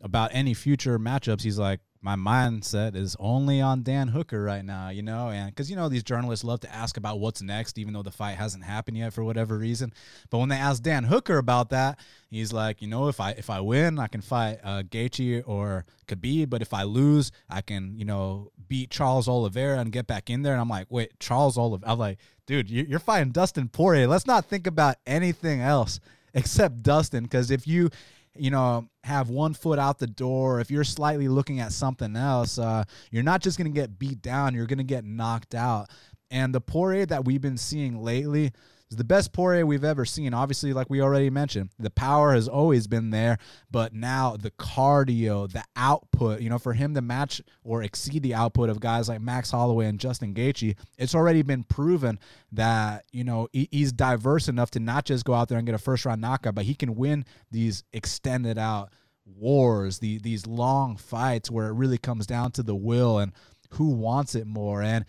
about 0.00 0.30
any 0.32 0.54
future 0.54 0.98
matchups, 0.98 1.42
he's 1.42 1.58
like, 1.58 1.80
my 2.04 2.16
mindset 2.16 2.94
is 2.94 3.16
only 3.18 3.62
on 3.62 3.82
Dan 3.82 4.08
Hooker 4.08 4.42
right 4.42 4.62
now, 4.62 4.90
you 4.90 5.00
know, 5.00 5.30
and 5.30 5.48
because 5.48 5.70
you 5.70 5.76
know 5.76 5.88
these 5.88 6.02
journalists 6.02 6.44
love 6.44 6.60
to 6.60 6.72
ask 6.72 6.98
about 6.98 7.18
what's 7.18 7.40
next, 7.40 7.78
even 7.78 7.94
though 7.94 8.02
the 8.02 8.10
fight 8.10 8.36
hasn't 8.36 8.62
happened 8.62 8.98
yet 8.98 9.14
for 9.14 9.24
whatever 9.24 9.56
reason. 9.56 9.90
But 10.28 10.36
when 10.38 10.50
they 10.50 10.56
ask 10.56 10.82
Dan 10.82 11.04
Hooker 11.04 11.38
about 11.38 11.70
that, 11.70 11.98
he's 12.28 12.52
like, 12.52 12.82
you 12.82 12.88
know, 12.88 13.08
if 13.08 13.20
I 13.20 13.30
if 13.30 13.48
I 13.48 13.60
win, 13.60 13.98
I 13.98 14.08
can 14.08 14.20
fight 14.20 14.58
uh, 14.62 14.82
Gaethje 14.82 15.44
or 15.46 15.86
Khabib, 16.06 16.50
but 16.50 16.60
if 16.60 16.74
I 16.74 16.82
lose, 16.82 17.32
I 17.48 17.62
can 17.62 17.96
you 17.96 18.04
know 18.04 18.50
beat 18.68 18.90
Charles 18.90 19.26
Oliveira 19.26 19.78
and 19.78 19.90
get 19.90 20.06
back 20.06 20.28
in 20.28 20.42
there. 20.42 20.52
And 20.52 20.60
I'm 20.60 20.68
like, 20.68 20.88
wait, 20.90 21.18
Charles 21.20 21.56
Oliveira? 21.56 21.90
I'm 21.90 21.98
like, 21.98 22.18
dude, 22.46 22.70
you're 22.70 22.98
fighting 22.98 23.32
Dustin 23.32 23.68
Poirier. 23.68 24.06
Let's 24.06 24.26
not 24.26 24.46
think 24.46 24.66
about 24.66 24.96
anything 25.06 25.60
else 25.60 26.00
except 26.34 26.82
Dustin, 26.82 27.24
because 27.24 27.50
if 27.50 27.66
you 27.66 27.90
you 28.36 28.50
know, 28.50 28.88
have 29.04 29.30
one 29.30 29.54
foot 29.54 29.78
out 29.78 29.98
the 29.98 30.06
door, 30.06 30.60
if 30.60 30.70
you're 30.70 30.84
slightly 30.84 31.28
looking 31.28 31.60
at 31.60 31.72
something 31.72 32.16
else, 32.16 32.58
uh, 32.58 32.84
you're 33.10 33.22
not 33.22 33.40
just 33.40 33.56
to 33.72 33.80
get 33.80 33.98
beat 33.98 34.20
down, 34.22 34.54
you're 34.54 34.66
to 34.78 34.84
get 34.84 35.04
knocked 35.04 35.54
out. 35.54 35.88
And 36.30 36.54
the 36.54 36.60
Poirier 36.60 37.06
that 37.06 37.24
we've 37.24 37.40
been 37.40 37.56
seeing 37.56 38.02
lately, 38.02 38.52
is 38.90 38.96
the 38.96 39.04
best 39.04 39.32
Poirier 39.32 39.66
we've 39.66 39.84
ever 39.84 40.04
seen. 40.04 40.34
Obviously, 40.34 40.72
like 40.72 40.90
we 40.90 41.00
already 41.00 41.30
mentioned, 41.30 41.70
the 41.78 41.90
power 41.90 42.34
has 42.34 42.48
always 42.48 42.86
been 42.86 43.10
there, 43.10 43.38
but 43.70 43.94
now 43.94 44.36
the 44.36 44.50
cardio, 44.52 45.50
the 45.50 45.64
output, 45.76 46.40
you 46.40 46.50
know, 46.50 46.58
for 46.58 46.72
him 46.72 46.94
to 46.94 47.00
match 47.00 47.40
or 47.62 47.82
exceed 47.82 48.22
the 48.22 48.34
output 48.34 48.68
of 48.68 48.80
guys 48.80 49.08
like 49.08 49.20
Max 49.20 49.50
Holloway 49.50 49.86
and 49.86 49.98
Justin 49.98 50.34
Gaethje, 50.34 50.76
it's 50.98 51.14
already 51.14 51.42
been 51.42 51.64
proven 51.64 52.18
that, 52.52 53.04
you 53.12 53.24
know, 53.24 53.48
he's 53.52 53.92
diverse 53.92 54.48
enough 54.48 54.70
to 54.72 54.80
not 54.80 55.04
just 55.04 55.24
go 55.24 55.34
out 55.34 55.48
there 55.48 55.58
and 55.58 55.66
get 55.66 55.74
a 55.74 55.78
first 55.78 56.04
round 56.04 56.20
knockout, 56.20 56.54
but 56.54 56.64
he 56.64 56.74
can 56.74 56.94
win 56.94 57.24
these 57.50 57.84
extended 57.92 58.58
out 58.58 58.90
wars, 59.24 59.98
the, 59.98 60.18
these 60.18 60.46
long 60.46 60.96
fights 60.96 61.50
where 61.50 61.68
it 61.68 61.72
really 61.72 61.98
comes 61.98 62.26
down 62.26 62.52
to 62.52 62.62
the 62.62 62.74
will 62.74 63.18
and 63.18 63.32
who 63.70 63.88
wants 63.88 64.34
it 64.34 64.46
more. 64.46 64.82
And, 64.82 65.06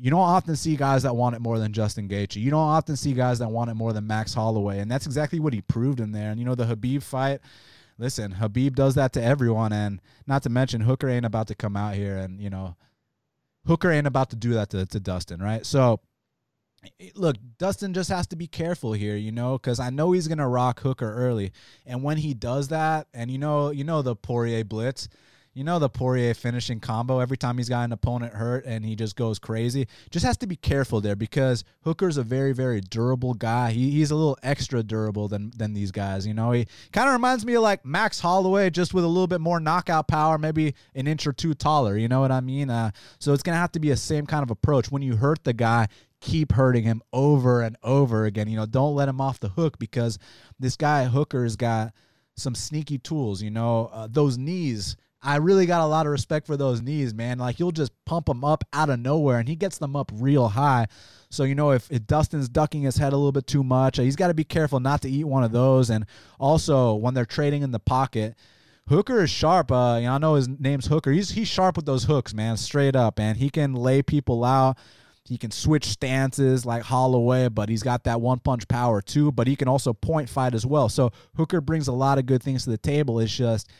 you 0.00 0.10
don't 0.10 0.20
often 0.20 0.56
see 0.56 0.76
guys 0.76 1.02
that 1.02 1.14
want 1.14 1.36
it 1.36 1.40
more 1.40 1.58
than 1.58 1.72
Justin 1.72 2.08
Gaethje. 2.08 2.40
You 2.40 2.50
don't 2.50 2.60
often 2.60 2.96
see 2.96 3.12
guys 3.12 3.38
that 3.40 3.50
want 3.50 3.70
it 3.70 3.74
more 3.74 3.92
than 3.92 4.06
Max 4.06 4.32
Holloway, 4.32 4.78
and 4.78 4.90
that's 4.90 5.04
exactly 5.04 5.38
what 5.40 5.52
he 5.52 5.60
proved 5.60 6.00
in 6.00 6.12
there. 6.12 6.30
And 6.30 6.40
you 6.40 6.46
know 6.46 6.54
the 6.54 6.64
Khabib 6.64 7.02
fight. 7.02 7.40
Listen, 7.98 8.34
Khabib 8.40 8.74
does 8.74 8.94
that 8.94 9.12
to 9.12 9.22
everyone, 9.22 9.74
and 9.74 10.00
not 10.26 10.42
to 10.44 10.48
mention 10.48 10.80
Hooker 10.80 11.08
ain't 11.08 11.26
about 11.26 11.48
to 11.48 11.54
come 11.54 11.76
out 11.76 11.94
here 11.94 12.16
and 12.16 12.40
you 12.40 12.48
know 12.48 12.76
Hooker 13.66 13.90
ain't 13.90 14.06
about 14.06 14.30
to 14.30 14.36
do 14.36 14.54
that 14.54 14.70
to, 14.70 14.86
to 14.86 15.00
Dustin, 15.00 15.42
right? 15.42 15.66
So 15.66 16.00
look, 17.14 17.36
Dustin 17.58 17.92
just 17.92 18.08
has 18.08 18.26
to 18.28 18.36
be 18.36 18.46
careful 18.46 18.94
here, 18.94 19.16
you 19.16 19.32
know, 19.32 19.58
because 19.58 19.78
I 19.80 19.90
know 19.90 20.12
he's 20.12 20.28
gonna 20.28 20.48
rock 20.48 20.80
Hooker 20.80 21.12
early, 21.14 21.52
and 21.84 22.02
when 22.02 22.16
he 22.16 22.32
does 22.32 22.68
that, 22.68 23.06
and 23.12 23.30
you 23.30 23.38
know, 23.38 23.70
you 23.70 23.84
know 23.84 24.00
the 24.00 24.16
Poirier 24.16 24.64
blitz 24.64 25.08
you 25.52 25.64
know 25.64 25.78
the 25.80 25.88
Poirier 25.88 26.32
finishing 26.34 26.78
combo 26.78 27.18
every 27.18 27.36
time 27.36 27.58
he's 27.58 27.68
got 27.68 27.84
an 27.84 27.92
opponent 27.92 28.34
hurt 28.34 28.64
and 28.66 28.84
he 28.84 28.94
just 28.94 29.16
goes 29.16 29.38
crazy. 29.38 29.88
Just 30.10 30.24
has 30.24 30.36
to 30.38 30.46
be 30.46 30.56
careful 30.56 31.00
there 31.00 31.16
because 31.16 31.64
Hooker's 31.82 32.16
a 32.16 32.22
very 32.22 32.52
very 32.52 32.80
durable 32.80 33.34
guy. 33.34 33.72
He, 33.72 33.90
he's 33.90 34.12
a 34.12 34.14
little 34.14 34.38
extra 34.42 34.82
durable 34.82 35.26
than 35.26 35.50
than 35.56 35.74
these 35.74 35.90
guys. 35.90 36.26
You 36.26 36.34
know 36.34 36.52
he 36.52 36.66
kind 36.92 37.08
of 37.08 37.14
reminds 37.14 37.44
me 37.44 37.54
of 37.54 37.62
like 37.62 37.84
Max 37.84 38.20
Holloway 38.20 38.70
just 38.70 38.94
with 38.94 39.04
a 39.04 39.08
little 39.08 39.26
bit 39.26 39.40
more 39.40 39.58
knockout 39.58 40.06
power, 40.06 40.38
maybe 40.38 40.74
an 40.94 41.06
inch 41.06 41.26
or 41.26 41.32
two 41.32 41.54
taller. 41.54 41.96
You 41.96 42.06
know 42.06 42.20
what 42.20 42.30
I 42.30 42.40
mean? 42.40 42.70
Uh, 42.70 42.92
so 43.18 43.32
it's 43.32 43.42
gonna 43.42 43.58
have 43.58 43.72
to 43.72 43.80
be 43.80 43.90
a 43.90 43.96
same 43.96 44.26
kind 44.26 44.44
of 44.44 44.50
approach. 44.50 44.92
When 44.92 45.02
you 45.02 45.16
hurt 45.16 45.42
the 45.42 45.52
guy, 45.52 45.88
keep 46.20 46.52
hurting 46.52 46.84
him 46.84 47.02
over 47.12 47.62
and 47.62 47.76
over 47.82 48.24
again. 48.24 48.48
You 48.48 48.56
know, 48.56 48.66
don't 48.66 48.94
let 48.94 49.08
him 49.08 49.20
off 49.20 49.40
the 49.40 49.48
hook 49.48 49.80
because 49.80 50.18
this 50.60 50.76
guy 50.76 51.06
Hooker's 51.06 51.56
got 51.56 51.92
some 52.36 52.54
sneaky 52.54 52.98
tools. 52.98 53.42
You 53.42 53.50
know, 53.50 53.90
uh, 53.92 54.06
those 54.08 54.38
knees 54.38 54.96
I 55.22 55.36
really 55.36 55.66
got 55.66 55.82
a 55.82 55.86
lot 55.86 56.06
of 56.06 56.12
respect 56.12 56.46
for 56.46 56.56
those 56.56 56.80
knees, 56.80 57.12
man. 57.12 57.38
Like 57.38 57.58
you'll 57.58 57.72
just 57.72 57.92
pump 58.06 58.26
them 58.26 58.44
up 58.44 58.64
out 58.72 58.90
of 58.90 59.00
nowhere, 59.00 59.38
and 59.38 59.48
he 59.48 59.56
gets 59.56 59.78
them 59.78 59.94
up 59.94 60.10
real 60.14 60.48
high. 60.48 60.86
So 61.30 61.44
you 61.44 61.54
know 61.54 61.70
if, 61.70 61.90
if 61.90 62.06
Dustin's 62.06 62.48
ducking 62.48 62.82
his 62.82 62.96
head 62.96 63.12
a 63.12 63.16
little 63.16 63.32
bit 63.32 63.46
too 63.46 63.62
much, 63.62 63.98
he's 63.98 64.16
got 64.16 64.28
to 64.28 64.34
be 64.34 64.44
careful 64.44 64.80
not 64.80 65.02
to 65.02 65.10
eat 65.10 65.24
one 65.24 65.44
of 65.44 65.52
those. 65.52 65.90
And 65.90 66.06
also 66.38 66.94
when 66.94 67.14
they're 67.14 67.26
trading 67.26 67.62
in 67.62 67.70
the 67.70 67.78
pocket, 67.78 68.34
Hooker 68.88 69.22
is 69.22 69.30
sharp. 69.30 69.70
Uh, 69.70 69.98
you 70.00 70.06
know, 70.06 70.14
I 70.14 70.18
know 70.18 70.34
his 70.34 70.48
name's 70.48 70.86
Hooker. 70.86 71.12
He's 71.12 71.30
he's 71.30 71.48
sharp 71.48 71.76
with 71.76 71.86
those 71.86 72.04
hooks, 72.04 72.34
man. 72.34 72.56
Straight 72.56 72.96
up, 72.96 73.20
and 73.20 73.36
he 73.36 73.50
can 73.50 73.74
lay 73.74 74.02
people 74.02 74.44
out. 74.44 74.78
He 75.24 75.38
can 75.38 75.50
switch 75.50 75.84
stances 75.84 76.66
like 76.66 76.82
Holloway, 76.82 77.48
but 77.48 77.68
he's 77.68 77.84
got 77.84 78.04
that 78.04 78.20
one 78.20 78.40
punch 78.40 78.66
power 78.66 79.00
too. 79.00 79.30
But 79.30 79.46
he 79.46 79.54
can 79.54 79.68
also 79.68 79.92
point 79.92 80.28
fight 80.28 80.54
as 80.54 80.66
well. 80.66 80.88
So 80.88 81.12
Hooker 81.36 81.60
brings 81.60 81.86
a 81.86 81.92
lot 81.92 82.18
of 82.18 82.26
good 82.26 82.42
things 82.42 82.64
to 82.64 82.70
the 82.70 82.78
table. 82.78 83.20
It's 83.20 83.36
just 83.36 83.70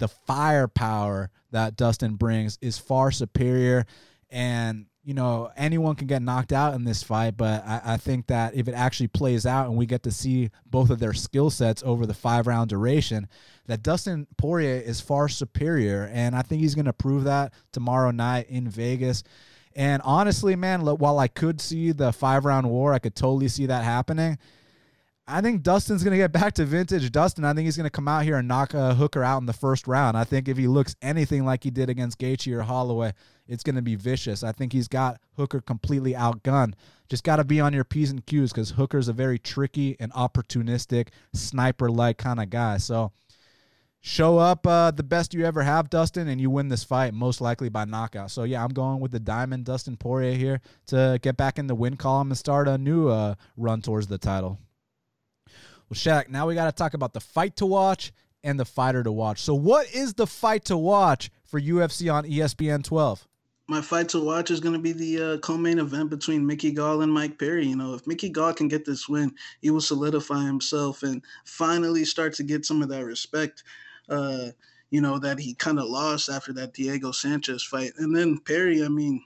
the 0.00 0.08
firepower 0.08 1.30
that 1.52 1.76
Dustin 1.76 2.16
brings 2.16 2.58
is 2.60 2.78
far 2.78 3.12
superior. 3.12 3.86
And 4.30 4.86
you 5.02 5.14
know, 5.14 5.50
anyone 5.56 5.96
can 5.96 6.06
get 6.06 6.20
knocked 6.20 6.52
out 6.52 6.74
in 6.74 6.84
this 6.84 7.02
fight, 7.02 7.36
but 7.36 7.64
I, 7.64 7.80
I, 7.84 7.96
think 7.96 8.26
that 8.26 8.54
if 8.54 8.68
it 8.68 8.74
actually 8.74 9.08
plays 9.08 9.46
out 9.46 9.66
and 9.66 9.76
we 9.76 9.86
get 9.86 10.02
to 10.02 10.10
see 10.10 10.50
both 10.66 10.90
of 10.90 10.98
their 10.98 11.14
skill 11.14 11.48
sets 11.48 11.82
over 11.84 12.04
the 12.04 12.12
five 12.12 12.46
round 12.46 12.68
duration, 12.68 13.26
that 13.66 13.82
Dustin 13.82 14.26
Poirier 14.36 14.76
is 14.76 15.00
far 15.00 15.28
superior. 15.28 16.10
And 16.12 16.36
I 16.36 16.42
think 16.42 16.60
he's 16.60 16.74
going 16.74 16.84
to 16.84 16.92
prove 16.92 17.24
that 17.24 17.54
tomorrow 17.72 18.10
night 18.10 18.50
in 18.50 18.68
Vegas. 18.68 19.22
And 19.74 20.02
honestly, 20.04 20.54
man, 20.54 20.82
while 20.82 21.18
I 21.18 21.28
could 21.28 21.60
see 21.60 21.92
the 21.92 22.12
five 22.12 22.44
round 22.44 22.68
war, 22.68 22.92
I 22.92 22.98
could 22.98 23.14
totally 23.14 23.48
see 23.48 23.66
that 23.66 23.84
happening. 23.84 24.38
I 25.30 25.40
think 25.40 25.62
Dustin's 25.62 26.02
going 26.02 26.12
to 26.12 26.18
get 26.18 26.32
back 26.32 26.54
to 26.54 26.64
vintage 26.64 27.10
Dustin. 27.12 27.44
I 27.44 27.54
think 27.54 27.66
he's 27.66 27.76
going 27.76 27.86
to 27.86 27.90
come 27.90 28.08
out 28.08 28.24
here 28.24 28.36
and 28.36 28.48
knock 28.48 28.74
a 28.74 28.94
Hooker 28.94 29.22
out 29.22 29.38
in 29.38 29.46
the 29.46 29.52
first 29.52 29.86
round. 29.86 30.16
I 30.16 30.24
think 30.24 30.48
if 30.48 30.56
he 30.56 30.66
looks 30.66 30.96
anything 31.00 31.44
like 31.44 31.62
he 31.62 31.70
did 31.70 31.88
against 31.88 32.18
Gaethje 32.18 32.52
or 32.52 32.62
Holloway, 32.62 33.12
it's 33.46 33.62
going 33.62 33.76
to 33.76 33.82
be 33.82 33.94
vicious. 33.94 34.42
I 34.42 34.52
think 34.52 34.72
he's 34.72 34.88
got 34.88 35.20
Hooker 35.36 35.60
completely 35.60 36.14
outgunned. 36.14 36.74
Just 37.08 37.24
got 37.24 37.36
to 37.36 37.44
be 37.44 37.60
on 37.60 37.72
your 37.72 37.84
P's 37.84 38.10
and 38.10 38.24
Q's 38.26 38.52
because 38.52 38.70
Hooker's 38.70 39.08
a 39.08 39.12
very 39.12 39.38
tricky 39.38 39.96
and 40.00 40.12
opportunistic, 40.12 41.08
sniper 41.32 41.88
like 41.88 42.18
kind 42.18 42.40
of 42.40 42.50
guy. 42.50 42.78
So 42.78 43.12
show 44.00 44.38
up 44.38 44.66
uh, 44.66 44.90
the 44.90 45.02
best 45.02 45.34
you 45.34 45.44
ever 45.44 45.62
have, 45.62 45.90
Dustin, 45.90 46.28
and 46.28 46.40
you 46.40 46.50
win 46.50 46.68
this 46.68 46.84
fight, 46.84 47.14
most 47.14 47.40
likely 47.40 47.68
by 47.68 47.84
knockout. 47.84 48.30
So, 48.30 48.44
yeah, 48.44 48.64
I'm 48.64 48.72
going 48.72 49.00
with 49.00 49.12
the 49.12 49.20
Diamond 49.20 49.64
Dustin 49.64 49.96
Poirier 49.96 50.36
here 50.36 50.60
to 50.86 51.18
get 51.22 51.36
back 51.36 51.58
in 51.58 51.66
the 51.66 51.74
win 51.74 51.96
column 51.96 52.30
and 52.30 52.38
start 52.38 52.68
a 52.68 52.78
new 52.78 53.08
uh, 53.08 53.34
run 53.56 53.82
towards 53.82 54.06
the 54.06 54.18
title. 54.18 54.58
Well, 55.90 55.96
Shaq, 55.96 56.28
now 56.28 56.46
we 56.46 56.54
got 56.54 56.66
to 56.66 56.72
talk 56.72 56.94
about 56.94 57.14
the 57.14 57.20
fight 57.20 57.56
to 57.56 57.66
watch 57.66 58.12
and 58.44 58.58
the 58.58 58.64
fighter 58.64 59.02
to 59.02 59.10
watch. 59.10 59.40
So, 59.40 59.54
what 59.54 59.92
is 59.92 60.14
the 60.14 60.26
fight 60.26 60.64
to 60.66 60.76
watch 60.76 61.30
for 61.44 61.60
UFC 61.60 62.12
on 62.12 62.24
ESPN 62.24 62.84
12? 62.84 63.26
My 63.66 63.80
fight 63.80 64.08
to 64.10 64.24
watch 64.24 64.50
is 64.50 64.60
going 64.60 64.72
to 64.72 64.80
be 64.80 64.92
the 64.92 65.22
uh, 65.34 65.38
co-main 65.38 65.78
event 65.78 66.10
between 66.10 66.46
Mickey 66.46 66.70
Gall 66.70 67.02
and 67.02 67.12
Mike 67.12 67.38
Perry. 67.38 67.66
You 67.66 67.76
know, 67.76 67.94
if 67.94 68.06
Mickey 68.06 68.28
Gall 68.28 68.52
can 68.52 68.68
get 68.68 68.84
this 68.84 69.08
win, 69.08 69.32
he 69.62 69.70
will 69.70 69.80
solidify 69.80 70.44
himself 70.44 71.02
and 71.02 71.22
finally 71.44 72.04
start 72.04 72.34
to 72.34 72.44
get 72.44 72.64
some 72.64 72.82
of 72.82 72.88
that 72.88 73.04
respect. 73.04 73.64
Uh, 74.08 74.50
you 74.90 75.00
know 75.00 75.18
that 75.18 75.38
he 75.38 75.54
kind 75.54 75.78
of 75.78 75.86
lost 75.86 76.28
after 76.28 76.52
that 76.52 76.72
Diego 76.72 77.12
Sanchez 77.12 77.62
fight, 77.62 77.92
and 77.98 78.14
then 78.14 78.38
Perry. 78.38 78.84
I 78.84 78.88
mean, 78.88 79.22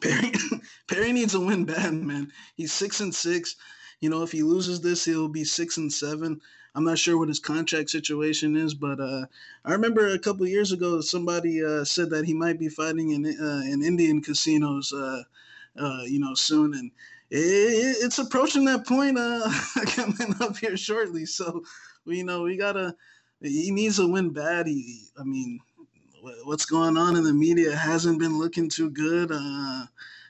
Perry 0.00 0.32
Perry 0.88 1.12
needs 1.12 1.34
a 1.34 1.40
win 1.40 1.64
bad, 1.64 1.94
man. 1.94 2.32
He's 2.56 2.72
six 2.72 3.00
and 3.00 3.14
six. 3.14 3.56
You 4.02 4.10
know, 4.10 4.24
if 4.24 4.32
he 4.32 4.42
loses 4.42 4.80
this, 4.80 5.04
he'll 5.04 5.28
be 5.28 5.44
six 5.44 5.76
and 5.76 5.90
seven. 5.92 6.40
I'm 6.74 6.82
not 6.82 6.98
sure 6.98 7.16
what 7.16 7.28
his 7.28 7.38
contract 7.38 7.88
situation 7.88 8.56
is, 8.56 8.74
but 8.74 8.98
uh, 8.98 9.26
I 9.64 9.72
remember 9.72 10.08
a 10.08 10.18
couple 10.18 10.44
years 10.48 10.72
ago 10.72 11.00
somebody 11.00 11.64
uh, 11.64 11.84
said 11.84 12.10
that 12.10 12.24
he 12.24 12.34
might 12.34 12.58
be 12.58 12.68
fighting 12.68 13.10
in 13.10 13.24
uh, 13.24 13.62
in 13.64 13.80
Indian 13.80 14.20
casinos, 14.20 14.92
uh, 14.92 15.22
uh, 15.78 16.02
you 16.04 16.18
know, 16.18 16.34
soon, 16.34 16.74
and 16.74 16.90
it, 17.30 17.96
it's 18.02 18.18
approaching 18.18 18.64
that 18.64 18.86
point 18.88 19.18
uh, 19.18 19.48
coming 19.86 20.34
up 20.40 20.56
here 20.56 20.76
shortly. 20.76 21.24
So, 21.24 21.62
you 22.04 22.24
know, 22.24 22.42
we 22.42 22.56
gotta. 22.56 22.96
He 23.40 23.70
needs 23.70 24.00
a 24.00 24.06
win 24.08 24.30
bad. 24.30 24.66
He, 24.66 25.04
I 25.16 25.22
mean, 25.22 25.60
what's 26.42 26.66
going 26.66 26.96
on 26.96 27.14
in 27.14 27.22
the 27.22 27.32
media 27.34 27.76
hasn't 27.76 28.18
been 28.18 28.36
looking 28.36 28.68
too 28.68 28.90
good. 28.90 29.30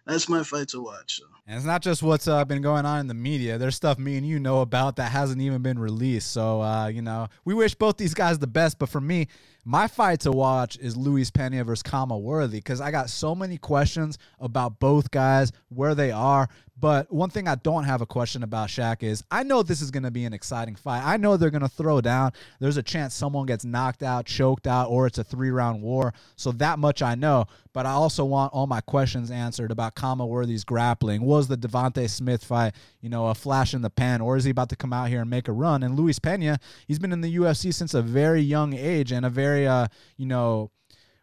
That's 0.07 0.29
my 0.29 0.43
fight 0.43 0.69
to 0.69 0.83
watch. 0.83 1.19
So. 1.19 1.25
And 1.47 1.57
it's 1.57 1.67
not 1.67 1.83
just 1.83 2.03
what's 2.03 2.29
uh, 2.29 2.45
been 2.45 2.63
going 2.63 2.87
on 2.87 3.01
in 3.01 3.07
the 3.09 3.15
media. 3.15 3.59
There's 3.59 3.77
stuff 3.77 3.99
me 3.99 4.17
and 4.17 4.27
you 4.27 4.39
know 4.39 4.61
about 4.61 4.97
that 4.97 5.11
hasn't 5.11 5.41
even 5.41 5.63
been 5.63 5.79
released. 5.79 6.33
So, 6.33 6.63
uh, 6.63 6.87
you 6.87 7.03
know, 7.03 7.29
we 7.45 7.55
wish 7.55 7.75
both 7.75 7.97
these 7.97 8.15
guys 8.15 8.39
the 8.39 8.47
best. 8.47 8.79
But 8.79 8.89
for 8.89 9.01
me, 9.01 9.29
my 9.65 9.87
fight 9.87 10.21
to 10.21 10.33
watch 10.33 10.77
is 10.79 10.97
Luis 10.97 11.31
Pena 11.31 11.65
versus 11.65 11.83
Khama 11.83 12.19
Worthy 12.19 12.59
because 12.59 12.81
I 12.81 12.91
got 12.91 13.11
so 13.11 13.35
many 13.35 13.59
questions 13.59 14.19
about 14.41 14.79
both 14.79 15.11
guys, 15.11 15.53
where 15.69 15.95
they 15.95 16.11
are. 16.11 16.49
But 16.83 17.13
one 17.13 17.31
thing 17.31 17.47
I 17.47 17.55
don't 17.55 17.85
have 17.85 18.01
a 18.01 18.07
question 18.07 18.43
about 18.43 18.69
Shaq 18.69 19.05
is 19.05 19.23
I 19.31 19.45
know 19.45 19.63
this 19.63 19.81
is 19.81 19.93
going 19.93 20.03
to 20.03 20.11
be 20.11 20.25
an 20.25 20.33
exciting 20.33 20.75
fight. 20.75 21.03
I 21.03 21.17
know 21.17 21.37
they're 21.37 21.51
going 21.51 21.63
to 21.63 21.69
throw 21.69 22.01
down. 22.01 22.33
There's 22.59 22.77
a 22.77 22.83
chance 22.83 23.15
someone 23.15 23.47
gets 23.47 23.65
knocked 23.65 24.03
out, 24.03 24.27
choked 24.27 24.67
out, 24.67 24.91
or 24.91 25.07
it's 25.07 25.19
a 25.19 25.25
three 25.25 25.51
round 25.51 25.81
war. 25.81 26.13
So 26.35 26.51
that 26.53 26.81
much 26.81 27.01
I 27.01 27.15
know. 27.15 27.47
But 27.73 27.87
I 27.87 27.93
also 27.93 28.25
want 28.25 28.53
all 28.53 28.67
my 28.67 28.83
questions 28.83 29.31
answered 29.31 29.71
about 29.71 29.95
Khama 29.95 30.27
Worthy's 30.27 30.65
grappling. 30.65 31.23
Was 31.23 31.49
the 31.49 31.57
Devonte 31.57 32.11
Smith 32.11 32.45
fight, 32.45 32.75
you 33.01 33.09
know, 33.09 33.29
a 33.29 33.35
flash 33.35 33.73
in 33.73 33.81
the 33.81 33.89
pan, 33.89 34.21
or 34.21 34.37
is 34.37 34.45
he 34.45 34.51
about 34.51 34.69
to 34.71 34.77
come 34.77 34.93
out 34.93 35.09
here 35.09 35.23
and 35.23 35.31
make 35.31 35.49
a 35.49 35.53
run? 35.53 35.83
And 35.83 35.97
Luis 35.97 36.19
Pena, 36.19 36.59
he's 36.87 36.99
been 36.99 37.13
in 37.13 37.23
the 37.23 37.35
UFC 37.37 37.73
since 37.73 37.95
a 37.95 38.03
very 38.03 38.43
young 38.43 38.75
age 38.75 39.13
and 39.13 39.25
a 39.25 39.31
very 39.31 39.53
very 39.53 39.67
uh, 39.67 39.87
you 40.17 40.27
know 40.27 40.71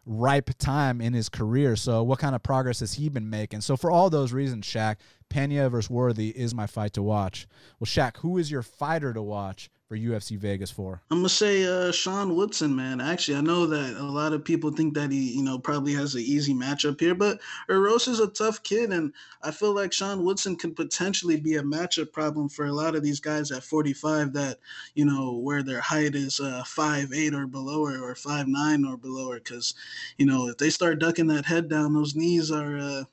ripe 0.06 0.50
time 0.58 1.00
in 1.00 1.12
his 1.12 1.28
career. 1.28 1.76
So 1.76 2.02
what 2.02 2.18
kind 2.18 2.34
of 2.34 2.42
progress 2.42 2.80
has 2.80 2.94
he 2.94 3.08
been 3.08 3.30
making? 3.30 3.60
So 3.60 3.76
for 3.76 3.90
all 3.90 4.10
those 4.10 4.32
reasons, 4.32 4.66
Shaq, 4.66 4.96
Pena 5.28 5.68
versus 5.70 5.90
Worthy 5.90 6.30
is 6.30 6.54
my 6.54 6.66
fight 6.66 6.92
to 6.94 7.02
watch. 7.02 7.46
Well, 7.78 7.86
Shaq, 7.86 8.18
who 8.18 8.38
is 8.38 8.50
your 8.50 8.62
fighter 8.62 9.12
to 9.12 9.22
watch 9.22 9.70
for 9.90 9.96
UFC 9.96 10.38
Vegas 10.38 10.70
for? 10.70 11.02
I'm 11.10 11.18
gonna 11.18 11.28
say 11.28 11.64
uh, 11.64 11.90
Sean 11.90 12.36
Woodson, 12.36 12.76
man. 12.76 13.00
Actually, 13.00 13.38
I 13.38 13.40
know 13.40 13.66
that 13.66 13.96
a 13.96 14.04
lot 14.04 14.32
of 14.32 14.44
people 14.44 14.70
think 14.70 14.94
that 14.94 15.10
he, 15.10 15.32
you 15.32 15.42
know, 15.42 15.58
probably 15.58 15.92
has 15.94 16.14
an 16.14 16.20
easy 16.20 16.54
matchup 16.54 17.00
here, 17.00 17.16
but 17.16 17.40
Erosa 17.68 18.10
is 18.10 18.20
a 18.20 18.28
tough 18.28 18.62
kid, 18.62 18.92
and 18.92 19.12
I 19.42 19.50
feel 19.50 19.74
like 19.74 19.92
Sean 19.92 20.24
Woodson 20.24 20.54
could 20.54 20.76
potentially 20.76 21.40
be 21.40 21.56
a 21.56 21.62
matchup 21.64 22.12
problem 22.12 22.48
for 22.48 22.66
a 22.66 22.72
lot 22.72 22.94
of 22.94 23.02
these 23.02 23.18
guys 23.18 23.50
at 23.50 23.64
45 23.64 24.32
that, 24.34 24.58
you 24.94 25.04
know, 25.04 25.32
where 25.32 25.64
their 25.64 25.80
height 25.80 26.14
is 26.14 26.38
uh, 26.38 26.62
five 26.64 27.12
eight 27.12 27.34
or 27.34 27.48
below 27.48 27.84
or 27.84 28.14
five 28.14 28.46
nine 28.46 28.84
or 28.84 28.96
below, 28.96 29.34
because, 29.34 29.74
you 30.18 30.26
know, 30.26 30.46
if 30.46 30.56
they 30.56 30.70
start 30.70 31.00
ducking 31.00 31.26
that 31.26 31.46
head 31.46 31.68
down, 31.68 31.94
those 31.94 32.14
knees 32.14 32.52
are. 32.52 32.78
Uh, 32.78 33.04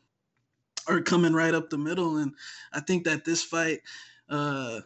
are 0.89 1.01
coming 1.01 1.33
right 1.33 1.53
up 1.53 1.69
the 1.69 1.77
middle, 1.77 2.15
and 2.15 2.33
I 2.71 2.79
think 2.79 3.03
that 3.03 3.25
this 3.25 3.43
fight, 3.43 3.81
uh, 4.29 4.79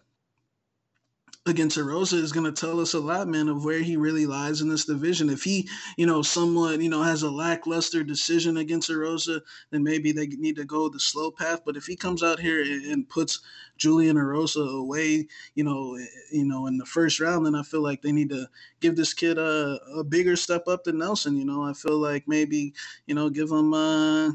against 1.48 1.78
Erosa 1.78 2.14
is 2.14 2.32
going 2.32 2.52
to 2.52 2.52
tell 2.52 2.80
us 2.80 2.94
a 2.94 3.00
lot, 3.00 3.28
man, 3.28 3.50
of 3.50 3.66
where 3.66 3.80
he 3.80 3.98
really 3.98 4.28
lies 4.28 4.62
in 4.62 4.70
this 4.70 4.86
division. 4.86 5.30
If 5.30 5.44
he, 5.44 5.68
you 5.98 6.06
know, 6.06 6.22
somewhat, 6.22 6.82
you 6.82 6.90
know, 6.90 7.02
has 7.02 7.24
a 7.24 7.32
lackluster 7.32 8.04
decision 8.04 8.58
against 8.58 8.92
Erosa, 8.92 9.42
then 9.72 9.84
maybe 9.84 10.12
they 10.12 10.28
need 10.28 10.56
to 10.58 10.66
go 10.66 10.88
the 10.88 11.00
slow 11.00 11.32
path. 11.32 11.62
But 11.66 11.78
if 11.78 11.86
he 11.86 11.96
comes 11.96 12.22
out 12.22 12.40
here 12.40 12.62
and 12.62 13.10
puts 13.10 13.40
Julian 13.78 14.18
Erosa 14.18 14.80
away, 14.80 15.28
you 15.56 15.64
know, 15.64 15.96
eh, 15.96 16.06
you 16.32 16.46
know, 16.46 16.68
in 16.68 16.78
the 16.78 16.86
first 16.86 17.20
round, 17.20 17.46
then 17.46 17.56
I 17.56 17.64
feel 17.64 17.82
like 17.82 18.04
they 18.04 18.12
need 18.12 18.30
to 18.30 18.48
give 18.80 18.96
this 18.96 19.14
kid 19.16 19.40
a, 19.40 19.80
a 19.96 20.04
bigger 20.04 20.36
step 20.36 20.68
up 20.68 20.84
than 20.84 21.00
Nelson. 21.00 21.38
You 21.38 21.46
know, 21.46 21.64
I 21.64 21.74
feel 21.74 21.98
like 21.98 22.28
maybe, 22.28 22.74
you 23.08 23.16
know, 23.16 23.30
give 23.30 23.50
him. 23.50 23.74
Uh, 23.74 24.32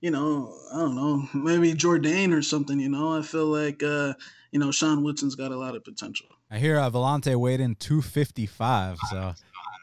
you 0.00 0.12
know, 0.12 0.54
I 0.72 0.76
don't 0.78 0.94
know, 0.94 1.28
maybe 1.34 1.72
Jourdain 1.74 2.32
or 2.32 2.42
something. 2.42 2.78
You 2.78 2.88
know, 2.88 3.18
I 3.18 3.22
feel 3.22 3.46
like 3.46 3.82
uh, 3.82 4.14
you 4.50 4.58
know, 4.58 4.70
Sean 4.70 5.02
Woodson's 5.02 5.34
got 5.34 5.52
a 5.52 5.56
lot 5.56 5.76
of 5.76 5.84
potential. 5.84 6.26
I 6.50 6.58
hear 6.58 6.78
uh, 6.78 6.90
Villante 6.90 7.36
weighed 7.36 7.60
in 7.60 7.74
255, 7.74 8.98
so 9.10 9.34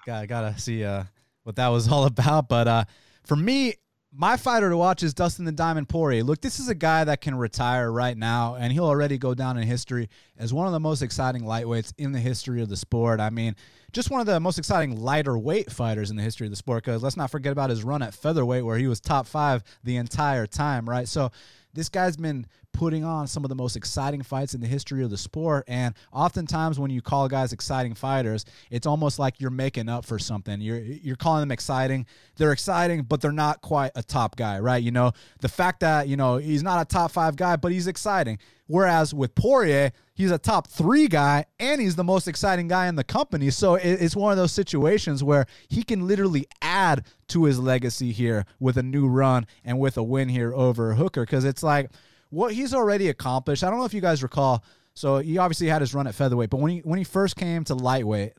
got 0.06 0.28
gotta 0.28 0.60
see 0.60 0.84
uh, 0.84 1.04
what 1.44 1.56
that 1.58 1.68
was 1.68 1.88
all 1.92 2.06
about. 2.06 2.50
But 2.50 2.68
uh, 2.68 2.86
for 3.24 3.36
me, 3.36 3.76
my 4.18 4.38
fighter 4.38 4.70
to 4.70 4.78
watch 4.78 5.04
is 5.04 5.14
Dustin 5.14 5.44
the 5.44 5.52
Diamond 5.52 5.90
Poirier. 5.90 6.24
Look, 6.24 6.40
this 6.40 6.60
is 6.60 6.70
a 6.70 6.76
guy 6.76 7.04
that 7.04 7.20
can 7.20 7.36
retire 7.36 7.92
right 7.92 8.18
now, 8.18 8.56
and 8.56 8.72
he'll 8.72 8.86
already 8.86 9.18
go 9.18 9.34
down 9.34 9.58
in 9.58 9.68
history 9.68 10.10
as 10.38 10.54
one 10.54 10.68
of 10.68 10.74
the 10.74 10.80
most 10.80 11.02
exciting 11.02 11.44
lightweights 11.44 11.94
in 11.98 12.14
the 12.14 12.20
history 12.20 12.62
of 12.62 12.70
the 12.70 12.78
sport. 12.78 13.20
I 13.20 13.30
mean, 13.30 13.56
just 13.92 14.10
one 14.10 14.22
of 14.22 14.28
the 14.28 14.40
most 14.40 14.58
exciting 14.58 15.02
lighter 15.02 15.38
weight 15.38 15.70
fighters 15.70 16.12
in 16.12 16.16
the 16.16 16.24
history 16.24 16.48
of 16.48 16.52
the 16.52 16.58
sport. 16.58 16.86
Because 16.86 17.04
let's 17.04 17.18
not 17.18 17.30
forget 17.30 17.52
about 17.52 17.70
his 17.70 17.84
run 17.84 18.02
at 18.02 18.14
featherweight, 18.14 18.64
where 18.64 18.78
he 18.78 18.88
was 18.88 19.02
top 19.02 19.28
five 19.28 19.64
the 19.84 19.98
entire 19.98 20.48
time, 20.48 20.90
right? 20.90 21.08
So 21.10 21.32
this 21.74 21.90
guy's 21.90 22.16
been 22.16 22.48
putting 22.76 23.06
on 23.06 23.26
some 23.26 23.46
of 23.46 23.50
the 23.50 23.56
most 23.56 23.78
exciting 23.78 24.22
fights 24.22 24.54
in 24.54 24.60
the 24.60 24.68
history 24.68 25.02
of 25.02 25.10
the 25.10 25.18
sport. 25.18 25.64
And 25.68 25.96
oftentimes, 26.12 26.78
when 26.78 26.92
you 26.92 27.02
call 27.02 27.30
guys 27.30 27.54
exciting 27.54 27.96
fighters, 27.96 28.44
it's 28.70 28.86
almost 28.86 29.18
like 29.18 29.40
you're 29.40 29.50
making 29.50 29.88
up 29.88 30.06
for 30.06 30.20
something. 30.20 30.60
You're 30.60 30.80
you're 30.80 31.16
calling 31.16 31.40
them 31.40 31.52
exciting. 31.52 32.06
They're 32.36 32.52
exciting, 32.52 33.04
but 33.04 33.22
they're 33.22 33.32
not 33.32 33.62
quite 33.62 33.92
a 33.96 34.04
top 34.04 34.36
guy, 34.36 34.60
right? 34.60 34.84
You 34.84 34.92
know, 34.92 35.14
the 35.40 35.50
fact 35.50 35.80
that 35.80 36.10
you 36.10 36.18
know 36.18 36.38
he's 36.38 36.64
not 36.64 36.82
a 36.82 36.86
top 36.86 37.12
five 37.12 37.38
guy, 37.38 37.56
but 37.56 37.72
he's 37.72 37.88
exciting. 37.88 38.40
Whereas 38.68 39.14
with 39.14 39.36
Poirier, 39.36 39.92
he's 40.16 40.32
a 40.32 40.40
top 40.40 40.68
three 40.68 41.08
guy 41.08 41.46
and 41.60 41.80
he's 41.80 41.96
the 41.96 42.04
most 42.04 42.28
exciting 42.28 42.68
guy 42.68 42.88
in 42.88 42.96
the 42.96 43.04
company. 43.04 43.52
So 43.52 43.76
it's 43.76 44.16
one 44.16 44.32
of 44.32 44.38
those 44.38 44.52
situations 44.52 45.24
where 45.24 45.46
he 45.70 45.84
can 45.84 46.08
literally 46.08 46.48
add 46.64 47.06
to 47.28 47.44
his 47.44 47.60
legacy 47.60 48.12
here 48.12 48.46
with 48.60 48.78
a 48.78 48.84
new 48.84 49.08
run 49.08 49.46
and 49.64 49.80
with 49.80 49.98
a 49.98 50.04
win 50.04 50.30
here 50.30 50.52
over 50.54 50.96
Hooker. 50.96 51.22
Because 51.22 51.46
it's 51.46 51.62
like 51.62 51.92
what 52.36 52.54
he's 52.54 52.74
already 52.74 53.08
accomplished. 53.08 53.64
I 53.64 53.70
don't 53.70 53.80
know 53.80 53.86
if 53.86 53.94
you 53.94 54.02
guys 54.02 54.22
recall. 54.22 54.64
So 54.94 55.18
he 55.18 55.38
obviously 55.38 55.68
had 55.68 55.82
his 55.82 55.94
run 55.94 56.08
at 56.08 56.16
featherweight, 56.16 56.50
but 56.50 56.60
when 56.60 56.72
he 56.72 56.80
when 56.80 56.98
he 56.98 57.04
first 57.04 57.36
came 57.36 57.64
to 57.66 57.76
lightweight 57.76 58.34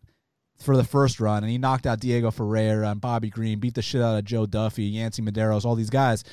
for 0.58 0.76
the 0.76 0.84
first 0.84 1.20
run, 1.20 1.42
and 1.42 1.50
he 1.50 1.58
knocked 1.58 1.86
out 1.86 2.00
Diego 2.00 2.30
Ferreira 2.30 2.90
and 2.90 3.00
Bobby 3.00 3.28
Green, 3.28 3.58
beat 3.58 3.74
the 3.74 3.82
shit 3.82 4.00
out 4.00 4.18
of 4.18 4.24
Joe 4.24 4.46
Duffy, 4.46 4.84
Yancy 4.84 5.22
Medeiros, 5.22 5.64
all 5.64 5.74
these 5.74 5.90
guys. 5.90 6.24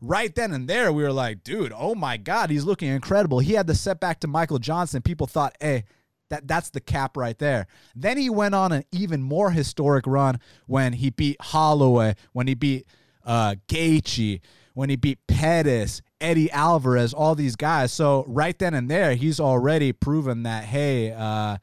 Right 0.00 0.34
then 0.34 0.52
and 0.52 0.68
there, 0.68 0.92
we 0.92 1.02
were 1.02 1.12
like, 1.12 1.42
dude, 1.44 1.72
oh 1.76 1.94
my 1.94 2.16
god, 2.16 2.50
he's 2.50 2.64
looking 2.64 2.88
incredible. 2.88 3.38
He 3.38 3.54
had 3.54 3.66
the 3.66 3.74
setback 3.74 4.20
to 4.20 4.28
Michael 4.28 4.58
Johnson. 4.58 5.02
People 5.02 5.26
thought, 5.26 5.56
hey. 5.60 5.84
That, 6.30 6.48
that's 6.48 6.70
the 6.70 6.80
cap 6.80 7.18
right 7.18 7.38
there. 7.38 7.66
Then 7.94 8.16
he 8.16 8.30
went 8.30 8.54
on 8.54 8.72
an 8.72 8.84
even 8.90 9.20
more 9.20 9.50
historic 9.50 10.06
run 10.06 10.40
when 10.66 10.94
he 10.94 11.10
beat 11.10 11.36
Holloway, 11.38 12.14
when 12.32 12.46
he 12.46 12.54
beat 12.54 12.86
uh, 13.26 13.56
Gaethje, 13.68 14.40
when 14.72 14.88
he 14.88 14.96
beat 14.96 15.18
Pettis, 15.26 16.00
Eddie 16.22 16.50
Alvarez, 16.50 17.12
all 17.12 17.34
these 17.34 17.56
guys. 17.56 17.92
So 17.92 18.24
right 18.26 18.58
then 18.58 18.74
and 18.74 18.90
there, 18.90 19.14
he's 19.14 19.40
already 19.40 19.92
proven 19.92 20.44
that 20.44 20.64
hey, 20.64 21.12
uh, 21.12 21.58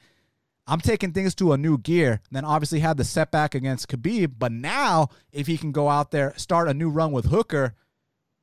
I'm 0.67 0.79
taking 0.81 1.13
things 1.13 1.33
to 1.35 1.53
a 1.53 1.57
new 1.57 1.77
gear. 1.79 2.21
Then 2.29 2.45
obviously 2.45 2.79
had 2.79 2.97
the 2.97 3.03
setback 3.03 3.55
against 3.55 3.87
Khabib, 3.87 4.33
but 4.37 4.51
now 4.51 5.09
if 5.31 5.47
he 5.47 5.57
can 5.57 5.71
go 5.71 5.89
out 5.89 6.11
there, 6.11 6.33
start 6.37 6.67
a 6.67 6.73
new 6.73 6.89
run 6.89 7.11
with 7.11 7.25
Hooker, 7.25 7.73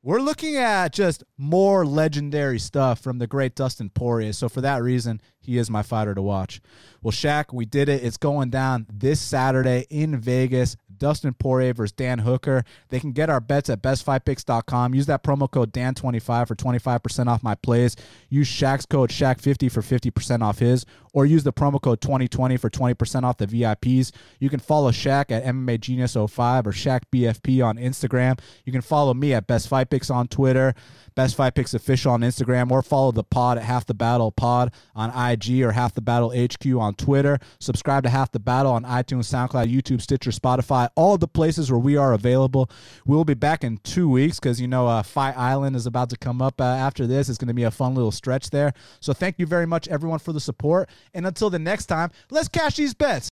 we're 0.03 0.21
looking 0.21 0.55
at 0.55 0.93
just 0.93 1.23
more 1.37 1.85
legendary 1.85 2.59
stuff 2.59 3.01
from 3.01 3.17
the 3.17 3.27
great 3.27 3.55
Dustin 3.55 3.89
Poirier. 3.89 4.31
So 4.31 4.47
for 4.47 4.61
that 4.61 4.81
reason, 4.81 5.19
he 5.39 5.57
is 5.57 5.69
my 5.69 5.83
fighter 5.83 6.15
to 6.15 6.21
watch. 6.21 6.61
Well, 7.01 7.11
Shaq, 7.11 7.51
we 7.51 7.65
did 7.65 7.89
it. 7.89 8.03
It's 8.03 8.17
going 8.17 8.49
down 8.49 8.87
this 8.89 9.19
Saturday 9.19 9.85
in 9.89 10.17
Vegas. 10.17 10.77
Dustin 10.97 11.33
Poirier 11.33 11.73
versus 11.73 11.91
Dan 11.91 12.19
Hooker. 12.19 12.63
They 12.89 12.99
can 12.99 13.11
get 13.11 13.29
our 13.29 13.39
bets 13.39 13.69
at 13.69 13.81
bestfightpicks.com. 13.81 14.93
Use 14.93 15.05
that 15.07 15.23
promo 15.23 15.49
code 15.49 15.73
Dan25 15.73 16.47
for 16.47 16.55
25% 16.55 17.27
off 17.27 17.43
my 17.43 17.55
plays. 17.55 17.95
Use 18.29 18.49
Shaq's 18.49 18.85
code 18.85 19.09
Shaq50 19.09 19.71
for 19.71 19.81
50% 19.81 20.41
off 20.41 20.59
his, 20.59 20.85
or 21.17 21.25
use 21.25 21.43
the 21.43 21.51
promo 21.51 21.81
code 21.81 21.99
2020 21.99 22.57
for 22.57 22.69
20% 22.69 23.23
off 23.23 23.37
the 23.37 23.47
VIPs. 23.47 24.11
You 24.39 24.51
can 24.51 24.59
follow 24.59 24.91
Shaq 24.91 25.31
at 25.31 25.43
MMA 25.45 25.79
Genius 25.79 26.13
05 26.13 26.67
or 26.67 26.71
Shaq 26.71 27.01
BFP 27.11 27.65
on 27.65 27.77
Instagram. 27.77 28.39
You 28.65 28.71
can 28.71 28.83
follow 28.83 29.15
me 29.15 29.33
at 29.33 29.47
Best 29.47 29.67
Fight 29.67 29.89
Picks 29.89 30.11
on 30.11 30.27
Twitter, 30.27 30.75
Best 31.15 31.35
Fight 31.35 31.55
Picks 31.55 31.73
Official 31.73 32.11
on 32.11 32.21
Instagram, 32.21 32.69
or 32.69 32.83
follow 32.83 33.11
the 33.11 33.23
pod 33.23 33.57
at 33.57 33.63
Half 33.63 33.87
the 33.87 33.95
Battle 33.95 34.29
Pod 34.29 34.71
on 34.93 35.09
IG 35.09 35.63
or 35.63 35.71
Half 35.71 35.95
the 35.95 36.01
Battle 36.01 36.29
HQ 36.29 36.67
on 36.79 36.93
Twitter. 36.93 37.39
Subscribe 37.59 38.03
to 38.03 38.09
Half 38.09 38.31
the 38.31 38.39
Battle 38.39 38.73
on 38.73 38.83
iTunes, 38.83 39.25
SoundCloud, 39.25 39.73
YouTube, 39.73 40.01
Stitcher, 40.01 40.29
Spotify, 40.29 40.87
all 40.95 41.17
the 41.17 41.27
places 41.27 41.71
where 41.71 41.79
we 41.79 41.97
are 41.97 42.13
available. 42.13 42.69
We'll 43.07 43.25
be 43.25 43.33
back 43.33 43.63
in 43.63 43.79
two 43.79 44.07
weeks 44.07 44.39
because, 44.39 44.61
you 44.61 44.67
know, 44.67 44.87
uh, 44.87 45.01
Fight 45.01 45.35
Island 45.35 45.75
is 45.75 45.87
about 45.87 46.11
to 46.11 46.17
come 46.17 46.43
up 46.43 46.61
uh, 46.61 46.65
after 46.65 47.07
this. 47.07 47.27
It's 47.27 47.39
going 47.39 47.47
to 47.47 47.55
be 47.55 47.63
a 47.63 47.71
fun 47.71 47.95
little 47.95 48.11
stretch 48.11 48.51
there. 48.51 48.73
So 48.99 49.13
thank 49.13 49.39
you 49.39 49.47
very 49.47 49.65
much, 49.65 49.87
everyone, 49.87 50.19
for 50.19 50.31
the 50.31 50.39
support. 50.39 50.87
And 51.13 51.25
until 51.25 51.49
the 51.49 51.59
next 51.59 51.87
time, 51.87 52.11
let's 52.29 52.47
cash 52.47 52.75
these 52.75 52.93
bets. 52.93 53.25